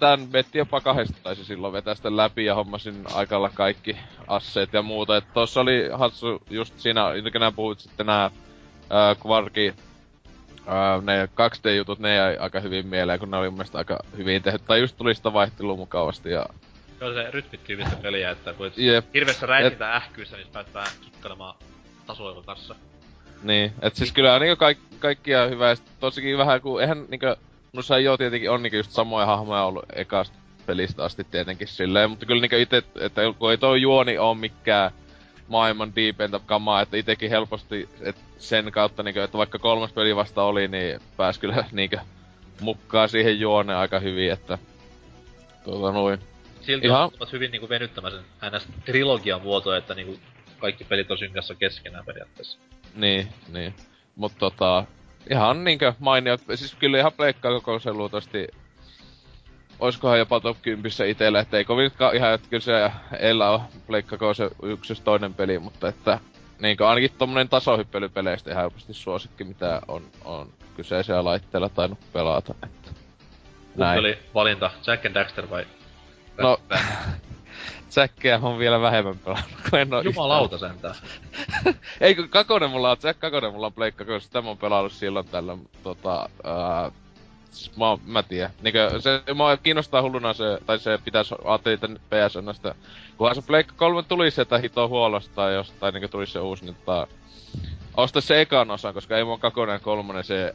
tän 0.00 0.32
vetti 0.32 0.58
jopa 0.58 0.80
kahdesta 0.80 1.16
taisi 1.22 1.44
silloin 1.44 1.72
vetää 1.72 1.94
sitä 1.94 2.16
läpi 2.16 2.44
ja 2.44 2.54
hommasin 2.54 3.04
aikalla 3.14 3.50
kaikki 3.54 3.96
asseet 4.28 4.72
ja 4.72 4.82
muuta, 4.82 5.16
että 5.16 5.30
tossa 5.34 5.60
oli 5.60 5.88
hassu 5.92 6.42
just 6.50 6.78
siinä, 6.78 7.02
nää 7.40 7.52
puhuit 7.52 7.80
sitten 7.80 8.06
nää 8.06 8.30
ää, 8.90 9.16
Quarki 9.26 9.74
ne 11.02 11.26
2D-jutut, 11.26 11.98
ne 11.98 12.14
jäi 12.14 12.36
aika 12.36 12.60
hyvin 12.60 12.86
mieleen, 12.86 13.18
kun 13.18 13.30
ne 13.30 13.36
oli 13.36 13.48
mun 13.48 13.58
mielestä 13.58 13.78
aika 13.78 13.98
hyvin 14.16 14.42
tehty. 14.42 14.60
Tai 14.66 14.80
just 14.80 14.96
tuli 14.96 15.14
sitä 15.14 15.32
vaihtelua 15.32 15.76
mukavasti 15.76 16.30
ja... 16.30 16.46
Se 16.98 17.04
on 17.04 17.14
se 17.14 17.30
rytmityyppistä 17.30 17.96
peliä, 17.96 18.30
että 18.30 18.52
kun 18.52 18.66
et 18.66 18.78
Jep, 18.78 19.04
hirveässä 19.14 19.46
räisintä 19.46 19.96
ähkyissä, 19.96 20.36
niin 20.36 20.46
vähän 20.74 20.88
kikkailemaan 21.00 21.54
tasoilla 22.06 22.42
kanssa. 22.42 22.74
niin. 23.42 23.72
Et 23.82 23.96
siis 23.96 24.12
kyllä 24.12 24.38
niinku 24.38 24.56
kaik, 24.56 24.78
kaikkia 24.98 25.46
hyvää. 25.46 25.70
Ja 25.70 25.76
Tosikin 26.00 26.38
vähän 26.38 26.60
kun, 26.60 26.80
eihän 26.80 27.04
niinku... 27.08 27.26
Noissa 27.76 27.98
joo 27.98 28.16
tietenkin 28.16 28.50
on 28.50 28.62
niinku 28.62 28.76
just 28.76 28.90
samoja 28.90 29.26
hahmoja 29.26 29.64
ollut 29.64 29.84
ekasta 29.92 30.36
pelistä 30.66 31.04
asti 31.04 31.24
tietenkin 31.24 31.68
silleen, 31.68 32.10
mutta 32.10 32.26
kyllä 32.26 32.40
niinku 32.40 32.56
ite, 32.56 32.82
että 33.00 33.22
kun 33.38 33.50
ei 33.50 33.58
toi 33.58 33.82
juoni 33.82 34.18
oo 34.18 34.34
mikään 34.34 34.90
maailman 35.48 35.92
deepintä 35.96 36.40
kamaa, 36.46 36.80
että 36.80 36.96
itekin 36.96 37.30
helposti 37.30 37.88
et 38.00 38.16
sen 38.38 38.72
kautta 38.72 39.02
niinku, 39.02 39.20
että 39.20 39.38
vaikka 39.38 39.58
kolmas 39.58 39.92
peli 39.92 40.16
vasta 40.16 40.42
oli, 40.42 40.68
niin 40.68 41.00
pääs 41.16 41.38
kyllä 41.38 41.64
niinku 41.72 41.96
mukaan 42.60 43.08
siihen 43.08 43.40
juoneen 43.40 43.78
aika 43.78 43.98
hyvin, 43.98 44.32
että 44.32 44.58
tuota 45.64 45.92
noin. 45.92 46.18
Silti 46.60 46.86
Ihan- 46.86 47.10
ovat 47.16 47.32
hyvin 47.32 47.50
niinku 47.50 47.68
venyttämään 47.68 48.14
sen 48.14 48.52
ns. 48.52 48.68
trilogian 48.84 49.42
muotoa, 49.42 49.76
että 49.76 49.94
niinku 49.94 50.18
kaikki 50.58 50.84
pelit 50.84 51.10
on 51.10 51.18
synkassa 51.18 51.54
keskenään 51.54 52.04
periaatteessa. 52.04 52.58
Niin, 52.94 53.28
niin. 53.52 53.74
Mut 54.16 54.32
tota, 54.38 54.84
ihan 55.30 55.64
niinkö 55.64 55.92
mainio, 55.98 56.38
siis 56.54 56.74
kyllä 56.74 56.98
ihan 56.98 57.12
pleikkaa 57.12 57.52
koko 57.52 57.78
se 57.78 57.92
luultavasti 57.92 58.48
oiskohan 59.78 60.18
jopa 60.18 60.40
top 60.40 60.56
10 60.62 60.92
itelle, 61.08 61.40
että 61.40 61.56
ei 61.56 61.64
kovin 61.64 61.90
ihan, 62.14 62.34
että 62.34 62.48
kyllä 62.50 62.60
se 62.60 62.90
Ella 63.18 63.50
on 63.50 63.60
pleikka 63.86 64.18
koko 64.18 64.34
se 64.34 64.50
yksi 64.62 65.02
toinen 65.04 65.34
peli, 65.34 65.58
mutta 65.58 65.88
että 65.88 66.18
niinkö 66.60 66.88
ainakin 66.88 67.10
tommonen 67.18 67.48
tasohyppelypeleistä 67.48 68.50
ihan 68.50 68.62
helposti 68.62 68.94
suosikki, 68.94 69.44
mitä 69.44 69.80
on, 69.88 70.02
on 70.24 70.52
kyseisellä 70.76 71.24
laitteella 71.24 71.68
tainnut 71.68 71.98
pelata, 72.12 72.54
että 72.62 72.90
Kumpi 73.76 73.80
näin. 73.84 74.00
oli 74.00 74.18
valinta, 74.34 74.70
Jack 74.86 75.06
and 75.06 75.14
Daxter 75.14 75.50
vai... 75.50 75.66
No, 76.38 76.60
Jackia 77.96 78.40
on 78.42 78.58
vielä 78.58 78.80
vähemmän 78.80 79.18
pelannut, 79.18 79.50
kun 79.70 79.78
en 79.78 79.94
oo 79.94 80.00
Jumalauta 80.00 80.58
sentään. 80.58 80.94
Ei 82.00 82.14
kun 82.14 82.28
Kakonen 82.28 82.70
mulla 82.70 82.90
on, 82.90 82.96
Jack 83.02 83.20
Kakonen 83.20 83.52
mulla 83.52 83.66
on 83.66 83.72
pleikka, 83.72 84.04
koska 84.04 84.20
sitä 84.20 84.42
mä 84.42 84.48
oon 84.48 84.58
pelannut 84.58 84.92
silloin 84.92 85.26
tällä, 85.26 85.56
tota, 85.82 86.28
ää, 86.44 86.92
siis 87.50 87.76
mä, 87.76 87.84
mä 88.06 88.22
tiedän. 88.22 88.50
Niinkö, 88.62 89.00
se, 89.00 89.34
mua 89.34 89.56
kiinnostaa 89.56 90.02
hulluna 90.02 90.32
se, 90.32 90.58
tai 90.66 90.78
se 90.78 90.98
pitäis, 91.04 91.32
ajattelin 91.44 91.80
tän 91.80 92.00
PSNstä, 92.10 92.74
kunhan 93.16 93.34
se 93.34 93.42
pleikka 93.42 93.74
3 93.76 94.02
tuli 94.02 94.30
sieltä 94.30 94.58
hito 94.58 94.88
huolosta 94.88 95.34
tai 95.34 95.54
jostain, 95.54 95.92
niinkö 95.94 96.08
tuli 96.08 96.26
se 96.26 96.40
uusi, 96.40 96.64
niin 96.64 96.74
tota, 96.74 97.06
osta 97.96 98.20
se 98.20 98.40
ekan 98.40 98.70
osan, 98.70 98.94
koska 98.94 99.16
ei 99.16 99.24
mua 99.24 99.38
Kakonen 99.38 99.80
kolmonen 99.80 100.24
se 100.24 100.54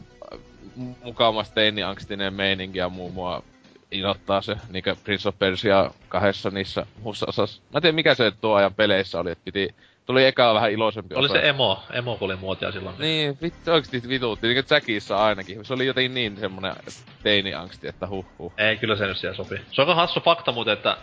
mukamas 1.03 1.51
teini-angstinen 1.51 2.33
meininki 2.33 2.79
ja 2.79 2.89
muu 2.89 3.11
mua 3.11 3.43
inottaa 3.91 4.41
se, 4.41 4.55
niinkö 4.69 4.95
Prince 5.03 5.29
of 5.29 5.39
Persia 5.39 5.91
kahdessa 6.09 6.49
niissä 6.49 6.85
muussa 7.03 7.25
osassa. 7.29 7.61
Mä 7.73 7.77
en 7.77 7.81
tiedä 7.81 7.95
mikä 7.95 8.15
se 8.15 8.31
tuo 8.31 8.55
ajan 8.55 8.73
peleissä 8.73 9.19
oli, 9.19 9.31
että 9.31 9.45
piti, 9.45 9.75
tuli 10.05 10.25
eka 10.25 10.53
vähän 10.53 10.71
iloisempi 10.71 11.15
Oli 11.15 11.25
osa. 11.25 11.33
se 11.33 11.49
emo, 11.49 11.83
emo 11.93 12.17
oli 12.21 12.35
muotia 12.35 12.71
silloin. 12.71 12.95
Niin, 12.99 13.37
vittu 13.41 13.71
oikeesti 13.71 14.09
vituutti, 14.09 14.47
niinkö 14.47 14.75
Jackissa 14.75 15.25
ainakin. 15.25 15.65
Se 15.65 15.73
oli 15.73 15.85
jotenkin 15.85 16.13
niin 16.13 16.37
semmonen 16.37 16.75
teini-angsti, 17.23 17.87
että 17.87 18.07
huh 18.07 18.25
huh. 18.39 18.53
Ei, 18.57 18.77
kyllä 18.77 18.95
se 18.95 19.07
nyt 19.07 19.17
siellä 19.17 19.37
sopii. 19.37 19.61
Se 19.71 19.81
on 19.81 19.95
hassu 19.95 20.19
fakta 20.19 20.51
muuten, 20.51 20.73
että 20.73 20.97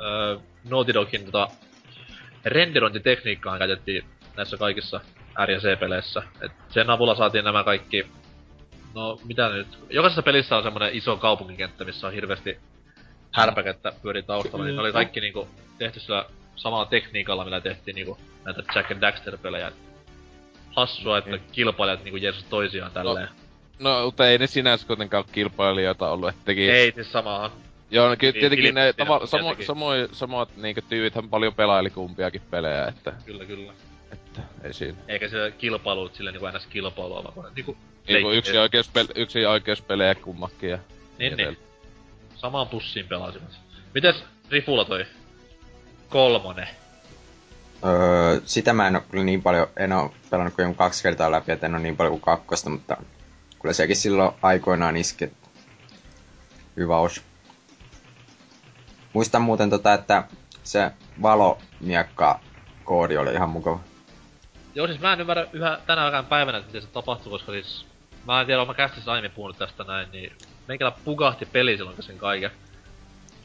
öö, 0.00 0.38
Naughty 0.70 0.94
Dogin 0.94 1.24
tota, 1.24 1.48
renderointitekniikkaa 2.44 3.58
käytettiin 3.58 4.04
näissä 4.36 4.56
kaikissa 4.56 5.00
R- 5.46 5.50
ja 5.50 5.58
C-peleissä. 5.58 6.22
Et 6.40 6.52
sen 6.68 6.90
avulla 6.90 7.14
saatiin 7.14 7.44
nämä 7.44 7.64
kaikki... 7.64 8.06
No, 8.98 9.18
mitä 9.24 9.48
nyt? 9.48 9.66
Jokaisessa 9.90 10.22
pelissä 10.22 10.56
on 10.56 10.62
semmonen 10.62 10.94
iso 10.94 11.16
kaupunkikenttä, 11.16 11.84
missä 11.84 12.06
on 12.06 12.12
hirveästi 12.12 12.58
härpäkettä 13.32 13.92
pyörii 14.02 14.22
taustalla, 14.22 14.64
niin 14.64 14.76
ne 14.76 14.82
oli 14.82 14.92
kaikki 14.92 15.20
niinku 15.20 15.48
tehty 15.78 16.00
sillä 16.00 16.24
samalla 16.56 16.86
tekniikalla, 16.86 17.44
millä 17.44 17.60
tehtiin 17.60 17.94
niinku 17.94 18.18
näitä 18.44 18.62
Jack 18.74 18.90
and 18.90 19.00
Daxter-pelejä. 19.00 19.72
Hassua, 20.76 21.18
että 21.18 21.30
Niin. 21.30 21.42
kilpailijat 21.52 22.04
niinku 22.04 22.16
jeesus 22.16 22.44
toisiaan 22.44 22.92
tälleen. 22.92 23.28
No, 23.78 24.04
mutta 24.04 24.28
ei 24.28 24.38
ne 24.38 24.46
sinänsä 24.46 24.86
kuitenkaan 24.86 25.24
ole 25.24 25.32
kilpailijoita 25.32 26.10
ollut, 26.10 26.28
että 26.28 26.42
teki... 26.44 26.70
Ei, 26.70 26.92
siis 26.94 27.12
samahan. 27.12 27.50
Joo, 27.90 28.08
no, 28.08 28.16
kyllä 28.16 28.32
Niin, 28.32 28.40
tietenkin 28.40 28.74
ne 28.74 28.92
tava, 28.92 29.26
samo, 29.26 29.50
teki. 29.50 29.64
samoin, 29.64 30.08
samoit 30.12 30.56
niinkö 30.56 30.82
tyypithän 30.88 31.28
paljon 31.28 31.54
pelaili 31.54 31.90
kumpiakin 31.90 32.42
pelejä, 32.50 32.86
että, 32.86 33.12
Kyllä, 33.26 33.44
kyllä. 33.44 33.72
että 34.12 34.40
ei 34.64 34.72
siinä. 34.72 34.98
Eikä 35.08 35.28
se 35.28 35.52
kilpailu 35.58 36.08
sille 36.08 36.32
niinku 36.32 36.46
ns. 36.58 36.66
kilpailua, 36.66 37.32
vaan 37.36 37.52
niinku... 37.54 37.76
Niinku 38.08 38.30
yksi 38.30 38.58
oikeus, 38.58 38.88
pel, 38.88 39.06
yksi 39.14 39.46
oikeus 39.46 39.82
pelejä 39.82 40.14
kummakin 40.14 40.70
ja... 40.70 40.78
Niin, 41.18 41.36
niin. 41.36 41.58
Samaan 42.34 42.68
pussiin 42.68 43.08
pelasivat. 43.08 43.60
Mites 43.94 44.24
Rifula 44.50 44.84
toi 44.84 45.06
kolmonen? 46.08 46.68
Öö, 47.84 48.40
sitä 48.44 48.72
mä 48.72 48.86
en 48.86 48.96
oo 48.96 49.02
kyllä 49.10 49.24
niin 49.24 49.42
paljon, 49.42 49.66
en 49.76 49.92
oo 49.92 50.14
pelannut 50.30 50.54
kuin 50.54 50.62
jonkun 50.62 50.78
kaksi 50.78 51.02
kertaa 51.02 51.30
läpi, 51.30 51.52
et 51.52 51.64
en 51.64 51.74
oo 51.74 51.80
niin 51.80 51.96
paljon 51.96 52.10
kuin 52.12 52.20
kakkosta, 52.20 52.70
mutta 52.70 52.96
kyllä 53.62 53.72
sekin 53.72 53.96
silloin 53.96 54.32
aikoinaan 54.42 54.96
iski. 54.96 55.24
et 55.24 55.32
Hyvä 56.76 56.98
os. 56.98 57.22
Muistan 59.12 59.42
muuten 59.42 59.70
tota, 59.70 59.94
että 59.94 60.24
se 60.62 60.90
valomiekka 61.22 62.40
koodi 62.84 63.16
oli 63.16 63.32
ihan 63.32 63.48
mukava. 63.48 63.80
Joo, 64.74 64.86
siis 64.86 65.00
mä 65.00 65.12
en 65.12 65.20
ymmärrä 65.20 65.46
yhä 65.52 65.78
tänäkään 65.86 66.26
päivänä, 66.26 66.58
että 66.58 66.68
miten 66.68 66.82
se 66.82 66.88
tapahtuu, 66.88 67.32
koska 67.32 67.52
siis... 67.52 67.87
Mä 68.28 68.40
en 68.40 68.46
tiedä, 68.46 68.58
olen 68.60 68.68
mä 68.68 68.74
kästissä 68.74 69.12
aiemmin 69.12 69.30
puhunut 69.30 69.58
tästä 69.58 69.84
näin, 69.84 70.08
niin... 70.12 70.32
Meikälä 70.66 70.92
pugahti 71.04 71.46
peli 71.46 71.76
silloin 71.76 71.96
kun 71.96 72.04
sen 72.04 72.18
kaiken. 72.18 72.50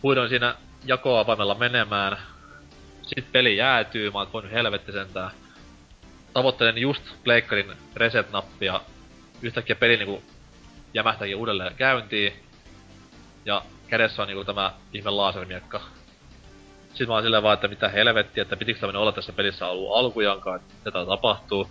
Huidoin 0.04 0.30
siinä 0.30 0.56
jakoavaimella 0.86 1.56
menemään. 1.56 2.18
Sitten 3.02 3.32
peli 3.32 3.58
jäätyy, 3.58 4.12
mä 4.12 4.20
oon 4.20 4.34
voinut 4.34 4.52
helvetti 4.52 4.92
sentään. 4.92 5.32
Tavoittelen 6.34 6.78
just 6.78 7.04
pleikkarin 7.24 7.72
reset-nappia. 7.96 8.82
Yhtäkkiä 9.42 9.76
peli 9.76 9.98
niinku 9.98 10.24
jämähtääkin 10.94 11.36
uudelleen 11.36 11.76
käyntiin. 11.76 12.34
Ja 13.46 13.62
kädessä 13.88 14.22
on 14.22 14.28
niinku 14.28 14.44
tämä 14.44 14.74
ihme 14.94 15.10
lasermiekka. 15.10 15.82
Sitten 16.88 17.08
mä 17.08 17.14
oon 17.14 17.24
silleen 17.24 17.44
vaan, 17.44 17.54
että 17.54 17.68
mitä 17.68 17.90
helvettiä, 17.90 18.42
että 18.42 18.58
pitikö 18.58 18.80
tämmönen 18.80 19.02
olla 19.02 19.12
tässä 19.12 19.34
pelissä 19.34 19.68
ollut 19.68 19.98
alkujankaan, 19.98 20.56
että 20.56 20.74
mitä 20.86 21.06
tapahtuu. 21.06 21.70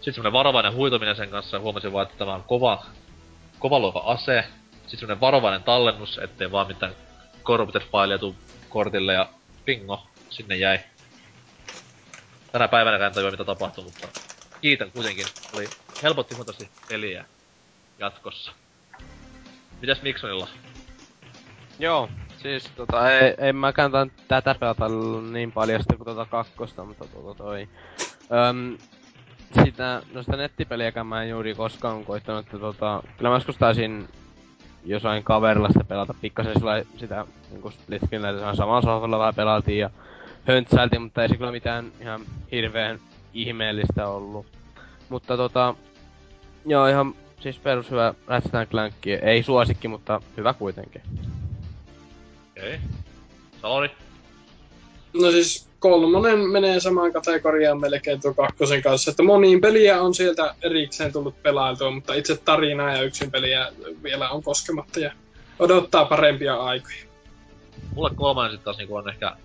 Sitten 0.00 0.14
semmonen 0.14 0.32
varovainen 0.32 0.74
huitominen 0.74 1.16
sen 1.16 1.30
kanssa 1.30 1.60
huomasin 1.60 1.92
vaan, 1.92 2.06
että 2.06 2.18
tämä 2.18 2.34
on 2.34 2.42
kova, 2.42 2.84
kova 3.58 3.78
luova 3.78 4.00
ase. 4.00 4.44
Sitten 4.72 4.98
semmonen 4.98 5.20
varovainen 5.20 5.62
tallennus, 5.62 6.18
ettei 6.18 6.52
vaan 6.52 6.66
mitään 6.66 6.92
corrupted 7.44 7.82
fileja 7.82 8.18
tuu 8.18 8.36
kortille 8.68 9.12
ja 9.12 9.28
bingo, 9.64 10.06
sinne 10.30 10.56
jäi. 10.56 10.80
Tänä 12.52 12.68
päivänä 12.68 13.06
en 13.06 13.12
tajua 13.12 13.30
mitä 13.30 13.44
tapahtui, 13.44 13.84
mutta 13.84 14.08
kiitän 14.60 14.90
kuitenkin. 14.90 15.28
Oli 15.52 15.70
helpotti 16.02 16.34
huomattavasti 16.34 16.70
peliä 16.88 17.24
jatkossa. 17.98 18.52
Mitäs 19.80 20.02
Miksonilla? 20.02 20.48
Joo, 21.78 22.08
siis 22.42 22.70
tota, 22.76 23.10
ei, 23.10 23.34
ei 23.38 23.52
mäkään 23.52 23.92
tän, 23.92 24.12
tätä 24.28 24.54
pelata 24.54 24.88
niin 25.32 25.52
paljon 25.52 25.80
kuin 25.88 26.04
tota 26.04 26.26
kakkosta, 26.26 26.84
mutta 26.84 27.04
tota 27.06 27.34
toi... 27.34 27.68
Öm, 28.48 28.78
sitä, 29.64 30.02
no 30.12 30.22
sitä 30.22 30.36
nettipeliäkään 30.36 31.06
mä 31.06 31.22
en 31.22 31.30
juuri 31.30 31.54
koskaan 31.54 32.04
koittanut, 32.04 32.44
että 32.46 32.58
tota, 32.58 33.02
kyllä 33.16 33.30
mä 33.30 33.36
joskus 33.36 33.56
taisin 33.56 34.08
jossain 34.84 35.24
kaverilla 35.24 35.68
sitä 35.68 35.84
pelata 35.84 36.14
pikkasen 36.20 36.54
sillä 36.58 36.82
sitä 36.96 37.26
niinku 37.50 37.70
split 37.70 38.02
samalla 38.56 38.82
sohvalla 38.82 39.18
vähän 39.18 39.34
pelaatiin 39.34 39.78
ja 39.78 39.90
höntsäiltiin, 40.44 41.02
mutta 41.02 41.22
ei 41.22 41.28
se 41.28 41.36
kyllä 41.36 41.52
mitään 41.52 41.92
ihan 42.00 42.20
hirveen 42.52 43.00
ihmeellistä 43.34 44.08
ollut. 44.08 44.46
Mutta 45.08 45.36
tota, 45.36 45.74
joo 46.66 46.86
ihan 46.86 47.14
siis 47.40 47.58
perus 47.58 47.90
hyvä 47.90 48.14
Ratchet 48.26 48.70
Clank, 48.70 48.94
ei 49.22 49.42
suosikki, 49.42 49.88
mutta 49.88 50.20
hyvä 50.36 50.54
kuitenkin. 50.54 51.02
Okei. 52.50 52.74
Okay. 52.74 52.88
Salori? 53.62 53.90
No 55.12 55.30
siis 55.30 55.68
kolmonen 55.78 56.38
menee 56.38 56.80
samaan 56.80 57.12
kategoriaan 57.12 57.80
melkein 57.80 58.20
tuon 58.20 58.34
kakkosen 58.34 58.82
kanssa, 58.82 59.10
että 59.10 59.22
moniin 59.22 59.60
peliä 59.60 60.00
on 60.02 60.14
sieltä 60.14 60.54
erikseen 60.62 61.12
tullut 61.12 61.42
pelailtua, 61.42 61.90
mutta 61.90 62.14
itse 62.14 62.36
tarinaa 62.36 62.96
ja 62.96 63.02
yksin 63.02 63.30
peliä 63.30 63.72
vielä 64.02 64.30
on 64.30 64.42
koskematta 64.42 65.00
ja 65.00 65.12
odottaa 65.58 66.04
parempia 66.04 66.56
aikoja. 66.56 67.04
Mulle 67.94 68.10
kolmannen 68.14 68.52
sit 68.52 68.64
taas 68.64 68.76
niinku 68.78 68.96
on 68.96 69.08
ehkä 69.08 69.36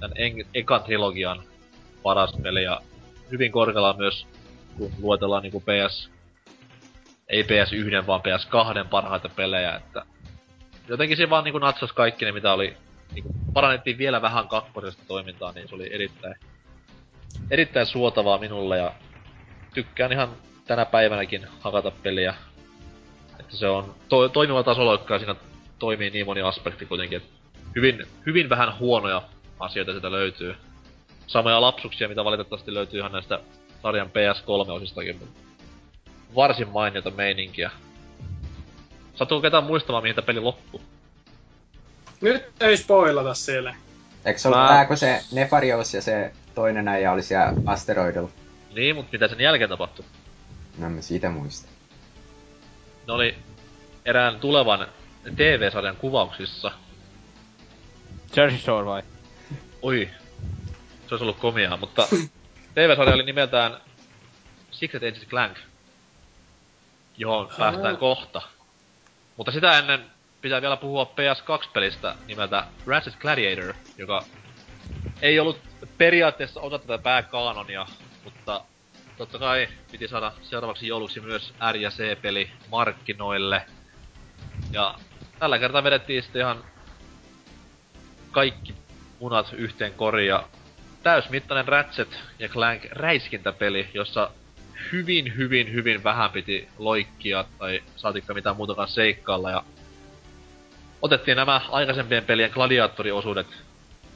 tän 0.00 0.12
en- 0.16 0.46
ekan 0.54 0.82
trilogian 0.82 1.42
paras 2.02 2.30
peli 2.42 2.62
ja 2.62 2.80
hyvin 3.30 3.52
korkealla 3.52 3.94
myös, 3.98 4.26
kun 4.78 4.92
luetellaan 5.02 5.42
niinku 5.42 5.60
PS, 5.60 6.10
ei 7.28 7.42
PS1, 7.42 8.06
vaan 8.06 8.20
PS2 8.20 8.88
parhaita 8.90 9.28
pelejä, 9.28 9.76
että 9.76 10.04
jotenkin 10.88 11.16
se 11.16 11.30
vaan 11.30 11.44
niinku 11.44 11.58
natsas 11.58 11.92
kaikki 11.92 12.24
ne, 12.24 12.32
mitä 12.32 12.52
oli, 12.52 12.76
niinku 13.14 13.30
parannettiin 13.52 13.98
vielä 13.98 14.22
vähän 14.22 14.48
kakkosesta 14.48 15.02
toimintaa, 15.08 15.52
niin 15.52 15.68
se 15.68 15.74
oli 15.74 15.94
erittäin, 15.94 16.34
erittäin 17.50 17.86
suotavaa 17.86 18.38
minulle 18.38 18.78
ja 18.78 18.92
tykkään 19.74 20.12
ihan 20.12 20.28
tänä 20.66 20.84
päivänäkin 20.84 21.46
hakata 21.60 21.90
peliä. 21.90 22.34
Että 23.40 23.56
se 23.56 23.68
on 23.68 23.94
to- 24.08 24.28
toimiva 24.28 24.62
tasoloikka 24.62 25.14
ja 25.14 25.18
siinä 25.18 25.34
toimii 25.78 26.10
niin 26.10 26.26
moni 26.26 26.42
aspekti 26.42 26.86
kuitenkin, 26.86 27.16
että 27.16 27.30
hyvin, 27.76 28.06
hyvin 28.26 28.48
vähän 28.48 28.78
huonoja 28.78 29.22
asioita 29.60 29.92
sieltä 29.92 30.12
löytyy. 30.12 30.56
Samoja 31.26 31.60
lapsuksia, 31.60 32.08
mitä 32.08 32.24
valitettavasti 32.24 32.74
löytyy 32.74 33.00
ihan 33.00 33.12
näistä 33.12 33.40
sarjan 33.82 34.10
PS3-osistakin, 34.10 35.16
mutta 35.18 35.40
varsin 36.34 36.68
mainiota 36.68 37.10
meininkiä. 37.10 37.70
Satuu 39.14 39.40
ketään 39.40 39.64
muistamaan, 39.64 40.02
mihin 40.02 40.14
tämä 40.14 40.26
peli 40.26 40.40
loppuu. 40.40 40.80
Nyt 42.20 42.44
ei 42.60 42.76
spoilata 42.76 43.34
siellä. 43.34 43.74
Eikö 44.24 44.38
se 44.38 44.48
ollut 44.48 44.60
Mä- 44.60 44.68
tää, 44.68 44.84
kun 44.84 44.96
se 44.96 45.24
Nefarious 45.32 45.94
ja 45.94 46.02
se 46.02 46.32
toinen 46.54 46.88
äijä 46.88 47.12
oli 47.12 47.22
siellä 47.22 47.52
asteroidilla? 47.66 48.30
Niin, 48.74 48.96
mutta 48.96 49.08
mitä 49.12 49.28
sen 49.28 49.40
jälkeen 49.40 49.70
tapahtui? 49.70 50.04
No 50.78 50.86
en 50.86 50.92
mä 50.92 51.00
siitä 51.00 51.30
muista. 51.30 51.68
Ne 53.06 53.12
oli 53.12 53.34
erään 54.04 54.40
tulevan 54.40 54.86
TV-sarjan 55.36 55.96
kuvauksissa. 55.96 56.72
Jersey 58.36 58.58
Shore 58.60 58.86
vai? 58.86 59.02
Oi, 59.82 60.08
se 61.08 61.14
olisi 61.14 61.24
ollut 61.24 61.38
komiaa, 61.38 61.76
mutta 61.76 62.08
TV-sarja 62.74 63.14
oli 63.14 63.22
nimeltään 63.22 63.76
Secret 64.70 65.02
Agent 65.02 65.28
Clank, 65.28 65.56
johon 67.16 67.48
päästään 67.58 67.96
kohta. 67.96 68.42
Mutta 69.36 69.52
sitä 69.52 69.78
ennen 69.78 70.04
pitää 70.40 70.62
vielä 70.62 70.76
puhua 70.76 71.04
PS2-pelistä 71.04 72.14
nimeltä 72.26 72.64
Ratchet 72.86 73.16
Gladiator, 73.16 73.74
joka 73.98 74.22
ei 75.22 75.40
ollut 75.40 75.60
periaatteessa 75.98 76.60
osa 76.60 76.78
tätä 76.78 76.98
pääkaanonia, 76.98 77.86
mutta 78.24 78.60
totta 79.16 79.38
kai 79.38 79.68
piti 79.92 80.08
saada 80.08 80.32
seuraavaksi 80.42 80.86
jouluksi 80.86 81.20
myös 81.20 81.54
R- 81.72 81.76
ja 81.76 81.90
C-peli 81.90 82.50
markkinoille. 82.70 83.62
Ja 84.72 84.94
tällä 85.38 85.58
kertaa 85.58 85.84
vedettiin 85.84 86.22
sitten 86.22 86.40
ihan 86.40 86.64
kaikki 88.30 88.74
munat 89.20 89.52
yhteen 89.52 89.92
koriin 89.92 90.28
ja 90.28 90.48
täysmittainen 91.02 91.68
Ratchet 91.68 92.20
ja 92.38 92.48
Clank 92.48 92.84
räiskintäpeli, 92.90 93.88
jossa 93.94 94.30
hyvin, 94.92 95.36
hyvin, 95.36 95.72
hyvin 95.72 96.04
vähän 96.04 96.30
piti 96.30 96.68
loikkia 96.78 97.44
tai 97.58 97.82
saatikka 97.96 98.34
mitään 98.34 98.56
muutakaan 98.56 98.88
seikkailla 98.88 99.50
ja 99.50 99.64
otettiin 101.02 101.36
nämä 101.36 101.60
aikaisempien 101.70 102.24
pelien 102.24 102.50
gladiaattoriosuudet 102.50 103.46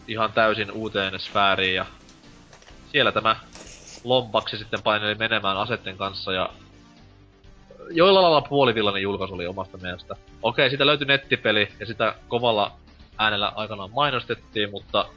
ihan 0.09 0.33
täysin 0.33 0.73
uuteen 0.73 1.21
sfääriin 1.21 1.75
ja 1.75 1.87
siellä 2.93 3.13
tämä 3.13 3.37
lompaksi 4.05 4.59
sitten 4.59 4.83
paineli 4.83 5.15
menemään 5.15 5.57
asetten 5.57 5.97
kanssa 5.97 6.33
ja 6.33 6.51
joilla 7.91 8.23
lailla 8.23 8.41
puolivillainen 8.41 9.03
julkaisu 9.03 9.35
oli 9.35 9.47
omasta 9.47 9.79
mielestä. 9.79 10.17
Okei, 10.43 10.69
siitä 10.69 10.87
löytyi 10.87 11.07
nettipeli 11.07 11.69
ja 11.81 11.87
sitä 11.87 12.15
kovalla 12.29 12.73
äänellä 13.19 13.53
aikanaan 13.55 13.91
mainostettiin, 13.91 14.71
mutta 14.71 15.09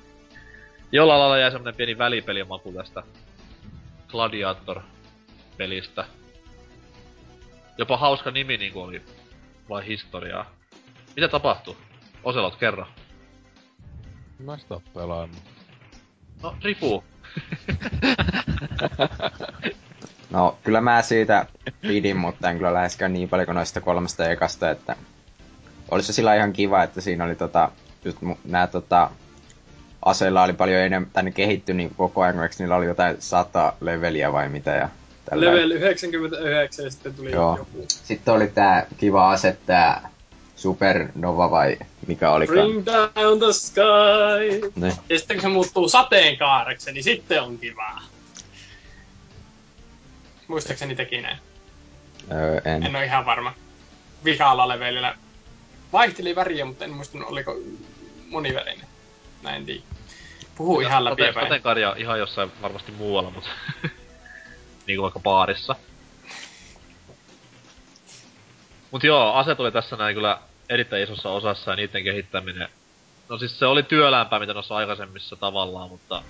jollain 0.92 1.20
lailla 1.20 1.38
jäi 1.38 1.52
semmonen 1.52 1.76
pieni 1.76 1.98
välipelimaku 1.98 2.72
tästä 2.72 3.04
Gladiator-pelistä. 4.08 6.06
Jopa 7.78 7.98
hauska 7.98 8.32
nimi 8.32 8.58
niinku 8.58 8.82
oli, 8.82 9.02
vai 9.70 9.88
historiaa. 9.88 10.46
Mitä 11.16 11.28
tapahtuu? 11.28 11.78
Oselot, 12.24 12.56
kerro. 12.56 12.86
Mä 14.40 14.58
sitä 14.58 14.74
oon 14.74 14.84
pelannut. 14.94 15.42
No, 16.44 16.56
ripuu. 16.64 17.04
No, 20.30 20.58
kyllä 20.64 20.82
mä 20.82 21.02
siitä 21.02 21.46
pidin, 21.82 22.18
mutta 22.18 22.50
en 22.50 22.58
kyllä 22.58 22.74
läheskään 22.74 23.14
niin 23.14 23.30
paljon 23.30 23.46
kuin 23.46 23.56
noista 23.56 23.82
kolmesta 23.82 24.30
ekasta, 24.30 24.72
että 24.72 24.96
olisi 25.92 26.08
se 26.08 26.14
sillä 26.14 26.36
ihan 26.36 26.54
kiva, 26.54 26.84
että 26.84 27.02
siinä 27.02 27.26
oli 27.26 27.36
tota, 27.36 27.72
just 28.06 28.18
mu- 28.22 28.38
nää 28.44 28.68
tota, 28.68 29.10
aseilla 30.06 30.44
oli 30.44 30.54
paljon 30.54 30.82
enemmän, 30.82 31.10
tänne 31.14 31.32
kehitty 31.32 31.74
niin 31.74 31.92
koko 31.98 32.22
ajan, 32.22 32.44
eikö 32.44 32.56
niillä 32.60 32.76
oli 32.76 32.86
jotain 32.86 33.16
sata 33.20 33.74
leveliä 33.82 34.34
vai 34.34 34.50
mitä 34.50 34.72
ja 34.72 34.90
tällä 35.30 35.46
Level 35.46 35.72
99 35.72 36.86
ja 36.86 36.92
sitten 36.92 37.14
tuli 37.14 37.32
Joo. 37.32 37.58
joku. 37.58 37.86
Sitten 37.88 38.34
oli 38.34 38.48
tää 38.48 38.86
kiva 38.98 39.32
ase, 39.32 39.58
tää 39.66 40.10
Supernova 40.56 41.52
vai 41.52 41.78
mikä 42.08 42.32
olikaan. 42.32 42.60
Bring 42.60 42.86
down 42.86 43.40
the 43.40 43.54
sky. 43.54 44.72
Ne. 44.76 44.98
Ja 45.10 45.20
sitten 45.20 45.38
kun 45.38 45.42
se 45.42 45.48
muuttuu 45.48 45.90
sateenkaareksi, 45.90 46.92
niin 46.92 47.04
sitten 47.04 47.42
on 47.44 47.58
kivaa. 47.58 48.02
Muistaakseni 50.48 50.96
teki 50.96 51.22
näin. 51.22 51.38
Öö, 52.32 52.62
en. 52.66 52.84
En 52.84 52.96
ole 52.96 53.06
ihan 53.06 53.26
varma. 53.26 53.54
Vikalla 54.26 54.68
levelillä 54.68 55.16
vaihteli 55.94 56.36
väriä, 56.36 56.66
mutta 56.66 56.86
en 56.86 56.92
muistanut 56.92 57.30
oliko 57.30 57.56
monivärinen. 58.30 58.88
Näin 59.42 59.66
tiedä. 59.66 59.82
Puhuu 60.56 60.80
ihan 60.80 61.06
läpi 61.06 61.22
Sate- 61.22 61.26
ja 61.26 61.34
päin. 61.34 61.46
Sateenkaaria 61.46 61.96
ihan 61.98 62.20
jossain 62.20 62.52
varmasti 62.62 62.92
muualla, 62.92 63.30
mutta... 63.30 63.50
niinku 64.88 65.04
vaikka 65.04 65.20
baarissa. 65.20 65.76
Mut 68.96 69.04
joo, 69.04 69.34
aset 69.34 69.60
oli 69.60 69.72
tässä 69.72 69.96
näin 69.96 70.16
kyllä 70.16 70.40
erittäin 70.70 71.04
isossa 71.04 71.30
osassa 71.30 71.72
ja 71.72 71.76
niiden 71.76 72.04
kehittäminen. 72.04 72.70
No 73.30 73.38
siis 73.38 73.60
se 73.60 73.66
oli 73.66 73.84
työläämpää 73.84 74.40
mitä 74.40 74.54
noissa 74.54 74.76
aikaisemmissa 74.76 75.36
tavallaan, 75.36 75.90
mutta... 75.90 76.24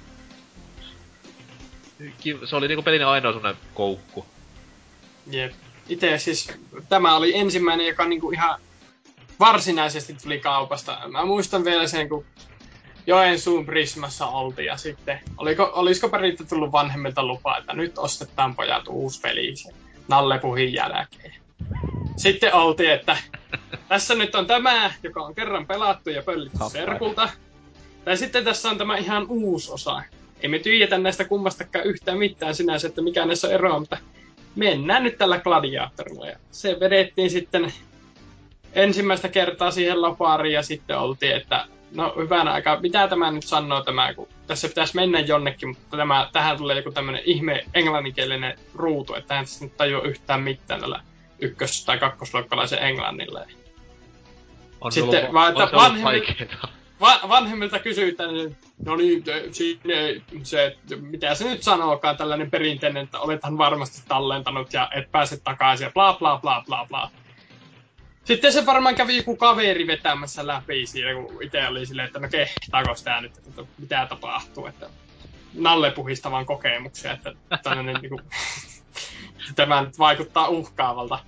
se 2.45 2.55
oli 2.55 2.67
niinku 2.67 2.83
pelin 2.83 3.05
ainoa 3.05 3.31
semmonen 3.31 3.57
koukku. 3.73 4.25
Jep. 5.31 5.53
Itse 5.89 6.17
siis, 6.17 6.51
tämä 6.89 7.15
oli 7.15 7.37
ensimmäinen, 7.37 7.87
joka 7.87 8.05
niinku 8.05 8.31
ihan 8.31 8.61
varsinaisesti 9.39 10.15
tuli 10.23 10.39
kaupasta. 10.39 10.99
Mä 11.07 11.25
muistan 11.25 11.65
vielä 11.65 11.87
sen, 11.87 12.09
kun 12.09 12.25
Joensuun 13.07 13.65
Prismassa 13.65 14.27
oltiin 14.27 14.65
ja 14.65 14.77
sitten, 14.77 15.19
oliko, 15.37 15.71
olisiko 15.73 16.09
perittä 16.09 16.43
tullut 16.45 16.71
vanhemmilta 16.71 17.23
lupa, 17.23 17.57
että 17.57 17.73
nyt 17.73 17.97
ostetaan 17.97 18.55
pojat 18.55 18.87
uusi 18.87 19.21
peli 19.21 19.55
se 19.55 19.69
Nallepuhin 20.07 20.73
jälkeen. 20.73 21.44
Sitten 22.17 22.53
oltiin, 22.53 22.91
että 22.91 23.17
tässä 23.89 24.15
nyt 24.15 24.35
on 24.35 24.47
tämä, 24.47 24.91
joka 25.03 25.21
on 25.21 25.35
kerran 25.35 25.67
pelattu 25.67 26.09
ja 26.09 26.23
pöllitty 26.23 26.57
serkulta. 26.71 27.29
Tai 28.05 28.17
sitten 28.17 28.43
tässä 28.43 28.69
on 28.69 28.77
tämä 28.77 28.97
ihan 28.97 29.25
uusi 29.29 29.71
osa. 29.71 30.03
Ei 30.41 30.49
me 30.49 30.59
tyhjetä 30.59 30.97
näistä 30.97 31.25
kummastakaan 31.25 31.85
yhtään 31.85 32.17
mitään 32.17 32.55
sinänsä, 32.55 32.87
että 32.87 33.01
mikä 33.01 33.25
näissä 33.25 33.47
on 33.47 33.53
eroa, 33.53 33.79
mutta 33.79 33.97
mennään 34.55 35.03
nyt 35.03 35.17
tällä 35.17 35.39
gladiaattorilla. 35.39 36.27
Ja 36.27 36.37
se 36.51 36.77
vedettiin 36.79 37.29
sitten 37.29 37.73
ensimmäistä 38.73 39.27
kertaa 39.27 39.71
siihen 39.71 40.01
lopariin 40.01 40.53
ja 40.53 40.63
sitten 40.63 40.97
oltiin, 40.97 41.35
että 41.35 41.65
no 41.91 42.13
hyvänä 42.17 42.51
aikaa, 42.51 42.81
mitä 42.81 43.07
tämä 43.07 43.31
nyt 43.31 43.43
sanoo 43.43 43.81
tämä, 43.81 44.13
kun 44.13 44.27
tässä 44.47 44.67
pitäisi 44.67 44.95
mennä 44.95 45.19
jonnekin, 45.19 45.69
mutta 45.69 45.97
tämä, 45.97 46.29
tähän 46.33 46.57
tulee 46.57 46.75
joku 46.77 46.91
tämmöinen 46.91 47.21
ihme 47.25 47.63
englanninkielinen 47.73 48.59
ruutu, 48.75 49.15
että 49.15 49.39
tässä 49.39 49.65
nyt 49.65 49.77
tajua 49.77 50.01
yhtään 50.01 50.41
mitään 50.41 50.81
tällä 50.81 51.01
ykkös- 51.45 51.85
tai 51.85 51.97
kakkosluokkalaisen 51.97 52.79
englannilla. 52.79 53.39
Ja 53.39 53.45
On 54.81 54.91
Sitten 54.91 55.19
ollut, 55.19 55.33
vaan, 55.33 55.49
että 55.51 55.67
se 55.67 55.75
ollut 55.75 55.83
vanhemmi- 55.89 56.03
vaikeeta. 56.03 56.67
Va- 57.01 57.19
vanhemmilta 57.29 57.79
kysytään, 57.79 58.33
niin 58.33 58.57
no 58.85 58.95
niin, 58.95 59.23
te- 59.23 59.47
siinä 59.51 59.93
se, 60.43 60.65
että 60.65 60.95
mitä 60.95 61.35
se 61.35 61.45
nyt 61.49 61.63
sanookaan, 61.63 62.17
tällainen 62.17 62.51
perinteinen, 62.51 63.03
että 63.03 63.19
olethan 63.19 63.57
varmasti 63.57 64.01
tallentanut 64.07 64.73
ja 64.73 64.89
et 64.95 65.11
pääse 65.11 65.37
takaisin 65.43 65.85
ja 65.85 65.91
bla 65.91 66.13
bla 66.13 66.39
bla 66.41 66.63
bla 66.65 66.85
bla. 66.89 67.11
Sitten 68.23 68.53
se 68.53 68.65
varmaan 68.65 68.95
kävi 68.95 69.17
joku 69.17 69.35
kaveri 69.35 69.87
vetämässä 69.87 70.47
läpi 70.47 70.85
siinä, 70.85 71.13
kun 71.13 71.43
itse 71.43 71.67
oli 71.67 71.85
silleen, 71.85 72.05
että 72.07 72.19
no 72.19 72.27
kehtaako 72.29 72.95
sitä 72.95 73.21
nyt, 73.21 73.37
että 73.37 73.63
mitä 73.77 74.05
tapahtuu, 74.09 74.65
että 74.67 74.89
Nalle 75.53 75.91
puhista 75.91 76.31
vaan 76.31 76.45
kokemuksia, 76.45 77.11
että 77.11 77.33
tällainen 77.63 77.95
niinku, 78.01 78.21
tämä 79.55 79.81
nyt 79.81 79.99
vaikuttaa 79.99 80.47
uhkaavalta. 80.47 81.19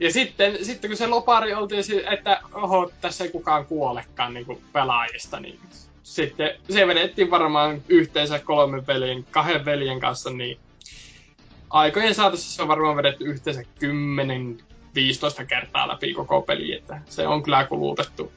Ja 0.00 0.12
sitten, 0.12 0.64
sitten 0.64 0.90
kun 0.90 0.96
se 0.96 1.06
lopari 1.06 1.54
oltiin, 1.54 1.84
että 2.12 2.40
oho, 2.52 2.92
tässä 3.00 3.24
ei 3.24 3.30
kukaan 3.30 3.66
kuolekaan 3.66 4.34
niin 4.34 4.46
kuin 4.46 4.62
pelaajista, 4.72 5.40
niin 5.40 5.60
sitten 6.02 6.50
se 6.70 6.86
vedettiin 6.86 7.30
varmaan 7.30 7.82
yhteensä 7.88 8.38
kolmen 8.38 8.86
veljen, 8.86 9.24
kahden 9.30 9.64
veljen 9.64 10.00
kanssa, 10.00 10.30
niin 10.30 10.58
aikojen 11.70 12.14
saatossa 12.14 12.56
se 12.56 12.62
on 12.62 12.68
varmaan 12.68 12.96
vedetty 12.96 13.24
yhteensä 13.24 13.62
10-15 13.62 15.44
kertaa 15.46 15.88
läpi 15.88 16.14
koko 16.14 16.42
peli, 16.42 16.72
että 16.72 17.00
se 17.06 17.26
on 17.26 17.42
kyllä 17.42 17.64
kulutettu 17.64 18.32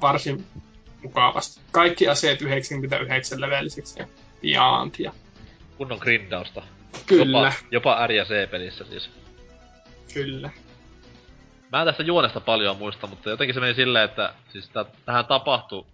varsin 0.00 0.44
mukavasti. 1.02 1.60
Kaikki 1.72 2.08
aseet 2.08 2.42
99 2.42 3.40
levellisiksi 3.40 3.98
ja 3.98 4.06
beyond 4.42 4.94
ja 4.98 5.12
Kunnon 5.76 5.98
grindausta. 5.98 6.62
kyllä, 7.06 7.38
Jopa, 7.38 7.52
jopa 7.70 8.06
R 8.06 8.12
ja 8.12 8.24
C-pelissä 8.24 8.84
siis. 8.84 9.10
Kyllä. 10.14 10.50
Mä 11.72 11.80
en 11.80 11.86
tästä 11.86 12.02
juonesta 12.02 12.40
paljon 12.40 12.76
muista, 12.76 13.06
mutta 13.06 13.30
jotenkin 13.30 13.54
se 13.54 13.60
meni 13.60 13.74
silleen, 13.74 14.04
että 14.04 14.34
siis 14.52 14.68
tä, 14.68 14.84
tähän 15.04 15.26
tapahtui 15.26 15.86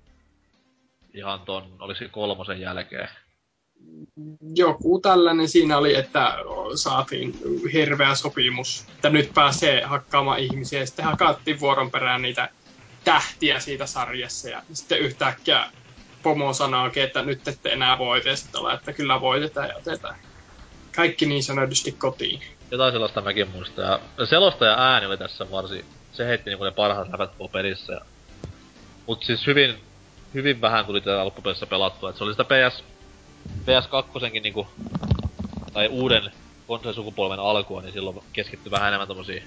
ihan 1.15 1.41
ton, 1.41 1.77
oliko 1.79 1.99
se 1.99 2.09
kolmosen 2.09 2.61
jälkeen. 2.61 3.09
joku 4.55 5.01
tällainen 5.01 5.49
siinä 5.49 5.79
oli, 5.79 5.95
että 5.95 6.35
saatiin 6.75 7.35
hirveä 7.73 8.15
sopimus, 8.15 8.87
että 8.95 9.11
nyt 9.11 9.31
pääsee 9.35 9.83
hakkaamaan 9.83 10.39
ihmisiä. 10.39 10.81
Ja 10.81 10.87
sitten 10.87 11.05
hakattiin 11.05 11.61
vuoron 11.61 11.91
perään 11.91 12.23
niitä 12.23 12.49
tähtiä 13.05 13.61
siitä 13.61 13.87
sarjassa. 13.87 14.49
Ja 14.49 14.63
sitten 14.73 14.99
yhtäkkiä 14.99 15.67
pomo 16.23 16.53
sanookin, 16.53 17.03
että 17.03 17.23
nyt 17.23 17.49
ette 17.49 17.69
enää. 17.69 17.99
Ja 18.25 18.37
sitten 18.37 18.59
ollaan, 18.59 18.75
että 18.75 18.93
kyllä 18.93 19.21
voitetaan 19.21 19.69
ja 19.69 19.77
otetaan 19.77 20.17
kaikki 20.97 21.27
niin 21.27 21.43
sanotusti 21.43 21.93
kotiin. 21.93 22.41
Jotain 22.71 22.93
sellaista 22.93 23.21
mäkin 23.21 23.51
muistan. 23.51 23.85
Ja 24.19 24.27
selostaja 24.27 24.75
ääni 24.79 25.07
oli 25.07 25.19
tässä 25.19 25.51
varsin, 25.51 25.85
se 26.13 26.27
heitti 26.27 26.51
niinku 26.51 26.65
ne 26.65 26.71
parhaat 26.71 27.09
läpät 27.13 27.31
koko 27.31 27.49
pelissä. 27.49 27.93
Ja... 27.93 28.01
Mut 29.07 29.23
siis 29.23 29.47
hyvin, 29.47 29.81
hyvin 30.35 30.61
vähän 30.61 30.87
tuli 30.87 31.01
tätä 31.01 31.25
loppupelissä 31.25 31.67
pelattua. 31.67 32.11
Et 32.11 32.17
se 32.17 32.25
oli 32.25 32.33
sitä 32.33 32.45
PS, 32.45 32.85
PS2 33.49 34.41
niinku, 34.43 34.69
tai 35.73 35.89
uuden 35.89 36.33
konsolisukupolven 36.67 37.41
alkua, 37.41 37.83
niin 37.83 37.93
silloin 37.93 38.21
keskittyi 38.33 38.71
vähän 38.71 38.89
enemmän 38.89 39.09
tommosiin 39.09 39.43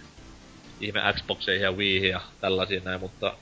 ihme 0.82 1.02
Xboxeihin 1.14 1.64
ja 1.64 1.72
Wiihin 1.72 2.10
ja 2.10 2.22
tällaisiin 2.42 2.84
näin, 2.84 3.00
mutta 3.00 3.34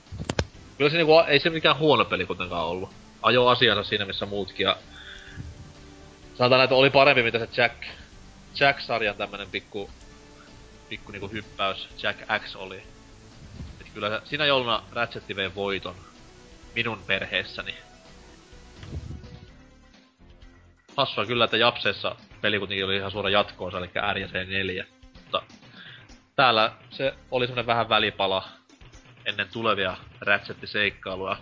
kyllä 0.78 0.90
se 0.90 0.96
niinku, 0.96 1.12
ei 1.26 1.40
se 1.40 1.50
mikään 1.50 1.78
huono 1.78 2.04
peli 2.04 2.26
kuitenkaan 2.26 2.66
ollut. 2.66 2.90
Ajo 3.22 3.46
asiansa 3.46 3.84
siinä 3.84 4.04
missä 4.04 4.26
muutkin 4.26 4.64
ja 4.64 4.76
sanotaan, 6.34 6.64
että 6.64 6.74
oli 6.74 6.90
parempi 6.90 7.22
mitä 7.22 7.38
se 7.38 7.48
Jack, 7.56 7.74
Jack-sarjan 8.60 9.16
tämmönen 9.16 9.48
pikku, 9.50 9.90
pikku 10.88 11.12
niinku 11.12 11.28
hyppäys 11.28 11.88
Jack 12.02 12.18
X 12.44 12.56
oli. 12.56 12.82
Et 13.80 13.86
kyllä 13.94 14.08
se, 14.08 14.26
siinä 14.26 14.46
jouluna 14.46 14.82
Ratchet 14.92 15.36
vei 15.36 15.54
voiton 15.54 15.94
minun 16.74 16.98
perheessäni. 17.06 17.74
Hassua 20.96 21.26
kyllä, 21.26 21.44
että 21.44 21.56
Japseessa 21.56 22.16
peli 22.40 22.58
kuitenkin 22.58 22.84
oli 22.84 22.96
ihan 22.96 23.10
suora 23.10 23.30
jatkoosa, 23.30 23.78
eli 23.78 23.90
R 24.12 24.18
ja 24.18 24.26
C4. 24.26 24.86
Mutta 25.14 25.42
täällä 26.36 26.72
se 26.90 27.14
oli 27.30 27.46
semmonen 27.46 27.66
vähän 27.66 27.88
välipala 27.88 28.48
ennen 29.24 29.48
tulevia 29.52 29.96
Ratchet-seikkailuja. 30.20 31.36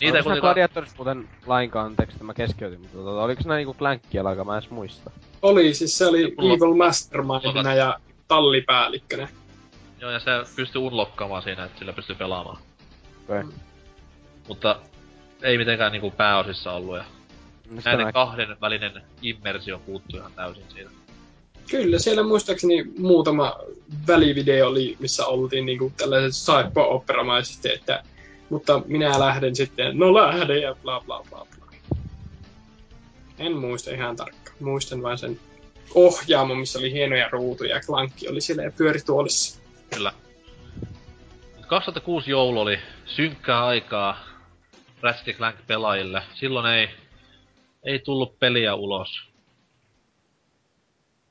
Niitä 0.00 0.04
ei 0.04 0.10
Oliko 0.10 0.22
kuitenkaan... 0.24 0.40
Gladiatorissa 0.40 0.96
muuten 0.96 1.28
lainkaan, 1.46 1.86
anteeksi, 1.86 2.14
että 2.14 2.24
mä 2.24 2.34
keskeytin, 2.34 2.80
mutta 2.80 2.96
tota, 2.96 3.22
oliko 3.22 3.42
nää 3.44 3.56
niinku 3.56 3.76
lainkaan, 3.80 4.46
mä 4.46 4.52
en 4.52 4.58
edes 4.58 4.70
muista. 4.70 5.10
Oli, 5.42 5.74
siis 5.74 5.98
se 5.98 6.06
oli 6.06 6.34
Mulla- 6.38 6.54
Evil 6.54 6.74
Mastermindina 6.74 7.74
ja 7.74 7.98
tallipäällikkönä. 8.28 9.28
Joo, 10.00 10.10
ja 10.10 10.18
se 10.20 10.30
pystyy 10.56 10.80
unlokkaamaan 10.80 11.42
siinä, 11.42 11.64
että 11.64 11.78
sillä 11.78 11.92
pystyy 11.92 12.16
pelaamaan. 12.16 12.58
Okei. 13.28 13.42
Mutta 14.48 14.80
ei 15.42 15.58
mitenkään 15.58 15.92
niinku 15.92 16.10
pääosissa 16.10 16.72
ollut 16.72 16.96
ja 16.96 17.04
No 17.70 17.76
sitä 17.76 17.90
näiden 17.90 18.06
mä- 18.06 18.12
kahden 18.12 18.56
välinen 18.60 19.02
immersio 19.22 19.78
puuttuu 19.78 20.18
ihan 20.18 20.32
täysin 20.32 20.64
siitä. 20.74 20.90
Kyllä, 21.70 21.98
siellä 21.98 22.22
muistaakseni 22.22 22.84
muutama 22.98 23.56
välivideo 24.06 24.68
oli, 24.68 24.96
missä 24.98 25.26
oltiin 25.26 25.66
niinku 25.66 25.92
tällaiset 25.96 26.36
saippua 26.36 26.84
operamaisesti, 26.86 27.72
että 27.72 28.02
mutta 28.50 28.82
minä 28.86 29.20
lähden 29.20 29.56
sitten, 29.56 29.98
no 29.98 30.14
lähden 30.14 30.62
ja 30.62 30.74
bla 30.82 31.00
bla 31.06 31.24
bla 31.30 31.46
bla. 31.58 31.66
En 33.38 33.56
muista 33.56 33.90
ihan 33.90 34.16
tarkkaan. 34.16 34.49
Muistan 34.60 35.02
vain 35.02 35.18
sen 35.18 35.40
ohjaamon, 35.94 36.58
missä 36.58 36.78
oli 36.78 36.92
hienoja 36.92 37.28
ruutuja 37.28 37.74
ja 37.74 37.80
klankki 37.86 38.28
oli 38.28 38.40
siellä 38.40 38.62
ja 38.62 38.72
pyöri 38.76 39.00
tuolissa. 39.00 39.60
Kyllä. 39.94 40.12
Mut 41.56 41.66
2006 41.66 42.30
joulu 42.30 42.60
oli 42.60 42.78
synkkää 43.06 43.66
aikaa 43.66 44.20
Ratchet 45.02 45.36
Clank 45.36 45.56
pelaajille. 45.66 46.22
Silloin 46.34 46.66
ei, 46.66 46.88
ei 47.82 47.98
tullut 47.98 48.38
peliä 48.38 48.74
ulos. 48.74 49.22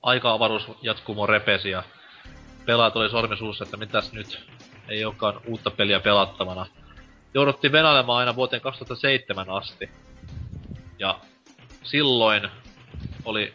Aika-avaruus 0.01 0.67
jatkumo 0.81 1.27
repesi 1.27 1.69
ja 1.69 1.83
pelaajat 2.65 2.95
oli 2.95 3.09
sormi 3.09 3.37
suussa, 3.37 3.63
että 3.63 3.77
mitäs 3.77 4.13
nyt 4.13 4.39
ei 4.89 5.05
olekaan 5.05 5.41
uutta 5.47 5.71
peliä 5.71 5.99
pelattavana. 5.99 6.65
Jouduttiin 7.33 7.71
venailemaan 7.71 8.19
aina 8.19 8.35
vuoteen 8.35 8.61
2007 8.61 9.49
asti. 9.49 9.89
Ja 10.99 11.19
silloin 11.83 12.49
oli 13.25 13.53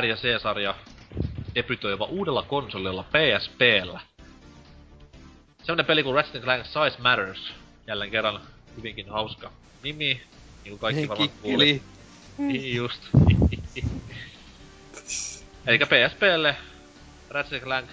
R 0.00 0.04
ja 0.04 0.16
C-sarja 0.16 0.74
debytoiva 1.54 2.04
uudella 2.04 2.42
konsolilla 2.42 3.02
PSPllä. 3.04 4.00
Semmonen 5.62 5.86
peli 5.86 6.02
kuin 6.02 6.14
Ratchet 6.14 6.42
Clank 6.42 6.66
Size 6.66 7.02
Matters. 7.02 7.52
Jälleen 7.86 8.10
kerran 8.10 8.40
hyvinkin 8.76 9.08
hauska 9.08 9.52
nimi. 9.82 10.22
Niin 10.64 10.68
kuin 10.68 10.78
kaikki 10.78 11.08
varmaan 11.08 11.28
kuulit. 11.42 11.82
Niin 12.38 12.76
just. 12.76 13.02
Eikä 15.66 15.86
PSPlle 15.86 16.56
Ratchet 17.30 17.62
Clank 17.62 17.90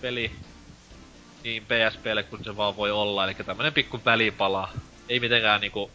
peli 0.00 0.30
niin 1.44 1.62
PSPlle 1.66 2.22
kuin 2.22 2.44
se 2.44 2.56
vaan 2.56 2.76
voi 2.76 2.90
olla. 2.90 3.24
Eli 3.24 3.34
tämmönen 3.34 3.72
pikku 3.72 4.00
välipala. 4.04 4.68
Ei 5.08 5.20
mitenkään 5.20 5.60
niinku 5.60 5.90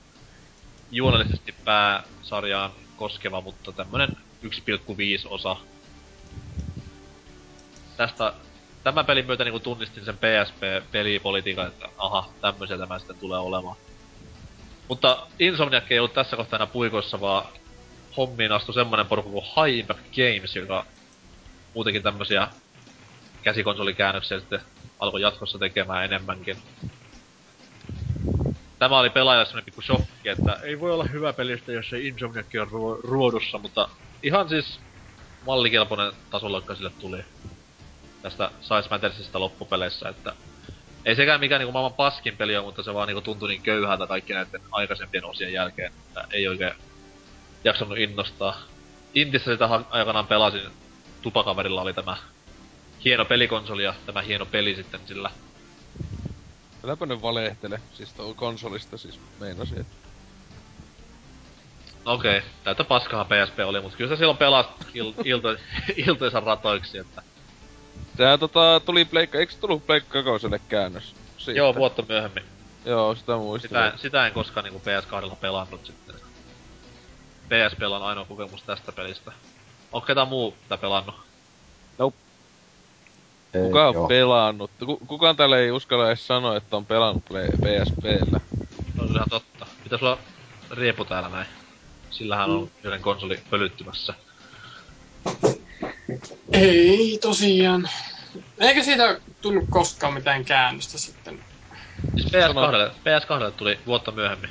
juonellisesti 0.91 1.55
pääsarjaan 1.65 2.71
koskeva, 2.97 3.41
mutta 3.41 3.71
tämmönen 3.71 4.17
1,5 4.43 5.27
osa. 5.29 5.55
Tästä 7.97 8.33
tämän 8.83 9.05
pelin 9.05 9.25
myötä 9.25 9.43
niinku 9.43 9.59
tunnistin 9.59 10.05
sen 10.05 10.17
PSP-pelipolitiikan, 10.17 11.67
että 11.67 11.89
aha, 11.97 12.29
tämmöisiä 12.41 12.77
tämä 12.77 12.99
sitten 12.99 13.17
tulee 13.19 13.39
olemaan. 13.39 13.75
Mutta 14.87 15.27
Insomniac 15.39 15.91
ei 15.91 15.99
ollut 15.99 16.13
tässä 16.13 16.35
kohtaa 16.35 16.57
enää 16.57 16.67
puikoissa, 16.67 17.21
vaan 17.21 17.45
hommiin 18.17 18.51
astui 18.51 18.73
semmonen 18.73 19.05
porukka 19.05 19.31
kuin 19.31 19.45
High 19.45 19.77
Impact 19.79 19.99
Games, 20.15 20.55
joka 20.55 20.85
muutenkin 21.73 22.03
tämmösiä 22.03 22.47
käsikonsolikäännöksiä 23.43 24.39
sitten 24.39 24.61
alkoi 24.99 25.21
jatkossa 25.21 25.59
tekemään 25.59 26.05
enemmänkin. 26.05 26.57
Tämä 28.79 28.99
oli 28.99 29.09
pelaajalle 29.09 29.45
semmonen 29.45 29.65
pikku 29.65 29.81
shokki, 29.81 30.29
että 30.29 30.53
ei 30.63 30.79
voi 30.79 30.91
olla 30.91 31.03
hyvä 31.03 31.33
pelistä, 31.33 31.71
jos 31.71 31.93
ei 31.93 32.07
Insomniac 32.07 32.45
on 32.61 32.67
ruo- 32.67 33.01
ruodussa, 33.03 33.57
mutta 33.57 33.89
ihan 34.23 34.49
siis 34.49 34.79
mallikelpoinen 35.45 36.11
tasoloikka 36.29 36.75
sille 36.75 36.89
tuli 36.89 37.25
tästä 38.21 38.51
Size 38.61 38.89
Mattersista 38.89 39.39
loppupeleissä, 39.39 40.09
että 40.09 40.33
ei 41.05 41.15
sekään 41.15 41.39
mikään 41.39 41.59
niinku 41.59 41.71
maailman 41.71 41.93
paskin 41.93 42.37
peli 42.37 42.57
ole, 42.57 42.65
mutta 42.65 42.83
se 42.83 42.93
vaan 42.93 43.07
niinku 43.07 43.21
tuntui 43.21 43.49
niin 43.49 43.61
köyhältä 43.61 44.07
kaikki 44.07 44.33
näiden 44.33 44.61
aikaisempien 44.71 45.25
osien 45.25 45.53
jälkeen, 45.53 45.91
että 46.07 46.27
ei 46.31 46.47
oikein 46.47 46.73
jaksanut 47.63 47.97
innostaa. 47.97 48.61
Intissä 49.13 49.51
sitä 49.51 49.69
aikanaan 49.89 50.27
pelasin, 50.27 50.61
tupakaverilla 51.21 51.81
oli 51.81 51.93
tämä 51.93 52.17
hieno 53.05 53.25
pelikonsoli 53.25 53.83
ja 53.83 53.93
tämä 54.05 54.21
hieno 54.21 54.45
peli 54.45 54.75
sitten 54.75 55.01
sillä. 55.05 55.31
Äläpä 56.85 57.05
nyt 57.05 57.21
valehtele. 57.21 57.81
Siis 57.93 58.13
tuo 58.13 58.33
konsolista 58.33 58.97
siis 58.97 59.19
meinasin, 59.39 59.81
että... 59.81 60.06
No 62.07 62.13
okei, 62.13 62.37
okay, 62.37 62.49
täyttä 62.63 62.83
paskahan 62.83 63.25
PSP 63.25 63.59
oli, 63.65 63.81
mutta 63.81 63.97
kyllä 63.97 64.09
se 64.09 64.19
silloin 64.19 64.37
pelasi 64.37 64.69
il- 64.95 65.21
ilto- 65.25 65.57
iltoisan 66.07 66.43
ratoiksi, 66.43 66.97
että 66.97 67.21
Sehän 68.17 68.39
tota 68.39 68.81
tuli 68.85 69.05
pleikka, 69.05 69.37
eikö 69.37 69.53
se 69.53 69.59
tullut 69.59 69.85
pleikka 69.87 70.23
kakoselle 70.23 70.59
käännös? 70.69 71.15
Siitä. 71.37 71.57
joo, 71.57 71.75
vuotta 71.75 72.03
myöhemmin. 72.09 72.43
Joo, 72.85 73.15
sitä 73.15 73.35
muistin. 73.37 73.69
Sitä, 73.69 73.93
sitä 73.95 74.27
en 74.27 74.33
koskaan 74.33 74.63
niinku 74.63 74.81
PS2 74.85 75.35
pelannut 75.35 75.85
sitten. 75.85 76.15
PSP 77.49 77.81
on 77.81 78.03
ainoa 78.03 78.25
kokemus 78.25 78.63
tästä 78.63 78.91
pelistä. 78.91 79.31
Onko 79.91 80.05
ketään 80.05 80.27
muu 80.27 80.53
tätä 80.69 80.81
pelannut? 80.81 81.15
Ei, 83.53 83.61
Kuka 83.61 83.87
on 83.87 83.93
joo. 83.93 84.07
pelannut? 84.07 84.71
Ku, 84.85 84.97
kukaan 85.07 85.35
täällä 85.35 85.57
ei 85.57 85.71
uskalla 85.71 86.07
edes 86.07 86.27
sanoa, 86.27 86.57
että 86.57 86.77
on 86.77 86.85
pelannut 86.85 87.23
PSPllä. 87.61 88.39
No 88.95 89.03
se 89.03 89.09
on 89.09 89.15
ihan 89.15 89.29
totta. 89.29 89.65
Mitä 89.83 89.97
sulla 89.97 90.17
riepu 90.71 91.05
täällä 91.05 91.29
näin? 91.29 91.47
Sillähän 92.17 92.49
on 92.49 92.69
yhden 92.83 93.01
konsoli 93.01 93.39
pölyttymässä. 93.49 94.13
Ei 96.51 97.19
tosiaan. 97.21 97.89
Eikö 98.59 98.83
siitä 98.83 99.19
tullut 99.41 99.63
koskaan 99.69 100.13
mitään 100.13 100.45
käännöstä 100.45 100.97
sitten? 100.97 101.39
Siis 102.15 102.25
PS2, 102.25 102.91
PS2 102.91 103.51
tuli 103.57 103.79
vuotta 103.85 104.11
myöhemmin. 104.11 104.49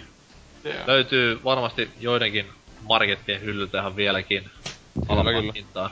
Joo. 0.65 0.75
Löytyy 0.87 1.45
varmasti 1.45 1.91
joidenkin 2.01 2.47
markettien 2.89 3.41
hyllyltä 3.41 3.79
ihan 3.79 3.97
vieläkin 3.97 4.51
halpaan 5.09 5.35
kyllä. 5.35 5.53
hintaan. 5.55 5.91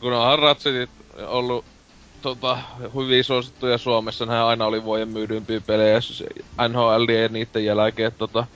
Kun 0.00 0.12
onhan 0.12 0.38
Ratsetit 0.38 0.90
ollut 1.26 1.64
tota, 2.22 2.58
hyvin 2.94 3.24
suosittuja 3.24 3.78
Suomessa, 3.78 4.26
nehän 4.26 4.44
aina 4.44 4.66
oli 4.66 4.84
vuoden 4.84 5.08
myydympiä 5.08 5.60
pelejä 5.60 6.00
siis 6.00 6.24
NHL 6.68 7.10
ja 7.12 7.28
niiden 7.28 7.64
jälkeen, 7.64 8.08
että 8.08 8.18
tota, 8.18 8.46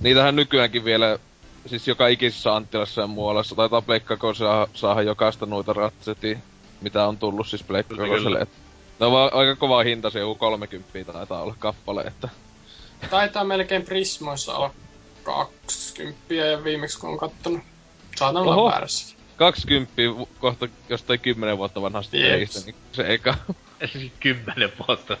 niitähän 0.00 0.36
nykyäänkin 0.36 0.84
vielä, 0.84 1.18
siis 1.66 1.88
joka 1.88 2.08
ikisessä 2.08 2.56
Anttilassa 2.56 3.00
ja 3.00 3.06
muualla, 3.06 3.42
se 3.42 3.54
taitaa 3.54 3.82
Pleikka 3.82 4.18
saa, 4.34 4.66
saada 4.74 5.02
jokaista 5.02 5.46
noita 5.46 5.72
Ratsetia, 5.72 6.38
mitä 6.80 7.06
on 7.06 7.18
tullut 7.18 7.48
siis 7.48 7.62
Pleikka 7.62 7.94
Kyllä, 7.94 8.18
kyllä. 8.18 8.46
Ne 9.00 9.06
on 9.06 9.12
vaan 9.12 9.34
aika 9.34 9.56
kova 9.56 9.82
hinta, 9.82 10.10
se 10.10 10.18
joku 10.18 10.34
30 10.34 11.12
taitaa 11.12 11.42
olla 11.42 11.54
kappale, 11.58 12.02
että 12.02 12.28
Taitaa 13.10 13.44
melkein 13.44 13.82
Prismoissa 13.82 14.56
olla 14.56 14.74
20 15.22 16.34
ja 16.34 16.64
viimeksi 16.64 16.98
kun 17.00 17.10
on 17.10 17.18
kattonut. 17.18 17.60
Saatan 18.16 18.42
Oho. 18.42 18.60
olla 18.60 18.70
väärässä. 18.70 19.16
20 19.36 19.92
vu- 20.16 20.28
kohta 20.38 20.68
jostain 20.88 21.20
10 21.20 21.58
vuotta 21.58 21.82
vanhasta 21.82 22.16
Jeps. 22.16 22.30
pelistä, 22.30 22.60
niin 22.66 22.76
se 22.92 23.04
eka. 23.08 23.34
Siis 23.92 24.12
kymmenen 24.20 24.72
vuotta. 24.78 25.16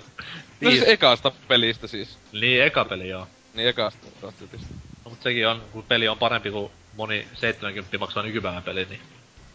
No 0.60 0.70
siis 0.70 0.84
ekasta 0.86 1.32
pelistä 1.48 1.86
siis. 1.86 2.18
Niin, 2.32 2.62
eka 2.62 2.84
peli 2.84 3.08
joo. 3.08 3.26
Niin 3.58 3.68
ekasta 3.68 4.06
Ratsetista. 4.22 4.74
No, 5.04 5.10
mutta 5.10 5.22
sekin 5.22 5.48
on, 5.48 5.62
kun 5.72 5.84
peli 5.88 6.08
on 6.08 6.18
parempi 6.18 6.50
kuin 6.50 6.72
moni 6.96 7.28
70 7.34 7.98
maksaa 7.98 8.22
nykypäivän 8.22 8.62
peli, 8.62 8.84
niin 8.84 9.00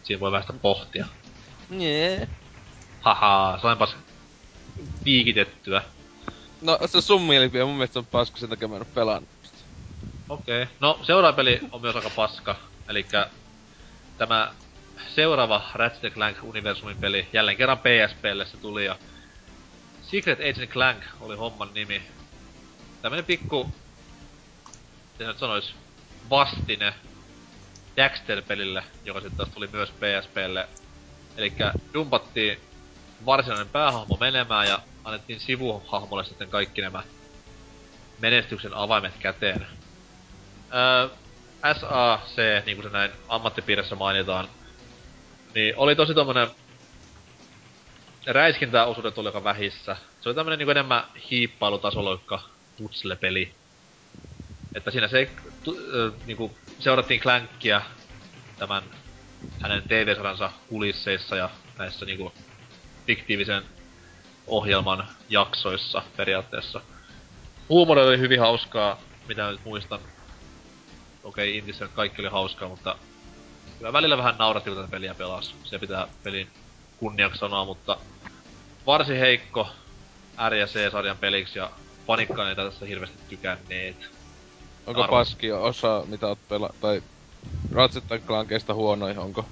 siinä 0.02 0.20
voi 0.20 0.32
vähän 0.32 0.60
pohtia. 0.62 1.06
Nee. 1.70 2.28
Haha, 3.00 3.58
sainpas 3.62 3.96
piikitettyä. 5.04 5.82
No 6.60 6.78
se 6.86 7.00
sun 7.00 7.22
mielipide, 7.22 7.64
mun 7.64 7.74
mielestä 7.74 7.92
se 7.92 7.98
on 7.98 8.06
paska, 8.06 8.38
sen 8.38 8.48
takia 8.48 8.68
mä 8.68 8.76
en 8.76 8.82
oo 8.82 8.88
pelannut. 8.94 9.28
Okei. 10.28 10.62
Okay. 10.62 10.74
No, 10.80 10.98
seuraava 11.02 11.36
peli 11.36 11.60
on 11.72 11.80
myös 11.80 11.96
aika 11.96 12.10
paska. 12.10 12.56
Eli 12.88 13.06
tämä 14.18 14.52
seuraava 15.14 15.70
Ratchet 15.74 16.14
Clank 16.14 16.36
Universumin 16.42 16.96
peli, 16.96 17.28
jälleen 17.32 17.56
kerran 17.56 17.78
PSPlle 17.78 18.46
se 18.46 18.56
tuli 18.56 18.84
ja 18.84 18.98
Secret 20.02 20.38
Agent 20.40 20.70
Clank 20.70 21.02
oli 21.20 21.36
homman 21.36 21.70
nimi. 21.74 22.02
Tämmönen 23.02 23.24
pikku, 23.24 23.70
miten 25.14 25.26
nyt 25.26 25.38
sanois, 25.38 25.74
vastine 26.30 26.94
Daxter-pelille, 27.96 28.84
joka 29.04 29.20
sitten 29.20 29.36
taas 29.36 29.48
tuli 29.48 29.68
myös 29.72 29.90
PSPlle. 29.90 30.68
Eli 31.36 31.52
dumpattiin 31.94 32.60
varsinainen 33.26 33.68
päähahmo 33.68 34.16
menemään 34.20 34.68
ja 34.68 34.78
annettiin 35.04 35.40
sivuhahmolle 35.40 36.24
sitten 36.24 36.48
kaikki 36.48 36.80
nämä 36.80 37.02
menestyksen 38.20 38.74
avaimet 38.74 39.14
käteen. 39.18 39.66
Öö, 40.74 41.08
SAC, 41.80 42.36
niin 42.66 42.76
kuin 42.76 42.82
se 42.82 42.92
näin 42.92 43.10
ammattipiirissä 43.28 43.94
mainitaan, 43.94 44.48
niin 45.54 45.74
oli 45.76 45.96
tosi 45.96 46.14
tommonen 46.14 46.48
räiskintäosuudet 48.26 49.18
oli 49.18 49.28
aika 49.28 49.44
vähissä. 49.44 49.96
Se 50.20 50.28
oli 50.28 50.34
tämmönen 50.34 50.58
niinku 50.58 50.70
enemmän 50.70 51.04
hiippailutasolokka 51.30 52.40
putsle-peli. 52.78 53.54
Että 54.74 54.90
siinä 54.90 55.08
se 55.08 55.30
tu, 55.64 55.78
ö, 55.92 56.12
niinku 56.26 56.56
seurattiin 56.78 57.20
Clankia 57.20 57.82
tämän 58.58 58.82
hänen 59.60 59.82
TV-saransa 59.82 60.52
kulisseissa 60.68 61.36
ja 61.36 61.50
näissä 61.78 62.06
niinku 62.06 62.32
fiktiivisen 63.06 63.62
ohjelman 64.46 65.08
jaksoissa 65.28 66.02
periaatteessa. 66.16 66.80
Huumori 67.68 68.02
oli 68.02 68.18
hyvin 68.18 68.40
hauskaa, 68.40 69.00
mitä 69.28 69.50
nyt 69.50 69.64
muistan. 69.64 70.00
Okei, 71.24 71.56
Indissä 71.56 71.84
nyt 71.84 71.94
kaikki 71.94 72.22
oli 72.22 72.30
hauskaa, 72.30 72.68
mutta 72.68 72.96
kyllä 73.78 73.92
välillä 73.92 74.16
vähän 74.16 74.34
nauratti, 74.38 74.70
tätä 74.70 74.88
peliä 74.90 75.14
pelas. 75.14 75.54
Se 75.64 75.78
pitää 75.78 76.08
pelin 76.22 76.48
kunniaksi 76.98 77.38
sanoa, 77.38 77.64
mutta 77.64 77.98
varsin 78.86 79.16
heikko 79.18 79.68
R 80.48 80.54
ja 80.54 80.66
C-sarjan 80.66 81.18
peliksi 81.18 81.58
ja 81.58 81.70
panikkaan 82.06 82.48
ei 82.48 82.56
tästä 82.56 82.86
hirveästi 82.86 83.18
tykänneet. 83.28 84.13
Onko 84.86 85.02
Arvo. 85.02 85.16
paski 85.16 85.52
osa, 85.52 86.02
mitä 86.06 86.26
oot 86.26 86.38
pela... 86.48 86.70
tai 86.80 87.02
Ratchet 87.72 88.04
Clankista 88.26 88.74
huonoin, 88.74 89.18
onko? 89.18 89.44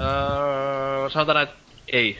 Öö, 0.00 1.10
sanotaan 1.10 1.34
näin, 1.34 1.48
että 1.48 1.60
ei. 1.92 2.18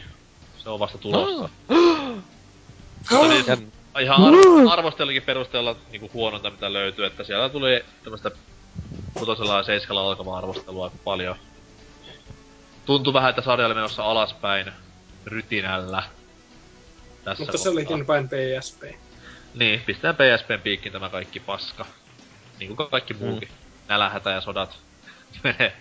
Se 0.58 0.70
on 0.70 0.80
vasta 0.80 0.98
tulossa. 0.98 1.48
Mutta 3.10 3.28
siis, 3.28 3.46
ihan 4.00 4.24
arvo, 4.24 4.70
arvostelukin 4.70 5.22
perusteella 5.22 5.76
niinku 5.90 6.10
huonointa 6.14 6.50
mitä 6.50 6.72
löytyy, 6.72 7.04
että 7.04 7.24
siellä 7.24 7.48
tuli 7.48 7.84
tämmöstä 8.04 8.30
kutosella 9.14 9.56
ja 9.56 9.62
seiskalla 9.62 10.08
alkavaa 10.08 10.38
arvostelua 10.38 10.84
aika 10.84 10.96
paljon. 11.04 11.36
Tuntui 12.86 13.12
vähän, 13.12 13.30
että 13.30 13.42
sarja 13.42 13.66
oli 13.66 13.74
menossa 13.74 14.04
alaspäin 14.04 14.72
rytinällä. 15.26 16.02
Tässä 17.24 17.42
Mutta 17.42 17.58
se 17.58 17.64
kohtaa. 17.68 17.72
olikin 17.72 18.06
vain 18.06 18.28
PSP. 18.28 18.82
Niin, 19.54 19.80
pistetään 19.86 20.16
PSPn 20.16 20.60
piikkiin 20.62 20.92
tämä 20.92 21.08
kaikki 21.08 21.40
paska. 21.40 21.86
Niin 22.68 22.76
kuin 22.76 22.90
kaikki 22.90 23.14
muukin. 23.14 23.48
Mm. 23.48 23.54
Nälähätä 23.88 24.30
ja 24.30 24.40
sodat 24.40 24.78
menee 25.44 25.76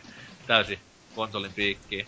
täysin 0.47 0.79
konsolin 1.15 1.53
piikkiin. 1.53 2.07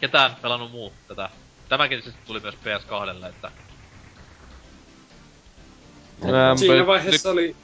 Ketään 0.00 0.36
pelannut 0.42 0.70
muu 0.70 0.92
tätä? 1.08 1.30
Tämäkin 1.68 2.02
siis 2.02 2.14
tuli 2.26 2.40
myös 2.40 2.54
PS2, 2.54 3.26
että 3.28 3.50
Mä 6.24 6.50
en 6.50 6.58
Siinä 6.58 6.86
vaiheessa 6.86 7.30
oli 7.30 7.56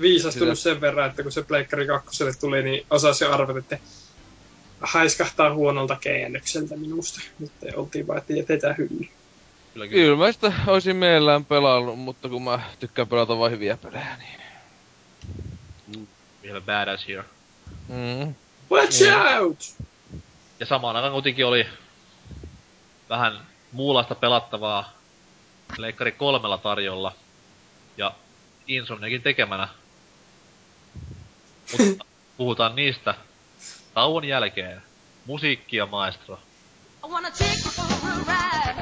viisastunut 0.00 0.58
Sitä- 0.58 0.70
sen 0.70 0.80
verran, 0.80 1.10
että 1.10 1.22
kun 1.22 1.32
se 1.32 1.42
Pleikkari 1.42 1.86
2 1.86 2.24
tuli, 2.40 2.62
niin 2.62 2.86
osasi 2.90 3.24
jo 3.24 3.32
arvata, 3.32 3.58
että 3.58 3.78
haiskahtaa 4.80 5.54
huonolta 5.54 5.96
käännökseltä 6.00 6.76
minusta. 6.76 7.20
Nyt 7.38 7.52
oltiin 7.76 8.06
vaan, 8.06 8.18
että 8.18 8.32
jätetään 8.32 8.74
hylly. 8.78 9.08
Kyllä 9.72 9.86
kyllä. 9.86 10.04
Kyllä 10.04 10.16
mä 10.16 10.32
sitä 10.32 10.52
oisin 10.66 10.96
mielellään 10.96 11.44
pelannut, 11.44 11.98
mutta 11.98 12.28
kun 12.28 12.42
mä 12.42 12.60
tykkään 12.80 13.08
pelata 13.08 13.38
vain 13.38 13.52
hyviä 13.52 13.76
pelejä, 13.76 14.16
niin... 14.18 14.42
We 16.42 16.48
have 16.48 16.58
a 16.58 16.60
badass 16.60 17.08
here. 17.08 17.24
Mm. 17.88 18.34
Watch 18.70 19.02
out! 19.38 19.58
Ja 20.60 20.66
samaan 20.66 20.96
aikaan 20.96 21.12
kuitenkin 21.12 21.46
oli 21.46 21.66
vähän 23.08 23.46
muunlaista 23.72 24.14
pelattavaa 24.14 24.92
Leikkari 25.78 26.12
kolmella 26.12 26.58
tarjolla. 26.58 27.12
Ja 27.96 28.14
Insomniakin 28.66 29.22
tekemänä. 29.22 29.68
Mutta 31.72 32.04
puhutaan 32.36 32.76
niistä 32.76 33.14
tauon 33.94 34.24
jälkeen. 34.24 34.82
Musiikki 35.26 35.76
ja 35.76 35.86
maestro. 35.86 36.38
I 37.04 37.08
wanna 37.08 37.30
take 37.30 37.60
you 37.64 37.70
for 37.70 37.84
a 37.84 38.76
ride. 38.76 38.81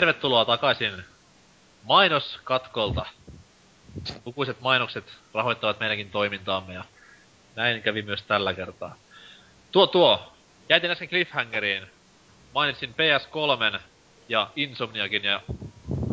Tervetuloa 0.00 0.44
takaisin 0.44 1.04
mainoskatkolta. 1.82 3.06
Lukuiset 4.26 4.60
mainokset 4.60 5.04
rahoittavat 5.34 5.80
meidänkin 5.80 6.10
toimintaamme 6.10 6.74
ja 6.74 6.84
näin 7.56 7.82
kävi 7.82 8.02
myös 8.02 8.22
tällä 8.22 8.54
kertaa. 8.54 8.94
Tuo 9.72 9.86
tuo, 9.86 10.32
jäitin 10.68 10.90
äsken 10.90 11.08
cliffhangeriin. 11.08 11.86
Mainitsin 12.54 12.94
PS3 12.94 13.80
ja 14.28 14.50
Insomniakin 14.56 15.24
ja 15.24 15.40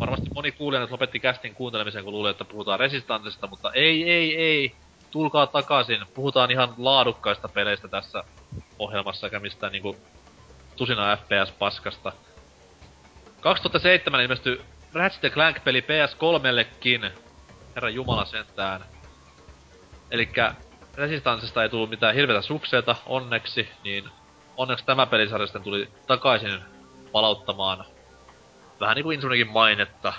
varmasti 0.00 0.26
moni 0.34 0.52
kuulija 0.52 0.80
nyt 0.80 0.90
lopetti 0.90 1.20
kästin 1.20 1.54
kuuntelemisen, 1.54 2.04
kun 2.04 2.12
luuli, 2.12 2.30
että 2.30 2.44
puhutaan 2.44 2.80
Resistancesta, 2.80 3.46
mutta 3.46 3.72
ei, 3.72 4.10
ei, 4.10 4.36
ei. 4.36 4.74
Tulkaa 5.10 5.46
takaisin. 5.46 6.06
Puhutaan 6.14 6.50
ihan 6.50 6.74
laadukkaista 6.78 7.48
peleistä 7.48 7.88
tässä 7.88 8.24
ohjelmassa, 8.78 9.26
eikä 9.26 9.40
mistään 9.40 9.72
niinku 9.72 9.96
tusina 10.76 11.16
FPS-paskasta. 11.16 12.12
2007 13.40 14.20
ilmestyi 14.20 14.60
Ratchet 14.94 15.32
Clank-peli 15.32 15.80
PS3-llekin. 15.80 17.10
Herran 17.74 17.94
Jumala 17.94 18.24
sentään. 18.24 18.84
Elikkä 20.10 20.54
Resistancesta 20.94 21.62
ei 21.62 21.68
tullut 21.68 21.90
mitään 21.90 22.14
hirveitä 22.14 22.42
sukseita, 22.42 22.96
onneksi, 23.06 23.68
niin 23.84 24.04
onneksi 24.56 24.84
tämä 24.84 25.06
pelisarja 25.06 25.46
sitten 25.46 25.62
tuli 25.62 25.88
takaisin 26.06 26.60
palauttamaan 27.12 27.84
vähän 28.80 28.94
niinku 28.94 29.10
Insomniakin 29.10 29.52
mainetta. 29.52 30.12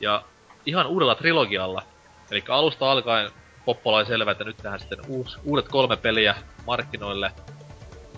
Ja 0.00 0.22
ihan 0.66 0.86
uudella 0.86 1.14
trilogialla. 1.14 1.82
Eli 2.30 2.44
alusta 2.48 2.90
alkaen 2.90 3.30
Poppola 3.64 3.96
oli 3.96 4.06
selvä, 4.06 4.30
että 4.30 4.44
nyt 4.44 4.56
tehdään 4.56 4.80
sitten 4.80 4.98
uus, 5.08 5.38
uudet 5.44 5.68
kolme 5.68 5.96
peliä 5.96 6.34
markkinoille. 6.66 7.32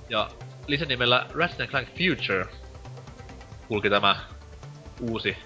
Ja 0.08 0.28
lisänimellä 0.66 1.26
Ratchet 1.34 1.70
Clank 1.70 1.88
Future 1.88 2.46
kulki 3.68 3.90
tämä 3.90 4.16
uusi 5.00 5.36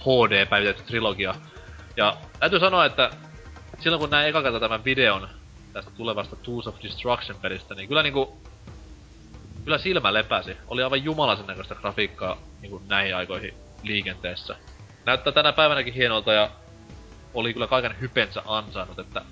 HD-päivitetty 0.00 0.82
trilogia. 0.82 1.34
Ja 1.96 2.16
täytyy 2.40 2.60
sanoa, 2.60 2.84
että 2.84 3.10
silloin 3.80 4.00
kun 4.00 4.10
näin 4.10 4.28
eka 4.28 4.42
kerta 4.42 4.60
tämän 4.60 4.84
videon 4.84 5.28
tästä 5.72 5.90
tulevasta 5.90 6.36
Tools 6.36 6.66
of 6.66 6.76
Destruction-pelistä, 6.82 7.74
niin 7.74 7.88
kyllä 7.88 8.02
niinku... 8.02 8.38
Kyllä 9.64 9.78
silmä 9.78 10.14
lepäsi. 10.14 10.56
Oli 10.68 10.82
aivan 10.82 11.04
jumalaisen 11.04 11.46
näköistä 11.46 11.74
grafiikkaa 11.74 12.38
niinku 12.60 12.82
näihin 12.88 13.16
aikoihin 13.16 13.54
liikenteessä. 13.82 14.56
Näyttää 15.06 15.32
tänä 15.32 15.52
päivänäkin 15.52 15.94
hienolta 15.94 16.32
ja 16.32 16.50
oli 17.34 17.52
kyllä 17.52 17.66
kaiken 17.66 18.00
hypensä 18.00 18.42
ansainnut, 18.46 18.98
että 18.98 19.22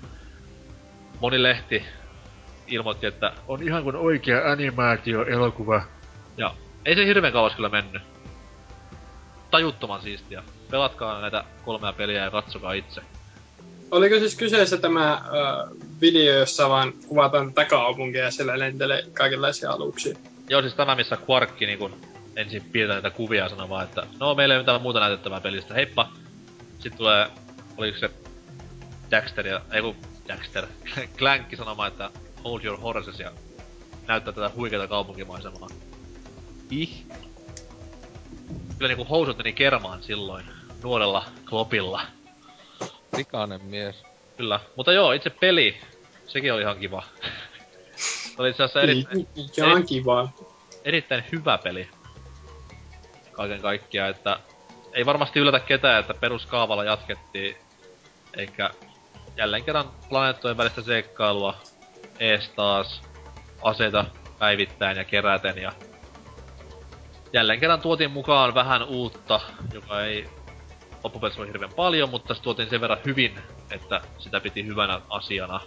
moni 1.19 1.43
lehti 1.43 1.85
ilmoitti, 2.67 3.07
että 3.07 3.33
on 3.47 3.63
ihan 3.63 3.83
kuin 3.83 3.95
oikea 3.95 4.51
animaatio-elokuva. 4.51 5.81
Ja 6.37 6.53
ei 6.87 6.95
se 6.95 7.05
hirveän 7.05 7.33
kauas 7.33 7.55
kyllä 7.55 7.69
mennyt. 7.69 8.01
Tajuttoman 9.51 10.01
siistiä. 10.01 10.43
Pelatkaa 10.71 11.21
näitä 11.21 11.43
kolmea 11.65 11.93
peliä 11.93 12.23
ja 12.23 12.31
katsokaa 12.31 12.73
itse. 12.73 13.01
Oliko 13.91 14.15
siis 14.15 14.35
kyseessä 14.35 14.77
tämä 14.77 15.13
äh, 15.13 15.21
video, 16.01 16.39
jossa 16.39 16.69
vaan 16.69 16.93
kuvataan 17.07 17.53
tätä 17.53 17.69
kaupunkia 17.69 18.23
ja 18.23 18.31
siellä 18.31 18.59
lentelee 18.59 19.03
kaikenlaisia 19.13 19.71
aluksia? 19.71 20.17
Joo, 20.49 20.61
siis 20.61 20.73
tämä 20.73 20.95
missä 20.95 21.17
Quarkki 21.29 21.65
niin 21.65 21.79
kun 21.79 21.95
ensin 22.35 22.63
piirtää 22.71 22.95
näitä 22.95 23.09
kuvia 23.09 23.43
ja 23.43 23.49
sanoo 23.49 23.69
vaan, 23.69 23.83
että 23.83 24.07
no 24.19 24.35
meillä 24.35 24.53
ei 24.53 24.57
ole 24.57 24.63
mitään 24.63 24.81
muuta 24.81 24.99
näytettävää 24.99 25.41
pelistä, 25.41 25.73
heippa. 25.73 26.11
Sitten 26.79 26.97
tulee, 26.97 27.27
oliko 27.77 27.97
se 27.97 28.09
Daxter 29.11 29.47
ja, 29.47 29.61
ei 29.71 29.81
kun 29.81 29.95
Daxter, 30.27 30.67
Clankki 31.19 31.55
sanomaan, 31.55 31.91
että 31.91 32.09
hold 32.43 32.63
your 32.63 32.79
horses 32.79 33.19
ja 33.19 33.31
näyttää 34.07 34.33
tätä 34.33 34.51
huikeata 34.55 34.87
kaupunkimaisemaa. 34.87 35.67
Ih. 36.71 37.05
Kyllä 38.77 38.87
niinku 38.87 39.03
housut 39.05 39.37
meni 39.37 39.53
kermaan 39.53 40.03
silloin, 40.03 40.45
nuorella 40.83 41.25
klopilla. 41.49 42.01
Likainen 43.17 43.61
mies. 43.65 44.03
Kyllä. 44.37 44.59
Mutta 44.75 44.93
joo, 44.93 45.11
itse 45.11 45.29
peli, 45.29 45.77
sekin 46.27 46.53
oli 46.53 46.61
ihan 46.61 46.79
kiva. 46.79 47.03
oli 48.37 48.49
itse 48.49 48.63
asiassa 48.63 48.81
erittäin, 48.81 49.27
Ihan 49.57 49.85
kivaa. 49.85 50.33
erittäin 50.85 51.23
hyvä 51.31 51.57
peli. 51.57 51.89
Kaiken 53.31 53.61
kaikkiaan, 53.61 54.09
että 54.09 54.39
ei 54.93 55.05
varmasti 55.05 55.39
yllätä 55.39 55.59
ketään, 55.59 55.99
että 55.99 56.13
peruskaavalla 56.13 56.83
jatkettiin. 56.83 57.57
Eikä 58.37 58.69
jälleen 59.37 59.63
kerran 59.63 59.91
planeettojen 60.09 60.57
välistä 60.57 60.81
seikkailua 60.81 61.57
ees 62.19 62.49
taas 62.49 63.01
aseita 63.61 64.05
päivittäin 64.39 64.97
ja 64.97 65.03
keräten 65.03 65.57
ja 65.57 65.71
jälleen 67.33 67.59
kerran 67.59 67.81
tuotiin 67.81 68.11
mukaan 68.11 68.53
vähän 68.53 68.83
uutta, 68.83 69.39
joka 69.73 70.01
ei 70.01 70.29
loppupelissä 71.03 71.41
ole 71.41 71.47
hirveän 71.47 71.73
paljon, 71.73 72.09
mutta 72.09 72.33
se 72.33 72.41
tuotiin 72.41 72.69
sen 72.69 72.81
verran 72.81 72.99
hyvin, 73.05 73.39
että 73.71 74.01
sitä 74.17 74.39
piti 74.39 74.65
hyvänä 74.65 75.01
asiana. 75.09 75.59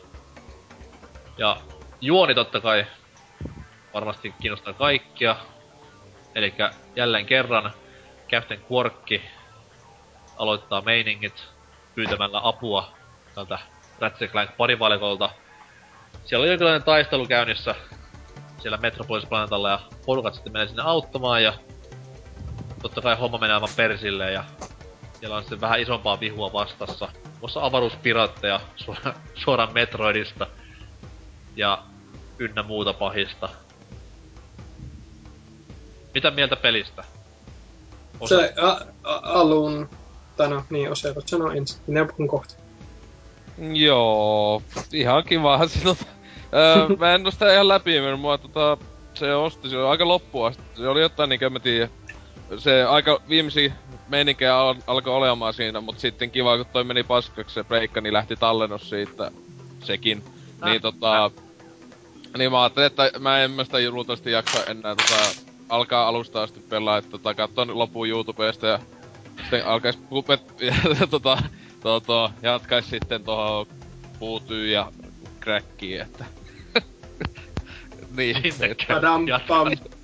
Ja 1.38 1.56
juoni 2.00 2.34
totta 2.34 2.60
kai 2.60 2.86
varmasti 3.94 4.34
kiinnostaa 4.40 4.72
kaikkia. 4.72 5.36
Eli 6.34 6.54
jälleen 6.96 7.26
kerran 7.26 7.72
Captain 8.30 8.64
Quarkki 8.72 9.22
aloittaa 10.36 10.80
meiningit 10.80 11.48
pyytämällä 11.94 12.40
apua 12.42 12.92
tältä 13.34 13.58
Ratchet 13.98 14.30
Clank 14.30 14.56
parivalikolta. 14.56 15.30
Siellä 16.24 16.42
oli 16.42 16.50
jonkinlainen 16.50 16.82
taistelu 16.82 17.26
käynnissä 17.26 17.74
siellä 18.62 18.78
Metropolis-planeetalla 18.78 19.70
ja 19.70 19.80
porukat 20.06 20.34
sitten 20.34 20.52
menee 20.52 20.68
sinne 20.68 20.82
auttamaan 20.82 21.42
ja 21.42 21.54
totta 22.82 23.00
kai 23.00 23.16
homma 23.16 23.38
menee 23.38 23.54
aivan 23.54 23.68
persille 23.76 24.32
ja 24.32 24.44
siellä 25.20 25.36
on 25.36 25.42
sitten 25.42 25.60
vähän 25.60 25.80
isompaa 25.80 26.20
vihua 26.20 26.52
vastassa. 26.52 27.08
Muassa 27.40 27.64
avaruuspiraatteja 27.64 28.60
suoraan, 28.84 29.14
suoraan 29.34 29.74
Metroidista 29.74 30.46
ja 31.56 31.82
ynnä 32.38 32.62
muuta 32.62 32.92
pahista. 32.92 33.48
Mitä 36.14 36.30
mieltä 36.30 36.56
pelistä? 36.56 37.04
Se 38.24 38.54
a, 38.60 38.80
a, 39.04 39.20
alun, 39.22 39.88
tai 40.36 40.48
no 40.48 40.64
niin, 40.70 40.88
voit 40.88 41.28
sanoa 41.28 41.54
ensin. 41.54 41.80
Minä 41.86 42.04
puhun 42.04 42.28
kohta. 42.28 42.54
Joo, 43.72 44.62
ihan 44.92 45.24
kivahan 45.24 45.68
se 45.68 45.80
tota... 45.82 46.04
öö, 46.54 46.88
mä 46.98 47.14
en 47.14 47.26
oo 47.26 47.30
sitä 47.30 47.52
ihan 47.52 47.68
läpi 47.68 48.00
mennyt, 48.00 48.20
mua 48.20 48.38
tota... 48.38 48.76
Se 49.14 49.34
osti, 49.34 49.70
se 49.70 49.78
oli 49.78 49.88
aika 49.88 50.08
loppuun 50.08 50.46
asti. 50.46 50.62
Se 50.74 50.88
oli 50.88 51.00
jotain 51.00 51.28
niinkö, 51.28 51.50
mä 51.50 51.60
tiedä. 51.60 51.88
Se 52.58 52.84
aika 52.84 53.20
viimeisiä 53.28 53.72
meininkejä 54.08 54.56
al- 54.56 54.74
alkoi 54.86 55.14
olemaan 55.14 55.54
siinä, 55.54 55.80
mut 55.80 55.98
sitten 55.98 56.30
kiva, 56.30 56.56
kun 56.56 56.66
toi 56.72 56.84
meni 56.84 57.02
paskaksi 57.02 57.54
se 57.54 57.64
breikka, 57.64 58.00
niin 58.00 58.12
lähti 58.12 58.36
tallennus 58.36 58.90
siitä 58.90 59.30
sekin. 59.84 60.22
Äh, 60.62 60.70
Niin 60.70 60.82
tota... 60.82 61.30
Niin 62.38 62.50
mä 62.50 62.62
ajattelin, 62.62 62.86
että 62.86 63.10
mä 63.18 63.38
en 63.38 63.50
mä 63.50 63.64
sitä 63.64 63.90
luultavasti 63.90 64.32
jaksa 64.32 64.64
enää 64.64 64.96
tota... 64.96 65.14
Alkaa 65.68 66.08
alusta 66.08 66.42
asti 66.42 66.60
pelaa, 66.60 66.98
että 66.98 67.10
tota 67.10 67.34
katson 67.34 67.78
lopun 67.78 68.08
YouTubesta 68.08 68.66
ja 68.66 68.78
sitten 69.40 69.66
alkais 69.66 69.96
pupet 69.96 70.42
ja 70.60 70.74
tota, 71.10 71.38
to, 71.82 72.00
to, 72.00 72.30
jatkais 72.42 72.90
sitten 72.90 73.24
tohon 73.24 73.66
puutyy 74.18 74.68
ja 74.68 74.92
crackiin, 75.40 76.00
että... 76.00 76.24
niin, 78.20 78.52
Sinne 78.52 78.66
että, 78.66 78.84
Padam, 78.88 79.26
pam. 79.48 79.68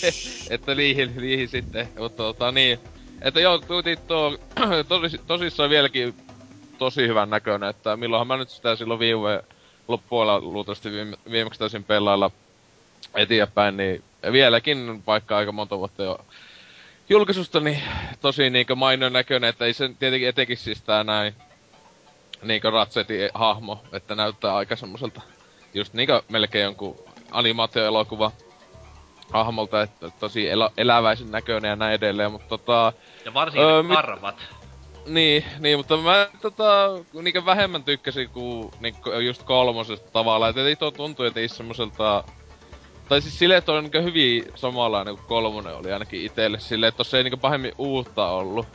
että 0.50 0.74
niihin, 0.74 1.12
niihin 1.16 1.48
sitten, 1.48 1.88
mutta 1.98 2.22
tota 2.22 2.52
niin. 2.52 2.78
Että 3.22 3.40
joo, 3.40 3.58
tuuti 3.58 3.96
tuo 3.96 4.38
tosi, 4.88 5.18
tosissaan 5.26 5.70
vieläkin 5.70 6.14
tosi 6.78 7.08
hyvän 7.08 7.30
näköinen, 7.30 7.68
että 7.68 7.96
milloinhan 7.96 8.26
mä 8.26 8.36
nyt 8.36 8.50
sitä 8.50 8.76
silloin 8.76 9.00
viime 9.00 9.42
loppupuolella 9.88 10.40
luultavasti 10.40 10.92
viime, 10.92 11.16
viimeksi 11.30 11.58
taisin 11.58 11.84
pelailla 11.84 12.30
eteenpäin, 13.14 13.76
niin 13.76 14.04
vieläkin 14.32 15.02
vaikka 15.06 15.36
aika 15.36 15.52
monta 15.52 15.78
vuotta 15.78 16.02
jo 16.02 16.18
julkaisusta, 17.08 17.60
niin 17.60 17.82
tosi 18.20 18.50
niinkö 18.50 18.74
mainon 18.74 19.12
näköinen, 19.12 19.50
että 19.50 19.64
ei 19.64 19.72
se 19.72 19.90
tietenkin 19.98 20.28
etenkin 20.28 20.56
siis 20.56 20.82
tää 20.82 21.04
näin 21.04 21.34
niinkö 22.42 22.70
Ratsetin 22.70 23.30
hahmo, 23.34 23.82
että 23.92 24.14
näyttää 24.14 24.56
aika 24.56 24.76
semmoiselta 24.76 25.20
just 25.74 25.94
niinkö 25.94 26.22
melkein 26.28 26.64
jonkun 26.64 27.07
animaatioelokuva 27.30 28.30
hahmolta, 29.32 29.82
että 29.82 30.10
tosi 30.20 30.48
elä, 30.50 30.70
eläväisen 30.76 31.30
näköinen 31.30 31.68
ja 31.68 31.76
näin 31.76 31.94
edelleen, 31.94 32.32
mutta 32.32 32.48
tota, 32.48 32.92
Ja 33.24 33.34
varsinkin 33.34 33.68
Öö, 33.70 33.82
mit- 33.82 33.96
karvat. 33.96 34.36
niin, 35.06 35.44
niin, 35.58 35.78
mutta 35.78 35.96
mä 35.96 36.28
tota, 36.42 36.88
niinkö 37.22 37.44
vähemmän 37.44 37.84
tykkäsin 37.84 38.28
kuin 38.30 38.70
niinkö 38.80 39.22
just 39.22 39.42
kolmosesta 39.42 40.10
tavallaan, 40.12 40.50
että 40.50 40.62
ei 40.62 40.76
tuo 40.76 40.90
tuntui, 40.90 41.26
että 41.26 41.40
ei 41.40 41.48
semmoselta... 41.48 42.24
Tai 43.08 43.20
siis 43.22 43.38
silleen, 43.38 43.58
että 43.58 43.72
on 43.72 43.82
niinkö 43.84 44.02
hyvin 44.02 44.44
samanlainen 44.54 45.16
kuin 45.16 45.26
kolmonen 45.28 45.76
oli 45.76 45.92
ainakin 45.92 46.22
itelle, 46.22 46.60
silleen, 46.60 46.88
että 46.88 46.96
tossa 46.96 47.16
ei 47.18 47.24
niinkö 47.24 47.36
pahemmin 47.36 47.72
uutta 47.78 48.28
ollut. 48.28 48.66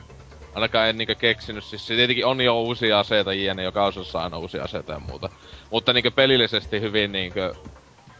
Ainakaan 0.55 0.89
en 0.89 0.97
niinkö 0.97 1.15
keksinyt, 1.15 1.63
siis 1.63 1.87
se 1.87 1.95
tietenkin 1.95 2.25
on 2.25 2.41
jo 2.41 2.61
uusia 2.61 2.99
aseita 2.99 3.33
jne, 3.33 3.63
joka 3.63 3.85
osassa 3.85 4.19
aina 4.21 4.37
uusia 4.37 4.63
aseita 4.63 4.91
ja 4.93 4.99
muuta. 4.99 5.29
Mutta 5.71 5.93
niinkö 5.93 6.11
pelillisesti 6.11 6.81
hyvin 6.81 7.11
niinkö 7.11 7.53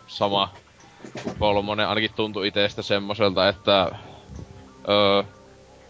sama 0.08 0.54
kuin 1.24 1.36
kolmonen, 1.40 1.88
ainakin 1.88 2.14
tuntui 2.16 2.48
itestä 2.48 2.82
semmoselta, 2.82 3.48
että... 3.50 3.92
Öö, 4.90 5.24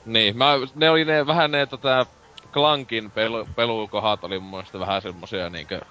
niin, 0.05 0.37
mä, 0.37 0.53
ne 0.75 0.89
oli 0.89 1.05
ne 1.05 1.27
vähän 1.27 1.51
ne 1.51 1.65
tota, 1.65 2.05
Clankin 2.53 3.11
pelu, 3.11 3.47
pelukohat 3.55 4.23
oli 4.23 4.39
mun 4.39 4.49
mielestä 4.49 4.79
vähän 4.79 5.01
semmosia 5.01 5.49
niinkö... 5.49 5.81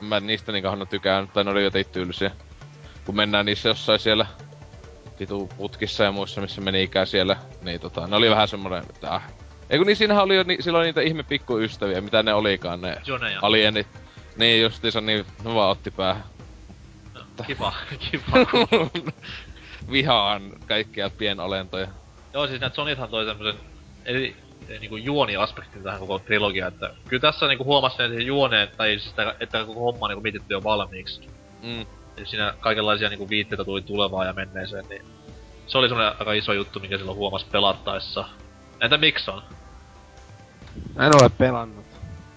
Mä 0.00 0.20
niistä 0.20 0.52
niinkö 0.52 0.70
Hanna 0.70 0.86
tykännyt, 0.86 1.32
tai 1.32 1.44
ne 1.44 1.50
oli 1.50 1.64
jotenkin 1.64 1.92
tyylisiä. 1.92 2.30
Kun 3.06 3.16
mennään 3.16 3.46
niissä 3.46 3.68
jossain 3.68 3.98
siellä 3.98 4.26
vitu 5.20 5.48
putkissa 5.56 6.04
ja 6.04 6.12
muissa, 6.12 6.40
missä 6.40 6.60
meni 6.60 6.82
ikää 6.82 7.04
siellä, 7.04 7.36
niin 7.62 7.80
tota, 7.80 8.06
ne 8.06 8.16
oli 8.16 8.30
vähän 8.30 8.48
semmonen, 8.48 8.84
että 8.90 9.14
äh. 9.14 9.22
Eiku 9.70 9.84
niin 9.84 9.96
siinähän 9.96 10.24
oli 10.24 10.36
jo 10.36 10.42
ni, 10.42 10.56
silloin 10.60 10.84
niitä 10.84 11.00
ihme 11.00 11.22
pikkuystäviä, 11.22 12.00
mitä 12.00 12.22
ne 12.22 12.34
olikaan 12.34 12.80
ne 12.80 12.96
Joneja. 13.06 13.38
alienit. 13.42 13.86
Niin 14.36 14.62
justiinsa 14.62 15.00
niin, 15.00 15.26
ne 15.44 15.54
vaan 15.54 15.70
otti 15.70 15.90
päähän. 15.90 16.24
Kiva, 17.46 17.72
kiva. 18.10 18.46
Vihaan 19.90 20.52
kaikkia 20.66 21.10
pienolentoja. 21.10 21.88
Joo, 22.34 22.46
siis 22.46 22.60
nää 22.60 22.70
Sonithan 22.74 23.08
toi 23.08 23.26
tämmösen 23.26 23.60
eri 24.04 24.36
niinku 24.68 24.96
juoniaspektin 24.96 25.82
tähän 25.82 26.00
koko 26.00 26.18
trilogiaan, 26.18 26.72
että 26.72 26.90
kyllä 27.08 27.20
tässä 27.20 27.46
niinku 27.46 27.64
huomasi 27.64 27.96
sen 27.96 28.26
juoneen, 28.26 28.68
tai 28.76 28.88
siis 28.88 29.10
sitä, 29.10 29.34
että 29.40 29.64
koko 29.64 29.80
homma 29.80 30.06
on 30.06 30.10
niinku 30.10 30.22
mietitty 30.22 30.54
jo 30.54 30.64
valmiiksi. 30.64 31.20
Mm. 31.62 31.86
Eli 32.16 32.26
siinä 32.26 32.54
kaikenlaisia 32.60 33.08
niinku 33.08 33.28
viitteitä 33.28 33.64
tuli 33.64 33.82
tulevaan 33.82 34.26
ja 34.26 34.32
menneeseen, 34.32 34.84
niin 34.88 35.04
se 35.66 35.78
oli 35.78 35.88
semmonen 35.88 36.12
aika 36.18 36.32
iso 36.32 36.52
juttu, 36.52 36.80
mikä 36.80 36.98
silloin 36.98 37.18
huomasi 37.18 37.46
pelattaessa. 37.52 38.24
Entä 38.80 38.98
Mikson? 38.98 39.42
Mä 40.94 41.06
en 41.06 41.22
ole 41.22 41.30
pelannut. 41.38 41.84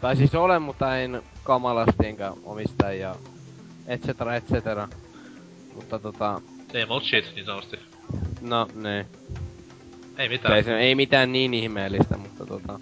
Tai 0.02 0.16
siis 0.16 0.36
olen, 0.36 0.62
mutta 0.62 0.98
en 0.98 1.24
kamalasti 1.44 2.08
enkä 2.08 2.32
omista 2.44 2.92
ja 2.92 3.16
et 3.90 4.02
cetera, 4.02 4.36
et 4.36 4.48
cetera. 4.48 4.88
Mutta 5.76 6.00
tota, 6.00 6.42
Same 6.68 6.86
old 6.90 7.02
shit, 7.02 7.36
niin 7.36 7.46
sanotusti. 7.46 7.80
no 8.42 8.68
niin. 8.76 9.06
Ei 10.18 10.30
mitään. 10.30 10.56
Ei, 10.56 10.64
se, 10.64 10.78
ei 10.78 10.96
mitään 10.96 11.32
niin 11.32 11.54
ihmeellistä, 11.54 12.18
mutta 12.18 12.46
tota... 12.46 12.80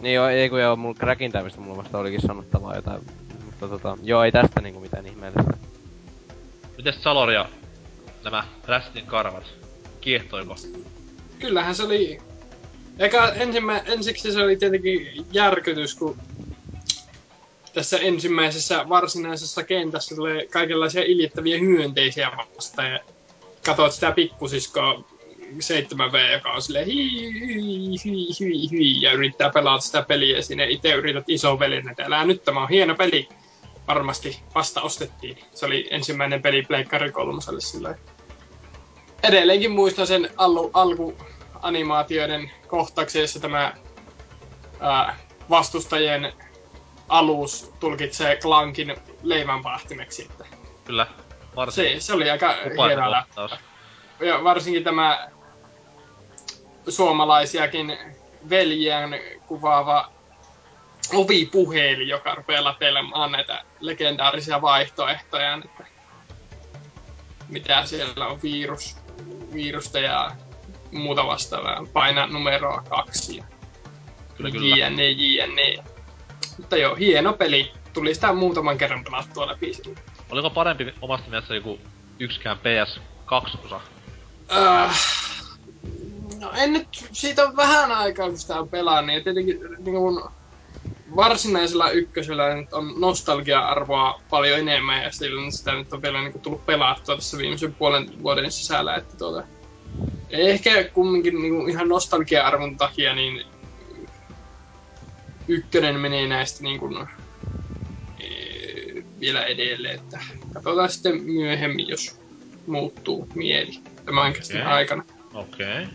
Niin 0.00 0.14
joo, 0.14 0.28
ei 0.28 0.48
kun 0.48 0.60
joo, 0.60 0.76
mulla 0.76 0.94
crackin 0.94 1.32
tämmöstä 1.32 1.60
mulla 1.60 1.76
vasta 1.76 1.98
olikin 1.98 2.20
sanottavaa 2.20 2.76
jotain. 2.76 3.00
Mutta 3.44 3.68
tota, 3.68 3.98
joo, 4.02 4.24
ei 4.24 4.32
tästä 4.32 4.60
niinku 4.60 4.80
mitään 4.80 5.06
ihmeellistä. 5.06 5.56
Mites 6.76 7.02
Saloria? 7.02 7.48
Nämä 8.24 8.44
Rästin 8.66 9.06
karvat. 9.06 9.44
Kiehtoiko? 10.00 10.56
Kyllähän 11.38 11.74
se 11.74 11.82
oli... 11.82 12.18
Eka 12.98 13.32
ensimmä, 13.32 13.78
ensiksi 13.78 14.32
se 14.32 14.42
oli 14.42 14.56
tietenkin 14.56 15.26
järkytys, 15.32 15.94
kun 15.94 16.16
tässä 17.76 17.98
ensimmäisessä 17.98 18.88
varsinaisessa 18.88 19.62
kentässä 19.62 20.14
tulee 20.16 20.46
kaikenlaisia 20.46 21.02
iljettäviä 21.02 21.58
hyönteisiä 21.58 22.32
vastaan 22.56 22.90
ja 22.90 22.98
katsot 23.66 23.92
sitä 23.92 24.12
pikkusiskoa 24.12 25.04
7V, 25.42 26.32
joka 26.32 26.52
on 26.52 26.62
silleen 26.62 26.86
hii, 26.86 27.32
hii, 27.32 27.96
hii, 28.04 28.28
hii, 28.40 28.70
hii, 28.70 29.02
ja 29.02 29.12
yrittää 29.12 29.50
pelata 29.50 29.80
sitä 29.80 30.02
peliä 30.02 30.42
sinne 30.42 30.66
itse 30.66 30.92
yrität 30.92 31.24
iso 31.28 31.58
velin, 31.58 31.88
että 31.88 32.04
älä 32.04 32.24
nyt, 32.24 32.44
tämä 32.44 32.62
on 32.62 32.68
hieno 32.68 32.94
peli. 32.94 33.28
Varmasti 33.88 34.40
vasta 34.54 34.82
ostettiin. 34.82 35.38
Se 35.54 35.66
oli 35.66 35.88
ensimmäinen 35.90 36.42
peli 36.42 36.62
Pleikkari 36.62 37.12
kolmoselle 37.12 37.60
silloin. 37.60 37.96
Edelleenkin 39.22 39.70
muistan 39.70 40.06
sen 40.06 40.30
allu, 40.36 40.70
alkuanimaatioiden 40.72 42.50
kohtauksen, 42.66 43.20
jossa 43.20 43.40
tämä 43.40 43.74
ää, 44.80 45.16
vastustajien 45.50 46.32
alus 47.08 47.72
tulkitsee 47.80 48.36
Clankin 48.36 48.96
leivänpahtimeksi. 49.22 50.22
Että 50.22 50.44
Kyllä. 50.84 51.06
Varsin 51.56 52.00
se, 52.00 52.06
se 52.06 52.12
oli 52.12 52.30
aika 52.30 52.54
upaisa 52.72 52.86
hieno 52.86 53.10
läppä. 53.10 53.26
kohtaus. 53.34 53.60
Ja 54.20 54.44
varsinkin 54.44 54.84
tämä 54.84 55.28
suomalaisiakin 56.88 57.98
veljään 58.50 59.14
kuvaava 59.46 60.12
ovipuhelin, 61.14 62.08
joka 62.08 62.34
rupeaa 62.34 62.64
latelemaan 62.64 63.32
näitä 63.32 63.64
legendaarisia 63.80 64.62
vaihtoehtoja, 64.62 65.54
että 65.64 65.86
mitä 67.48 67.86
siellä 67.86 68.26
on 68.26 68.42
virus, 68.42 68.96
virusta 69.52 69.98
ja 69.98 70.30
muuta 70.92 71.26
vastaavaa. 71.26 71.86
Paina 71.92 72.26
numeroa 72.26 72.82
kaksi 72.88 73.42
Kyllä, 74.36 74.50
kyllä. 74.50 74.76
JNE, 74.76 75.10
JNE. 75.10 75.84
Mutta 76.58 76.76
joo, 76.76 76.94
hieno 76.94 77.32
peli. 77.32 77.72
Tuli 77.92 78.14
sitä 78.14 78.32
muutaman 78.32 78.78
kerran 78.78 79.04
pelattua 79.04 79.46
läpi 79.46 79.74
sillä. 79.74 80.00
Oliko 80.30 80.50
parempi 80.50 80.94
omasta 81.02 81.30
mielestä 81.30 81.54
joku 81.54 81.78
yksikään 82.18 82.58
PS2-osa? 82.58 83.80
Äh, 84.52 85.00
no 86.40 86.52
en 86.56 86.72
nyt, 86.72 86.88
siitä 87.12 87.44
on 87.44 87.56
vähän 87.56 87.92
aikaa 87.92 88.28
kun 88.28 88.38
sitä 88.38 88.60
on 88.60 88.68
pelannut, 88.68 89.16
ja 89.16 89.22
tietenkin 89.22 89.60
niin 89.60 89.96
kun, 89.96 90.30
varsinaisella 91.16 91.90
ykkösellä 91.90 92.54
nyt 92.54 92.72
on 92.72 92.94
nostalgia-arvoa 93.00 94.20
paljon 94.30 94.58
enemmän, 94.58 95.02
ja 95.02 95.12
sillä 95.12 95.50
sitä 95.50 95.72
nyt 95.72 95.92
on 95.92 96.02
vielä 96.02 96.22
niin 96.22 96.40
tullut 96.40 96.66
pelattua 96.66 97.14
tässä 97.14 97.38
viimeisen 97.38 97.74
puolen 97.74 98.22
vuoden 98.22 98.52
sisällä, 98.52 98.94
että 98.94 99.16
tuota, 99.16 99.42
ehkä 100.30 100.84
kumminkin 100.84 101.42
niin 101.42 101.70
ihan 101.70 101.88
nostalgia-arvon 101.88 102.76
takia, 102.76 103.14
niin 103.14 103.46
ykkönen 105.48 106.00
menee 106.00 106.26
näistä 106.26 106.62
niin 106.62 106.80
kun, 106.80 107.08
eh, 108.20 109.04
vielä 109.20 109.44
edelleen, 109.44 109.94
että 109.94 110.18
katsotaan 110.54 110.88
sitten 110.88 111.22
myöhemmin, 111.22 111.88
jos 111.88 112.20
muuttuu 112.66 113.28
mieli 113.34 113.80
tämän 114.04 114.30
Okei. 114.30 114.62
aikana. 114.62 115.04
Okei. 115.34 115.82
Okay. 115.82 115.86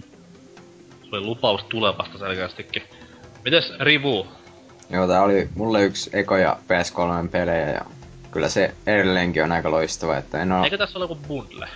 Se 1.09 1.15
oli 1.15 1.25
lupaus 1.25 1.63
tulevasta 1.63 2.17
selkeästikin. 2.17 2.83
Mites 3.45 3.73
Rivu? 3.79 4.27
Joo, 4.89 5.07
tää 5.07 5.23
oli 5.23 5.49
mulle 5.55 5.83
yksi 5.83 6.09
ekoja 6.13 6.57
PS3 6.63 7.29
pelejä 7.29 7.69
ja 7.69 7.85
kyllä 8.31 8.49
se 8.49 8.73
edelleenkin 8.87 9.43
on 9.43 9.51
aika 9.51 9.71
loistava, 9.71 10.17
että 10.17 10.41
en 10.41 10.51
oo... 10.51 10.63
Eikö 10.63 10.77
tässä 10.77 10.99
ole 10.99 11.03
joku 11.03 11.15
bundle? 11.27 11.67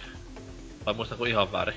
Vai 0.86 0.94
muistanko 0.94 1.26
ihan 1.26 1.52
väärin? 1.52 1.76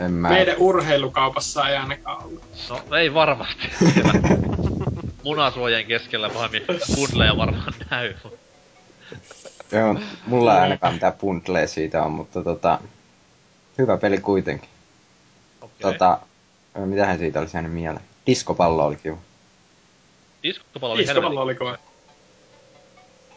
En 0.00 0.12
mä... 0.12 0.28
Meidän 0.28 0.56
urheilukaupassa 0.58 1.68
ei 1.68 1.76
ainakaan 1.76 2.24
ollut. 2.24 2.44
No 2.90 2.96
ei 2.96 3.14
varmasti. 3.14 3.68
Munasuojien 5.24 5.86
keskellä 5.86 6.30
pahemmin 6.30 6.62
bundleja 6.96 7.36
varmaan 7.36 7.74
näy. 7.90 8.14
Joo, 9.72 9.96
mulla 10.26 10.54
ei 10.54 10.60
ainakaan 10.60 10.94
mitään 10.94 11.12
bundleja 11.12 11.68
siitä 11.68 12.02
on, 12.02 12.12
mutta 12.12 12.42
tota... 12.44 12.78
Hyvä 13.78 13.96
peli 13.96 14.18
kuitenkin. 14.18 14.68
Okay. 15.60 15.92
Tota... 15.92 16.18
Mitähän 16.74 17.18
siitä 17.18 17.40
olisi 17.40 17.56
jäänyt 17.56 17.72
mieleen? 17.72 18.04
Diskopallo 18.26 18.86
oli 18.86 18.96
kiva. 18.96 19.16
Diskopallo 20.42 20.94
oli 20.94 21.02
Diskopallo 21.02 21.42
oli 21.42 21.54
kova. 21.54 21.78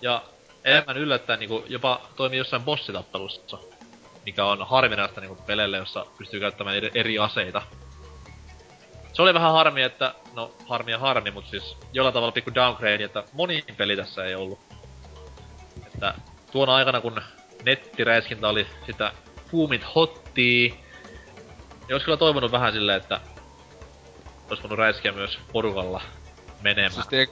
Ja 0.02 0.24
enemmän 0.64 0.98
yllättäen 0.98 1.40
niinku 1.40 1.64
jopa 1.68 2.02
toimii 2.16 2.38
jossain 2.38 2.64
bossitappelussa. 2.64 3.58
Mikä 4.26 4.46
on 4.46 4.68
harvinaista 4.68 5.22
niinku 5.22 5.44
peleille, 5.46 5.78
jossa 5.78 6.06
pystyy 6.18 6.40
käyttämään 6.40 6.76
eri, 6.94 7.20
aseita. 7.20 7.62
Se 9.14 9.22
oli 9.22 9.34
vähän 9.34 9.52
harmi, 9.52 9.82
että, 9.82 10.16
no 10.34 10.52
harmi 10.68 10.92
ja 10.92 11.00
harmi, 11.00 11.32
mutta 11.32 11.50
siis 11.50 11.78
jollain 11.94 12.14
tavalla 12.14 12.32
pikku 12.32 12.56
downgrade, 12.56 13.04
että 13.04 13.24
moni 13.34 13.64
peli 13.78 13.96
tässä 13.96 14.26
ei 14.26 14.36
ollut. 14.36 14.60
Että 15.88 16.14
tuona 16.52 16.76
aikana 16.76 17.02
kun 17.02 17.22
nettiräiskintä 17.66 18.48
oli 18.48 18.68
sitä 18.86 19.12
kuumit 19.52 19.96
hottia, 19.96 20.74
niin 20.74 21.92
olisi 21.92 22.06
kyllä 22.06 22.18
toivonut 22.18 22.52
vähän 22.52 22.74
silleen, 22.74 23.02
että 23.02 23.20
olisi 24.50 24.64
voinut 24.64 24.80
räiskiä 24.80 25.12
myös 25.12 25.40
porukalla 25.54 26.02
menemään. 26.62 26.92
Siis 26.92 27.08
tie, 27.08 27.28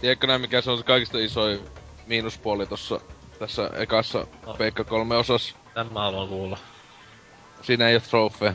tiedätkö 0.00 0.26
näin 0.26 0.40
mikä 0.40 0.60
se 0.60 0.70
on 0.70 0.78
se 0.78 0.84
kaikista 0.84 1.18
isoin 1.18 1.60
miinuspuoli 2.06 2.66
tossa 2.66 3.00
tässä 3.38 3.70
ekassa 3.76 4.26
No. 4.46 4.54
Peikka 4.54 4.84
3 4.84 5.16
osassa? 5.16 5.56
Tän 5.80 5.92
mä 5.92 6.00
haluan 6.00 6.28
kuulla. 6.28 6.58
Siinä 7.62 7.88
ei 7.88 7.94
oo 7.94 8.00
trofeja. 8.00 8.52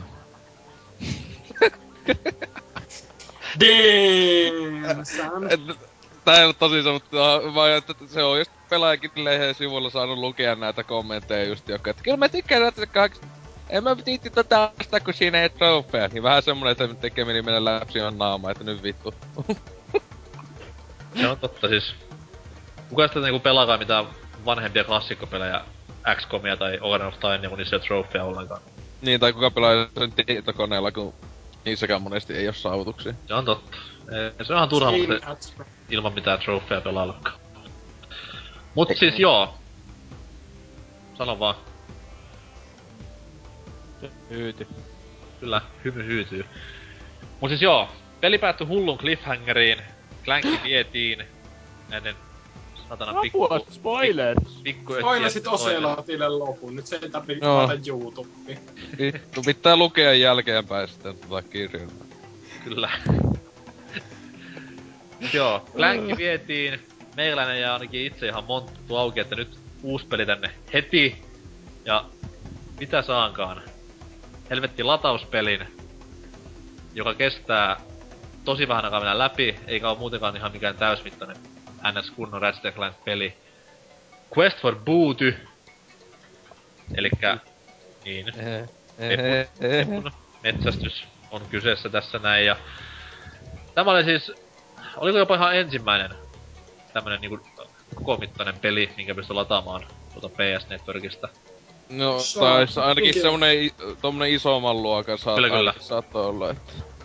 Damn, 3.60 5.04
tää 6.24 6.38
ei 6.38 6.44
ole 6.44 6.54
tosissaan, 6.54 6.94
mutta 6.94 7.16
vaan 7.54 7.70
että 7.70 7.94
se 8.06 8.22
on 8.22 8.38
just 8.38 8.50
pelaajakin 8.68 9.10
lehden 9.24 9.54
sivulla 9.54 9.90
saanut 9.90 10.18
lukea 10.18 10.54
näitä 10.54 10.84
kommentteja 10.84 11.44
just 11.44 11.68
jotka, 11.68 11.90
että 11.90 12.02
kyllä 12.02 12.16
mä 12.16 12.28
tykkään 12.28 12.62
näitä 12.62 12.86
kaksi 12.86 13.20
en 13.70 13.84
mä 13.84 13.96
tiitti 13.96 14.30
tätä 14.30 14.70
sitä, 14.82 15.00
kun 15.00 15.14
siinä 15.14 15.42
ei 15.42 15.48
trofeja. 15.48 16.08
Niin 16.08 16.22
vähän 16.22 16.42
semmonen, 16.42 16.72
että 16.72 16.88
tekee 16.88 17.24
meni 17.24 17.42
mennä 17.42 17.64
läpsi 17.64 18.00
on 18.00 18.18
naama, 18.18 18.50
että 18.50 18.64
nyt 18.64 18.82
vittu. 18.82 19.14
Se 21.20 21.28
on 21.28 21.38
totta 21.38 21.68
siis. 21.68 21.94
Kuka 22.88 23.08
sitä 23.08 23.20
niinku 23.20 23.40
pelaakaan 23.40 23.78
mitään 23.78 24.06
vanhempia 24.44 24.84
klassikkopelejä, 24.84 25.64
XCOMia 26.14 26.56
tai 26.56 26.78
Ocarina 26.80 27.08
of 27.08 27.20
Time, 27.20 27.48
kun 27.48 27.58
niissä 27.58 27.76
ei 27.76 27.80
ole 27.80 27.86
trofeja 27.86 28.24
ollenkaan. 28.24 28.60
niin, 29.00 29.20
tai 29.20 29.32
kuka 29.32 29.50
pelaa 29.50 29.88
sen 29.98 30.12
tietokoneella, 30.26 30.92
kun 30.92 31.14
niissäkään 31.64 32.02
monesti 32.02 32.34
ei 32.34 32.46
oo 32.46 32.52
saavutuksia. 32.52 33.14
Se 33.26 33.34
on 33.34 33.44
totta. 33.44 33.76
Se 34.42 34.52
on 34.52 34.56
ihan 34.56 34.68
turha, 34.68 34.92
mutta 34.92 35.36
ilman 35.90 36.14
mitään 36.14 36.38
trofeja 36.38 36.80
pelaillakaan. 36.80 37.38
Mut 38.74 38.88
siis 38.98 39.18
joo. 39.18 39.54
Sano 41.18 41.38
vaan. 41.38 41.54
Hyyty. 44.30 44.66
Kyllä, 45.40 45.60
hymy 45.84 46.06
hyytyy. 46.06 46.44
Mut 47.40 47.50
siis 47.50 47.62
joo, 47.62 47.88
peli 48.20 48.38
päättyi 48.38 48.66
hullun 48.66 48.98
cliffhangeriin. 48.98 49.82
Clankki 50.24 50.60
vietiin 50.64 51.24
ennen 51.92 52.14
satana 52.88 53.20
pikku... 53.20 53.44
Apua, 53.44 53.60
spoilers! 53.70 54.60
pikku 54.62 54.94
Spoilasit 54.94 55.46
Oselotille 55.46 56.28
lopun, 56.28 56.76
nyt 56.76 56.86
se 56.86 56.98
ei 57.02 57.10
tarvii 57.10 57.38
Joo. 57.42 57.66
laita 57.66 57.90
YouTubeen. 57.90 58.58
Vittu, 58.98 59.42
pitää 59.42 59.76
lukea 59.76 60.14
jälkeenpäin 60.14 60.88
sitten 60.88 61.16
tota 61.18 61.42
kirjaa. 61.42 61.88
Kyllä. 62.64 62.90
Joo, 65.32 65.68
Clankki 65.76 66.16
vietiin. 66.16 66.80
Meikäläinen 67.16 67.60
ja 67.60 67.72
ainakin 67.72 68.06
itse 68.06 68.26
ihan 68.26 68.44
monttu 68.44 68.96
auki, 68.96 69.20
että 69.20 69.36
nyt 69.36 69.58
uusi 69.82 70.06
peli 70.06 70.26
tänne 70.26 70.50
heti. 70.72 71.22
Ja 71.84 72.04
mitä 72.80 73.02
saankaan? 73.02 73.62
Helvetti 74.50 74.82
latauspelin, 74.82 75.66
joka 76.94 77.14
kestää 77.14 77.80
tosi 78.44 78.68
vähän 78.68 78.84
aikaa 78.84 79.00
mennä 79.00 79.18
läpi, 79.18 79.56
eikä 79.66 79.90
ole 79.90 79.98
muutenkaan 79.98 80.36
ihan 80.36 80.52
mikään 80.52 80.76
täysmittainen 80.76 81.36
NS 81.92 82.10
kunnon 82.10 82.42
Ratchet 82.42 82.74
Clank 82.74 83.04
peli. 83.04 83.34
Quest 84.38 84.60
for 84.60 84.76
Booty. 84.76 85.34
Elikkä, 86.94 87.38
niin, 88.04 88.26
metsästys 90.42 91.04
on 91.30 91.42
kyseessä 91.50 91.88
tässä 91.88 92.18
näin 92.18 92.46
ja 92.46 92.56
tämä 93.74 93.90
oli 93.90 94.04
siis, 94.04 94.32
oliko 94.96 95.18
jopa 95.18 95.34
ihan 95.34 95.56
ensimmäinen 95.56 96.10
tämmönen 96.92 97.20
niinku 97.20 97.40
kokomittainen 97.94 98.58
peli, 98.58 98.90
minkä 98.96 99.14
pystyi 99.14 99.34
lataamaan 99.34 99.86
tuota 100.12 100.28
PS 100.28 100.68
Networkista. 100.68 101.28
No, 101.88 102.16
tai 102.40 102.66
ainakin 102.86 103.14
semmonen, 103.22 103.70
tommonen 104.02 104.32
isomman 104.32 104.82
luokan 104.82 105.18
saat, 105.18 105.34
Kyllä, 105.34 105.48
kyllä. 105.48 105.70
ainakin 105.70 105.88
saattoi 105.88 106.26
olla, 106.26 106.50
että... 106.50 106.95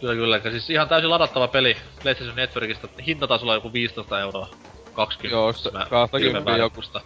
Kyllä 0.00 0.14
kyllä, 0.14 0.40
siis 0.50 0.70
ihan 0.70 0.88
täysin 0.88 1.10
ladattava 1.10 1.48
peli 1.48 1.76
PlayStation 2.02 2.36
Networkista, 2.36 2.88
hintatasolla 3.06 3.54
joku 3.54 3.72
15 3.72 4.20
euroa. 4.20 4.48
20. 4.92 5.34
Joo, 5.36 5.52
sitä- 5.52 5.78
Mä 5.78 5.86
20 5.90 6.18
ilmeen 6.28 6.44
vääräkusta. 6.44 7.00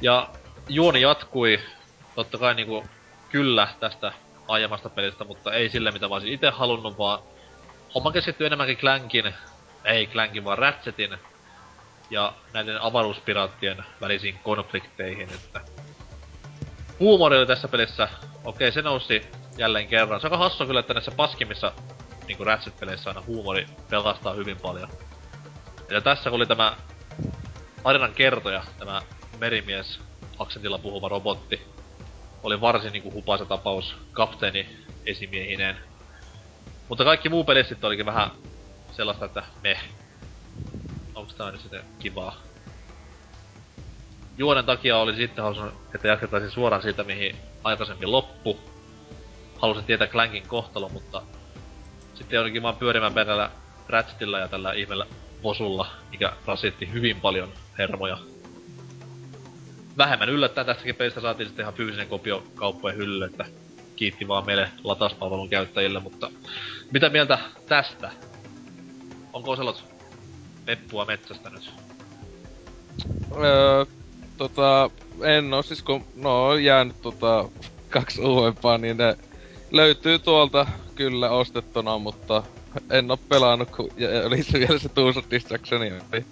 Ja 0.00 0.28
juoni 0.68 1.00
jatkui, 1.00 1.60
totta 2.14 2.38
kai 2.38 2.54
niinku 2.54 2.84
kyllä 3.30 3.68
tästä 3.80 4.12
aiemmasta 4.48 4.88
pelistä, 4.90 5.24
mutta 5.24 5.52
ei 5.52 5.68
sille 5.68 5.90
mitä 5.90 6.08
mä 6.08 6.14
olisin 6.14 6.32
itse 6.32 6.50
halunnut, 6.50 6.98
vaan 6.98 7.18
homma 7.94 8.12
keskittyy 8.12 8.46
enemmänkin 8.46 8.76
Clankin, 8.76 9.34
ei 9.84 10.06
Clankin 10.06 10.44
vaan 10.44 10.58
Ratchetin 10.58 11.18
ja 12.10 12.32
näiden 12.52 12.82
avaruuspiraattien 12.82 13.84
välisiin 14.00 14.38
konflikteihin, 14.42 15.28
että 15.34 15.60
huumori 17.00 17.38
oli 17.38 17.46
tässä 17.46 17.68
pelissä, 17.68 18.08
okei 18.44 18.72
se 18.72 18.82
nousi 18.82 19.22
jälleen 19.60 19.88
kerran. 19.88 20.20
Se 20.20 20.26
on 20.26 20.32
aika 20.32 20.44
hassua 20.44 20.66
kyllä, 20.66 20.80
että 20.80 20.94
näissä 20.94 21.10
paskimmissa 21.10 21.72
niinku 22.26 22.44
Ratchet-peleissä 22.44 23.10
aina 23.10 23.22
huumori 23.26 23.66
pelastaa 23.90 24.34
hyvin 24.34 24.56
paljon. 24.56 24.88
Ja 25.90 26.00
tässä 26.00 26.30
oli 26.30 26.46
tämä 26.46 26.76
tarinan 27.82 28.14
kertoja, 28.14 28.64
tämä 28.78 29.02
merimies 29.38 30.00
aksentilla 30.38 30.78
puhuva 30.78 31.08
robotti, 31.08 31.66
oli 32.42 32.60
varsin 32.60 32.92
niinku 32.92 33.12
hupaisa 33.12 33.44
tapaus 33.44 33.96
kapteeni 34.12 34.76
esimiehineen. 35.06 35.76
Mutta 36.88 37.04
kaikki 37.04 37.28
muu 37.28 37.44
peli 37.44 37.64
sitten 37.64 37.88
olikin 37.88 38.06
vähän 38.06 38.30
sellaista, 38.92 39.24
että 39.24 39.42
me. 39.62 39.80
Onks 41.14 41.34
tää 41.34 41.50
nyt 41.50 41.60
sitten 41.60 41.84
kivaa? 41.98 42.36
Juonen 44.38 44.64
takia 44.64 44.96
oli 44.96 45.16
sitten 45.16 45.44
halunnut, 45.44 45.74
että 45.94 46.08
jatkettaisiin 46.08 46.50
suoraan 46.52 46.82
siitä, 46.82 47.04
mihin 47.04 47.36
aikaisemmin 47.64 48.12
loppu. 48.12 48.69
Halusin 49.60 49.84
tietää 49.84 50.06
Clankin 50.06 50.48
kohtalo, 50.48 50.88
mutta 50.88 51.22
sitten 52.14 52.36
joudunkin 52.36 52.62
vaan 52.62 52.76
pyörimään 52.76 53.14
perällä 53.14 53.50
Ratchetilla 53.88 54.38
ja 54.38 54.48
tällä 54.48 54.72
ihmeellä 54.72 55.06
Vosulla, 55.42 55.86
mikä 56.10 56.32
rasitti 56.46 56.92
hyvin 56.92 57.20
paljon 57.20 57.48
hermoja. 57.78 58.18
Vähemmän 59.98 60.28
yllättäen 60.28 60.66
tästäkin 60.66 60.94
pelistä 60.94 61.20
saatiin 61.20 61.46
sitten 61.46 61.62
ihan 61.62 61.74
fyysinen 61.74 62.08
kopio 62.08 62.44
kauppojen 62.54 62.96
hylly, 62.96 63.24
että 63.24 63.44
kiitti 63.96 64.28
vaan 64.28 64.46
meille 64.46 64.68
latauspalvelun 64.84 65.48
käyttäjille, 65.48 66.00
mutta 66.00 66.30
mitä 66.90 67.08
mieltä 67.08 67.38
tästä? 67.68 68.10
Onko 69.32 69.50
Oselot 69.50 69.84
peppua 70.64 71.04
metsästä 71.04 71.50
nyt? 71.50 71.72
Öö, 73.36 73.84
tota, 74.36 74.90
en 75.22 75.54
oo 75.54 75.62
siis 75.62 75.82
kun, 75.82 76.04
no 76.16 76.46
on 76.46 76.64
jäänyt 76.64 77.02
tota, 77.02 77.48
kaksi 77.90 78.20
uudempaa, 78.20 78.78
niin 78.78 78.96
ne 78.96 79.16
löytyy 79.70 80.18
tuolta 80.18 80.66
kyllä 80.94 81.30
ostettuna, 81.30 81.98
mutta 81.98 82.42
en 82.90 83.10
oo 83.10 83.16
pelannut, 83.16 83.70
kun 83.70 83.90
ja 83.96 84.08
oli 84.26 84.42
se 84.42 84.58
vielä 84.58 84.78
se 84.78 84.88
Tools 84.88 85.16
of 85.16 85.24
Distractioni 85.30 85.92
oli 86.12 86.24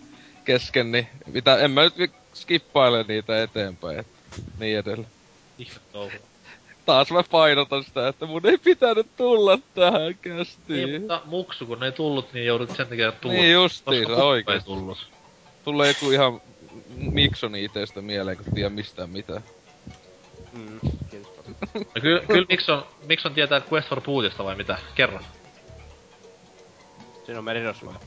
kesken, 0.44 0.92
niin 0.92 1.08
mitä, 1.26 1.56
en 1.56 1.70
mä 1.70 1.80
nyt 1.96 2.12
skippaile 2.34 3.04
niitä 3.08 3.42
eteenpäin, 3.42 3.98
et, 3.98 4.06
niin 4.58 4.78
edelleen. 4.78 5.10
Touhu. 5.92 6.10
Taas 6.86 7.10
mä 7.10 7.22
painotan 7.30 7.84
sitä, 7.84 8.08
että 8.08 8.26
mun 8.26 8.46
ei 8.46 8.58
pitänyt 8.58 9.06
tulla 9.16 9.58
tähän 9.74 10.00
Niin, 10.02 10.18
kästiin. 10.22 11.00
mutta 11.00 11.22
muksu, 11.24 11.66
kun 11.66 11.80
ne 11.80 11.86
ei 11.86 11.92
tullut, 11.92 12.32
niin 12.32 12.46
joudut 12.46 12.76
sen 12.76 12.86
takia 12.86 13.12
tulla. 13.12 13.34
Niin 13.34 13.58
oikeesti. 13.58 14.70
ei 14.70 14.76
tullut. 14.76 14.98
Tulee 15.64 15.88
joku 15.88 16.10
ihan 16.10 16.40
Miksoni 16.96 17.64
itestä 17.64 18.00
mieleen, 18.02 18.36
kun 18.36 18.46
tiedä 18.54 18.70
mistään 18.70 19.10
mitään. 19.10 19.42
Mm. 20.52 20.80
No 21.74 22.00
kyllä, 22.02 22.20
kyllä 22.26 22.46
Mikson, 22.48 22.86
Mikson 23.06 23.34
tietää 23.34 23.60
Quest 23.72 23.88
for 23.88 24.00
Bootista 24.00 24.44
vai 24.44 24.56
mitä? 24.56 24.78
Kerro. 24.94 25.20
Siinä 27.26 27.38
on 27.38 27.44
merirosvoja. 27.44 27.98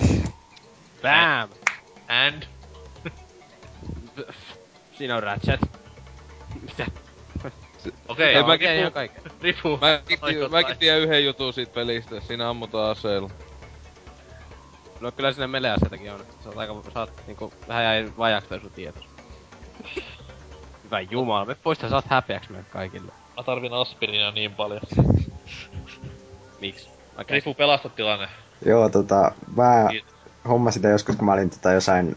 Bam! 1.02 1.48
And? 2.08 2.42
Siinä 4.98 5.16
on 5.16 5.22
Ratchet. 5.22 5.60
Mitä? 6.62 6.86
Okei, 8.08 8.34
Ei, 8.34 8.40
okay, 8.40 8.78
ihan 8.78 8.92
kaikki. 8.92 9.20
Rifu. 9.40 9.78
Mäkin, 9.80 10.18
mäkin 10.50 10.78
tiedän 10.78 11.00
yhden 11.00 11.24
jutun 11.24 11.52
siitä 11.52 11.74
pelistä, 11.74 12.20
siinä 12.20 12.50
ammutaan 12.50 12.90
aseella. 12.90 13.30
No 15.00 15.12
kyllä 15.12 15.32
sinne 15.32 15.46
meleaseitakin 15.46 16.12
on. 16.12 16.20
Sä 16.20 16.48
oot 16.48 16.58
aika, 16.58 16.74
sä 16.94 17.00
oot 17.00 17.26
niinku, 17.26 17.52
vähän 17.68 17.84
jäi 17.84 18.12
vajaksi 18.18 18.48
toi 18.48 18.60
sun 18.60 18.70
tieto. 18.70 19.00
Hyvä 20.92 21.00
jumala, 21.00 21.44
me 21.44 21.54
poista 21.54 21.94
oot 21.94 22.04
häpeäks 22.08 22.48
meille 22.48 22.66
kaikille. 22.70 23.12
Mä 23.36 23.42
tarvin 23.42 23.72
aspirinia 23.72 24.30
niin 24.30 24.54
paljon. 24.54 24.80
Miksi? 26.60 26.88
Mä 27.18 27.24
Rifu, 27.28 27.54
pelasta 27.54 27.88
tilanne. 27.88 28.28
Joo, 28.66 28.88
tota, 28.88 29.32
mä 29.56 29.86
Kiitos. 29.90 30.14
hommasin 30.48 30.78
sitä 30.78 30.88
joskus, 30.88 31.16
kun 31.16 31.24
mä 31.24 31.32
olin 31.32 31.50
tota 31.50 31.72
jossain 31.72 32.16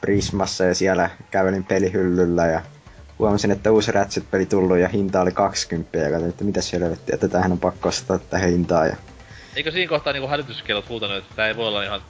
Prismassa 0.00 0.64
ja 0.64 0.74
siellä 0.74 1.10
kävelin 1.30 1.64
pelihyllyllä 1.64 2.46
ja 2.46 2.62
huomasin, 3.18 3.50
että 3.50 3.72
uusi 3.72 3.92
Ratchet-peli 3.92 4.46
tullut 4.46 4.78
ja 4.78 4.88
hinta 4.88 5.20
oli 5.20 5.32
20 5.32 5.98
ja 5.98 6.10
katsoin, 6.10 6.30
että 6.30 6.44
mitä 6.44 6.60
helvettiä, 6.72 7.14
että 7.14 7.28
tähän 7.28 7.52
on 7.52 7.58
pakko 7.58 7.88
ostaa 7.88 8.18
tätä 8.18 8.38
hintaa 8.38 8.86
ja 8.86 8.96
Eikö 9.56 9.70
siinä 9.70 9.88
kohtaa 9.88 10.12
niinku 10.12 10.28
hälytyskellot 10.28 10.88
huutanut, 10.88 11.16
että 11.16 11.34
tää 11.34 11.48
ei 11.48 11.56
voi 11.56 11.68
olla 11.68 11.82
ihan 11.82 12.00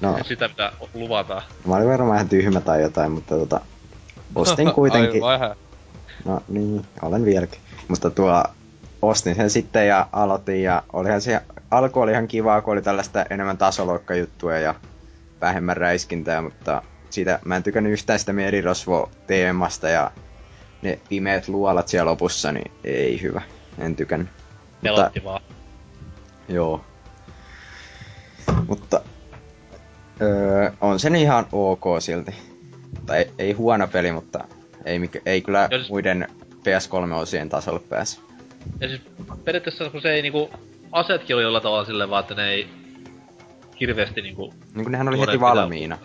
no, 0.00 0.18
sitä, 0.22 0.48
mitä 0.48 0.72
luvataan? 0.94 1.42
mä 1.66 1.76
olin 1.76 1.88
varmaan 1.88 2.16
ihan 2.16 2.28
tyhmä 2.28 2.60
tai 2.60 2.82
jotain, 2.82 3.12
mutta 3.12 3.34
tota, 3.34 3.60
ostin 4.34 4.72
kuitenkin. 4.72 5.24
Ai 5.24 5.38
vähän. 5.40 5.56
No 6.24 6.42
niin, 6.48 6.86
olen 7.02 7.24
vieläkin. 7.24 7.60
Mutta 7.88 8.10
tuo, 8.10 8.44
ostin 9.02 9.34
sen 9.34 9.50
sitten 9.50 9.88
ja 9.88 10.06
aloitin 10.12 10.62
ja 10.62 10.82
olihan 10.92 11.20
se, 11.20 11.40
alku 11.70 12.00
oli 12.00 12.12
ihan 12.12 12.28
kivaa, 12.28 12.60
kun 12.60 12.72
oli 12.72 12.82
tällaista 12.82 13.24
enemmän 13.30 13.58
tasoloikkajuttuja 13.58 14.58
ja 14.58 14.74
vähemmän 15.40 15.76
räiskintää, 15.76 16.42
mutta 16.42 16.82
siitä 17.10 17.38
mä 17.44 17.56
en 17.56 17.62
tykännyt 17.62 17.92
yhtään 17.92 18.18
sitä 18.18 18.32
merirosvo-teemasta 18.32 19.88
ja 19.88 20.10
ne 20.82 20.98
pimeät 21.08 21.48
luolat 21.48 21.88
siellä 21.88 22.10
lopussa, 22.10 22.52
niin 22.52 22.72
ei 22.84 23.22
hyvä. 23.22 23.42
En 23.78 23.96
tykännyt. 23.96 24.28
Mutta, 24.28 24.96
Pelotti 24.96 25.24
vaan. 25.24 25.42
joo. 26.48 26.84
Mutta 28.68 29.00
öö, 30.20 30.70
on 30.80 31.00
sen 31.00 31.16
ihan 31.16 31.46
ok 31.52 31.84
silti. 31.98 32.53
Tai 33.06 33.18
ei, 33.18 33.30
ei 33.38 33.52
huono 33.52 33.88
peli, 33.88 34.12
mutta 34.12 34.44
ei, 34.84 34.98
mikä, 34.98 35.20
ei 35.26 35.40
kyllä 35.42 35.68
Ja 35.70 35.78
siis- 35.78 35.90
muiden 35.90 36.28
PS3-osien 36.58 37.48
tasolle 37.48 37.80
pääse. 37.88 38.20
Ja 38.80 38.88
siis 38.88 39.00
periaatteessa 39.44 39.90
kun 39.90 40.02
se 40.02 40.12
ei 40.12 40.22
niinku... 40.22 40.50
Asetkin 40.92 41.36
oli 41.36 41.42
jollain 41.42 41.62
tavalla 41.62 41.84
silleen 41.84 42.10
vaan, 42.10 42.20
että 42.20 42.34
ne 42.34 42.50
ei 42.50 42.68
hirveesti 43.80 44.22
niinku... 44.22 44.54
Niin 44.74 44.84
kuin 44.84 44.92
nehän 44.92 45.08
oli 45.08 45.18
heti 45.20 45.26
pitää- 45.32 45.40
valmiina. 45.40 45.98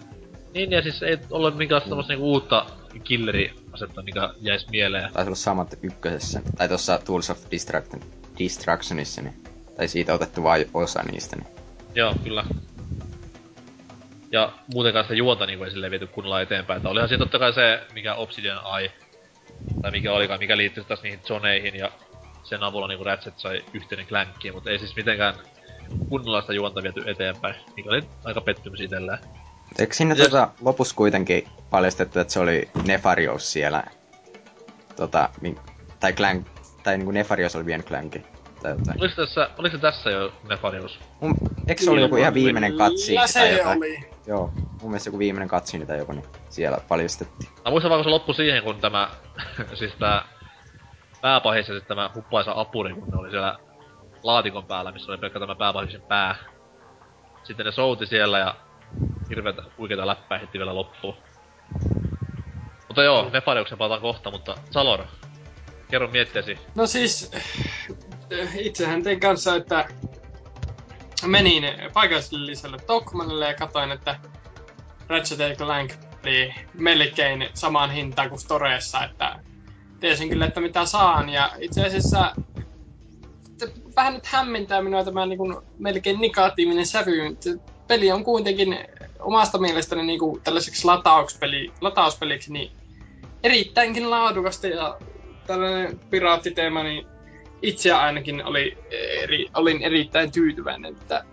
Niin 0.53 0.71
ja 0.71 0.81
siis 0.81 1.03
ei 1.03 1.17
ollut 1.31 1.57
minkäänlaista 1.57 1.89
semmoista 1.89 2.13
niinku 2.13 2.31
uutta 2.31 2.65
killeri-asetta, 3.03 4.01
mikä 4.03 4.29
jäisi 4.41 4.67
mieleen. 4.71 5.13
Taisi 5.13 5.27
olla 5.27 5.35
samat 5.35 5.77
ykkösessä. 5.83 6.41
Tai 6.57 6.67
tuossa 6.67 6.99
Tools 7.05 7.29
of 7.29 7.39
Destruction, 7.51 8.01
Destructionissa, 8.39 9.21
niin, 9.21 9.43
tai 9.77 9.87
siitä 9.87 10.13
otettu 10.13 10.43
vain 10.43 10.65
osa 10.73 11.03
niistä. 11.03 11.35
Niin. 11.35 11.47
Joo, 11.95 12.15
kyllä. 12.23 12.45
Ja 14.31 14.51
muutenkaan 14.73 15.05
sitä 15.05 15.15
juonta 15.15 15.45
niinku 15.45 15.63
ei 15.63 15.71
silleen 15.71 15.91
viety 15.91 16.07
kunnolla 16.07 16.41
eteenpäin. 16.41 16.77
Että 16.77 16.89
olihan 16.89 17.09
siinä 17.09 17.19
totta 17.19 17.39
kai 17.39 17.53
se, 17.53 17.81
mikä 17.93 18.15
Obsidian 18.15 18.79
Eye, 18.79 18.91
tai 19.81 19.91
mikä 19.91 20.13
olikaan, 20.13 20.39
mikä 20.39 20.57
liittyy 20.57 20.83
taas 20.83 21.03
niihin 21.03 21.19
zoneihin 21.23 21.75
ja 21.75 21.91
sen 22.43 22.63
avulla 22.63 22.87
niinku 22.87 23.03
Ratchet 23.03 23.39
sai 23.39 23.63
yhteinen 23.73 24.07
klänkki, 24.07 24.51
mutta 24.51 24.69
ei 24.69 24.79
siis 24.79 24.95
mitenkään 24.95 25.33
kunnolla 26.09 26.41
sitä 26.41 26.53
juonta 26.53 26.83
viety 26.83 27.03
eteenpäin, 27.07 27.55
mikä 27.75 27.89
oli 27.89 28.03
aika 28.23 28.41
pettymys 28.41 28.81
itselleen. 28.81 29.19
Eikö 29.79 29.93
sinne 29.93 30.15
Yes. 30.15 30.23
tota, 30.29 30.49
lopussa 30.61 30.95
kuitenkin 30.95 31.47
paljastettu, 31.69 32.19
että 32.19 32.33
se 32.33 32.39
oli 32.39 32.69
Nefarious 32.87 33.53
siellä? 33.53 33.83
Tota, 34.95 35.29
tai 35.99 36.13
Clank, 36.13 36.47
tai 36.83 36.97
niinku 36.97 37.11
Nefarious 37.11 37.55
oli 37.55 37.65
vienyt 37.65 37.85
Clankin. 37.87 38.25
Tai 38.61 38.71
jotain. 38.71 39.01
Oliko 39.01 39.15
tässä, 39.15 39.49
oliko 39.57 39.75
se 39.75 39.81
tässä 39.81 40.09
jo 40.09 40.33
Nefarius? 40.49 40.99
Mun, 41.21 41.35
eikö 41.67 41.83
se 41.83 41.91
oli 41.91 42.01
joku 42.01 42.15
ihan 42.15 42.33
viimeinen 42.33 42.77
katsi 42.77 43.11
Kyllä 43.11 43.27
se 43.27 43.51
jotain? 43.51 43.77
oli. 43.77 44.09
Joo, 44.27 44.51
mun 44.55 44.91
mielestä 44.91 45.07
joku 45.07 45.19
viimeinen 45.19 45.47
katsiini 45.47 45.85
tai 45.85 45.97
joku, 45.97 46.11
niin 46.11 46.25
siellä 46.49 46.77
paljastettiin. 46.87 47.51
Mä 47.65 47.71
muistan 47.71 47.89
vaan, 47.89 47.99
kun 47.99 48.03
se 48.03 48.09
loppui 48.09 48.35
siihen, 48.35 48.63
kun 48.63 48.81
tämä, 48.81 49.09
siis 49.79 49.93
tää 49.99 50.23
pääpahis 51.21 51.67
ja 51.67 51.73
sitten 51.75 51.87
tämä 51.87 52.09
huppaisa 52.15 52.53
apuri, 52.55 52.93
kun 52.93 53.07
ne 53.07 53.17
oli 53.17 53.29
siellä 53.29 53.59
laatikon 54.23 54.65
päällä, 54.65 54.91
missä 54.91 55.11
oli 55.11 55.17
pelkkä 55.17 55.39
tämä 55.39 55.55
pääpahisen 55.55 56.01
pää. 56.01 56.35
Sitten 57.43 57.65
ne 57.65 57.71
souti 57.71 58.05
siellä 58.05 58.39
ja 58.39 58.55
hirveätä 59.29 59.63
huikeita 59.77 60.07
läppää 60.07 60.37
heti 60.37 60.57
vielä 60.57 60.75
loppuun. 60.75 61.15
Mutta 62.87 63.03
joo, 63.03 63.29
Nefariuksen 63.33 63.77
palataan 63.77 64.01
kohta, 64.01 64.31
mutta 64.31 64.55
Salor, 64.71 65.03
kerro 65.89 66.07
mietteesi. 66.07 66.57
No 66.75 66.87
siis, 66.87 67.31
itsehän 68.55 69.03
tein 69.03 69.19
kanssa, 69.19 69.55
että 69.55 69.87
menin 71.25 71.63
paikalliselle 71.93 72.77
Tokmanille 72.87 73.47
ja 73.47 73.53
katsoin, 73.53 73.91
että 73.91 74.19
Ratchet 75.07 75.57
Clank 75.57 75.93
oli 76.23 76.53
melkein 76.73 77.49
samaan 77.53 77.91
hintaan 77.91 78.29
kuin 78.29 78.39
Storeessa, 78.39 79.03
että 79.03 79.39
tiesin 79.99 80.29
kyllä, 80.29 80.45
että 80.45 80.61
mitä 80.61 80.85
saan. 80.85 81.29
Ja 81.29 81.51
itse 81.59 81.85
asiassa 81.85 82.35
vähän 83.95 84.13
nyt 84.13 84.25
hämmentää 84.25 84.81
minua 84.81 85.03
tämä 85.03 85.25
niin 85.25 85.37
kuin 85.37 85.57
melkein 85.79 86.21
negatiivinen 86.21 86.85
sävy. 86.85 87.37
Peli 87.87 88.11
on 88.11 88.23
kuitenkin 88.23 88.77
omasta 89.19 89.57
mielestäni 89.57 90.03
niin 90.03 90.19
kuin 90.19 90.41
tällaiseksi 90.41 90.85
latauspeli, 90.85 91.71
latauspeliksi 91.81 92.53
niin 92.53 92.71
erittäinkin 93.43 94.09
laadukasta 94.09 94.67
ja 94.67 94.97
tällainen 95.47 95.99
piraattiteema, 95.99 96.83
niin 96.83 97.07
itse 97.61 97.91
ainakin 97.91 98.45
oli 98.45 98.77
eri, 98.91 99.47
olin 99.53 99.81
erittäin 99.81 100.31
tyytyväinen, 100.31 100.95
että 101.01 101.23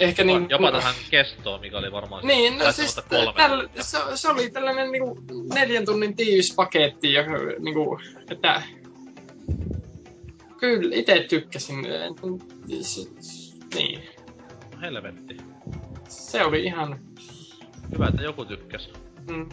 ehkä 0.00 0.24
niin... 0.24 0.46
Jopa 0.50 0.72
tähän 0.72 0.94
kestoon, 1.10 1.60
mikä 1.60 1.78
oli 1.78 1.92
varmaan 1.92 2.26
Niin, 2.26 2.58
no 2.58 2.72
siis 2.72 3.00
täl, 3.36 3.68
se, 3.80 3.98
se, 4.14 4.28
oli 4.28 4.50
tällainen 4.50 4.92
niinku 4.92 5.20
neljän 5.54 5.84
tunnin 5.84 6.16
tiivis 6.16 6.54
paketti, 6.54 7.12
joka, 7.12 7.30
niinku, 7.58 8.00
että 8.30 8.62
kyllä 10.58 10.96
itse 10.96 11.26
tykkäsin. 11.28 11.86
Niin, 13.74 14.02
Helvetti. 14.82 15.36
se 16.08 16.44
oli 16.44 16.64
ihan... 16.64 17.00
Hyvä, 17.92 18.06
että 18.08 18.22
joku 18.22 18.44
tykkäs. 18.44 18.90
Mm. 19.30 19.48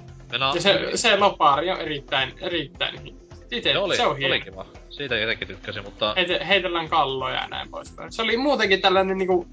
Ja 0.56 0.62
se, 0.62 0.92
se 0.96 1.18
lopaari 1.18 1.70
on 1.70 1.82
erittäin, 1.82 2.34
erittäin 2.42 3.16
Itse, 3.52 3.72
se 3.72 3.78
oli, 3.78 3.96
se 3.96 4.06
on 4.06 4.18
hieno. 4.18 4.34
oli 4.34 4.42
kiva. 4.42 4.66
Siitä 4.98 5.20
itsekin 5.20 5.48
tykkäsin, 5.48 5.84
mutta 5.84 6.14
Heite, 6.14 6.40
heitellään 6.48 6.90
kalloja 6.90 7.36
ja 7.36 7.48
näin 7.48 7.70
poispäin. 7.70 8.12
Se 8.12 8.22
oli 8.22 8.38
muutenkin 8.38 8.82
tällainen 8.82 9.18
niinku 9.18 9.48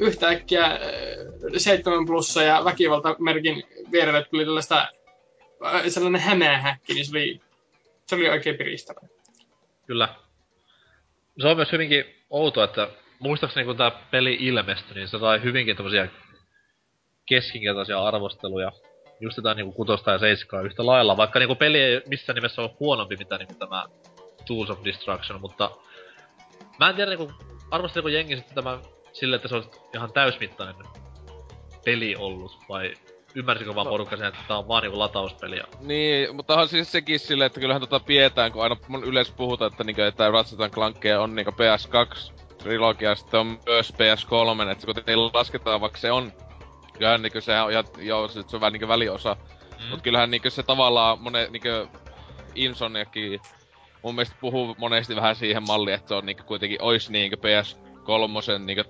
yhtäkkiä 0.00 0.64
äh, 0.64 0.78
7 1.56 2.06
plussa 2.06 2.42
ja 2.42 2.64
väkivaltamerkin 2.64 3.62
vierelle 3.92 4.24
tuli 4.24 4.44
tällaista 4.44 4.88
äh, 5.66 5.82
sellainen 5.88 6.20
hämeähäkki, 6.20 6.94
niin 6.94 7.06
se 7.06 7.10
oli, 7.12 7.40
se 8.06 8.14
oli 8.14 8.28
oikein 8.28 8.56
piristävä. 8.56 9.00
Kyllä. 9.86 10.08
Se 11.40 11.48
on 11.48 11.56
myös 11.56 11.72
hyvinkin 11.72 12.04
outoa, 12.30 12.64
että 12.64 12.88
muistaakseni 13.18 13.66
kun 13.66 13.76
tää 13.76 13.90
peli 13.90 14.36
ilmestyi, 14.40 14.94
niin 14.94 15.08
se 15.08 15.18
sai 15.18 15.42
hyvinkin 15.42 15.76
tämmösiä 15.76 16.08
keskinkertaisia 17.26 18.04
arvosteluja. 18.04 18.72
Just 19.20 19.36
jotain 19.36 19.56
niinku 19.56 19.72
kutosta 19.72 20.10
ja 20.10 20.18
seiskaa 20.18 20.62
yhtä 20.62 20.86
lailla, 20.86 21.16
vaikka 21.16 21.38
niinku 21.38 21.54
peli 21.54 21.80
ei 21.80 22.02
missään 22.08 22.34
nimessä 22.34 22.62
ole 22.62 22.70
huonompi 22.80 23.16
mitä 23.16 23.38
niinku 23.38 23.54
tämä 23.54 23.84
Tools 24.46 24.70
of 24.70 24.84
Destruction, 24.84 25.40
mutta 25.40 25.70
mä 26.80 26.88
en 26.88 26.96
tiedä 26.96 27.10
niinku, 27.10 27.32
arvosteliko 27.70 28.08
jengi 28.08 28.36
sitten 28.36 28.54
tämä 28.54 28.78
sille, 29.12 29.36
että 29.36 29.48
se 29.48 29.54
olisi 29.54 29.70
ihan 29.94 30.12
täysmittainen 30.12 30.86
peli 31.84 32.16
ollut, 32.16 32.58
vai 32.68 32.94
ymmärsikö 33.34 33.74
vaan 33.74 33.84
No. 33.84 33.90
porukka 33.90 34.16
sen, 34.16 34.26
että 34.26 34.40
tää 34.48 34.58
on 34.58 34.68
vaan 34.68 34.82
niinku 34.82 34.98
latauspeli 34.98 35.56
ja 35.56 35.64
Niin, 35.80 36.36
mutta 36.36 36.54
on 36.54 36.68
siis 36.68 36.92
sekin 36.92 37.18
silleen, 37.18 37.46
että 37.46 37.60
kyllähän 37.60 37.80
tota 37.80 38.00
pidetään, 38.00 38.52
kun 38.52 38.62
aina 38.62 38.76
mun 38.88 39.04
yleensä 39.04 39.32
puhutaan, 39.36 39.72
että, 39.72 39.84
niinku, 39.84 40.02
että 40.02 40.30
Ratchet 40.30 40.72
Clankia 40.72 41.20
on 41.20 41.34
niinku 41.34 41.50
PS2 41.50 42.32
trilogia, 42.58 43.08
ja 43.08 43.14
sitten 43.14 43.40
on 43.40 43.58
myös 43.66 43.92
PS3, 43.92 44.70
että 44.70 44.86
kun 44.86 44.94
teillä 45.04 45.30
lasketaan, 45.34 45.80
vaikka 45.80 45.98
se 45.98 46.12
on, 46.12 46.32
kyllähän 46.92 47.22
niinku 47.22 47.40
se 47.40 47.60
on, 47.60 47.72
ja, 47.72 47.84
joo, 47.98 48.28
se, 48.28 48.42
se 48.46 48.56
on 48.56 48.60
vähän 48.60 48.72
niinku 48.72 48.88
väliosa, 48.88 49.36
mm. 49.78 49.86
mut 49.90 50.02
kyllähän 50.02 50.30
niinku 50.30 50.50
se 50.50 50.62
tavallaan 50.62 51.20
monen 51.20 51.52
niinku 51.52 51.68
Insomniakin 52.54 53.40
mun 54.02 54.14
mielestä 54.14 54.36
puhuu 54.40 54.74
monesti 54.78 55.16
vähän 55.16 55.36
siihen 55.36 55.62
malliin, 55.66 55.94
että 55.94 56.08
se 56.08 56.14
on 56.14 56.26
niinku 56.26 56.42
kuitenkin 56.42 56.82
ois 56.82 57.10
niinku 57.10 57.36
PS3 57.36 58.58
niinku 58.58 58.82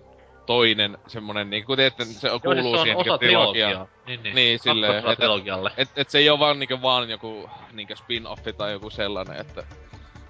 toinen 0.46 0.98
semmonen 1.06 1.50
niinku, 1.50 1.66
kun 1.66 1.80
että 1.80 2.04
se 2.04 2.28
Joo, 2.28 2.40
kuuluu 2.40 2.62
siis 2.62 2.72
se 2.72 2.78
on 2.78 2.84
siihen 2.84 2.96
niinku 2.98 3.18
trilogiaan. 3.18 3.72
trilogiaa. 3.72 3.88
Niin, 4.06 4.22
niin. 4.22 4.34
Niin, 4.34 4.58
silleen, 4.58 4.92
Kakkosella 4.92 5.12
että- 5.12 5.20
trilogialle. 5.20 5.70
Et, 5.76 5.88
et 5.96 6.10
se 6.10 6.18
ei 6.18 6.30
oo 6.30 6.38
vaan 6.38 6.58
niinku 6.58 6.82
vaan 6.82 7.10
joku 7.10 7.50
niinku 7.72 7.94
spin-offi 7.94 8.52
tai 8.56 8.72
joku 8.72 8.90
sellainen, 8.90 9.36
että... 9.36 9.64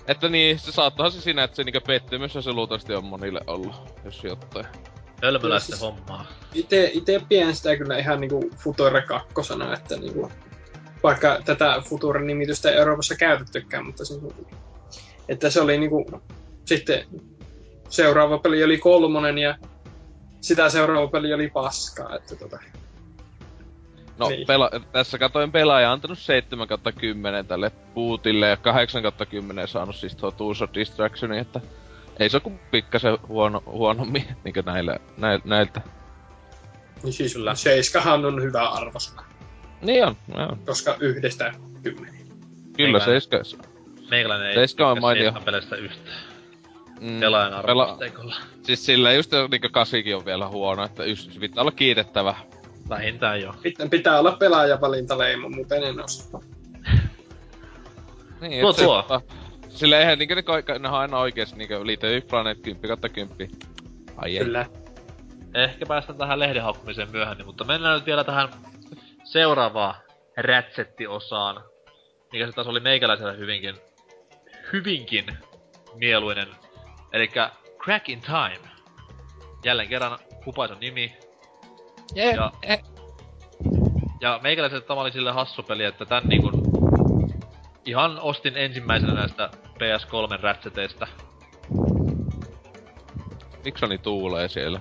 Että 0.06 0.28
niin, 0.28 0.58
se 0.58 0.72
saattaahan 0.72 1.12
se 1.12 1.20
siinä, 1.20 1.44
että 1.44 1.56
se 1.56 1.64
niinku 1.64 1.80
pettymys 1.86 2.32
se 2.32 2.52
luultavasti 2.52 2.94
on 2.94 3.04
monille 3.04 3.40
ollut, 3.46 3.74
jos 4.04 4.24
jotain. 4.24 4.66
Hölmöläisten 5.22 5.78
Kyllä 5.78 5.92
hommaa. 5.92 6.26
Ite, 6.54 6.90
ite 6.94 7.20
pidän 7.28 7.54
sitä 7.54 7.76
kyllä 7.76 7.98
ihan 7.98 8.20
niinku 8.20 8.50
Futore 8.56 9.02
kakkosena, 9.02 9.74
että 9.74 9.96
niinku... 9.96 10.32
vaikka 11.02 11.38
tätä 11.44 11.82
Futuren 11.88 12.26
nimitystä 12.26 12.70
ei 12.70 12.76
Euroopassa 12.76 13.14
käytettykään, 13.16 13.86
mutta 13.86 14.04
se, 14.04 14.14
että 15.32 15.50
se 15.50 15.60
oli 15.60 15.78
niinku, 15.78 16.22
sitten 16.64 17.04
seuraava 17.88 18.38
peli 18.38 18.64
oli 18.64 18.78
kolmonen 18.78 19.38
ja 19.38 19.54
sitä 20.40 20.68
seuraava 20.68 21.08
peli 21.08 21.34
oli 21.34 21.48
paskaa, 21.50 22.16
että 22.16 22.36
tota, 22.36 22.58
No, 24.18 24.28
Niin. 24.28 24.46
pela- 24.46 24.80
tässä 24.92 25.18
katoin 25.18 25.52
pelaaja 25.52 25.92
antanut 25.92 26.18
7 26.18 26.68
kautta 26.68 26.92
10 26.92 27.46
tälle 27.46 27.70
puutille 27.94 28.48
ja 28.48 28.56
8 28.56 29.02
kautta 29.02 29.26
10 29.26 29.68
saanut 29.68 29.96
siis 29.96 30.16
tuo 30.16 30.30
of 30.62 30.70
Distractioni, 30.74 31.38
että 31.38 31.60
ei 32.18 32.30
se 32.30 32.36
oo 32.36 32.40
kuin 32.40 32.60
pikkasen 32.70 33.18
huono, 33.28 33.62
huonommin 33.66 34.24
niinkö 34.44 34.62
näillä, 34.66 34.96
näil, 35.16 35.40
näiltä. 35.44 35.80
niin 37.02 37.12
siis 37.12 37.32
Kyllä. 37.34 37.54
Seiskahan 37.54 38.24
on 38.24 38.42
hyvä 38.42 38.68
arvosana, 38.68 39.24
Niin 39.82 40.04
on, 40.06 40.16
joo. 40.38 40.56
koska 40.66 40.96
yhdestä 41.00 41.52
kymmenen. 41.82 42.26
Kyllä 42.76 43.00
seiska, 43.04 43.36
Meikäläinen 44.12 44.48
ei 44.48 44.54
Seiska 44.54 44.88
on 44.90 44.98
peleistä 45.44 45.76
yhtään. 45.76 46.16
mm, 47.00 47.20
Pelaajan 47.20 47.52
pela- 47.52 47.56
arvosteikolla. 47.82 48.34
Siis 48.62 48.86
sillä 48.86 49.12
just 49.12 49.30
niinkö 49.50 49.68
kasikin 49.68 50.16
on 50.16 50.24
vielä 50.24 50.48
huono, 50.48 50.84
että 50.84 51.04
just, 51.04 51.40
pitää 51.40 51.62
olla 51.62 51.70
kiitettävä. 51.72 52.34
Vähintään 52.88 53.40
jo. 53.40 53.54
Pitää, 53.62 53.88
pitää 53.88 54.18
olla 54.18 54.32
pelaajavalintaleimu, 54.32 55.48
muuten 55.48 55.82
en 55.82 56.04
osta. 56.04 56.38
Niin, 58.40 58.60
Tuo 58.60 58.72
se- 58.72 58.84
tuo. 58.84 59.20
Sillä 59.68 59.98
eihän 59.98 60.18
niinkö 60.18 60.34
ne, 60.34 60.42
ka- 60.42 60.78
ne 60.78 60.88
aina 60.88 61.18
oikeesti 61.18 61.56
niinkö 61.56 61.80
Big 61.84 62.28
Planet 62.28 62.58
10 62.62 62.88
kautta 62.88 63.08
10. 63.08 63.48
Ai 64.16 64.36
ei. 64.38 64.44
Kyllä. 64.44 64.66
Ehkä 65.54 65.86
päästään 65.86 66.18
tähän 66.18 66.38
lehden 66.38 66.62
haukkumiseen 66.62 67.10
myöhemmin, 67.10 67.46
mutta 67.46 67.64
mennään 67.64 67.94
nyt 67.94 68.06
vielä 68.06 68.24
tähän 68.24 68.48
seuraavaan 69.24 69.94
rätsetti-osaan. 70.36 71.62
Mikä 72.32 72.46
se 72.46 72.52
taas 72.52 72.66
oli 72.66 72.80
meikäläisellä 72.80 73.32
hyvinkin, 73.32 73.74
hyvinkin 74.72 75.26
mieluinen. 75.94 76.48
Elikkä 77.12 77.50
Crack 77.84 78.08
in 78.08 78.20
Time. 78.20 78.68
Jälleen 79.64 79.88
kerran 79.88 80.18
hupaisan 80.46 80.80
nimi. 80.80 81.16
Yeah. 82.16 82.34
Ja, 82.34 82.52
ja 84.20 84.40
meikäläiselle 84.42 84.84
tämä 84.84 85.00
oli 85.00 85.12
sille 85.12 85.32
hassu 85.32 85.62
peli, 85.62 85.84
että 85.84 86.04
tän 86.04 86.22
niinku... 86.24 86.50
Ihan 87.86 88.20
ostin 88.20 88.56
ensimmäisenä 88.56 89.14
näistä 89.14 89.50
PS3 89.54 90.42
rätseteistä. 90.42 91.06
Miksoni 93.64 93.98
tuulee 93.98 94.48
siellä? 94.48 94.80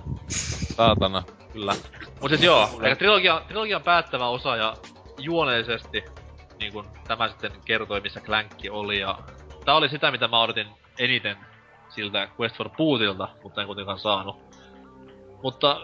Saatana. 0.76 1.22
Kyllä. 1.52 1.74
Mut 2.20 2.30
siis 2.30 2.42
joo, 2.42 2.68
eli 2.82 2.96
trilogia, 2.96 3.42
trilogian 3.46 3.82
päättävä 3.82 4.28
osa 4.28 4.56
ja 4.56 4.76
juoneellisesti 5.18 6.04
niin 6.62 6.72
kun 6.72 6.86
tämä 7.08 7.28
sitten 7.28 7.52
kertoi, 7.64 8.00
missä 8.00 8.20
Clankki 8.20 8.70
oli 8.70 9.00
ja 9.00 9.18
tää 9.64 9.74
oli 9.74 9.88
sitä, 9.88 10.10
mitä 10.10 10.28
mä 10.28 10.40
odotin 10.40 10.66
eniten 10.98 11.36
siltä 11.88 12.28
Quest 12.40 12.56
for 12.56 12.68
Bootilta, 12.68 13.28
mutta 13.42 13.60
en 13.60 13.66
kuitenkaan 13.66 13.98
saanut. 13.98 14.36
Mutta 15.42 15.80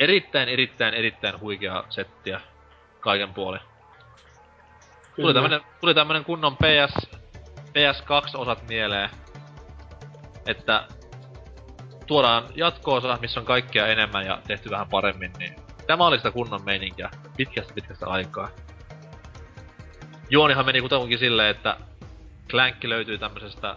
erittäin, 0.00 0.48
erittäin, 0.48 0.94
erittäin 0.94 1.40
huikea 1.40 1.84
settiä 1.90 2.40
kaiken 3.00 3.34
puolin. 3.34 3.60
Tuli 5.16 5.34
tämmönen, 5.34 5.60
tuli 5.80 5.94
tämmönen 5.94 6.24
kunnon 6.24 6.56
PS, 6.56 7.10
PS2-osat 7.68 8.68
mieleen, 8.68 9.10
että 10.46 10.86
tuodaan 12.06 12.44
jatko-osa, 12.54 13.18
missä 13.20 13.40
on 13.40 13.46
kaikkea 13.46 13.86
enemmän 13.86 14.26
ja 14.26 14.38
tehty 14.46 14.70
vähän 14.70 14.88
paremmin, 14.88 15.32
niin 15.38 15.56
tämä 15.86 16.06
oli 16.06 16.16
sitä 16.16 16.30
kunnon 16.30 16.64
meininkiä 16.64 17.10
pitkästä 17.36 17.74
pitkästä 17.74 18.06
aikaa. 18.06 18.48
Juonihan 20.30 20.66
meni 20.66 20.80
kuitenkin 20.80 21.18
silleen, 21.18 21.50
että 21.50 21.76
Clank 22.50 22.84
löytyy 22.84 23.18
tämmöisestä 23.18 23.76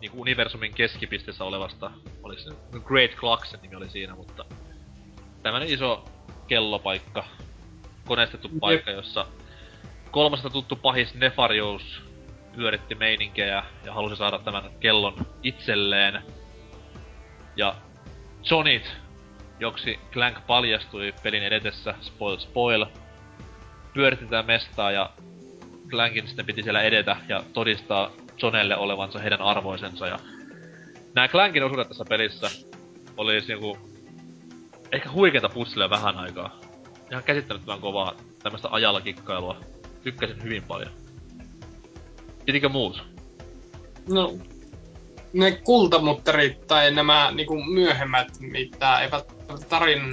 niinku 0.00 0.20
universumin 0.20 0.74
keskipisteessä 0.74 1.44
olevasta, 1.44 1.90
oliko 2.22 2.42
se 2.42 2.50
Great 2.84 3.10
Clock 3.10 3.44
sen 3.44 3.60
nimi 3.62 3.76
oli 3.76 3.90
siinä, 3.90 4.14
mutta 4.14 4.44
tämmönen 5.42 5.68
iso 5.68 6.04
kellopaikka, 6.46 7.24
koneistettu 8.06 8.48
Jep. 8.48 8.60
paikka, 8.60 8.90
jossa 8.90 9.26
kolmasta 10.10 10.50
tuttu 10.50 10.76
pahis 10.76 11.14
Nefarious 11.14 12.02
pyöritti 12.56 12.94
meininkejä 12.94 13.64
ja 13.84 13.92
halusi 13.92 14.16
saada 14.16 14.38
tämän 14.38 14.70
kellon 14.80 15.26
itselleen. 15.42 16.22
Ja 17.56 17.74
Johnit, 18.50 18.96
joksi 19.60 19.98
Clank 20.12 20.46
paljastui 20.46 21.14
pelin 21.22 21.42
edetessä, 21.42 21.94
spoil 22.00 22.38
spoil, 22.38 22.86
pyöritti 23.94 24.24
tätä 24.24 24.42
mestaa 24.42 24.90
ja 24.90 25.10
Clankin 25.88 26.26
sitten 26.26 26.46
piti 26.46 26.62
siellä 26.62 26.82
edetä 26.82 27.16
ja 27.28 27.42
todistaa 27.52 28.12
Johnelle 28.42 28.76
olevansa 28.76 29.18
heidän 29.18 29.42
arvoisensa 29.42 30.06
ja 30.06 30.18
nämä 31.14 31.28
Clankin 31.28 31.64
osuudet 31.64 31.88
tässä 31.88 32.04
pelissä 32.08 32.50
oli 33.16 33.40
niinku 33.48 33.78
ehkä 34.92 35.10
huikeita 35.10 35.48
puzzleja 35.48 35.90
vähän 35.90 36.16
aikaa. 36.16 36.60
Ihan 37.10 37.24
käsittämättömän 37.24 37.80
kovaa 37.80 38.14
tämmöstä 38.42 38.68
ajalla 38.70 39.00
kikkailua. 39.00 39.56
Tykkäsin 40.02 40.42
hyvin 40.42 40.62
paljon. 40.62 40.90
Pitikö 42.44 42.68
muut? 42.68 43.04
No, 44.08 44.38
ne 45.32 45.52
kultamutterit 45.52 46.66
tai 46.66 46.90
nämä 46.90 47.30
niinku 47.34 47.62
myöhemmät, 47.62 48.28
mitä 48.40 49.00
eivät 49.00 49.24
tarinan 49.68 50.12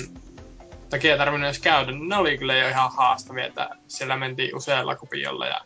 takia 0.95 1.17
tarvinnut 1.17 1.45
edes 1.47 1.59
käydä, 1.59 1.91
niin 1.91 2.09
ne 2.09 2.15
oli 2.17 2.37
kyllä 2.37 2.55
jo 2.55 2.69
ihan 2.69 2.91
haastavia, 2.97 3.45
että 3.45 3.69
siellä 3.87 4.17
mentiin 4.17 4.55
usealla 4.55 4.95
kopiolla 4.95 5.47
ja 5.47 5.61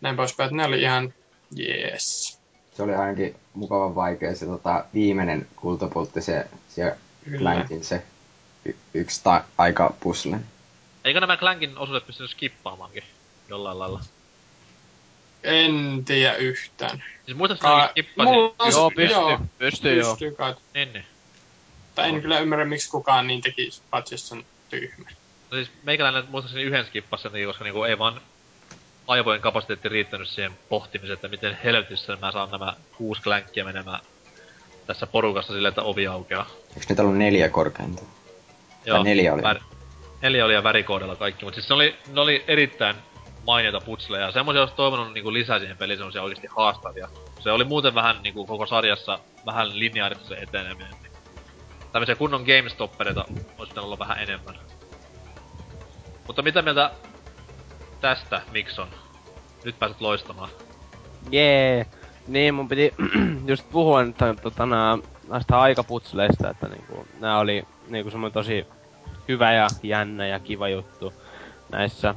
näin 0.00 0.16
poispäin, 0.16 0.46
että 0.46 0.56
ne 0.56 0.64
oli 0.64 0.82
ihan 0.82 1.14
jees. 1.56 2.38
Se 2.76 2.82
oli 2.82 2.94
ainakin 2.94 3.36
mukavan 3.54 3.94
vaikea 3.94 4.34
se 4.34 4.46
tota, 4.46 4.84
viimeinen 4.94 5.46
kultapultti, 5.56 6.20
se, 6.22 6.46
se. 6.68 6.96
Clankin 7.38 7.84
se 7.84 8.02
y- 8.64 8.74
yksi 8.94 9.20
ta- 9.24 9.44
aika 9.58 9.94
pusle. 10.00 10.36
Eikö 11.04 11.20
nämä 11.20 11.36
Clankin 11.36 11.78
osuudet 11.78 12.06
pystynyt 12.06 12.30
skippaamaankin 12.30 13.02
jollain 13.48 13.78
lailla? 13.78 14.00
En 15.42 16.02
tiedä 16.04 16.34
yhtään. 16.34 17.04
Siis 17.26 17.36
muistaakseni 17.38 17.72
Ka- 17.74 17.88
skippasin. 17.90 18.32
mulla 18.32 18.54
on- 18.58 18.72
Joo, 18.72 18.90
pystyy, 18.90 19.16
joo, 19.18 19.40
pystyy 19.58 19.98
joo. 20.00 20.10
Pystyy 20.12 20.30
kai. 20.30 20.54
Niin, 20.74 20.92
niin. 20.92 21.04
Tai 21.94 22.08
en 22.08 22.22
kyllä 22.22 22.40
ymmärrä, 22.40 22.64
miksi 22.64 22.90
kukaan 22.90 23.26
niin 23.26 23.40
tekisi, 23.40 23.82
paitsi 23.90 24.14
jos 24.14 24.32
on 24.32 24.44
tyhmä. 24.70 25.10
No 25.50 25.56
siis 25.56 25.70
meikäläinen 25.82 26.24
muistaakseni 26.28 26.64
yhden 26.64 26.84
skippas 26.84 27.22
sen 27.22 27.32
takia, 27.32 27.46
koska 27.46 27.64
niinku 27.64 27.84
ei 27.84 27.98
vaan 27.98 28.20
aivojen 29.06 29.40
kapasiteetti 29.40 29.88
riittänyt 29.88 30.28
siihen 30.28 30.52
pohtimiseen, 30.68 31.14
että 31.14 31.28
miten 31.28 31.58
helvetissä 31.64 32.16
mä 32.20 32.32
saan 32.32 32.50
nämä 32.50 32.74
kuusi 32.96 33.22
klänkkiä 33.22 33.64
menemään 33.64 34.00
tässä 34.86 35.06
porukassa 35.06 35.52
silleen, 35.52 35.70
että 35.70 35.82
ovi 35.82 36.06
aukeaa. 36.06 36.46
Eikö 36.68 36.86
niitä 36.88 37.02
ollut 37.02 37.16
neljä 37.18 37.48
korkeinta? 37.48 38.02
neljä 39.04 39.34
oli. 39.34 39.42
Vär, 39.42 39.58
neljä 40.22 40.44
oli 40.44 40.54
ja 40.54 40.64
värikoodilla 40.64 41.16
kaikki, 41.16 41.44
mutta 41.44 41.60
siis 41.60 41.68
ne 41.68 41.74
oli, 41.74 41.96
ne 42.12 42.20
oli 42.20 42.44
erittäin 42.48 42.96
mainioita 43.46 43.80
putsleja. 43.80 44.32
Semmoisia 44.32 44.60
olisi 44.60 44.74
toivonut 44.74 45.12
niinku 45.12 45.32
lisää 45.32 45.58
siihen 45.58 45.76
peliin, 45.76 45.98
semmoisia 45.98 46.22
oikeasti 46.22 46.48
haastavia. 46.56 47.08
Se 47.40 47.50
oli 47.50 47.64
muuten 47.64 47.94
vähän 47.94 48.16
niinku 48.22 48.46
koko 48.46 48.66
sarjassa 48.66 49.18
vähän 49.46 49.78
lineaarista 49.78 50.28
se 50.28 50.34
eteneminen. 50.34 50.94
Tämmöisiä 51.94 52.14
kunnon 52.14 52.44
GameStoppereita 52.44 53.24
olisi 53.30 53.46
pitänyt 53.58 53.84
olla 53.84 53.98
vähän 53.98 54.18
enemmän. 54.18 54.54
Mutta 56.26 56.42
mitä 56.42 56.62
mieltä 56.62 56.90
tästä, 58.00 58.42
Mikson? 58.52 58.88
Nyt 59.64 59.78
pääset 59.78 60.00
loistamaan. 60.00 60.48
Jee. 61.30 61.86
Niin, 62.26 62.54
mun 62.54 62.68
piti 62.68 62.94
just 63.46 63.70
puhua 63.70 64.04
nyt 64.04 64.16
tota, 64.42 64.66
nää, 64.66 64.98
näistä 65.28 65.60
aikaputsleista, 65.60 66.50
että 66.50 66.68
niinku, 66.68 67.06
nää 67.20 67.38
oli 67.38 67.64
niinku 67.88 68.10
semmoinen 68.10 68.34
tosi 68.34 68.66
hyvä 69.28 69.52
ja 69.52 69.66
jännä 69.82 70.26
ja 70.26 70.40
kiva 70.40 70.68
juttu 70.68 71.12
näissä. 71.72 72.14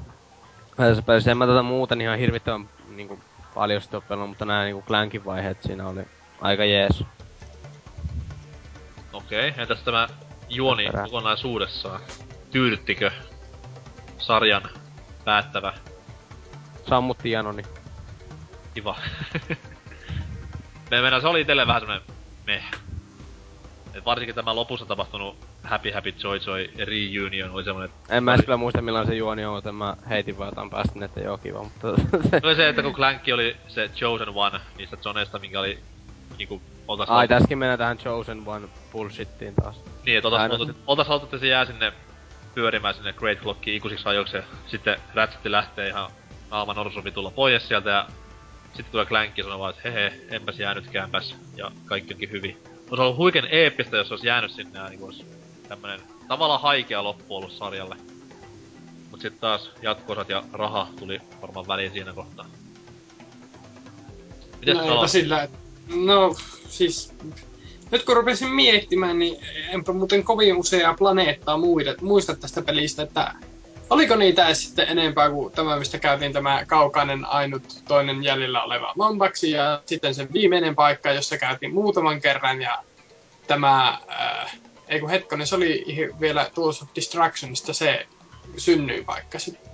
Näissä 0.78 1.02
pelissä 1.02 1.32
en 1.32 1.38
mä 1.38 1.48
tätä 1.48 1.62
muuten 1.62 2.02
ihan 2.02 2.20
hirvittävän 2.20 2.70
niinku, 2.96 3.20
paljon 3.54 3.82
sitä 3.82 4.02
pelannut, 4.02 4.30
mutta 4.30 4.46
nää 4.46 4.64
niinku 4.64 4.84
Clankin 4.88 5.26
vaiheet 5.26 5.64
siinä 5.64 5.88
oli 5.88 6.02
aika 6.42 6.66
jees. 6.66 7.04
Okei, 9.28 9.50
okay. 9.50 9.62
entäs 9.62 9.84
tämä 9.84 10.08
juoni 10.50 10.86
Perä. 10.86 11.04
kokonaisuudessaan? 11.04 12.00
Tyydyttikö 12.52 13.12
sarjan 14.18 14.62
päättävä 15.26 15.74
Sammutti 16.90 17.32
Janoni. 17.32 17.64
kiva? 18.74 18.96
Me 20.92 21.02
mennään, 21.02 21.22
se 21.22 21.28
oli 21.28 21.42
itselle 21.42 21.68
vähän 21.68 21.82
semmonen 21.82 22.04
meh. 22.46 22.64
Et 23.94 24.06
varsinkin 24.06 24.36
tämä 24.36 24.56
lopussa 24.56 24.86
tapahtunut 24.86 25.38
Happy 25.64 25.92
Happy 25.92 26.14
Joy 26.24 26.40
Joy 26.48 26.70
reunion 26.86 27.52
oli 27.52 27.64
semmonen, 27.64 27.90
En 28.10 28.24
mä 28.24 28.38
kyllä 28.38 28.58
muista 28.58 28.82
millainen 28.82 29.08
se 29.08 29.16
juoni 29.16 29.46
on, 29.46 29.56
mutta 29.56 29.72
mä 29.72 29.98
heitin 30.10 30.38
vaan 30.38 30.48
jotain 30.48 30.70
päästä, 30.70 31.06
että 31.06 31.20
joo 31.20 31.38
kiva, 31.38 31.64
mutta... 31.64 31.88
se 32.30 32.42
oli 32.44 32.56
se, 32.56 32.70
että 32.70 32.84
kun 32.84 32.94
Clankki 32.94 33.34
oli 33.34 33.58
se 33.68 33.90
Chosen 33.90 34.30
One 34.30 34.60
niistä 34.78 34.98
Joneista, 35.06 35.40
minkä 35.40 35.60
oli 35.60 35.80
niinku 36.38 36.62
oltais 36.88 37.10
Ai 37.10 37.28
tässäkin 37.28 37.58
mennään 37.58 37.80
tähän 37.80 37.98
Chosen 37.98 38.44
One 38.46 38.68
bullshittiin 38.92 39.56
taas. 39.56 39.76
Niin, 40.06 40.18
että 40.18 40.28
oltais, 40.28 40.52
haluttu, 40.52 40.76
oltais 40.88 41.08
haluttu, 41.08 41.26
että 41.26 41.38
se 41.38 41.48
jää 41.48 41.66
sinne 41.66 41.94
pyörimään 42.56 42.96
sinne 42.96 43.14
Great 43.14 43.40
Clockiin 43.40 43.78
ikuisiksi 43.78 44.10
ajoiksi 44.10 44.38
ja 44.38 44.44
sitten 44.68 45.00
Ratchet 45.14 45.46
lähtee 45.46 45.88
ihan 45.88 46.12
naama 46.52 46.74
norsuvitulla 46.74 47.32
pois 47.32 47.68
sieltä 47.68 47.90
ja 47.90 48.08
sitten 48.68 48.92
tulee 48.92 49.06
Clank 49.06 49.38
ja 49.38 49.44
sanoo 49.44 49.60
vaan, 49.60 49.70
että 49.70 49.90
hehe, 49.90 50.14
enpäs 50.30 50.60
jäänytkäänpäs 50.60 51.36
ja 51.56 51.72
kaikki 51.86 52.14
onkin 52.14 52.32
hyvin. 52.32 52.58
Olisi 52.90 53.02
ollut 53.02 53.18
huikein 53.18 53.48
eeppistä, 53.52 53.98
jos 53.98 54.12
olisi 54.12 54.28
jäänyt 54.28 54.52
sinne 54.52 54.80
ja 54.80 54.88
niin 54.90 55.04
olisi 55.04 55.26
tämmönen 55.68 56.00
tavallaan 56.28 56.62
haikea 56.62 57.04
loppu 57.04 57.36
ollut 57.36 57.52
sarjalle. 57.52 57.96
Mut 59.12 59.22
sitten 59.22 59.42
taas 59.42 59.72
jatkoosat 59.82 60.30
ja 60.30 60.44
raha 60.54 60.88
tuli 61.00 61.20
varmaan 61.42 61.68
väliin 61.68 61.92
siinä 61.92 62.14
kohtaa. 62.14 62.46
Mites 64.60 64.78
no, 64.78 65.08
sillä, 65.08 65.44
et- 65.44 65.67
no 65.96 66.36
siis 66.70 67.14
nyt 67.92 68.04
kun 68.04 68.16
rupesin 68.16 68.50
miettimään, 68.50 69.20
niin 69.20 69.46
enpä 69.70 69.94
muuten 69.94 70.24
kovin 70.24 70.58
useaa 70.58 70.94
planeettaa 70.94 71.58
muida, 71.58 71.96
muista 72.02 72.36
tästä 72.36 72.62
pelistä, 72.62 73.04
että 73.04 73.34
oliko 73.90 74.16
niitä 74.16 74.46
edes 74.46 74.64
sitten 74.64 74.90
enempää 74.90 75.30
kuin 75.30 75.54
tämä, 75.54 75.80
mistä 75.80 76.00
käytiin 76.00 76.34
tämä 76.34 76.66
kaukainen 76.66 77.26
ainut 77.26 77.64
toinen 77.88 78.24
jäljellä 78.24 78.64
oleva 78.64 78.94
Lombaksi 78.96 79.52
ja 79.52 79.82
sitten 79.86 80.16
sen 80.16 80.34
viimeinen 80.34 80.76
paikka, 80.76 81.12
jossa 81.12 81.38
käytiin 81.38 81.74
muutaman 81.74 82.22
kerran 82.22 82.62
ja 82.62 82.84
tämä, 83.48 84.00
äh, 84.12 84.60
ei 84.88 85.00
kun 85.00 85.10
hetkonen, 85.10 85.48
se 85.48 85.56
oli 85.56 85.86
vielä 86.20 86.50
Tools 86.56 86.82
of 86.82 86.90
Distractionista 86.96 87.74
se 87.74 88.08
synnyin 88.58 89.06
paikka 89.06 89.40
sitten. 89.40 89.72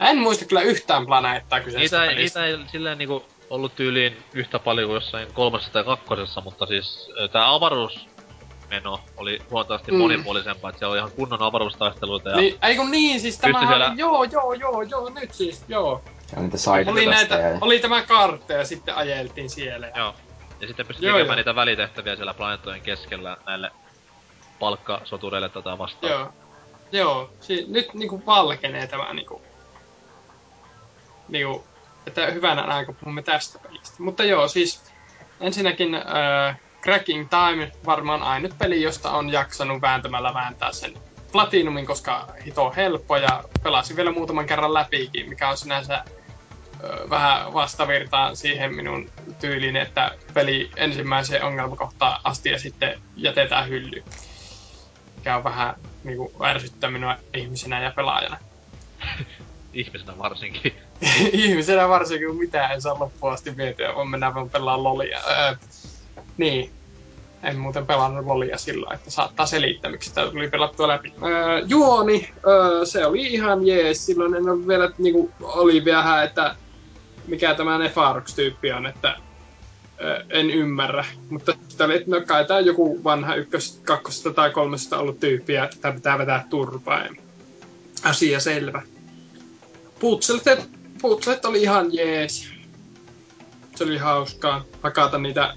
En 0.00 0.18
muista 0.18 0.44
kyllä 0.44 0.62
yhtään 0.62 1.06
planeettaa 1.06 1.60
kyseistä 1.60 2.00
niitä, 2.00 2.10
ei, 2.10 2.16
niitä 2.16 2.46
ei 2.46 2.58
silleen 2.72 2.98
niinku 2.98 3.24
ollut 3.50 3.74
tyyliin 3.76 4.16
yhtä 4.34 4.58
paljon 4.58 4.86
kuin 4.86 4.94
jossain 4.94 5.32
kolmessa 5.32 5.72
tai 5.72 5.84
kakkosessa, 5.84 6.40
mutta 6.40 6.66
siis 6.66 7.10
ö, 7.20 7.28
tää 7.28 7.54
avaruusmeno 7.54 9.00
oli 9.16 9.42
huomattavasti 9.50 9.92
Mm. 9.92 9.98
monipuolisempaa, 9.98 10.68
että 10.70 10.78
siellä 10.78 10.92
oli 10.92 10.98
ihan 10.98 11.10
kunnon 11.10 11.42
avaruustaisteluita 11.42 12.30
ja 12.30 12.36
Niin, 12.36 12.58
ei 12.62 12.76
kun 12.76 12.90
niin, 12.90 13.20
siis 13.20 13.38
tämä 13.38 13.66
siellä- 13.68 13.92
joo, 13.96 14.24
joo, 14.24 14.52
joo, 14.52 14.82
joo, 14.82 15.08
nyt 15.08 15.34
siis, 15.34 15.64
joo. 15.68 16.02
On 16.36 16.42
niitä 16.44 16.90
Oli, 16.90 17.06
näitä, 17.06 17.34
ja... 17.34 17.58
oli 17.60 17.78
tämä 17.78 18.02
kartta 18.02 18.52
ja 18.52 18.64
sitten 18.64 18.94
ajeltiin 18.96 19.50
siellä. 19.50 19.86
Ja... 19.86 19.92
Joo. 19.96 20.14
Ja 20.60 20.66
sitten 20.66 20.86
pystyi 20.86 21.06
Joo, 21.08 21.16
tekemään 21.16 21.36
joo. 21.36 21.40
niitä 21.40 21.54
välitehtäviä 21.54 22.16
siellä 22.16 22.34
planeettojen 22.34 22.80
keskellä 22.80 23.36
näille 23.46 23.70
palkkasotureille 24.58 25.48
tätä 25.48 25.78
vastaan. 25.78 26.12
Joo. 26.12 26.32
Joo, 26.92 27.30
si- 27.40 27.64
nyt 27.68 27.94
niinku 27.94 28.22
valkenee 28.26 28.86
tämä 28.86 29.12
niinku... 29.12 29.42
Niinku, 31.28 31.64
että 32.08 32.26
hyvänä 32.26 32.62
aika 32.62 32.92
puhumme 32.92 33.22
tästä 33.22 33.58
pelistä. 33.58 34.02
Mutta 34.02 34.24
joo, 34.24 34.48
siis 34.48 34.92
ensinnäkin 35.40 35.94
äh, 35.94 36.60
Cracking 36.82 37.28
Time 37.30 37.72
varmaan 37.86 38.22
ainut 38.22 38.58
peli, 38.58 38.82
josta 38.82 39.10
on 39.10 39.30
jaksanut 39.32 39.82
vääntämällä 39.82 40.34
vääntää 40.34 40.72
sen 40.72 40.94
Platinumin, 41.32 41.86
koska 41.86 42.28
hito 42.46 42.72
helppo 42.76 43.16
ja 43.16 43.44
pelasin 43.62 43.96
vielä 43.96 44.12
muutaman 44.12 44.46
kerran 44.46 44.74
läpikin, 44.74 45.28
mikä 45.28 45.48
on 45.48 45.56
sinänsä 45.56 46.04
ö, 46.84 47.10
vähän 47.10 47.52
vastavirtaan 47.54 48.36
siihen 48.36 48.74
minun 48.74 49.10
tyyliin, 49.40 49.76
että 49.76 50.10
peli 50.34 50.70
ensimmäiseen 50.76 51.44
ongelmakohtaan 51.44 52.20
asti 52.24 52.48
ja 52.50 52.58
sitten 52.58 53.00
jätetään 53.16 53.68
hyllyyn. 53.68 54.04
Mikä 55.16 55.36
on 55.36 55.44
vähän 55.44 55.74
niinku 56.04 56.32
ärsyttää 56.44 56.90
minua 56.90 57.16
ihmisenä 57.34 57.82
ja 57.82 57.92
pelaajana. 57.96 58.36
Ihmisenä 59.72 60.18
varsinkin. 60.18 60.72
ihmisenä 61.32 61.88
varsinkin, 61.88 62.28
kun 62.28 62.38
mitään 62.38 62.72
en 62.72 62.82
saa 62.82 62.98
loppuun 62.98 63.32
asti 63.32 63.56
vietyä, 63.56 63.94
vaan 63.94 64.08
mennään 64.08 64.34
vaan 64.34 64.50
pelaa 64.50 64.82
lolia. 64.82 65.20
Öö, 65.30 65.54
niin. 66.36 66.70
En 67.42 67.58
muuten 67.58 67.86
pelannut 67.86 68.26
lolia 68.26 68.58
sillä, 68.58 68.94
että 68.94 69.10
saattaa 69.10 69.46
selittää, 69.46 69.90
miksi 69.90 70.14
tämä 70.14 70.30
tuli 70.30 70.48
pelattua 70.48 70.88
läpi. 70.88 71.12
Öö, 71.22 71.62
juoni, 71.66 72.28
öö, 72.46 72.86
se 72.86 73.06
oli 73.06 73.26
ihan 73.26 73.66
jees. 73.66 74.06
Silloin 74.06 74.34
en 74.34 74.48
ole 74.48 74.66
vielä, 74.66 74.90
niinku, 74.98 75.30
oli 75.40 75.84
vähän, 75.84 76.24
että 76.24 76.56
mikä 77.26 77.54
tämä 77.54 77.78
Nefarox-tyyppi 77.78 78.72
on, 78.72 78.86
että 78.86 79.16
en 80.30 80.50
ymmärrä. 80.50 81.04
Mutta 81.30 81.52
sitten 81.68 81.84
oli, 81.86 81.96
että 81.96 82.10
no 82.10 82.20
kai 82.26 82.44
tämä 82.44 82.60
joku 82.60 83.04
vanha 83.04 83.34
ykkös, 83.34 83.80
kakkosesta 83.84 84.32
tai 84.32 84.50
kolmesta 84.50 84.98
ollut 84.98 85.20
tyyppi, 85.20 85.52
ja 85.52 85.68
tämä 85.80 85.94
pitää 85.94 86.18
vetää 86.18 86.46
turpaa. 86.50 87.02
Asia 88.04 88.40
selvä. 88.40 88.82
Putslet, 90.00 90.70
putslet 91.02 91.44
oli 91.44 91.62
ihan 91.62 91.86
jees. 91.92 92.50
Se 93.76 93.84
oli 93.84 93.98
hauskaa 93.98 94.64
hakata 94.82 95.18
niitä 95.18 95.54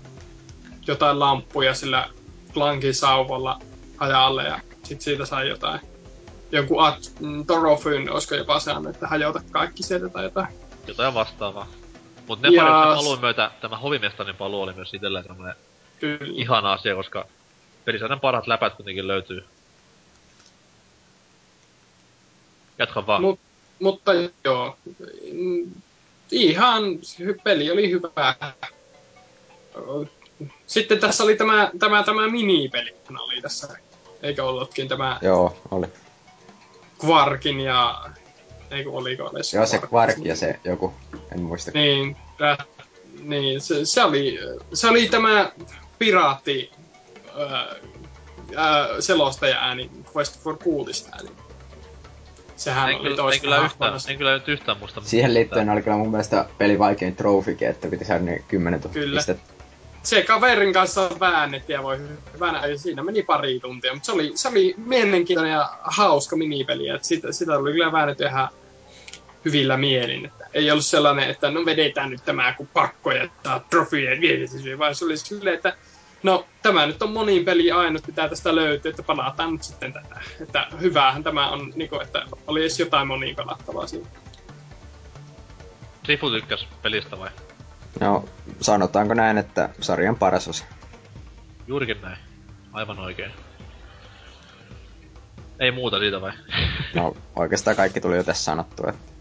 jotain 0.87 1.19
lamppuja 1.19 1.73
sillä 1.73 2.09
Clankin 2.53 2.95
sauvalla 2.95 3.59
hajalle 3.97 4.43
ja 4.43 4.59
sit 4.83 5.01
siitä 5.01 5.25
sai 5.25 5.49
jotain. 5.49 5.79
Jonkun 6.51 6.85
at, 6.85 7.11
mm, 7.19 7.45
Torofyn, 7.45 8.09
olisiko 8.11 8.35
jopa 8.35 8.59
saanut, 8.59 8.95
että 8.95 9.07
hajota 9.07 9.41
kaikki 9.51 9.83
sieltä 9.83 10.09
tai 10.09 10.23
jotain. 10.23 10.47
Jotain 10.87 11.13
vastaavaa. 11.13 11.67
Mut 12.27 12.39
Ja- 12.43 12.49
Nefarin 12.51 12.95
paluun 12.97 13.19
myötä 13.19 13.51
tämä 13.61 13.77
hovimestarin 13.77 14.35
paluu 14.35 14.61
oli 14.61 14.73
myös 14.73 14.93
itselleen 14.93 15.25
semmonen 15.25 15.55
Kyllä. 15.99 16.33
ihana 16.33 16.73
asia, 16.73 16.95
koska 16.95 17.25
pelisarjan 17.85 18.19
parhaat 18.19 18.47
läpät 18.47 18.73
kuitenkin 18.73 19.07
löytyy. 19.07 19.45
Jatka 22.79 23.07
vaan. 23.07 23.21
Mut, 23.21 23.39
mutta 23.81 24.11
joo, 24.43 24.77
mm, 25.31 25.71
ihan 26.31 26.83
peli 27.43 27.71
oli 27.71 27.91
hyvä. 27.91 28.35
Sitten 30.67 30.99
tässä 30.99 31.23
oli 31.23 31.35
tämä, 31.35 31.71
tämä, 31.79 32.03
tämä 32.03 32.27
minipeli, 32.27 32.95
oli 33.19 33.41
tässä. 33.41 33.77
Eikö 34.23 34.45
ollutkin 34.45 34.87
tämä 34.87 35.19
Joo, 35.21 35.57
oli. 35.71 35.87
Quarkin 37.05 37.59
ja... 37.59 38.09
Eikö 38.71 38.91
oliko 38.91 39.31
edes 39.35 39.53
Joo, 39.53 39.65
se 39.65 39.81
Quark? 39.93 40.17
Ja 40.23 40.35
se 40.35 40.59
joku, 40.63 40.93
en 41.31 41.41
muista. 41.41 41.71
Niin, 41.73 42.17
tää, 42.37 42.57
niin 43.23 43.61
se, 43.61 43.85
se, 43.85 44.03
oli, 44.03 44.39
se 44.73 44.87
oli 44.87 45.07
tämä 45.07 45.51
piraatti 45.99 46.71
ää, 47.37 47.75
ää, 48.55 49.01
selostaja 49.01 49.57
ääni 49.59 49.91
Quest 50.15 50.39
for 50.39 50.57
Coolista 50.57 51.09
ääni. 51.11 51.29
Sehän 52.61 52.89
en, 52.89 52.95
oli 52.95 53.03
kyllä, 53.03 53.09
en, 53.09 53.17
toista 53.17 53.41
kyllä 53.41 53.55
yhtään, 53.55 53.91
hahmona. 53.91 54.03
en 54.09 54.17
kyllä 54.17 54.33
nyt 54.33 54.47
yhtään 54.47 54.77
muista. 54.77 55.01
Siihen 55.03 55.33
liittyen 55.33 55.69
oli 55.69 55.81
kyllä 55.81 55.97
mun 55.97 56.11
mielestä 56.11 56.45
peli 56.57 56.79
vaikein 56.79 57.15
trofikin, 57.15 57.67
että 57.67 57.87
piti 57.87 58.05
saada 58.05 58.23
ne 58.23 58.43
10 58.47 58.79
000 58.79 58.93
Kyllä. 58.93 59.17
pistettä. 59.17 59.53
Se 60.03 60.21
kaverin 60.21 60.73
kanssa 60.73 61.09
väännettiin 61.19 61.73
ja 61.73 61.83
voi 61.83 61.99
hyvänä, 62.33 62.65
ja 62.65 62.77
siinä 62.77 63.03
meni 63.03 63.23
pari 63.23 63.59
tuntia, 63.59 63.93
mutta 63.93 64.05
se 64.05 64.11
oli, 64.11 64.31
se 64.35 64.47
oli 64.47 64.75
mielenkiintoinen 64.77 65.53
ja 65.53 65.69
hauska 65.83 66.35
minipeli, 66.35 66.87
että 66.87 67.07
sitä, 67.07 67.31
sitä 67.31 67.57
oli 67.57 67.71
kyllä 67.71 67.91
väännetty 67.91 68.23
ihan 68.23 68.49
hyvillä 69.45 69.77
mielin. 69.77 70.25
Että 70.25 70.47
ei 70.53 70.71
ollut 70.71 70.85
sellainen, 70.85 71.29
että 71.29 71.51
no 71.51 71.65
vedetään 71.65 72.09
nyt 72.09 72.25
tämä 72.25 72.53
kuin 72.53 72.69
pakko 72.73 73.11
ja 73.11 73.29
saa 73.43 73.59
trofeja 73.69 74.13
ja 74.13 74.79
vaan 74.79 74.95
se 74.95 75.05
oli 75.05 75.17
silleen, 75.17 75.55
että 75.55 75.75
no 76.23 76.45
tämä 76.61 76.85
nyt 76.85 77.01
on 77.01 77.11
monin 77.11 77.45
peli 77.45 77.71
ainut, 77.71 78.07
mitä 78.07 78.29
tästä 78.29 78.55
löytyy, 78.55 78.89
että 78.89 79.03
palataan 79.03 79.53
nyt 79.53 79.63
sitten 79.63 79.93
tätä. 79.93 80.21
Että 80.41 80.67
hyvähän 80.81 81.23
tämä 81.23 81.49
on, 81.49 81.73
niin 81.75 81.89
kuin, 81.89 82.01
että 82.01 82.25
oli 82.47 82.61
edes 82.61 82.79
jotain 82.79 83.07
moniin 83.07 83.35
pelattavaa 83.35 83.87
siinä. 83.87 84.07
Sifu 86.05 86.29
tykkäs 86.29 86.67
pelistä 86.81 87.19
vai? 87.19 87.29
No, 87.99 88.25
sanotaanko 88.61 89.13
näin, 89.13 89.37
että 89.37 89.69
sarjan 89.81 90.15
paras 90.15 90.47
osa. 90.47 90.65
Juurikin 91.67 92.01
näin. 92.01 92.17
Aivan 92.73 92.99
oikein. 92.99 93.31
Ei 95.59 95.71
muuta 95.71 95.99
siitä 95.99 96.21
vai? 96.21 96.31
No, 96.93 97.17
oikeastaan 97.35 97.75
kaikki 97.75 98.01
tuli 98.01 98.15
jo 98.15 98.23
tässä 98.23 98.43
sanottua. 98.43 98.89
Että 98.89 99.11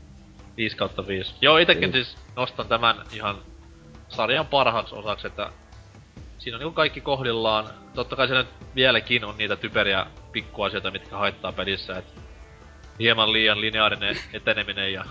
5 0.56 0.77
kautta 0.77 1.06
5. 1.06 1.35
Joo, 1.40 1.59
itekin 1.59 1.93
siis 1.93 2.16
nostan 2.36 2.68
tämän 2.68 2.97
ihan 3.12 3.39
sarjan 4.09 4.47
parhaaksi 4.47 4.94
osaksi, 4.94 5.27
että 5.27 5.51
siinä 6.40 6.56
on 6.56 6.60
niinku 6.60 6.74
kaikki 6.74 7.00
kohdillaan. 7.00 7.66
Totta 7.94 8.16
kai 8.16 8.28
nyt 8.28 8.46
vieläkin 8.74 9.24
on 9.24 9.38
niitä 9.38 9.56
typeriä 9.56 10.06
pikkuasioita, 10.32 10.90
mitkä 10.90 11.16
haittaa 11.16 11.52
pelissä, 11.52 11.98
et 11.98 12.04
hieman 12.98 13.32
liian 13.32 13.60
lineaarinen 13.60 14.16
eteneminen 14.32 14.92
ja 14.92 15.04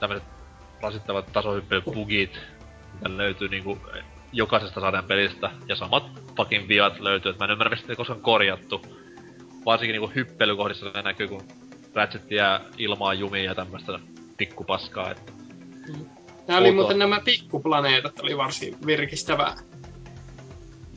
tämmöiset 0.00 0.28
rasittavat 0.82 1.32
tasohyppely-bugit, 1.32 2.38
mitä 2.94 3.16
löytyy 3.16 3.48
niinku 3.48 3.78
jokaisesta 4.32 4.80
sarjan 4.80 5.04
pelistä. 5.04 5.50
Ja 5.68 5.76
samat 5.76 6.04
fucking 6.36 6.68
viat 6.68 7.00
löytyy, 7.00 7.30
et 7.30 7.38
mä 7.38 7.44
en 7.44 7.50
ymmärrä, 7.50 7.70
mistä 7.70 7.86
niitä 7.86 7.96
koskaan 7.96 8.20
korjattu. 8.20 8.82
Varsinkin 9.66 9.92
niinku 9.92 10.12
hyppelykohdissa 10.14 10.90
ne 10.94 11.02
näkyy, 11.02 11.28
kun 11.28 11.42
Ratchet 11.94 12.30
jää 12.30 12.60
ilmaan 12.78 13.18
jumiin 13.18 13.44
ja 13.44 13.54
tämmöstä 13.54 13.98
pikkupaskaa, 14.36 15.10
että 15.10 15.32
Nämä 16.46 16.60
oli 16.60 16.72
muuten 16.72 16.98
nämä 16.98 17.20
pikkuplaneetat, 17.24 18.20
oli 18.20 18.36
varsin 18.36 18.76
virkistävää. 18.86 19.56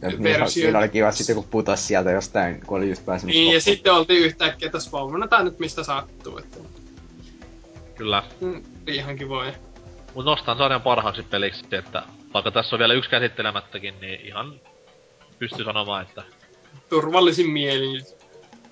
Versio- 0.02 0.64
niillä 0.64 0.80
oli 0.80 0.90
kiva 0.90 1.12
sitten, 1.12 1.36
kun 1.36 1.48
putos 1.52 1.88
sieltä 1.88 2.12
jostain, 2.12 2.62
kun 2.66 2.78
oli 2.78 2.90
just 2.90 3.06
pääsenyt 3.06 3.36
Niin, 3.36 3.54
ja 3.54 3.62
sitten 3.62 3.94
oltiin 3.94 4.24
yhtäkkiä, 4.24 4.66
että 4.66 4.80
spawnataan 4.80 5.46
nyt 5.46 5.60
mistä 5.60 5.84
sattuu. 5.84 6.38
Että, 6.38 6.58
kyllä. 7.96 8.24
mm, 8.42 8.64
ihan 8.88 9.16
kivoja. 9.16 9.54
Mut 10.16 10.26
nostan 10.26 10.58
sarjan 10.58 10.82
parhaaksi 10.82 11.24
peliksi, 11.24 11.66
että 11.72 12.04
vaikka 12.34 12.52
tässä 12.52 12.76
on 12.76 12.80
vielä 12.80 12.94
yksi 12.94 13.10
käsittelemättäkin, 13.10 13.94
niin 14.02 14.22
ihan 14.22 14.54
pystyy 15.40 15.66
sanomaan, 15.66 16.02
että 16.04 16.24
Turvallisin 16.90 17.50
mielin. 17.50 18.06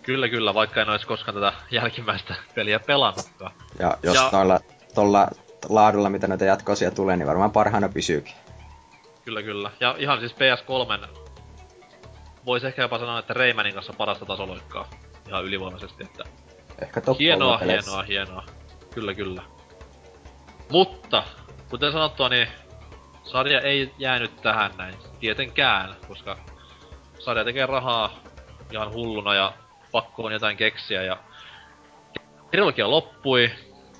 Kyllä, 0.04 0.30
kyllä, 0.30 0.54
vaikka 0.54 0.82
en 0.82 0.90
olisi 0.90 1.08
koskaan 1.08 1.36
tätä 1.36 1.54
jälkimmäistä 1.72 2.36
peliä 2.56 2.80
pelannutkaan. 2.80 3.52
Ja 3.80 3.98
jos 4.04 4.16
Ja- 4.16 4.22
ja... 4.22 4.30
noilla 4.32 4.60
tolla 4.96 5.28
laadulla, 5.70 6.10
mitä 6.10 6.28
näitä 6.28 6.46
jatkoisia 6.46 6.92
tulee, 6.92 7.18
niin 7.18 7.28
varmaan 7.28 7.52
parhaana 7.52 7.90
pysyykin. 7.90 8.34
Kyllä, 9.26 9.44
kyllä. 9.44 9.72
Ja 9.80 9.96
ihan 9.98 10.20
siis 10.20 10.36
PS3 10.36 11.08
voisi 12.46 12.68
ehkä 12.68 12.82
jopa 12.82 13.00
sanoa, 13.00 13.20
että 13.20 13.34
Raymanin 13.34 13.74
kanssa 13.74 13.94
parasta 13.94 14.26
tasoloikkaa. 14.26 14.90
Ihan 15.28 15.46
ylivoimaisesti, 15.46 16.04
että 16.04 16.24
Ehkä 16.82 17.02
top 17.02 17.20
hienoa, 17.20 17.58
hienoa, 17.58 18.04
hienoa. 18.04 18.44
Kyllä, 18.94 19.14
kyllä. 19.14 19.42
Mutta, 20.70 21.24
kuten 21.70 21.92
sanottua, 21.92 22.30
niin 22.30 22.48
sarja 23.24 23.62
ei 23.62 23.92
jäänyt 23.98 24.42
tähän 24.42 24.72
näin. 24.78 24.96
Tietenkään, 25.20 25.96
koska 26.08 26.38
sarja 27.20 27.44
tekee 27.44 27.66
rahaa 27.66 28.20
ihan 28.72 28.94
hulluna 28.94 29.34
ja 29.34 29.54
pakko 29.92 30.24
on 30.24 30.34
jotain 30.34 30.58
keksiä 30.58 31.04
ja 31.04 31.18
trilogia 32.52 32.90
loppui, 32.90 33.52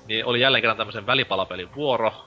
niin 0.06 0.26
oli 0.26 0.40
jälleen 0.40 0.62
kerran 0.62 0.76
tämmöisen 0.76 1.06
välipalapelin 1.06 1.74
vuoro. 1.74 2.26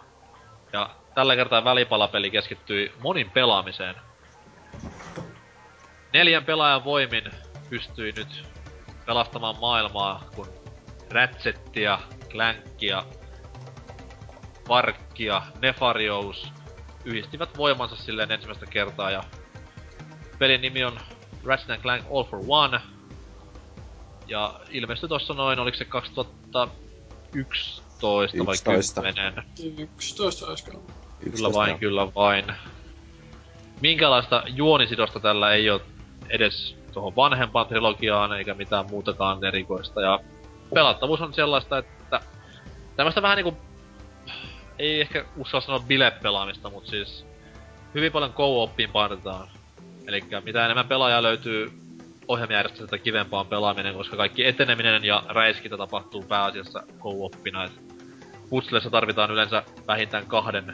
Ja 0.73 0.89
tällä 1.19 1.35
kertaa 1.35 1.63
välipalapeli 1.63 2.31
keskittyi 2.31 2.91
monin 3.03 3.31
pelaamiseen. 3.31 3.95
Neljän 6.13 6.45
pelaajan 6.45 6.83
voimin 6.83 7.23
pystyi 7.69 8.11
nyt 8.11 8.43
pelastamaan 9.05 9.59
maailmaa, 9.59 10.23
kun 10.35 10.47
Ratchettia, 11.11 11.99
Clankia, 12.29 13.03
Varkkia, 14.67 15.41
Nefarious 15.61 16.47
yhdistivät 17.05 17.57
voimansa 17.57 17.95
silleen 17.95 18.31
ensimmäistä 18.31 18.65
kertaa 18.65 19.11
ja 19.11 19.23
pelin 20.37 20.61
nimi 20.61 20.83
on 20.83 20.99
Ratchet 21.43 21.69
and 21.69 21.81
Clank 21.81 22.05
All 22.11 22.23
for 22.23 22.39
One. 22.47 22.79
Ja 24.27 24.59
ilmestyi 24.69 25.09
tossa 25.09 25.33
noin, 25.33 25.59
oliko 25.59 25.77
se 25.77 25.85
2011 25.85 28.45
vai 28.45 28.55
11. 28.55 29.01
10? 29.01 29.43
11 29.97 30.45
olisiko 30.45 30.71
ollut. 30.71 30.98
Kyllä 31.23 31.53
vain, 31.53 31.79
kyllä 31.79 32.07
vain. 32.15 32.45
Minkälaista 33.81 34.43
juonisidosta 34.47 35.19
tällä 35.19 35.53
ei 35.53 35.69
ole 35.69 35.81
edes 36.29 36.77
tuohon 36.93 37.15
vanhempaan 37.15 37.67
trilogiaan 37.67 38.33
eikä 38.33 38.53
mitään 38.53 38.85
muutakaan 38.89 39.45
erikoista. 39.45 40.01
Ja 40.01 40.19
pelattavuus 40.73 41.21
on 41.21 41.33
sellaista, 41.33 41.77
että 41.77 42.19
tämmöistä 42.95 43.21
vähän 43.21 43.35
niinku, 43.35 43.57
ei 44.79 45.01
ehkä 45.01 45.25
uskalla 45.37 45.65
sanoa 45.65 45.79
bilepelaamista, 45.87 46.69
mutta 46.69 46.89
siis 46.89 47.25
hyvin 47.95 48.11
paljon 48.11 48.33
co-oppiin 48.33 48.91
painotetaan. 48.91 49.47
Eli 50.07 50.23
mitä 50.43 50.65
enemmän 50.65 50.87
pelaajaa 50.87 51.23
löytyy 51.23 51.71
ohjelmajärjestelmästä, 52.27 52.95
sitä 52.95 53.03
kivempaa 53.03 53.39
on 53.39 53.47
pelaaminen, 53.47 53.95
koska 53.95 54.17
kaikki 54.17 54.45
eteneminen 54.45 55.03
ja 55.03 55.23
räiskintä 55.27 55.77
tapahtuu 55.77 56.23
pääasiassa 56.23 56.83
co-oppina. 56.99 57.63
Et 57.63 57.81
Puzzlessa 58.49 58.89
tarvitaan 58.89 59.31
yleensä 59.31 59.63
vähintään 59.87 60.25
kahden 60.25 60.73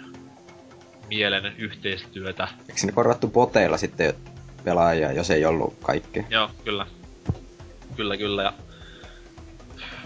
mielen 1.07 1.53
yhteistyötä. 1.57 2.48
Eikö 2.60 2.80
sinne 2.80 2.94
korvattu 2.94 3.27
boteilla 3.27 3.77
sitten 3.77 4.14
pelaajia, 4.64 5.11
jos 5.11 5.30
ei 5.32 5.45
ollut 5.45 5.77
kaikki? 5.84 6.26
Joo, 6.30 6.49
kyllä. 6.64 6.88
Kyllä, 7.95 8.18
kyllä. 8.18 8.44
Ja... 8.44 8.53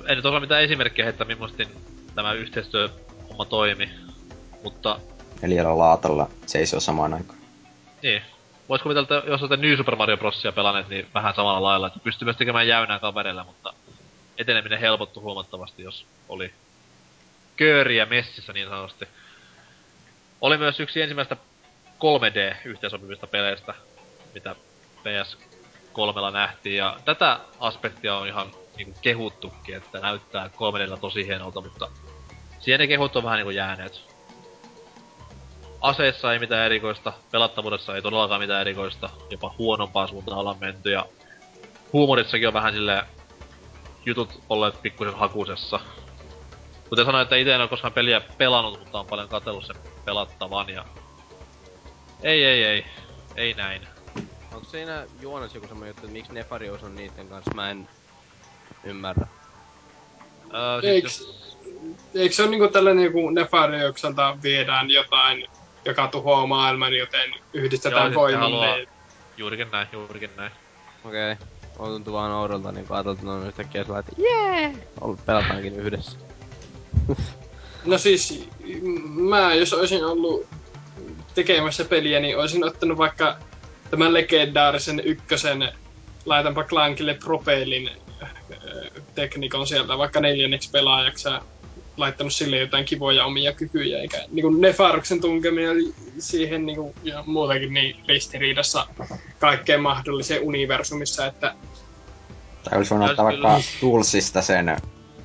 En 0.08 0.16
nyt 0.16 0.26
osaa 0.26 0.40
mitään 0.40 0.64
esimerkkejä 0.64 1.06
heittää, 1.06 1.28
millaisesti 1.28 1.68
tämä 2.16 2.34
yhteistyöhomma 2.34 3.46
toimi. 3.50 3.90
Mutta 4.64 5.00
Neljällä 5.42 5.78
laatalla 5.78 6.30
seisoo 6.46 6.80
samaan 6.80 7.14
aikaan. 7.14 7.40
niin. 8.04 8.22
Vois 8.70 8.82
kuvitella, 8.82 9.04
että 9.18 9.32
jos 9.32 9.42
olette 9.42 9.58
New 9.68 9.78
Super 9.78 9.96
Mario 9.96 10.18
Brosia 10.18 10.52
pelanneet, 10.52 10.90
niin 10.90 11.08
vähän 11.14 11.34
samalla 11.36 11.64
lailla, 11.64 11.88
että 11.88 12.00
pystyy 12.00 12.26
myös 12.26 12.38
tekemään 12.38 12.68
jäynää 12.68 13.00
kavereilla, 13.00 13.44
mutta 13.44 13.74
eteneminen 14.38 14.80
helpottui 14.80 15.24
huomattavasti, 15.24 15.84
jos 15.84 16.06
oli 16.30 16.54
kööriä 17.58 18.06
messissä 18.06 18.54
niin 18.54 18.68
sanotusti. 18.70 19.08
Oli 20.42 20.58
myös 20.58 20.80
yksi 20.80 21.02
ensimmäistä 21.02 21.38
3D-yhteensopivista 22.00 23.28
peleistä, 23.28 23.74
mitä 24.34 24.56
PS3 25.00 26.32
nähtiin, 26.34 26.78
ja 26.78 27.00
tätä 27.06 27.40
aspektia 27.60 28.18
on 28.18 28.28
ihan 28.28 28.52
niinku 28.78 29.00
kehuttukin, 29.02 29.76
että 29.76 30.00
näyttää 30.00 30.50
3 30.50 30.80
tosi 31.02 31.28
hienolta, 31.28 31.62
mutta 31.62 31.88
siihen 32.60 32.80
ne 32.80 32.88
kehut 32.88 33.16
on 33.16 33.24
vähän 33.24 33.38
niinku 33.38 33.50
jääneet. 33.50 34.02
Aseissa 35.82 36.34
ei 36.34 36.40
mitään 36.40 36.66
erikoista, 36.66 37.14
pelattavuudessa 37.32 37.96
ei 37.96 38.02
todellakaan 38.02 38.42
mitään 38.42 38.62
erikoista, 38.62 39.10
jopa 39.30 39.56
huonompaa 39.58 40.08
suuntaan 40.08 40.40
ollaan 40.40 40.60
menty, 40.60 40.92
ja 40.92 41.06
huumorissakin 41.94 42.48
on 42.48 42.54
vähän 42.54 42.74
silleen 42.74 43.06
jutut 44.06 44.44
olleet 44.50 44.82
pikkusen 44.82 45.16
hakusessa. 45.16 45.80
Kuten 46.90 47.06
sanoin, 47.06 47.22
että 47.22 47.36
itse 47.36 47.54
en 47.54 47.62
ole 47.62 47.70
koskaan 47.70 47.94
peliä 47.94 48.22
pelannut, 48.38 48.80
mutta 48.80 49.00
on 49.00 49.06
paljon 49.06 49.30
katsellut 49.30 49.66
sen 49.66 49.76
pelattavan 50.10 50.70
ja... 50.70 50.86
Ei, 52.24 52.46
ei, 52.46 52.64
ei. 52.64 52.86
Ei 53.36 53.54
näin. 53.54 53.88
Onko 54.54 54.64
siinä 54.64 55.06
juonessa 55.22 55.58
joku 55.58 55.68
semmonen 55.68 55.90
juttu, 55.90 56.06
että 56.06 56.14
miksi 56.14 56.34
Nefarious 56.34 56.84
on 56.84 56.96
niitten 56.96 57.28
kanssa? 57.28 57.54
Mä 57.54 57.72
en 57.72 57.90
ymmärrä. 58.84 59.28
Öö, 60.54 60.90
Eiks, 60.90 61.18
siis 61.18 61.30
jos, 61.30 61.58
eikö 62.16 62.36
se 62.36 62.42
ole 62.44 62.52
niinku 62.52 62.68
tällainen 62.68 63.06
joku 63.06 63.30
Nefariokselta 63.30 64.38
viedään 64.44 64.90
jotain, 64.90 65.46
joka 65.86 66.08
tuhoaa 66.08 66.48
maailman, 66.48 66.94
joten 66.94 67.34
yhdistetään 67.54 68.12
niin- 68.12 68.88
juurikin 69.38 69.72
näin, 69.72 69.88
juurikin 69.92 70.30
näin. 70.38 70.52
Okei. 71.06 71.32
Okay. 71.32 71.48
On 71.80 71.88
tuntuu 71.88 72.14
vaan 72.14 72.32
oudolta, 72.32 72.72
niin 72.72 72.86
ajateltu 72.90 73.26
noin 73.26 73.48
yhtäkkiä 73.48 73.84
sillä, 73.84 74.00
että 74.00 74.12
jee! 74.18 74.62
Yeah! 74.62 75.26
Pelataankin 75.26 75.76
yhdessä. 75.76 76.18
No 77.86 77.98
siis, 77.98 78.50
mä 79.06 79.54
jos 79.54 79.74
olisin 79.74 80.06
ollut 80.06 80.48
tekemässä 81.36 81.86
peliä, 81.86 82.20
niin 82.20 82.38
olisin 82.38 82.64
ottanut 82.64 82.98
vaikka 82.98 83.38
tämän 83.92 84.14
legendaarisen 84.14 85.02
ykkösen, 85.06 85.72
laitanpa 86.26 86.64
Clankille 86.64 87.14
propelin 87.14 87.90
äh, 88.24 88.30
teknikon 89.16 89.68
sieltä 89.68 89.98
vaikka 89.98 90.20
neljänneksi 90.20 90.72
pelaajaksi 90.72 91.30
ja 91.30 91.42
laittanut 91.98 92.34
sille 92.34 92.58
jotain 92.58 92.86
kivoja 92.86 93.26
omia 93.26 93.54
kykyjä, 93.54 94.00
eikä 94.00 94.18
niin 94.32 94.42
kuin 94.44 94.62
Nefaruksen 94.62 95.22
tunkeminen 95.22 95.72
oli 95.72 95.94
siihen 96.20 96.66
niin 96.66 96.76
kuin, 96.76 96.94
ja 97.04 97.24
muutenkin 97.26 97.74
niin 97.74 97.96
ristiriidassa 98.08 98.88
kaikkeen 99.40 99.82
mahdolliseen 99.82 100.42
universumissa, 100.42 101.26
että 101.26 101.56
Tai 102.64 102.78
olisi 102.78 102.92
voinut 102.92 103.10
ottaa 103.10 103.26
vaikka 103.26 103.62
Toolsista 103.82 104.42
sen, 104.42 104.78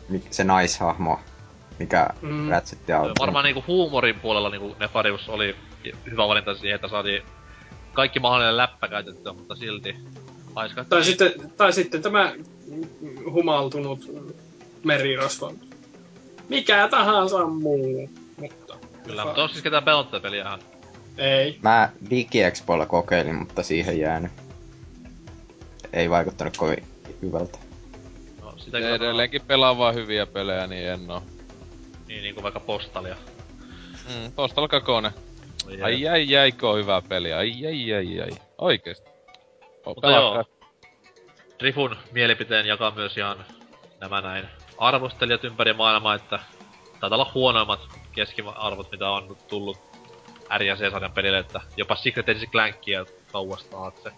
mi- 0.09 0.23
se 0.31 0.45
naishahmo, 0.45 1.21
mikä 1.79 2.09
Mm. 2.23 2.29
mm. 2.35 2.51
Ratchet 2.51 2.89
ja 2.89 3.01
Varmaan 3.21 3.45
niinku 3.45 3.65
huumorin 3.67 4.21
puolella 4.21 4.51
niinku 4.51 4.77
Nefarius 4.81 5.29
oli 5.29 5.57
hyvä 6.11 6.29
valinta 6.29 6.55
siihen, 6.55 6.75
että 6.75 6.89
saatiin 6.89 7.23
kaikki 7.93 8.21
mahdollinen 8.21 8.57
läppä 8.57 8.89
käytettyä, 8.89 9.33
mutta 9.33 9.55
silti 9.57 9.97
haiskahti. 10.55 10.91
Tai 10.91 11.05
sitten, 11.05 11.33
tai 11.57 11.73
sitten 11.73 12.03
tämä 12.03 12.33
humaltunut 13.33 14.01
merirosvo. 14.85 15.55
Mikä 16.49 16.89
tahansa 16.89 17.47
muu. 17.47 18.11
Mutta, 18.37 18.75
Kyllä, 19.05 19.25
mutta 19.25 19.43
onko 19.43 19.53
siis 19.53 19.63
ketään 19.63 19.85
pelannut 19.85 20.11
tätä 20.11 20.23
peliä 20.23 20.43
ihan? 20.43 20.61
Ei. 21.19 21.59
Mä 21.63 21.91
DigiExpoilla 22.11 22.87
kokeilin, 22.87 23.35
mutta 23.35 23.63
siihen 23.63 23.99
jäänyt. 23.99 24.33
Ei 25.93 26.11
vaikuttanut 26.11 26.57
kovin 26.57 26.85
hyvältä. 27.23 27.59
No, 28.43 28.55
sitä 28.57 28.79
edelleenkin 28.79 29.43
pelaa 29.47 29.79
vaan 29.79 29.95
hyviä 29.95 30.27
pelejä, 30.27 30.67
niin 30.67 30.89
en 30.89 31.11
oo. 31.11 31.23
Niin, 32.09 32.23
niin 32.23 32.35
kuin 32.35 32.43
vaikka 32.43 32.61
Postalia. 32.61 33.17
Mm, 34.09 34.33
tosta 34.37 34.61
alkaa 34.61 34.81
kone. 34.81 35.13
Oi, 35.67 35.83
Ai 35.83 36.09
ai 36.09 36.37
ai, 36.37 36.53
kun 36.53 36.69
on 36.71 36.79
hyvää 36.79 37.03
peliä. 37.03 37.39
Ai 37.39 37.67
ai 37.67 37.95
ai 37.95 38.21
ai. 38.21 38.31
Oikeesti. 38.59 39.11
Mutta 39.87 40.11
joo. 40.11 40.45
Rifun 41.61 41.97
mielipiteen 42.13 42.67
jakaa 42.67 42.91
myös 42.91 43.17
ihan 43.17 43.45
nämä 44.01 44.21
näin 44.21 44.49
arvostelijat 44.79 45.45
ympäri 45.45 45.73
maailmaa, 45.73 46.15
että 46.15 46.39
taitaa 47.01 47.17
olla 47.17 47.31
huonoimmat 47.35 47.81
keskiarvot, 48.13 48.91
mitä 48.91 49.11
on 49.11 49.37
tullut 49.49 49.77
R&C-sarjan 50.59 51.13
pelille, 51.13 51.39
että 51.39 51.61
jopa 51.77 51.97
Secret 51.97 52.29
Edge 52.29 52.47
Clankia 52.47 53.05
kauas 53.33 53.65
taakse. 53.65 54.13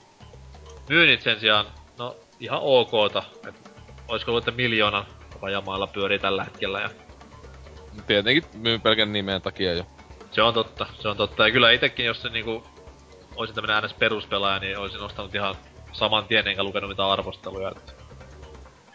Myynnit 0.89 1.23
sen 1.23 1.41
sijaan, 1.41 1.67
no 1.99 2.17
ihan 2.41 2.61
okta, 2.63 3.23
että 3.49 3.71
olisiko 4.09 4.31
ollut, 4.31 4.49
että 4.49 4.57
miljoona 4.57 5.05
rajamailla 5.43 5.87
pyörii 5.87 6.19
tällä 6.19 6.45
hetkellä 6.45 6.81
ja 6.81 6.91
Tietenkin 8.07 8.45
myy 8.55 8.79
pelkän 8.79 9.13
nimen 9.13 9.43
takia 9.43 9.75
jo. 9.75 9.87
se 10.31 10.43
on 10.43 10.55
totta, 10.55 10.87
se 11.01 11.09
on 11.09 11.17
totta. 11.17 11.47
Ja 11.47 11.53
kyllä 11.53 11.71
itekin, 11.71 12.07
jos 12.07 12.23
se 12.23 12.29
niinku 12.29 12.67
olisin 13.37 13.55
tämmönen 13.55 13.75
äänes 13.75 13.95
peruspelaaja, 13.95 14.59
niin 14.59 14.79
olisin 14.79 15.01
ostanut 15.01 15.35
ihan 15.35 15.55
saman 15.93 16.25
tien 16.25 16.49
enkä 16.49 16.63
lukenut 16.63 16.91
mitään 16.91 17.11
arvosteluja. 17.11 17.69
Että... 17.69 17.93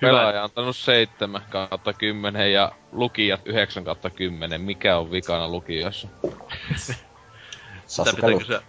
Pelaaja 0.02 0.40
on 0.40 0.44
antanut 0.44 0.76
7 0.76 1.42
kautta 1.50 1.94
10 1.94 2.54
ja 2.54 2.72
lukijat 2.92 3.42
9 3.46 3.84
kautta 3.84 4.10
10. 4.10 4.62
Mikä 4.62 4.98
on 4.98 5.12
vikana 5.12 5.48
lukijoissa? 5.48 6.08
Sitä 7.86 8.14
pitää 8.16 8.38
kysyä. 8.38 8.62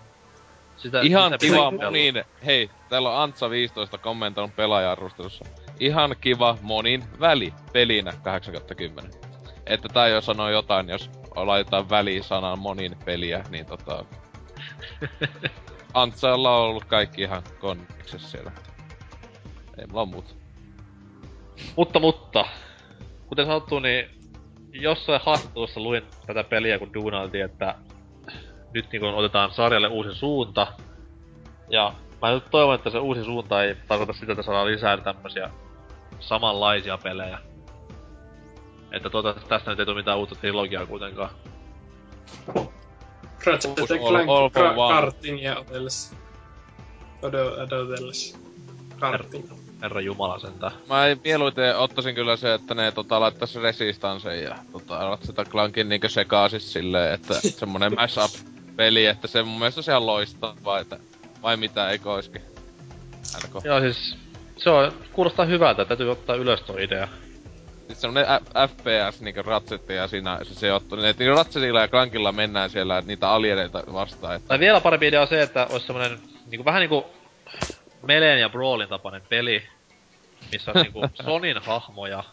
Sitä, 0.76 1.00
Ihan 1.00 1.32
sitä 1.32 1.38
kiva 1.38 1.90
niin, 1.90 2.24
hei, 2.46 2.70
täällä 2.88 3.10
on 3.10 3.22
Antsa 3.22 3.50
15 3.50 3.98
kommentoinut 3.98 4.56
pelaaja-arvostelussa. 4.56 5.44
ihan 5.80 6.16
kiva 6.20 6.58
monin 6.62 7.04
väli 7.20 7.54
pelinä 7.72 8.12
8 8.22 8.54
10. 8.76 9.10
Että 9.66 9.88
tää 9.88 10.08
jo 10.08 10.20
sanoo 10.20 10.50
jotain, 10.50 10.88
jos 10.88 11.10
laitetaan 11.36 11.90
välisanan 11.90 12.58
monin 12.58 12.96
peliä, 13.04 13.44
niin 13.50 13.66
tota... 13.66 14.04
Antsalla 15.94 16.56
on 16.56 16.68
ollut 16.68 16.84
kaikki 16.84 17.22
ihan 17.22 17.42
konniksessa 17.60 18.28
siellä. 18.28 18.52
Ei 19.78 19.86
mulla 19.86 20.00
oo 20.00 20.06
muuta. 20.06 20.34
Mutta, 21.76 22.00
mutta, 22.00 22.44
kuten 23.26 23.46
sanottu, 23.46 23.78
niin 23.78 24.10
jossain 24.72 25.20
haastattelussa 25.24 25.80
luin 25.80 26.02
tätä 26.26 26.44
peliä, 26.44 26.78
kun 26.78 26.94
duunailtiin, 26.94 27.44
että 27.44 27.74
nyt 28.74 28.92
niin 28.92 29.00
kun 29.00 29.14
otetaan 29.14 29.52
sarjalle 29.52 29.88
uusi 29.88 30.14
suunta. 30.14 30.66
Ja 31.68 31.92
mä 32.22 32.30
nyt 32.30 32.50
toivon, 32.50 32.74
että 32.74 32.90
se 32.90 32.98
uusi 32.98 33.24
suunta 33.24 33.64
ei 33.64 33.74
tarkoita 33.88 34.12
sitä, 34.12 34.32
että 34.32 34.42
saadaan 34.42 34.66
lisää 34.66 34.96
tämmösiä 34.96 35.50
samanlaisia 36.20 36.98
pelejä. 36.98 37.38
Että 38.92 39.10
toivottavasti 39.10 39.48
tästä 39.48 39.70
nyt 39.70 39.80
ei 39.80 39.86
tule 39.86 39.96
mitään 39.96 40.18
uutta 40.18 40.34
trilogiaa 40.34 40.86
kuitenkaan. 40.86 41.30
Ratchet 43.46 43.74
Clank 43.74 44.28
All 44.28 44.48
for 44.48 44.50
ka- 44.50 44.74
One. 44.76 44.94
kartingia 44.94 45.56
odotellessa. 45.56 46.16
Odo- 47.22 47.62
Odotellessa. 47.62 48.38
Karting. 49.00 49.44
Herra 49.82 50.00
Jumala 50.00 50.38
sentään. 50.38 50.72
Mä 50.88 51.06
ei 51.06 51.16
mieluiten 51.24 51.78
ottaisin 51.78 52.14
kyllä 52.14 52.36
se, 52.36 52.54
että 52.54 52.74
ne 52.74 52.92
tota, 52.92 53.20
laittais 53.20 53.56
Resistancen 53.56 54.42
ja 54.42 54.56
tota, 54.72 54.98
Ratchet 54.98 55.48
Clankin 55.48 55.88
niinkö 55.88 56.08
sekaasis 56.08 56.72
silleen, 56.72 57.14
että 57.14 57.34
semmonen 57.60 57.92
mashup-peli, 57.94 59.06
että 59.06 59.28
se 59.28 59.42
mun 59.42 59.58
mielestä 59.58 59.80
on 59.80 59.84
ihan 59.88 60.06
loistavaa, 60.06 60.78
että 60.78 60.98
vai 61.42 61.56
mitä, 61.56 61.90
eikö 61.90 62.12
oiskin? 62.12 62.42
NK. 63.46 63.64
Joo 63.64 63.80
siis, 63.80 64.16
se 64.56 64.70
on, 64.70 64.92
kuulostaa 65.12 65.44
hyvältä, 65.46 65.84
täytyy 65.84 66.10
ottaa 66.10 66.36
ylös 66.36 66.60
tuo 66.62 66.76
idea. 66.78 67.08
Siis 67.92 68.00
semmonen 68.00 68.26
F- 68.26 68.70
FPS 68.70 69.20
niinkö 69.20 69.42
Ratchet 69.42 69.88
ja 69.88 70.08
siinä 70.08 70.38
se 70.42 70.54
sijoittuu, 70.54 70.98
niin 70.98 71.08
että 71.08 71.24
Ratchetilla 71.24 71.80
ja 71.80 71.88
Clankilla 71.88 72.32
mennään 72.32 72.70
siellä 72.70 73.02
niitä 73.06 73.30
alieneita 73.30 73.82
vastaan, 73.92 74.36
että 74.36 74.48
Tai 74.48 74.58
vielä 74.58 74.80
parempi 74.80 75.08
idea 75.08 75.20
on 75.22 75.28
se, 75.28 75.42
että 75.42 75.66
olisi 75.70 75.86
semmonen 75.86 76.18
niinku, 76.50 76.64
vähän 76.64 76.80
niinku 76.80 77.06
Meleen 78.02 78.40
ja 78.40 78.48
Brawlin 78.48 78.88
tapainen 78.88 79.22
peli, 79.28 79.62
missä 80.52 80.70
on 80.74 80.82
niinku 80.82 81.00
Sonin 81.24 81.56
hahmoja, 81.62 82.24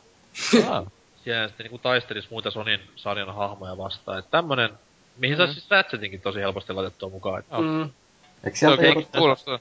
Ah. 0.70 0.84
siellä 1.24 1.48
sitten 1.48 1.64
niinku 1.64 1.78
taistelis 1.78 2.30
muita 2.30 2.52
Sonin 2.52 2.80
sarjan 2.96 3.36
hahmoja 3.36 3.78
vastaan. 3.78 4.20
Et 4.20 4.32
tämmönen, 4.32 4.70
mihin 5.18 5.36
mm. 5.36 5.38
saa 5.38 5.54
siis 5.54 5.72
Ratchetinkin 5.72 6.22
tosi 6.22 6.40
helposti 6.40 6.74
laitettua 6.74 7.10
mukaan. 7.10 7.40
Et 7.40 7.46
Joo. 7.52 7.62
Mm. 7.62 7.82
Eikö 8.44 8.56
se 8.58 8.60
sieltä, 8.60 8.86
joku, 8.86 9.04
kuulostaa. 9.18 9.60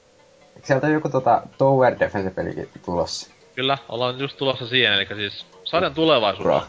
eikö 0.55 0.67
sieltä 0.67 0.87
joku 0.87 1.09
tota 1.09 1.41
Tower 1.57 1.95
Defense-pelikin 1.99 2.69
tulossa? 2.85 3.29
kyllä, 3.55 3.77
ollaan 3.89 4.19
just 4.19 4.37
tulossa 4.37 4.67
siihen, 4.67 4.93
eli 4.93 5.05
siis 5.15 5.45
sarjan 5.69 5.93
tulevaisuus. 5.93 6.43
Bro. 6.43 6.61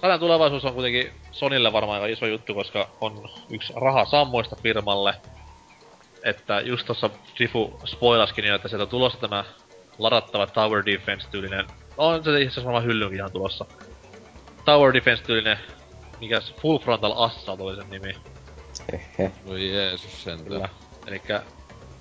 Sarjan 0.00 0.20
tulevaisuus 0.20 0.64
on 0.64 0.74
kuitenkin 0.74 1.12
Sonille 1.32 1.72
varmaan 1.72 2.02
aika 2.02 2.12
iso 2.12 2.26
juttu, 2.26 2.54
koska 2.54 2.88
on 3.00 3.28
yksi 3.50 3.72
raha 3.76 4.04
sammoista 4.04 4.56
firmalle. 4.62 5.14
Että 6.24 6.60
just 6.60 6.86
tossa 6.86 7.10
Sifu 7.38 7.80
spoilaskin 7.84 8.44
jo, 8.44 8.54
että 8.54 8.68
sieltä 8.68 8.82
on 8.82 8.88
tulossa 8.88 9.18
tämä 9.18 9.44
ladattava 9.98 10.46
Tower 10.46 10.86
Defense-tyylinen... 10.86 11.66
On 11.96 12.24
se 12.24 12.30
itse 12.30 12.42
asiassa 12.42 12.64
varmaan 12.64 12.84
hyllynkin 12.84 13.18
ihan 13.18 13.32
tulossa. 13.32 13.66
Tower 14.64 14.94
Defense-tyylinen... 14.94 15.58
Mikäs 16.20 16.54
Full 16.54 16.78
Frontal 16.78 17.14
Assault 17.16 17.60
oli 17.60 17.76
sen 17.76 17.90
nimi. 17.90 18.16
Hehe. 18.92 19.32
Voi 19.46 19.72
Jeesus 19.72 20.24
sentään. 20.24 20.48
Kyllä. 20.48 20.68
Elikkä 21.06 21.42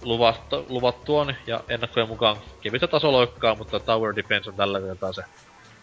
luvattu, 0.01 0.65
luvattu 0.69 1.17
on 1.17 1.35
ja 1.47 1.63
ennakkojen 1.69 2.09
mukaan 2.09 2.35
kevyttä 2.61 2.87
tasoloikkaa, 2.87 3.55
mutta 3.55 3.79
Tower 3.79 4.15
Defense 4.15 4.49
on 4.49 4.55
tällä 4.55 4.81
kertaa 4.81 5.13
se 5.13 5.23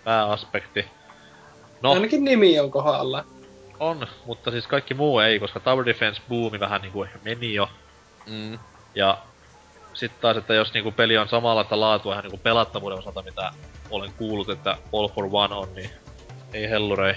pääaspekti. 0.04 0.84
No, 1.82 1.92
Ainakin 1.92 2.24
nimi 2.24 2.60
on 2.60 2.70
kohdalla. 2.70 3.24
on, 3.80 4.06
mutta 4.26 4.50
siis 4.50 4.66
kaikki 4.66 4.94
muu 4.94 5.18
ei, 5.18 5.38
koska 5.38 5.60
Tower 5.60 5.86
Defense 5.86 6.22
boomi 6.28 6.60
vähän 6.60 6.82
niinku 6.82 7.06
meni 7.24 7.54
jo. 7.54 7.68
Mm. 8.26 8.58
Ja 8.94 9.18
sitten 9.94 10.20
taas, 10.20 10.36
että 10.36 10.54
jos 10.54 10.74
niinku 10.74 10.92
peli 10.92 11.18
on 11.18 11.28
samanlaista 11.28 11.80
laatua 11.80 12.12
ihan 12.12 12.24
niinku 12.24 12.40
pelattavuuden 12.42 12.98
osalta, 12.98 13.22
mitä 13.22 13.50
olen 13.90 14.12
kuullut, 14.18 14.48
että 14.48 14.76
All 14.92 15.08
for 15.08 15.28
One 15.32 15.54
on, 15.54 15.74
niin 15.74 15.90
ei 16.52 16.70
hellurei. 16.70 17.14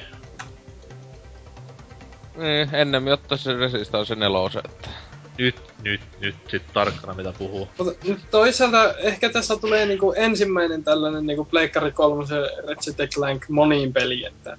Niin, 2.36 2.76
ennemmin 2.76 3.14
ottais 3.14 3.44
se 3.44 3.54
Resistance 3.54 4.16
nelosen, 4.16 4.62
että... 4.66 4.90
Nyt, 5.38 5.56
nyt, 5.84 6.02
nyt 6.20 6.36
sit 6.48 6.64
tarkkana 6.74 7.14
mitä 7.14 7.34
puhuu. 7.38 7.68
Mutta 7.78 7.94
toisaalta 8.32 8.94
ehkä 8.98 9.30
tässä 9.30 9.58
tulee 9.58 9.86
niinku 9.86 10.14
ensimmäinen 10.18 10.84
tällainen 10.84 11.26
niinku 11.26 11.46
Pleikkari 11.46 11.92
3 11.92 12.24
Ratchet 12.68 13.10
Clank 13.14 13.50
moniin 13.50 13.94
peli, 13.94 14.26
että 14.26 14.58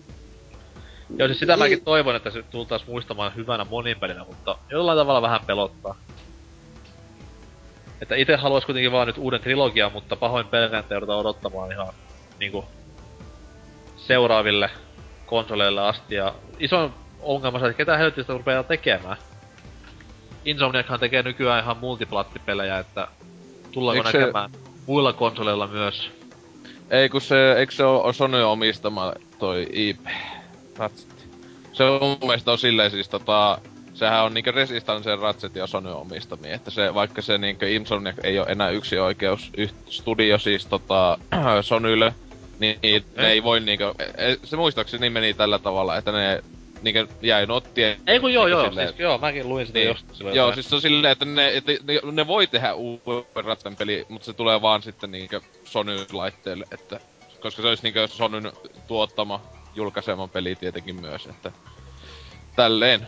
Joo, 1.16 1.28
siis 1.28 1.38
sitä 1.38 1.52
Niin. 1.52 1.58
mäkin 1.58 1.84
toivon, 1.84 2.16
että 2.16 2.30
se 2.30 2.42
tultais 2.42 2.86
muistamaan 2.86 3.34
hyvänä 3.36 3.66
moninpelinä, 3.70 4.24
mutta 4.24 4.58
jollain 4.70 4.98
tavalla 4.98 5.22
vähän 5.22 5.40
pelottaa. 5.46 5.94
Että 8.00 8.14
itse 8.14 8.36
haluais 8.36 8.64
kuitenkin 8.64 8.92
vaan 8.92 9.06
nyt 9.06 9.18
uuden 9.18 9.40
trilogian, 9.40 9.92
mutta 9.92 10.16
pahoin 10.16 10.46
pelkään, 10.46 10.80
että 10.80 10.94
joudutaan 10.94 11.18
odottamaan 11.18 11.72
ihan 11.72 11.88
niinku 12.38 12.64
seuraaville 13.96 14.70
konsoleille 15.26 15.80
asti. 15.80 16.14
Ja 16.14 16.34
iso 16.58 16.90
ongelma 17.20 17.58
se, 17.58 17.64
että 17.66 17.76
ketä 17.76 17.96
helvetistä 17.96 18.32
rupeaa 18.32 18.62
tekemään. 18.62 19.16
Insomniachan 20.44 21.00
tekee 21.00 21.22
nykyään 21.22 21.62
ihan 21.64 21.76
multiplattipelejä, 21.76 22.78
että 22.78 23.08
tullaanko 23.72 23.98
Eikö 24.00 24.10
se- 24.10 24.18
näkemään 24.18 24.50
muilla 24.86 25.12
konsoleilla 25.12 25.66
myös. 25.66 26.10
Ei 26.90 27.08
kun 27.08 27.20
se, 27.20 27.52
eikö 27.52 27.72
se 27.72 27.84
oo 27.84 28.12
Sony 28.12 28.42
omistama 28.42 29.12
toi 29.38 29.66
IP? 29.72 30.06
Ratchet. 30.78 31.26
Se 31.72 31.84
on 31.84 32.00
mun 32.02 32.18
mielestä 32.20 32.52
on 32.52 32.58
silleen 32.58 32.90
siis 32.90 33.08
tota... 33.08 33.58
Sehän 33.94 34.24
on 34.24 34.34
niinkö 34.34 34.50
Resistance 34.50 35.16
Ratchet 35.16 35.56
ja 35.56 35.66
Sony 35.66 35.92
omistamia, 35.92 36.54
että 36.54 36.70
se, 36.70 36.94
vaikka 36.94 37.22
se 37.22 37.38
niinkö 37.38 37.68
Insomniac 37.68 38.16
ei 38.24 38.38
ole 38.38 38.46
enää 38.48 38.70
yksi 38.70 38.98
oikeus 38.98 39.50
yht, 39.56 39.74
studio 39.86 40.38
siis 40.38 40.66
tota 40.66 41.18
Sonylle, 41.62 42.14
niin 42.58 42.78
niin 42.82 43.04
ne 43.16 43.28
ei 43.28 43.42
voi 43.42 43.60
niinkö, 43.60 43.94
e- 44.16 44.36
se 44.44 44.56
muistaakseni 44.56 45.10
meni 45.10 45.34
tällä 45.34 45.58
tavalla, 45.58 45.96
että 45.96 46.12
ne 46.12 46.42
niinkö 46.82 47.06
jäi 47.22 47.46
nottien 47.46 48.00
Ei 48.06 48.20
kun 48.20 48.32
joo 48.32 48.46
joo, 48.46 48.64
silleen- 48.68 48.88
siis 48.88 49.00
joo, 49.00 49.18
mäkin 49.18 49.48
luin 49.48 49.66
sitä 49.66 49.78
Niin. 49.78 49.88
joskus 49.88 50.18
silloin. 50.18 50.36
Joo, 50.36 50.52
siis 50.54 50.68
se 50.68 50.74
on 50.74 50.80
silleen, 50.80 51.12
että 51.12 51.24
ne, 51.24 51.56
että 51.56 51.72
ne, 51.72 52.00
ne 52.12 52.26
voi 52.26 52.46
tehdä 52.46 52.74
uuden 52.74 53.44
ratten 53.44 53.76
peli, 53.76 54.06
mutta 54.08 54.26
se 54.26 54.32
tulee 54.32 54.62
vaan 54.62 54.82
sitten 54.82 55.10
niinkö 55.10 55.40
Sony-laitteelle, 55.64 56.64
että... 56.70 57.00
Koska 57.40 57.62
se 57.62 57.68
olisi 57.68 57.82
niinkö 57.82 58.06
Sonyn 58.08 58.52
tuottama, 58.86 59.40
julkaisema 59.74 60.28
peli 60.28 60.56
tietenkin 60.56 61.00
myös, 61.00 61.26
että... 61.26 61.52
Tälleen. 62.56 63.06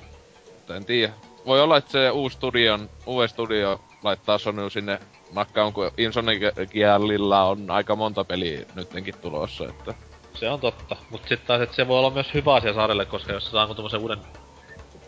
Mutta 0.54 0.76
en 0.76 0.84
tiedä. 0.84 1.12
Voi 1.46 1.60
olla, 1.60 1.76
että 1.76 1.92
se 1.92 2.10
uusi 2.10 2.36
studion, 2.36 2.90
uusi 3.06 3.28
studio 3.28 3.80
laittaa 4.02 4.38
Sony 4.38 4.70
sinne 4.70 4.98
nakkaan, 5.32 5.72
kun 5.72 5.90
Insomniacilla 5.98 7.44
on 7.44 7.70
aika 7.70 7.96
monta 7.96 8.24
peliä 8.24 8.66
nyttenkin 8.74 9.14
tulossa, 9.22 9.64
että... 9.68 9.94
Se 10.34 10.50
on 10.50 10.60
totta. 10.60 10.96
Mut 11.10 11.22
sit 11.28 11.46
taas, 11.46 11.60
että 11.60 11.76
se 11.76 11.88
voi 11.88 11.98
olla 11.98 12.10
myös 12.10 12.34
hyvä 12.34 12.54
asia 12.54 12.74
sarjalle, 12.74 13.06
koska 13.06 13.32
jos 13.32 13.44
se 13.44 13.50
saanko 13.50 13.74
tommosen 13.74 14.00
uuden 14.00 14.18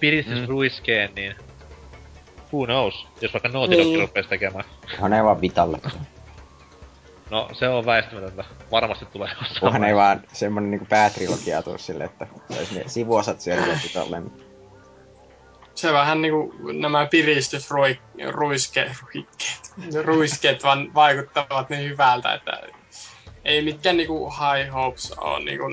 piristysruiskeen, 0.00 1.14
niin... 1.14 1.34
Who 2.52 2.66
knows? 2.66 3.06
Jos 3.20 3.32
vaikka 3.34 3.48
Naughty 3.48 3.76
Dog 3.76 3.86
Niin. 3.86 4.00
rupees 4.00 4.26
tekemään. 4.26 4.64
Onhan 4.94 5.10
ne 5.10 5.24
vaan 5.24 5.40
Vitalle. 5.40 5.78
No, 7.30 7.48
se 7.52 7.68
on 7.68 7.86
väistämätöntä. 7.86 8.44
Varmasti 8.70 9.06
tulee 9.06 9.28
jossain. 9.40 9.64
Onhan 9.64 9.80
ne 9.82 9.94
vaan 9.94 10.22
semmonen 10.32 10.70
niinku 10.70 10.86
päätrilogia 10.86 11.62
tuu 11.62 11.78
silleen, 11.78 12.10
että 12.10 12.26
olisi 12.58 12.74
ne 12.78 12.84
sivuosat 12.86 13.40
sieltä 13.40 13.78
Vitalle. 13.84 14.22
se 15.74 15.92
vähän 15.92 16.22
niinku 16.22 16.54
nämä 16.80 17.06
piristysruiskeet, 17.06 18.92
ruiskeet 20.04 20.62
vaan 20.64 20.94
vaikuttavat 20.94 21.70
niin 21.70 21.90
hyvältä, 21.90 22.34
että 22.34 22.62
ei 23.46 23.62
mitkään 23.62 23.96
niinku 23.96 24.30
high 24.30 24.72
hopes 24.74 25.12
on 25.12 25.44
niinku 25.44 25.64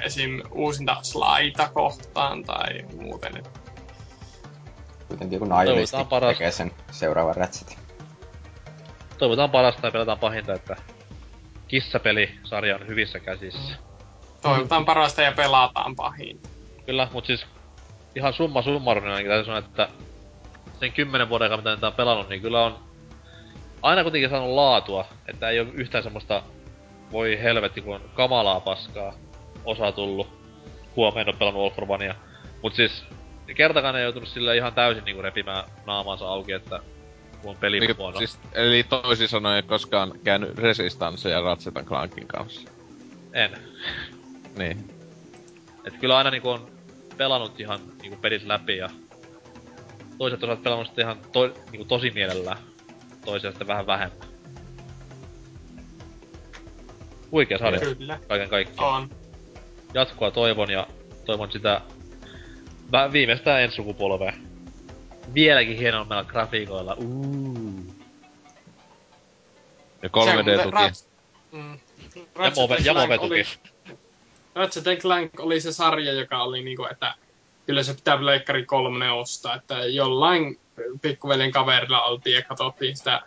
esim. 0.00 0.42
uusinta 0.50 0.96
slaita 1.02 1.68
kohtaan 1.74 2.44
tai 2.44 2.84
muuten. 2.96 3.36
Et 3.36 3.50
Kuitenkin 5.08 5.36
joku 5.36 5.46
parasta. 6.08 6.32
tekee 6.32 6.50
sen 6.50 6.72
seuraavan 6.90 7.36
Ratchetin. 7.36 7.78
Toivotaan 9.18 9.50
parasta 9.50 9.86
ja 9.86 9.90
pelataan 9.90 10.18
pahinta, 10.18 10.54
että 10.54 10.76
kissapeli-sarja 11.68 12.74
on 12.76 12.86
hyvissä 12.86 13.20
käsissä. 13.20 13.76
toivotaan 14.42 14.84
parasta 14.84 15.22
ja 15.22 15.32
pelataan 15.32 15.96
pahin. 15.96 16.40
Kyllä, 16.86 17.08
mut 17.12 17.26
siis 17.26 17.46
ihan 18.14 18.32
summa 18.32 18.62
summarum, 18.62 19.04
niin 19.04 19.10
ainakin 19.10 19.30
täytyy 19.30 19.44
sanoa, 19.44 19.58
että 19.58 19.88
sen 20.80 20.92
kymmenen 20.92 21.28
vuoden 21.28 21.44
aikana, 21.44 21.56
mitä 21.62 21.70
niitä 21.74 21.86
on 21.86 21.92
pelannut, 21.92 22.28
niin 22.28 22.42
kyllä 22.42 22.64
on 22.64 22.78
aina 23.82 24.02
kuitenkin 24.02 24.30
saanut 24.30 24.50
laatua, 24.50 25.06
että 25.28 25.48
ei 25.48 25.60
ole 25.60 25.68
yhtään 25.74 26.04
semmoista 26.04 26.42
voi 27.12 27.38
helvetti, 27.42 27.80
kun 27.80 27.94
on 27.94 28.10
kamalaa 28.14 28.60
paskaa 28.60 29.14
osa 29.64 29.92
tullut. 29.92 30.28
Huomenna 30.96 31.30
en 31.30 31.34
oo 31.34 31.38
pelannut 31.38 31.72
Onea. 31.88 32.14
Mut 32.62 32.74
siis 32.74 33.04
kertakaan 33.56 33.96
ei 33.96 34.02
joutunut 34.02 34.28
sille 34.28 34.56
ihan 34.56 34.74
täysin 34.74 35.04
niinku 35.04 35.22
repimään 35.22 35.64
naamaansa 35.86 36.28
auki, 36.28 36.52
että 36.52 36.80
kun 37.42 37.50
on 37.50 37.56
peli 37.56 37.80
Niin, 37.80 37.96
huono. 37.96 38.18
siis, 38.18 38.38
eli 38.52 38.82
toisin 38.82 39.28
sanoen 39.28 39.56
ei 39.56 39.62
koskaan 39.62 40.12
käynyt 40.24 40.58
Resistance 40.58 41.30
ja 41.30 41.40
Ratchet 41.40 41.74
Clankin 41.84 42.26
kanssa. 42.26 42.70
En. 43.32 43.58
Niin. 44.56 44.90
Et 45.84 45.94
kyllä 46.00 46.18
aina 46.18 46.30
niinku 46.30 46.48
on 46.48 46.70
pelannut 47.16 47.60
ihan 47.60 47.80
niinku 48.02 48.18
pelit 48.20 48.44
läpi 48.44 48.76
ja 48.76 48.90
toiset 50.18 50.42
osat 50.44 50.62
pelannut 50.62 50.86
sitten 50.86 51.04
ihan 51.04 51.18
to, 51.32 51.54
niinku 51.72 51.84
tosi 51.84 52.10
mielellään. 52.10 52.58
Toisia 53.24 53.50
sitten 53.50 53.66
vähän 53.66 53.86
vähemmän. 53.86 54.27
Huikea 57.32 57.58
sarja 57.58 57.80
Kyllä, 57.80 58.18
kaiken 58.28 58.48
kaikkiaan. 58.48 59.02
on. 59.02 59.10
Jatkoa 59.94 60.30
toivon 60.30 60.70
ja 60.70 60.86
toivon 61.26 61.52
sitä 61.52 61.80
vä- 62.92 63.12
viimeistään 63.12 63.62
ensi 63.62 63.76
sukupolvea. 63.76 64.32
Vieläkin 65.34 65.76
hienommilla 65.76 66.24
grafiikoilla. 66.24 66.94
Uuu. 66.94 67.84
Ja 70.02 70.08
Se 70.14 70.20
on 70.20 70.28
3D-tuki. 70.28 70.62
muuten 70.62 70.72
Rats- 70.72 71.08
Mm. 71.52 71.78
Ja 72.16 72.22
Ratchet 72.36 72.56
Move, 72.56 72.74
and 72.76 72.84
ja 72.86 72.92
Clank 72.92 73.08
Move 73.08 73.18
tuki. 73.18 73.34
oli- 73.34 73.94
Ratchet 74.54 74.98
Clank 75.00 75.40
oli 75.40 75.60
se 75.60 75.72
sarja, 75.72 76.12
joka 76.12 76.42
oli 76.42 76.62
niinku, 76.64 76.86
että 76.90 77.14
kyllä 77.66 77.82
se 77.82 77.94
pitää 77.94 78.18
Pleikkari 78.18 78.64
3 78.64 79.10
ostaa, 79.12 79.54
että 79.54 79.74
jollain 79.84 80.60
pikkuveljen 81.02 81.50
kaverilla 81.52 82.02
oltiin 82.02 82.36
ja 82.36 82.42
katsottiin 82.42 82.96
sitä 82.96 83.22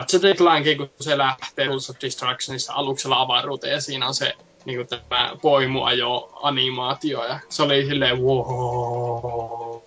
Ratchet 0.00 0.36
Clankia, 0.36 0.76
kun 0.76 0.90
se 1.00 1.18
lähtee 1.18 1.66
Rules 1.66 1.90
of 1.90 1.96
Destructionissa 2.02 2.72
aluksella 2.72 3.20
avaruuteen 3.20 3.72
ja 3.72 3.80
siinä 3.80 4.06
on 4.06 4.14
se 4.14 4.34
niinku 4.64 4.84
tämä 4.84 5.36
poimuajo 5.42 6.38
animaatio 6.42 7.24
ja 7.24 7.40
se 7.48 7.62
oli 7.62 7.86
silleen 7.86 8.22
wow. 8.22 9.80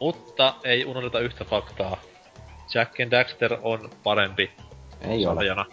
Mutta 0.00 0.54
ei 0.64 0.84
unohdeta 0.84 1.20
yhtä 1.20 1.44
faktaa. 1.44 1.96
Jack 2.74 3.00
and 3.00 3.10
Daxter 3.10 3.56
on 3.62 3.90
parempi 4.04 4.50
Ei 5.00 5.26
ole. 5.26 5.34
sarjana. 5.34 5.64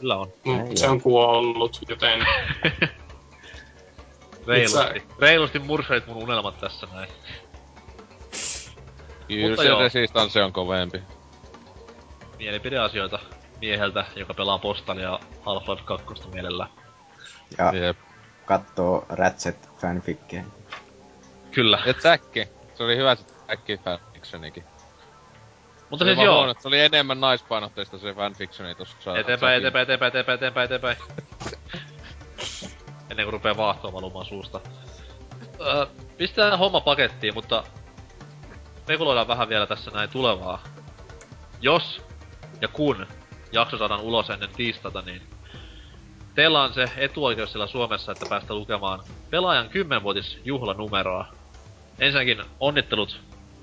Kyllä 0.00 0.16
on. 0.16 0.32
Mut 0.44 0.68
Ei 0.68 0.76
se 0.76 0.88
on 0.88 1.00
kuollut, 1.00 1.80
joten 1.88 2.26
Reilusti. 4.46 5.02
Reilusti 5.18 5.58
murskait 5.58 6.06
mun 6.06 6.16
unelmat 6.22 6.60
tässä 6.60 6.86
näin. 6.92 7.08
Kyllä 9.28 9.48
Mutta 9.48 9.62
se 9.62 9.68
joo. 9.68 9.80
Resistance 9.80 10.42
on 10.42 10.52
kovempi. 10.52 11.02
Mielipideasioita 12.38 13.18
mieheltä, 13.60 14.04
joka 14.16 14.34
pelaa 14.34 14.58
Postalia 14.58 15.18
Half-Life 15.44 15.82
2 15.84 16.28
mielellä. 16.28 16.66
Ja 17.58 17.72
Jep. 17.74 17.98
kattoo 18.44 19.06
Ratchet 19.08 19.70
fanfickkejä. 19.80 20.44
Kyllä. 21.50 21.78
Ja 21.86 21.94
Jack. 22.04 22.34
Se 22.74 22.82
oli 22.84 22.96
hyvä 22.96 23.14
se 23.14 23.24
Jack 23.48 23.84
fanfictionikin. 23.84 24.64
Mutta 25.90 26.04
siis 26.04 26.18
joo. 26.18 26.34
huono, 26.34 26.50
että 26.50 26.62
se 26.62 26.68
oli 26.68 26.80
enemmän 26.80 27.20
naispainotteista 27.20 27.98
se 27.98 28.14
fanfictioni 28.14 28.74
tossa. 28.74 29.18
Eteenpäin, 29.18 29.58
eteenpäin, 29.58 29.82
eteenpäin, 29.82 30.08
eteenpäin, 30.08 30.34
eteenpäin, 30.36 30.64
eteenpäin. 30.64 30.96
Ennen 33.10 33.26
kuin 33.26 33.32
rupee 33.32 33.56
vaahtoa 33.56 33.92
valumaan 33.92 34.26
suusta. 34.26 34.60
Öö, 35.60 35.86
pistetään 36.16 36.58
homma 36.58 36.80
pakettiin, 36.80 37.34
mutta 37.34 37.64
spekuloidaan 38.82 39.28
vähän 39.28 39.48
vielä 39.48 39.66
tässä 39.66 39.90
näin 39.90 40.10
tulevaa. 40.10 40.62
Jos 41.60 42.02
ja 42.08 42.13
kun 42.72 43.06
jakso 43.52 43.78
saadaan 43.78 44.00
ulos 44.00 44.30
ennen 44.30 44.50
tiistata, 44.56 45.02
niin 45.02 45.22
teillä 46.34 46.62
on 46.62 46.74
se 46.74 46.84
etuoikeus 46.96 47.52
siellä 47.52 47.66
Suomessa, 47.66 48.12
että 48.12 48.26
päästä 48.28 48.54
lukemaan 48.54 49.00
pelaajan 49.30 49.66
10-vuotis 49.66 50.40
juhlanumeroa. 50.44 51.26
Ensinnäkin 51.98 52.42
onnittelut 52.60 53.20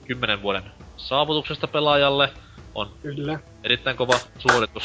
10 0.08 0.42
vuoden 0.42 0.64
saavutuksesta 0.98 1.68
pelaajalle. 1.68 2.30
On 2.76 2.92
kyllä. 3.02 3.40
Erittäin 3.64 3.98
kova 3.98 4.20
suoritus. 4.40 4.84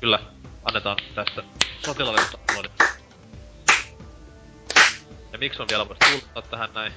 Kyllä, 0.00 0.18
annetaan 0.64 0.96
tästä 1.14 1.42
sotilaallista 1.86 2.38
aplodit. 2.50 2.72
Ja 5.32 5.38
miksi 5.38 5.62
on 5.62 5.68
vielä 5.70 5.88
voisi 5.88 6.20
tulla 6.20 6.46
tähän 6.50 6.70
näin? 6.74 6.92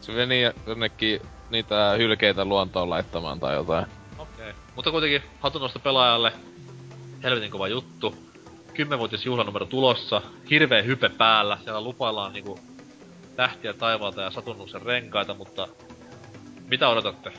Se 0.00 0.12
meni 0.12 0.42
jonnekin 0.66 1.20
niitä 1.50 1.94
hylkeitä 1.98 2.44
luontoon 2.44 2.90
laittamaan 2.90 3.40
tai 3.40 3.54
jotain. 3.54 3.86
Okei. 4.22 4.50
Okay. 4.50 4.62
Mutta 4.76 4.90
kuitenkin 4.90 5.22
hatunnosto 5.40 5.78
pelaajalle. 5.78 6.32
Helvetin 7.22 7.50
kova 7.50 7.68
juttu. 7.68 8.14
10-vuotis 8.72 9.26
juhlanumero 9.26 9.66
tulossa. 9.66 10.22
Hirveä 10.50 10.82
hype 10.82 11.08
päällä. 11.08 11.58
Siellä 11.64 11.80
lupaillaan 11.80 12.32
niinku 12.32 12.58
tähtiä 13.36 13.72
taivaalta 13.72 14.22
ja 14.22 14.30
satunnuksen 14.30 14.82
renkaita, 14.82 15.34
mutta 15.34 15.68
mitä 16.68 16.88
odotatte? 16.88 17.32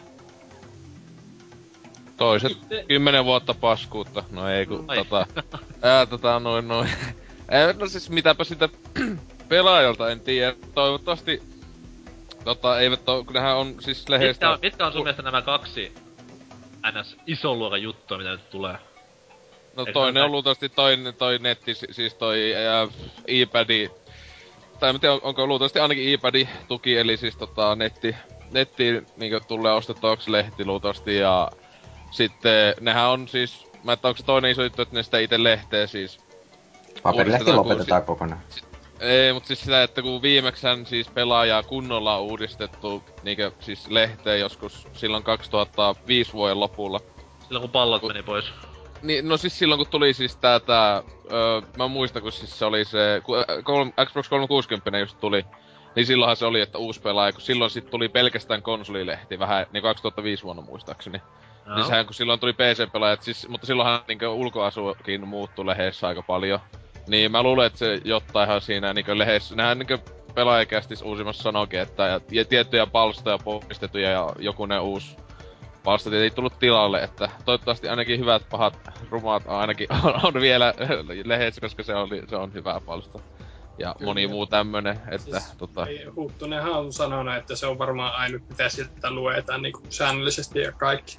Toiset 2.17 2.51
Itse- 2.51 2.85
kymmenen 2.87 3.25
vuotta 3.25 3.53
paskuutta. 3.53 4.23
No 4.31 4.49
ei 4.49 4.65
kun 4.65 4.85
Ai. 4.87 4.97
tota... 4.97 5.27
Ää, 5.81 6.05
tota 6.05 6.39
noin 6.39 6.67
noin. 6.67 6.89
Ää, 7.51 7.73
no 7.73 7.87
siis 7.87 8.09
mitäpä 8.09 8.43
sitä 8.43 8.69
pelaajalta 9.49 10.09
en 10.11 10.19
tiedä. 10.19 10.55
Toivottavasti... 10.73 11.41
Tota, 12.43 12.79
eivät 12.79 13.09
oo, 13.09 13.23
kyllähän 13.23 13.57
on 13.57 13.75
siis 13.79 14.09
lehdestä... 14.09 14.45
Mitkä 14.45 14.53
on, 14.53 14.59
mitkä 14.61 14.85
on 14.85 14.93
sun 14.93 15.03
mielestä 15.03 15.21
nämä 15.21 15.41
kaksi 15.41 15.93
ns. 16.91 17.17
ison 17.27 17.59
luokan 17.59 17.81
juttua, 17.81 18.17
mitä 18.17 18.31
nyt 18.31 18.49
tulee? 18.49 18.77
No 19.75 19.85
toinen 19.85 20.23
on 20.23 20.31
luultavasti 20.31 20.69
toi, 20.69 20.97
toi 21.17 21.39
netti, 21.39 21.73
si- 21.73 21.87
siis 21.93 22.13
toi 22.13 22.55
ää, 22.55 22.87
iPadi, 23.27 23.89
tai 24.79 24.89
en 24.89 24.99
tiedä, 24.99 25.15
onko 25.21 25.47
luultavasti 25.47 25.79
ainakin 25.79 26.09
iPadi 26.09 26.47
tuki, 26.67 26.97
eli 26.97 27.17
siis 27.17 27.35
tota 27.37 27.75
netti, 27.75 28.15
nettiin 28.51 29.07
niinku 29.17 29.39
tulee 29.47 29.73
ostettavaksi 29.73 30.31
lehti 30.31 30.65
luultavasti, 30.65 31.17
ja 31.17 31.51
sitten 32.11 32.75
nehän 32.81 33.09
on 33.09 33.27
siis, 33.27 33.67
mä 33.83 33.91
en 33.91 33.97
tiedä, 33.97 34.07
onko 34.09 34.17
se 34.17 34.25
toinen 34.25 34.51
iso 34.51 34.63
juttu, 34.63 34.81
että 34.81 34.95
ne 34.95 35.03
sitä 35.03 35.19
itse 35.19 35.43
lehteä 35.43 35.87
siis, 35.87 36.19
Paperilehti 37.03 37.51
lopetetaan 37.53 38.03
kokonaan. 38.05 38.41
Ei, 39.03 39.33
mutta 39.33 39.47
siis 39.47 39.61
sitä, 39.61 39.83
että 39.83 40.01
kun 40.01 40.21
viimeksän 40.21 40.85
siis 40.85 41.09
pelaajaa 41.09 41.63
kunnolla 41.63 42.17
on 42.17 42.23
uudistettu 42.23 43.03
niinkö 43.23 43.51
siis 43.59 43.87
lehteen 43.89 44.39
joskus 44.39 44.87
silloin 44.93 45.23
2005 45.23 46.33
vuoden 46.33 46.59
lopulla, 46.59 46.99
Silloin 47.47 47.61
kun 47.61 47.71
pallot 47.71 48.03
meni 48.03 48.23
pois. 48.23 48.45
Niin, 49.01 49.27
no 49.27 49.37
siis 49.37 49.59
silloin 49.59 49.79
kun 49.79 49.87
tuli 49.87 50.13
siis 50.13 50.35
tää, 50.35 50.59
tää 50.59 51.03
öö, 51.31 51.61
mä 51.77 51.87
muistan 51.87 52.21
kun 52.21 52.31
siis 52.31 52.59
se 52.59 52.65
oli 52.65 52.85
se, 52.85 53.21
kun 53.23 53.37
kolm, 53.63 53.93
Xbox 54.05 54.29
360 54.29 54.99
just 54.99 55.19
tuli, 55.19 55.45
niin 55.95 56.05
silloinhan 56.05 56.35
se 56.35 56.45
oli, 56.45 56.61
että 56.61 56.77
uusi 56.77 57.01
pelaaja, 57.01 57.31
kun 57.31 57.41
silloin 57.41 57.71
sit 57.71 57.89
tuli 57.89 58.09
pelkästään 58.09 58.61
konsolilehti, 58.61 59.39
vähän 59.39 59.65
niin 59.71 59.83
2005 59.83 60.43
vuonna 60.43 60.61
muistaakseni. 60.61 61.21
No. 61.65 61.75
Niin 61.75 61.85
sehän 61.85 62.05
kun 62.05 62.15
silloin 62.15 62.39
tuli 62.39 62.53
PC-pelaajat, 62.53 63.21
siis, 63.21 63.47
mutta 63.47 63.67
silloinhan 63.67 64.01
niinkö 64.07 64.29
ulkoasukin 64.29 65.27
muuttui 65.27 65.65
lehdessä 65.65 66.07
aika 66.07 66.21
paljon. 66.21 66.59
Niin 67.07 67.31
mä 67.31 67.43
luulen, 67.43 67.67
että 67.67 67.79
se 67.79 68.01
jotta 68.05 68.43
ihan 68.43 68.61
siinä 68.61 68.93
niinkö 68.93 69.17
lehdessä, 69.17 69.55
nehän 69.55 69.79
niinkö 69.79 69.97
pelaajakästis 70.35 71.01
uusimmassa 71.01 71.43
sanoikin, 71.43 71.79
että 71.79 72.07
ja, 72.07 72.19
ja 72.31 72.45
tiettyjä 72.45 72.87
palstoja 72.87 73.37
poistettuja 73.37 74.11
ja 74.11 74.33
jokunen 74.39 74.81
uusi 74.81 75.17
palstat 75.83 76.13
ei 76.13 76.31
tullut 76.31 76.59
tilalle, 76.59 77.03
että 77.03 77.29
toivottavasti 77.45 77.89
ainakin 77.89 78.19
hyvät 78.19 78.41
pahat 78.49 78.77
rumat 79.09 79.43
on 79.45 79.55
ainakin 79.55 79.87
on, 80.03 80.13
on 80.23 80.33
vielä 80.41 80.73
lehdessä, 81.25 81.61
koska 81.61 81.83
se, 81.83 81.95
oli, 81.95 82.23
se 82.29 82.35
on 82.35 82.53
hyvä 82.53 82.81
palsta. 82.85 83.19
Ja 83.77 83.95
Kyllä. 83.97 84.09
moni 84.09 84.27
muu 84.27 84.45
tämmönen, 84.45 84.99
että 85.11 85.39
Siis 85.39 85.55
tota... 85.57 85.87
Huttunenhan 86.15 86.73
on 86.73 86.93
sanonut, 86.93 87.35
että 87.35 87.55
se 87.55 87.67
on 87.67 87.77
varmaan 87.77 88.15
ainut, 88.15 88.49
mitä 88.49 88.69
sieltä 88.69 89.11
luetaan 89.11 89.61
niin 89.61 89.73
kuin 89.73 89.91
säännöllisesti 89.91 90.59
ja 90.59 90.71
kaikki. 90.71 91.17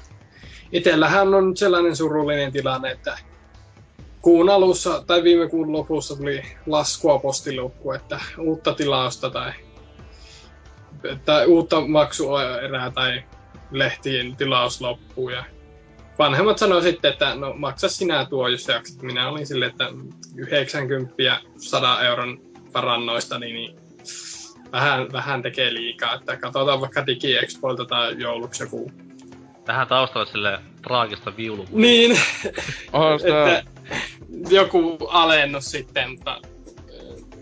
Itellähän 0.73 1.35
on 1.35 1.57
sellainen 1.57 1.97
surullinen 1.97 2.53
tilanne, 2.53 2.91
että 2.91 3.19
kuun 4.25 4.51
alussa 4.51 5.05
tai 5.07 5.23
viime 5.23 5.49
kuun 5.49 5.73
lopussa 5.73 6.17
tuli 6.17 6.43
laskua 6.67 7.19
postiluukku, 7.19 7.93
että 7.93 8.20
uutta 8.39 8.75
tilausta 8.75 9.31
tai, 9.31 9.53
tai 11.25 11.47
uutta 11.47 11.81
maksuerää 11.81 12.91
tai 12.91 13.23
lehtien 13.70 14.36
tilaus 14.36 14.81
loppuu. 14.81 15.28
Ja 15.28 15.44
vanhemmat 16.19 16.59
sanoi 16.59 16.83
sitten, 16.83 17.12
että 17.12 17.35
no 17.35 17.53
maksa 17.57 17.89
sinä 17.89 18.27
tuo, 18.31 18.49
jos 18.49 18.69
jaksat. 18.69 19.03
Minä 19.03 19.28
olin 19.28 19.47
silleen, 19.47 19.70
että 19.70 19.89
90 20.36 21.15
100 21.57 22.03
euron 22.03 22.39
varannoista, 22.75 23.39
niin, 23.39 23.55
niin 23.55 23.78
vähän, 24.73 25.12
vähän 25.12 25.43
tekee 25.43 25.75
liikaa. 25.75 26.15
Että 26.15 26.36
katsotaan 26.36 26.81
vaikka 26.81 27.07
DigiExpoilta 27.07 27.85
tai 27.85 28.15
jouluksi 28.19 28.62
joku. 28.62 28.91
Tähän 29.65 29.89
taustalle 29.89 30.27
sille 30.27 30.61
traagista 30.83 31.36
viulu. 31.36 31.67
Niin, 31.73 32.19
Onhan 32.93 33.20
sitä, 33.20 33.59
että 33.59 33.74
joku 34.51 34.99
alennus 35.09 35.65
sitten, 35.71 36.11
mutta 36.11 36.41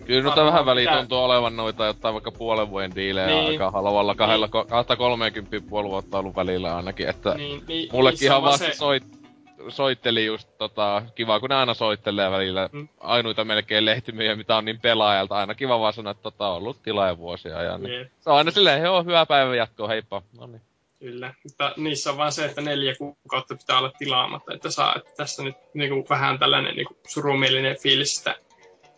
kyllä 0.06 0.22
noita 0.22 0.36
varmaan 0.36 0.52
vähän 0.52 0.66
väliin 0.66 0.88
pitää- 0.88 0.98
tuntuu 0.98 1.18
olevan 1.18 1.56
noita 1.56 1.86
jotain 1.86 2.12
vaikka 2.14 2.30
puolen 2.32 2.70
vuoden 2.70 2.94
diilejä 2.94 3.26
Niin. 3.26 3.46
aika 3.46 3.70
halvalla, 3.70 4.14
kahdella, 4.14 4.48
Niin. 4.52 4.66
kahta 4.66 4.96
30 4.96 5.60
puoli 5.68 5.88
vuotta 5.88 6.18
ollut 6.18 6.36
välillä 6.36 6.76
ainakin, 6.76 7.08
että 7.08 7.34
niin, 7.34 7.62
niin, 7.68 7.88
mullekin 7.92 8.12
niissä 8.14 8.26
ihan 8.26 8.42
vasta 8.42 8.66
se- 8.66 8.74
soit, 8.74 9.02
soitteli 9.68 10.26
just 10.26 10.48
tota, 10.58 11.02
kiva 11.14 11.40
kun 11.40 11.48
ne 11.48 11.54
aina 11.54 11.74
soittelee 11.74 12.30
välillä. 12.30 12.68
Mm. 12.72 12.88
Ainuita 13.00 13.44
melkein 13.44 13.84
lehtimyyjä, 13.84 14.36
mitä 14.36 14.56
on 14.56 14.64
niin 14.64 14.80
pelaajalta. 14.80 15.36
Aina 15.36 15.54
kiva 15.54 15.80
vaan 15.80 15.92
sanoa, 15.92 16.10
että 16.10 16.22
tota, 16.22 16.48
on 16.48 16.56
ollut 16.56 16.82
tilaajavuosia 16.82 17.58
ajan. 17.58 17.82
Niin. 17.82 18.10
Se 18.20 18.30
on 18.30 18.36
aina 18.36 18.50
silleen, 18.50 18.82
joo, 18.82 19.02
hyvää 19.04 19.26
päivän 19.26 19.56
jatkoa, 19.56 19.88
heippa. 19.88 20.22
No 20.38 20.46
niin. 20.46 20.60
Kyllä, 21.02 21.34
mutta 21.44 21.72
niissä 21.76 22.10
on 22.10 22.16
vaan 22.16 22.32
se, 22.32 22.44
että 22.44 22.60
neljä 22.60 22.94
kuukautta 22.98 23.56
pitää 23.56 23.78
olla 23.78 23.92
tilaamatta, 23.98 24.54
että 24.54 24.70
saa, 24.70 24.94
että 24.96 25.10
tässä 25.16 25.42
nyt 25.42 25.54
niinku 25.74 26.06
vähän 26.10 26.38
tällainen 26.38 26.76
niinku 26.76 26.96
surumielinen 27.08 27.76
fiilis, 27.82 28.18
että 28.18 28.36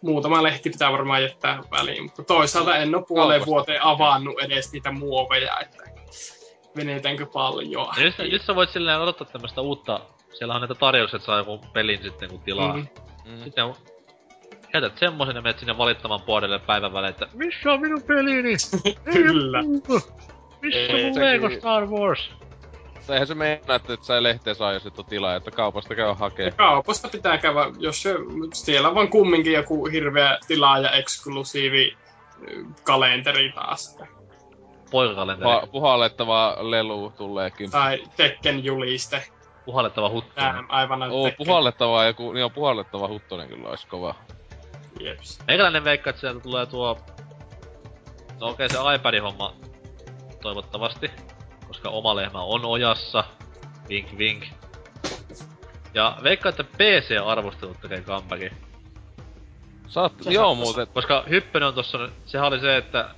muutama 0.03 0.43
lehti 0.43 0.71
pitää 0.71 0.93
varmaan 0.93 1.23
jättää 1.23 1.63
väliin, 1.71 2.03
mutta 2.03 2.23
toisaalta 2.23 2.77
en 2.77 2.95
ole 2.95 3.05
puoleen 3.09 3.41
Kaupasta. 3.41 3.51
vuoteen 3.51 3.83
avannut 3.83 4.41
edes 4.43 4.73
niitä 4.73 4.93
muoveja, 4.93 5.61
että 5.61 5.85
venetäänkö 6.77 7.27
paljon. 7.27 7.89
Ja 7.97 8.03
nyt, 8.05 8.19
nyt 8.19 8.43
sä 8.43 8.55
voit 8.55 8.71
silleen 8.71 9.01
odottaa 9.01 9.27
tämmöstä 9.33 9.61
uutta, 9.61 10.01
siellä 10.39 10.55
on 10.55 10.61
näitä 10.61 10.75
tarjouksia, 10.75 11.17
että 11.17 11.27
saa 11.27 11.39
joku 11.39 11.61
pelin 11.73 12.03
sitten 12.03 12.31
kun 12.31 12.41
tilaa. 12.41 12.77
Mm. 12.77 12.87
Mm. 13.25 13.45
Sitten 13.45 13.65
on- 13.65 13.75
jätät 14.75 14.99
semmosen 14.99 15.37
ja 15.37 15.43
menet 15.43 15.59
sinne 15.59 15.79
valittamaan 15.79 16.23
puolelle 16.23 16.59
päivän 16.59 16.93
välein, 16.93 17.11
että 17.11 17.29
missä 17.35 17.73
on 17.73 17.81
minun 17.81 18.03
pelini? 18.03 18.57
Kyllä. 19.13 19.59
Missä 20.65 20.93
mun 20.93 21.25
Lego 21.27 21.51
Star 21.59 21.87
Wars? 21.87 22.31
Se 23.01 23.13
eihän 23.13 23.27
se 23.27 23.35
meinaa, 23.35 23.77
että 23.77 23.93
et 23.93 24.03
sä 24.05 24.23
lehteä 24.23 24.55
saa, 24.55 24.73
jos 24.73 24.87
et 24.87 24.99
oo 24.99 25.05
tilaa, 25.05 25.37
että 25.37 25.51
kaupasta 25.51 25.95
käy 25.95 26.15
hakee. 26.19 26.47
Ja 26.47 26.53
kaupasta 26.53 27.09
pitää 27.09 27.39
käydä, 27.39 27.61
jos 27.79 28.03
se, 28.03 28.15
siellä 28.55 28.89
on 28.89 28.95
vaan 28.95 29.09
kumminkin 29.09 29.53
joku 29.53 29.87
hirveä 29.87 30.39
tilaaja 30.47 30.91
eksklusiivi 30.91 31.97
ö, 32.49 32.65
kalenteri 32.85 33.53
taas. 33.53 33.99
Poikakalenteri, 34.91 35.51
Puha- 35.51 35.67
puhallettava 35.67 36.57
lelu 36.61 37.13
tuleekin. 37.17 37.71
Tai 37.71 38.03
Tekken 38.17 38.65
juliste. 38.65 39.25
puhallettava 39.65 40.11
huttu. 40.11 40.33
Tää 40.35 40.65
aivan 40.69 40.99
näin 40.99 41.13
Oo, 41.13 41.25
Tekken- 41.29 41.47
puhallettava 41.47 42.05
joku, 42.05 42.33
niin 42.33 42.45
on 42.45 42.53
puhallettava 42.53 43.09
huttonen 43.09 43.49
kyllä 43.49 43.69
olisi 43.69 43.87
kova. 43.87 44.15
Jeps. 45.01 45.39
Meikäläinen 45.47 45.85
veikkaa, 45.85 46.11
että 46.11 46.21
sieltä 46.21 46.41
tulee 46.41 46.67
tuo... 46.67 46.99
No 48.41 48.47
okei, 48.49 48.69
se 48.69 48.79
iPad-homma 48.95 49.53
toivottavasti, 50.45 51.11
koska 51.67 51.89
oma 51.89 52.17
lehmä 52.17 52.41
on 52.41 52.65
ojassa. 52.65 53.25
Vink 53.89 54.19
vink. 54.19 54.45
Ja 55.95 56.17
veikkaa, 56.23 56.51
että 56.51 56.65
PC-arvostelut 56.65 57.81
tekee 57.81 58.01
comebackin. 58.01 58.53
Saat, 59.89 60.13
Se 60.21 60.31
joo 60.31 60.55
muuten, 60.55 60.87
Koska 60.87 61.25
Hyppönen 61.31 61.69
on 61.69 61.75
tossa, 61.75 62.09
sehän 62.27 62.49
oli 62.49 62.61
se, 62.61 62.77
että 62.77 63.11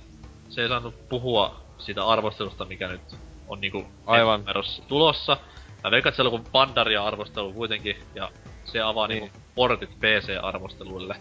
se 0.49 0.61
ei 0.61 0.67
saanut 0.67 1.09
puhua 1.09 1.55
siitä 1.77 2.05
arvostelusta, 2.05 2.65
mikä 2.65 2.87
nyt 2.87 3.01
on 3.47 3.61
niinku 3.61 3.85
Aivan. 4.05 4.43
tulossa. 4.87 5.37
Mä 5.83 5.91
veikkaan, 5.91 6.09
että 6.09 6.15
siellä 6.15 6.29
on 6.29 6.39
joku 6.39 6.49
bandaria 6.51 7.03
arvostelu 7.03 7.53
kuitenkin, 7.53 7.97
ja 8.15 8.31
se 8.65 8.81
avaa 8.81 9.07
niin. 9.07 9.21
Niin. 9.21 9.31
niinku 9.31 9.49
portit 9.55 9.89
PC-arvosteluille. 9.89 11.15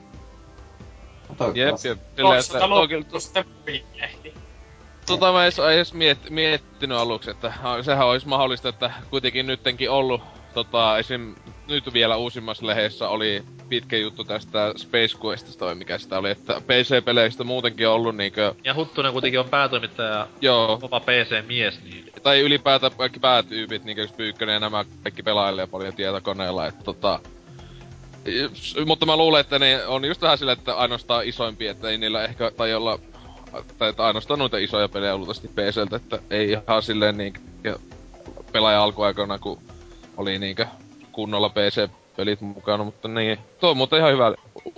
jep, 1.54 1.74
jep. 1.84 1.98
Silleen, 2.16 2.38
että 2.38 2.58
Tuossa 2.58 2.68
toki, 2.68 2.96
loppu 2.96 3.20
sitten. 3.20 4.45
Tota 5.06 5.32
mä 5.32 5.44
edes, 5.44 5.58
edes 5.58 5.94
miet, 5.94 6.30
miettinyt 6.30 6.98
aluksi, 6.98 7.30
että 7.30 7.52
sehän 7.82 8.06
olisi 8.06 8.28
mahdollista, 8.28 8.68
että 8.68 8.90
kuitenkin 9.10 9.46
nyttenkin 9.46 9.90
ollut, 9.90 10.22
tota, 10.54 10.98
esim. 10.98 11.34
nyt 11.68 11.92
vielä 11.92 12.16
uusimmassa 12.16 12.66
lehdessä 12.66 13.08
oli 13.08 13.42
pitkä 13.68 13.96
juttu 13.96 14.24
tästä 14.24 14.72
Space 14.76 15.18
Questista, 15.24 15.64
vai 15.64 15.74
mikä 15.74 15.98
sitä 15.98 16.18
oli, 16.18 16.30
että 16.30 16.60
PC-peleistä 16.66 17.44
muutenkin 17.44 17.88
on 17.88 17.94
ollut 17.94 18.16
niinkö, 18.16 18.54
Ja 18.64 18.74
Huttunen 18.74 19.12
kuitenkin 19.12 19.40
on 19.40 19.48
päätoimittaja 19.48 20.08
ja 20.08 20.28
joo, 20.40 20.78
kova 20.80 21.00
PC-mies, 21.00 21.82
niin 21.82 22.12
tai 22.22 22.40
ylipäätään 22.40 22.92
kaikki 22.98 23.20
päätyypit, 23.20 23.84
niinkö 23.84 24.02
jos 24.02 24.12
Pyykkönen 24.12 24.52
ja 24.52 24.60
nämä 24.60 24.84
kaikki 25.02 25.22
pelailee 25.22 25.66
paljon 25.66 25.94
tietokoneella, 25.94 26.66
että 26.66 26.84
tota... 26.84 27.20
Mutta 28.86 29.06
mä 29.06 29.16
luulen, 29.16 29.40
että 29.40 29.58
ne 29.58 29.86
on 29.86 30.04
just 30.04 30.22
vähän 30.22 30.38
sillä, 30.38 30.52
että 30.52 30.74
ainoastaan 30.74 31.24
isoimpia, 31.24 31.70
että 31.70 31.90
ei 31.90 31.98
niillä 31.98 32.24
ehkä, 32.24 32.50
tai 32.50 32.74
olla, 32.74 32.98
tai 33.78 33.88
että 33.88 34.06
ainoastaan 34.06 34.38
noita 34.38 34.58
isoja 34.58 34.88
pelejä 34.88 35.16
luultavasti 35.16 35.48
PCltä, 35.48 35.96
että 35.96 36.18
ei 36.30 36.50
ihan 36.50 36.82
silleen 36.82 37.18
niinkö 37.18 37.40
pelaaja 38.52 38.82
alkuaikoina, 38.82 39.38
kun 39.38 39.58
oli 40.16 40.38
niinkö 40.38 40.66
kunnolla 41.12 41.48
PC-pelit 41.48 42.40
mukana, 42.40 42.84
mutta 42.84 43.08
niin. 43.08 43.38
Tuo 43.60 43.70
on 43.70 43.76
muuten 43.76 43.98
ihan 43.98 44.12
hyvä 44.12 44.34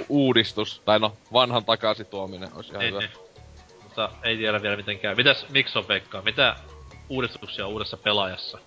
uudistus, 0.08 0.82
tai 0.84 0.98
no, 0.98 1.12
vanhan 1.32 1.64
takaisin 1.64 2.06
tuominen 2.06 2.48
olisi 2.56 2.70
ihan 2.70 2.80
niin, 2.80 2.94
hyvä. 2.94 3.00
niin. 3.00 3.10
Mutta 3.82 4.10
ei 4.22 4.36
tiedä 4.36 4.62
vielä 4.62 4.76
miten 4.76 4.98
käy. 4.98 5.14
Mitäs 5.14 5.46
Mikso 5.48 5.82
Pekka, 5.82 6.22
mitä 6.22 6.56
uudistuksia 7.08 7.66
on 7.66 7.72
uudessa 7.72 7.96
pelaajassa? 7.96 8.58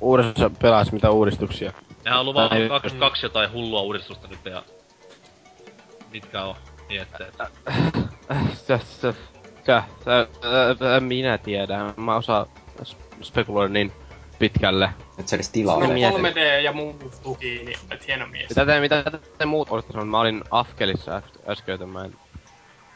Uudessa 0.00 0.50
pelaassa 0.62 0.92
mitä 0.92 1.10
uudistuksia. 1.10 1.72
Nehän 2.04 2.20
on 2.20 2.26
luvannut 2.26 2.50
Tai- 2.50 2.68
22 2.68 3.26
jotain 3.26 3.52
hullua 3.52 3.80
uudistusta 3.80 4.28
nyt 4.28 4.44
ja... 4.44 4.62
Mitkä 6.12 6.44
on 6.44 6.56
Se, 8.66 8.78
se, 8.84 9.14
se, 9.64 9.82
se, 10.78 10.96
en 10.96 11.04
minä 11.04 11.38
tiedä. 11.38 11.78
Mä 11.96 12.16
osaan 12.16 12.46
spekuloida 13.22 13.72
niin 13.72 13.92
pitkälle. 14.38 14.90
Et 15.18 15.28
sä 15.28 15.36
edes 15.36 15.48
tilaa 15.48 15.80
No 15.80 15.86
Niin 15.86 16.02
lehtiä. 16.02 16.18
mietin. 16.22 16.42
3D 16.42 16.60
ja 16.64 16.72
muu 16.72 16.96
tuki, 17.22 17.62
niin 17.64 17.78
olet 17.90 18.06
hieno 18.06 18.26
mies. 18.26 18.48
Mitä 18.48 18.66
te, 18.66 18.80
mitä 18.80 19.04
te 19.38 19.46
muut 19.46 19.68
olette 19.70 19.92
sanonut? 19.92 20.10
Mä 20.10 20.20
olin 20.20 20.44
Afkelissa 20.50 21.18
äs- 21.20 21.50
äsken, 21.50 21.72
joten 21.72 21.88
mä 21.88 22.04
en... 22.04 22.16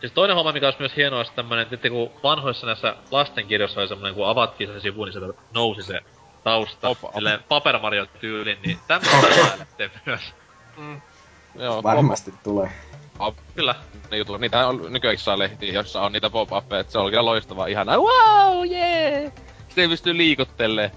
Siis 0.01 0.13
toinen 0.13 0.37
homma, 0.37 0.53
mikä 0.53 0.67
olisi 0.67 0.79
myös 0.81 0.97
hienoa, 0.97 1.19
olisi 1.19 1.33
tämmönen, 1.37 1.67
että 1.73 1.89
kun 1.91 2.11
vanhoissa 2.23 2.67
näissä 2.67 2.97
lastenkirjoissa 3.11 3.81
oli 3.81 3.89
semmonen, 3.89 4.15
kun 4.15 4.29
avattiin 4.29 4.71
se 4.73 4.81
sivu, 4.81 5.05
niin 5.05 5.13
sieltä 5.13 5.43
nousi 5.55 5.83
se 5.83 6.01
tausta. 6.45 6.89
Opa. 6.89 7.13
Silleen 7.15 7.41
Paper 7.49 7.79
Mario 7.79 8.07
tyylin, 8.07 8.59
niin 8.67 8.79
tämmöistä 8.89 9.67
myös. 10.07 10.35
Mm. 10.77 11.01
Joo, 11.59 11.83
Varmasti 11.83 12.35
tulee. 12.43 12.71
Kyllä. 13.55 13.75
ne 14.11 14.17
jutut. 14.17 14.41
Niitä 14.41 14.69
on 14.69 14.87
nykyäänkin 14.89 15.25
saa 15.25 15.39
lehtiä, 15.39 15.73
jossa 15.73 16.03
on 16.03 16.13
niitä 16.13 16.31
pop-uppeja, 16.31 16.81
että 16.81 16.93
se 16.93 16.99
on 16.99 17.11
kyllä 17.11 17.25
loistavaa 17.25 17.67
ihana. 17.67 17.97
Wow, 17.97 18.67
yeah! 18.71 19.33
Sitten 19.59 19.83
ei 19.83 19.89
pysty 19.89 20.17
liikuttelee. 20.17 20.91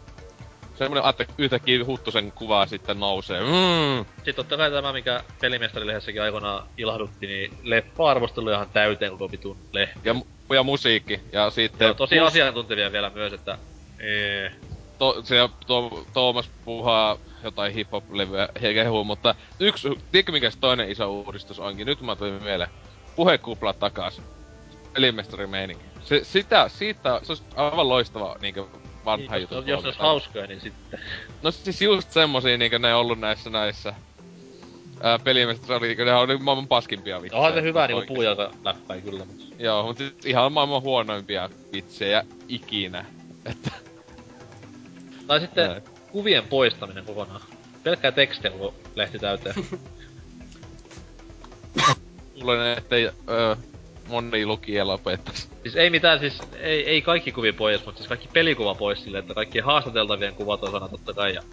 Semmonen, 0.75 1.09
että 1.09 1.25
yhtäkkiä 1.37 1.85
huttusen 1.85 2.31
kuvaa 2.31 2.65
sitten 2.65 2.99
nousee. 2.99 3.41
Mm. 3.41 4.05
Sitten 4.15 4.35
totta 4.35 4.57
kai 4.57 4.71
tämä, 4.71 4.93
mikä 4.93 5.23
pelimestarilehdessäkin 5.41 6.21
aikoinaan 6.21 6.67
ilahdutti, 6.77 7.27
niin 7.27 7.53
leppa-arvostelu 7.63 8.49
ihan 8.49 8.69
täyteen 8.73 9.11
koko 9.11 9.31
vitun 9.31 9.57
lehti. 9.71 9.99
Ja, 10.03 10.13
mu- 10.13 10.55
ja 10.55 10.63
musiikki. 10.63 11.19
Ja 11.31 11.49
sitten... 11.49 11.87
Ja 11.87 11.93
tosi 11.93 12.19
asiantuntevia 12.19 12.91
vielä 12.91 13.11
myös, 13.15 13.33
että... 13.33 13.57
Ee, 13.99 14.51
To, 14.97 15.21
se, 15.23 15.35
to, 15.67 16.05
Tuomas 16.13 16.49
puhaa 16.65 17.17
jotain 17.43 17.73
hip-hop-levyä 17.73 18.49
ja 18.61 18.73
kehuu, 18.73 19.03
mutta 19.03 19.35
yksi, 19.59 19.89
tiedätkö 20.11 20.31
mikä 20.31 20.51
se 20.51 20.59
toinen 20.59 20.91
iso 20.91 21.11
uudistus 21.11 21.59
onkin? 21.59 21.87
Nyt 21.87 22.01
mä 22.01 22.15
tulin 22.15 22.43
mieleen. 22.43 22.69
Puhekupla 23.15 23.73
takas. 23.73 24.21
Pelimestarimeininki. 24.93 25.83
Se, 26.03 26.23
sitä, 26.23 26.69
siitä, 26.69 27.19
se 27.23 27.31
olisi 27.31 27.43
aivan 27.55 27.89
loistava 27.89 28.35
niinkö 28.41 28.65
vanha 29.05 29.37
jos, 29.37 29.41
juttu. 29.41 29.55
jos, 29.55 29.67
jos 29.67 29.85
olisi 29.85 29.99
hauskoja, 29.99 30.47
niin 30.47 30.61
sitten. 30.61 30.99
No 31.43 31.51
siis 31.51 31.81
just 31.81 32.11
semmosia 32.11 32.57
niinkö 32.57 32.79
ne 32.79 32.95
ollut 32.95 33.19
näissä 33.19 33.49
näissä 33.49 33.93
ää, 35.01 35.19
pelimestari 35.19 35.95
oli, 35.95 36.05
ne 36.05 36.13
oli 36.13 36.37
maailman 36.37 36.67
paskimpia 36.67 37.21
vitsejä. 37.21 37.39
Onhan 37.39 37.53
se 37.53 37.61
hyvä 37.61 37.87
niinku 37.87 38.05
puujalka 38.07 38.51
läppäin 38.63 39.01
kyllä, 39.01 39.25
mutta... 39.25 39.43
Joo, 39.59 39.83
mutta 39.83 40.03
sit 40.03 40.25
ihan 40.25 40.51
maailman 40.51 40.81
huonoimpia 40.81 41.49
vitsejä 41.73 42.23
ikinä. 42.47 43.05
Että, 43.45 43.71
Tai 45.27 45.39
sitten 45.39 45.69
näin. 45.69 45.83
kuvien 46.11 46.47
poistaminen 46.47 47.05
kokonaan. 47.05 47.41
Pelkkää 47.83 48.11
tekstiä 48.11 48.51
koko 48.51 48.73
lehti 48.95 49.19
täyteen. 49.19 49.55
luulen, 52.41 52.77
ettei 52.77 53.09
öö, 53.29 53.55
moni 54.07 54.45
lukija 54.45 54.87
lopettais. 54.87 55.49
siis 55.63 55.75
ei 55.75 55.89
mitään, 55.89 56.19
siis 56.19 56.41
ei, 56.59 56.89
ei 56.89 57.01
kaikki 57.01 57.31
kuvia 57.31 57.53
pois, 57.53 57.85
mutta 57.85 57.97
siis 57.97 58.07
kaikki 58.07 58.29
pelikuva 58.33 58.75
pois 58.75 59.03
silleen, 59.03 59.21
että 59.21 59.33
kaikki 59.33 59.59
haastateltavien 59.59 60.35
kuvat 60.35 60.63
osana 60.63 60.89
totta 60.89 61.13
kai 61.13 61.33
ja 61.33 61.43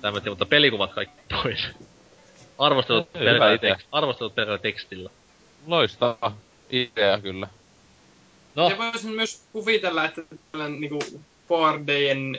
tämmöitä, 0.00 0.30
mutta 0.30 0.46
pelikuvat 0.46 0.92
kaikki 0.92 1.22
pois. 1.42 1.68
Arvostelut 2.58 3.12
pelkällä, 3.12 3.58
tekst, 3.58 3.88
arvostelut 3.92 4.34
pelkällä 4.34 4.58
tekstillä. 4.58 5.10
Loistava 5.66 6.32
idea 6.70 7.20
kyllä. 7.20 7.48
No, 8.54 8.70
Ja 8.70 8.78
voisin 8.78 9.10
myös 9.10 9.42
kuvitella, 9.52 10.04
että 10.04 10.22
tällainen 10.52 10.80
niinku 10.80 10.98
Boardeen, 11.48 12.38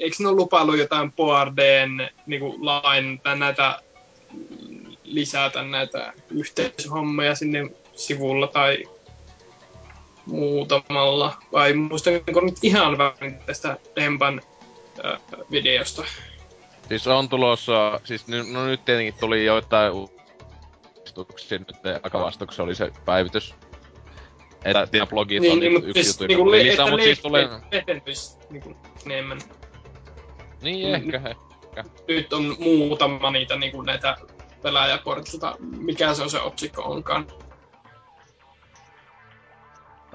eikö 0.00 0.16
ne 0.18 0.28
ole 0.28 0.36
lupailu 0.36 0.74
jotain 0.74 1.12
Boardeen 1.12 2.10
niinku 2.26 2.56
lain 2.60 3.20
tai 3.22 3.38
näitä 3.38 3.82
lisätä 5.04 5.62
näitä 5.62 6.12
yhteisöhommia 6.30 7.34
sinne 7.34 7.70
sivulla 7.94 8.46
tai 8.46 8.84
muutamalla, 10.26 11.36
vai 11.52 11.72
muistanko 11.72 12.40
nyt 12.40 12.58
ihan 12.62 12.98
väärin 12.98 13.38
tästä 13.46 13.76
Dempan 13.96 14.40
äh, 15.04 15.20
videosta. 15.50 16.04
Siis 16.88 17.06
on 17.06 17.28
tulossa, 17.28 18.00
siis 18.04 18.28
no 18.28 18.66
nyt 18.66 18.84
tietenkin 18.84 19.14
tuli 19.20 19.44
joitain 19.44 19.92
uudistuksia 19.92 21.58
nyt 21.58 21.72
aika 22.02 22.20
vasta, 22.20 22.46
oli 22.62 22.74
se 22.74 22.90
päivitys. 23.04 23.54
Että 24.64 24.86
tiedä, 24.86 25.06
blogit 25.06 25.38
on 25.38 25.42
niin, 25.42 25.60
nyt 25.60 25.72
mutta 25.72 25.88
yksi 25.88 26.02
siis, 26.02 26.20
niinku, 26.20 26.44
tuli 26.44 26.58
le- 26.58 26.64
lisää, 26.64 26.84
että 26.84 26.90
mut 26.90 27.02
siis 27.02 27.20
tulee... 27.20 27.44
lehti- 27.46 27.66
lehdentyisi 27.72 28.38
niinku 28.50 28.76
enemmän. 29.06 29.38
Niin 30.62 30.94
ehkä. 30.94 31.34
Nyt 32.08 32.32
on 32.32 32.56
muutama 32.58 33.30
niitä 33.30 33.56
niinku 33.56 33.82
näitä 33.82 34.16
pelaajaportilta, 34.62 35.56
mikä 35.60 36.14
se 36.14 36.22
on 36.22 36.30
se 36.30 36.40
otsikko 36.40 36.82
onkaan. 36.82 37.26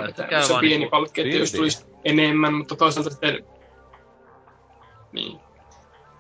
Että 0.10 0.24
käy 0.24 0.44
se 0.44 0.54
pieni 0.60 0.90
palkki, 0.90 1.22
että 1.22 1.38
jos 1.38 1.52
tulisi 1.52 1.86
enemmän, 2.06 2.54
mutta 2.54 2.76
toisaalta 2.76 3.10
sitten... 3.10 3.46
Niin. 5.12 5.40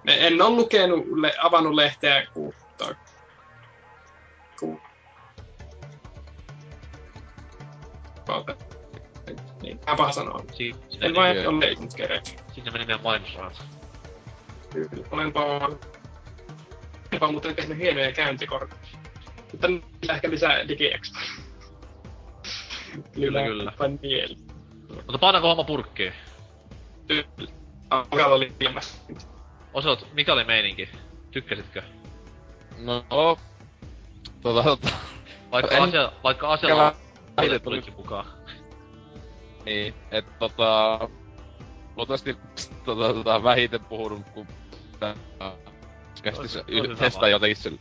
En 0.07 0.41
ole 0.41 0.55
lukenut, 0.55 1.05
le, 1.15 1.33
avannut 1.41 1.73
lehteä 1.73 2.27
kuutta. 2.33 2.95
Ku... 4.59 4.81
Kuukautta. 8.25 8.65
Niin, 9.61 9.79
mä 9.87 9.95
paha 9.95 10.11
sanoa. 10.11 10.43
si- 10.53 10.75
sinne, 10.89 11.05
En 11.07 11.15
vain 11.15 11.37
Joo. 11.37 11.49
ole 11.53 11.59
leikunut 11.65 11.91
sinne 12.53 12.71
meni 12.71 12.85
meidän 12.85 13.03
mainosrahat. 13.03 13.65
Olen 15.11 15.33
tuon... 15.33 15.79
Jopa 17.11 17.31
muuten 17.31 17.55
tehnyt 17.55 17.77
hienoja 17.77 18.11
käyntikortteja. 18.11 18.81
Mutta 19.51 19.67
niitä 19.67 20.13
ehkä 20.13 20.29
lisää 20.29 20.67
digiextra. 20.67 21.21
Kyllä, 23.11 23.43
kyllä. 23.43 23.73
Vain 23.79 23.99
mieli. 24.01 24.37
Mutta 24.95 25.17
painaanko 25.17 25.47
homma 25.47 25.63
purkkiin? 25.63 26.13
Kyllä. 27.07 27.23
Alkaa 27.89 28.27
oli 28.27 28.53
ilmassa. 28.59 28.97
Oselot, 29.73 30.07
mikä 30.13 30.33
oli 30.33 30.43
meininki? 30.43 30.89
Tykkäsitkö? 31.31 31.81
No, 32.77 33.05
tota, 33.09 34.63
tota, 34.63 34.89
Vaikka, 35.51 35.75
En- 35.75 35.83
asia, 35.83 36.11
vaikka 36.23 36.53
asialla 36.53 36.95
Tuli- 37.41 37.59
tulikin 37.59 37.93
mukaan. 37.97 38.25
niin, 39.65 39.93
et 40.11 40.25
tota, 40.39 40.99
luultavasti 41.95 42.37
tota, 42.85 43.13
tota, 43.13 43.43
vähiten 43.43 43.85
puhunut, 43.85 44.29
kun 44.33 44.47
sama. 44.99 45.55
testaa 46.99 47.29
jotenkin 47.29 47.55
sille. 47.55 47.79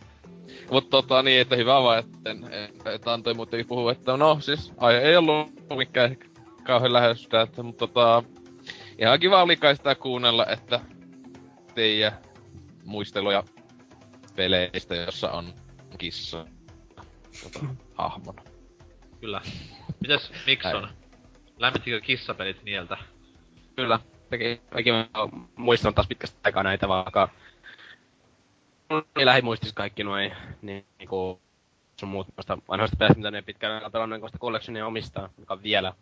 Mut 0.71 0.91
tota 0.91 1.23
niin, 1.23 1.41
että 1.41 1.57
hyvä 1.57 1.83
vaan, 1.83 1.99
että, 1.99 2.91
että 2.91 3.13
antoi 3.13 3.35
muutenkin 3.35 3.67
puhua, 3.67 3.93
että 3.93 4.17
no 4.17 4.41
siis 4.41 4.73
aihe 4.77 4.99
ei 4.99 5.17
ollut 5.17 5.53
mikään 5.77 6.17
kauhean 6.65 6.93
lähestyä, 6.93 7.43
että, 7.43 7.63
mutta 7.63 7.87
tota, 7.87 8.23
ihan 8.99 9.21
kiva 9.21 9.43
oli 9.43 9.57
kai 9.57 9.77
sitä 9.77 9.95
kuunnella, 9.95 10.47
että 10.47 10.81
teidän 11.75 12.13
muisteluja 12.85 13.45
peleistä, 14.37 14.95
jossa 14.95 15.31
on 15.31 15.55
kissa 15.99 16.47
tota, 17.43 17.67
hahmona. 17.95 18.43
Kyllä. 19.23 19.41
Mitäs 20.01 20.33
Mikson? 20.47 20.89
Lämmittikö 21.59 22.01
kissapelit 22.01 22.65
mieltä? 22.65 22.97
Kyllä. 23.77 24.01
Teki, 24.31 24.61
mäkin 24.75 24.95
oon 24.95 25.49
muistanut 25.57 25.95
taas 25.95 26.07
pitkästä 26.07 26.39
aikaa 26.45 26.63
näitä, 26.63 26.89
vaikka 26.89 27.29
ei 29.17 29.27
lähimuistissa 29.27 29.75
kaikki 29.75 30.05
noin 30.05 30.33
niin, 30.63 30.87
niinku 30.99 31.41
sun 32.01 32.09
muut 32.09 32.27
noista 32.37 32.59
vanhoista 32.69 32.97
pelistä, 32.97 33.19
mitä 33.19 33.31
ne 33.31 33.43
pitkään 33.43 33.75
aikaa 33.75 33.91
pelannut, 33.91 34.15
enkä 34.15 34.29
sitä 34.29 34.39
collectionia 34.39 34.87
omistaa, 34.87 35.29
mikä 35.37 35.53
on 35.53 35.63
vielä. 35.63 35.93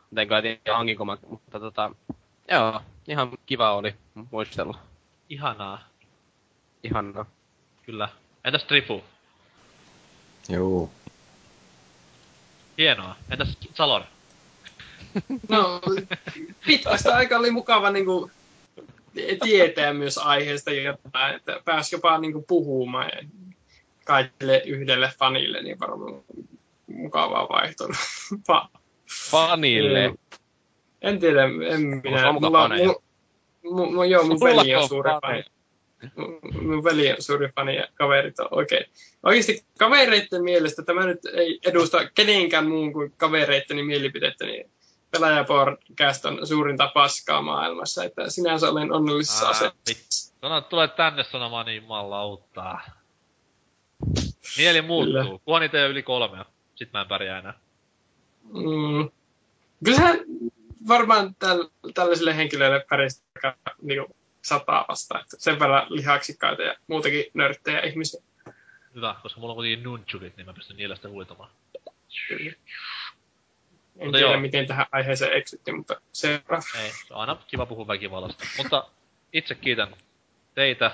Mutta 0.00 0.20
en 0.20 0.28
kyllä 0.28 0.42
tiedä 0.42 0.76
hankinko 0.76 1.04
mä, 1.04 1.16
mutta 1.28 1.60
tota, 1.60 1.90
joo, 2.50 2.82
ihan 3.08 3.30
kiva 3.46 3.72
oli 3.74 3.94
muistella. 4.30 4.78
Ihanaa. 5.28 5.88
Ihanaa. 6.82 7.26
Kyllä. 7.82 8.08
Entäs 8.44 8.64
Trifu? 8.64 9.04
Juu. 10.48 10.90
Hienoa. 12.78 13.16
Entäs 13.30 13.58
Salor? 13.74 14.02
No, 15.48 15.80
pitkästä 16.66 17.16
aikaa 17.16 17.38
oli 17.38 17.50
mukava 17.50 17.90
niinku 17.90 18.30
tietää 19.42 19.92
myös 19.92 20.18
aiheesta 20.18 20.70
jotain, 20.70 21.36
että 21.36 21.60
pääsi 21.64 21.94
jopa 21.94 22.18
niinku 22.18 22.44
puhumaan 22.48 23.10
kaikille 24.04 24.62
yhdelle 24.66 25.12
fanille, 25.18 25.62
niin 25.62 25.80
varmaan 25.80 26.22
mukavaa 26.86 27.48
vaihtoa. 27.48 27.88
Pa- 28.52 28.68
Fanille. 29.30 30.02
Joo. 30.04 30.14
en 31.02 31.18
tiedä, 31.20 31.42
en 31.44 31.80
minä. 31.80 32.32
muka 32.32 32.46
Mulla, 32.46 32.62
faneja? 32.62 32.86
mu, 32.88 32.94
mu, 33.70 33.90
mu, 33.92 34.02
joo, 34.02 34.24
mun 34.26 34.40
veli 34.40 34.74
on 34.74 34.88
suuri 34.88 35.10
fani. 35.22 35.44
Mun- 36.16 36.84
veli 36.84 37.12
on 37.12 37.16
suuri 37.22 37.48
fani 37.56 37.76
ja 37.76 37.88
kaverit 37.94 38.40
on 38.40 38.48
oikein. 38.50 38.86
Oikeasti 39.22 39.64
kavereiden 39.78 40.44
mielestä 40.44 40.82
tämä 40.82 41.06
nyt 41.06 41.24
ei 41.24 41.58
edusta 41.66 42.08
kenenkään 42.14 42.68
muun 42.68 42.92
kuin 42.92 43.12
kavereitteni 43.16 43.82
mielipidettä, 43.82 44.46
niin 44.46 44.70
Pelaajapodcast 45.10 46.24
on 46.24 46.46
suurinta 46.46 46.90
paskaa 46.94 47.42
maailmassa, 47.42 48.04
että 48.04 48.30
sinänsä 48.30 48.68
olen 48.68 48.92
onnellisessa 48.92 49.48
asemassa. 49.48 49.76
Sano, 50.40 50.60
tulee 50.60 50.88
tänne 50.88 51.24
sanomaan 51.24 51.66
niin 51.66 51.82
jumalautaa. 51.82 52.80
Mieli 54.58 54.82
muuttuu. 54.82 55.22
Kyllä. 55.22 55.38
Kunhan 55.44 55.60
niitä 55.60 55.86
yli 55.86 56.02
kolmea. 56.02 56.44
Sit 56.74 56.92
mä 56.92 57.00
en 57.00 57.08
pärjää 57.08 57.38
enää. 57.38 57.54
Mm. 58.42 59.10
Kyllähän 59.84 60.18
varmaan 60.88 61.34
täl, 61.34 61.68
tällaisille 61.94 62.36
henkilöille 62.36 62.86
pärjää 62.90 63.08
niin 63.82 64.15
sataa 64.46 64.84
vasta, 64.88 65.20
että 65.20 65.36
sen 65.38 65.58
verran 65.60 65.86
lihaksikkaita 65.88 66.62
ja 66.62 66.74
muutenkin 66.86 67.24
nörttejä 67.34 67.80
ihmisiä. 67.80 68.22
Hyvä, 68.94 69.14
koska 69.22 69.40
mulla 69.40 69.52
on 69.52 69.56
kuitenkin 69.56 69.82
nunchukit, 69.84 70.36
niin 70.36 70.46
mä 70.46 70.52
pystyn 70.54 70.76
niillä 70.76 70.94
sitten 70.94 71.10
huitamaan. 71.10 71.50
Kyllä. 72.28 72.52
En 73.98 74.06
Mutta 74.06 74.18
tiedä, 74.18 74.32
joo. 74.32 74.40
miten 74.40 74.66
tähän 74.66 74.86
aiheeseen 74.92 75.32
eksyttiin, 75.32 75.76
mutta 75.76 76.00
seuraa. 76.12 76.60
Ei, 76.82 76.90
se 76.90 77.14
on 77.14 77.20
aina 77.20 77.36
kiva 77.46 77.66
puhua 77.66 77.86
väkivallasta. 77.86 78.44
Mutta 78.58 78.86
itse 79.32 79.54
kiitän 79.54 79.96
teitä. 80.54 80.90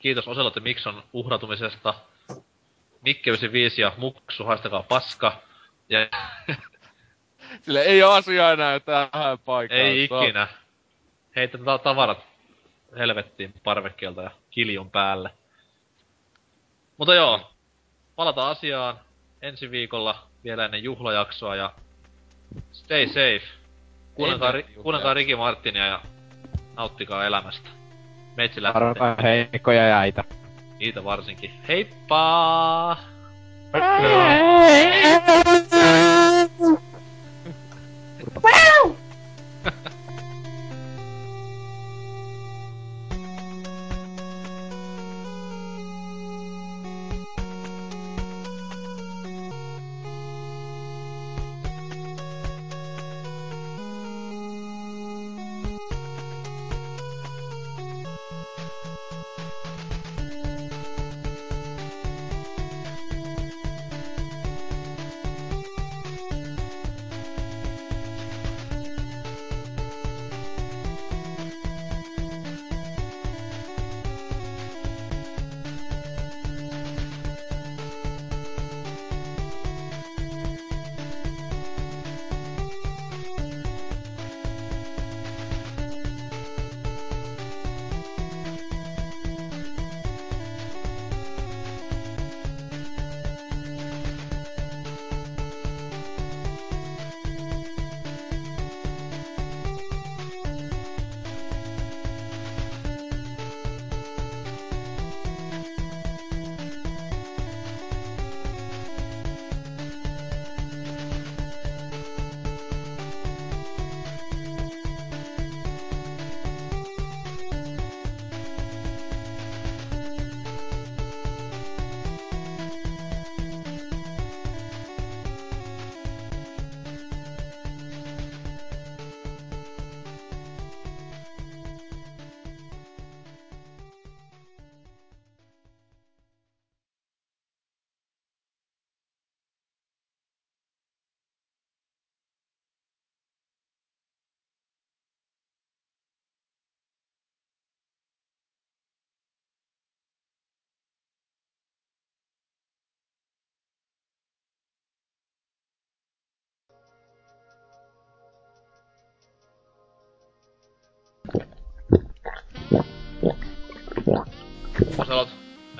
Kiitos 0.00 0.28
Oselot 0.28 0.56
ja 0.56 0.62
Mikson 0.62 1.02
uhratumisesta. 1.12 1.94
Mikke 3.02 3.30
95 3.30 3.80
ja 3.82 3.92
Muksu, 3.96 4.44
haistakaa 4.44 4.82
paska. 4.82 5.42
Ja 5.88 5.98
Sille 7.62 7.82
ei 7.82 8.02
oo 8.02 8.12
asiaa 8.12 8.52
enää 8.52 8.80
tähän 8.80 9.38
paikkaan. 9.44 9.80
ei 9.80 10.04
ikinä. 10.04 10.48
Heitä 11.36 11.58
ta- 11.58 11.78
tavarat 11.78 12.18
helvettiin 12.98 13.54
parvekkeelta 13.64 14.22
ja 14.22 14.30
kiljun 14.50 14.90
päälle. 14.90 15.30
Mutta 16.96 17.14
joo, 17.14 17.50
palataan 18.16 18.50
asiaan 18.50 18.98
ensi 19.42 19.70
viikolla 19.70 20.26
vielä 20.44 20.64
ennen 20.64 20.84
juhlajaksoa 20.84 21.56
ja 21.56 21.72
stay 22.72 23.06
safe. 23.06 23.42
Kuunnelkaa, 24.14 24.52
ri- 24.52 24.82
kuunnelkaa 24.82 25.14
Ricky 25.14 25.36
Martinia 25.36 25.86
ja 25.86 26.00
nauttikaa 26.76 27.26
elämästä. 27.26 27.68
Meitsi 28.36 28.62
lähtee. 28.62 28.80
Varokaa 28.80 29.16
heikkoja 29.22 29.88
jäitä. 29.88 30.24
Niitä 30.78 31.04
varsinkin. 31.04 31.50
Heippa! 31.68 32.96
Kuuselot, 33.72 35.63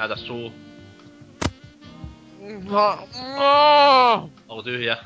näytä 0.08 0.16
suu. 0.26 0.52
Onko 4.48 4.62
tyhjä? 4.62 4.96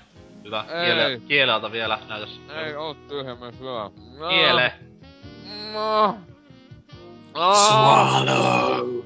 Hyvä. 0.44 0.64
Kiele, 0.84 1.20
kieleltä 1.28 1.72
vielä, 1.72 1.98
näytäs. 2.08 2.40
Ei 2.48 2.76
oo 2.76 2.94
tyhjä 2.94 3.34
myös 3.34 3.54
hyvä. 3.60 3.90
Kiele. 4.28 4.72
Swallow! 7.34 8.97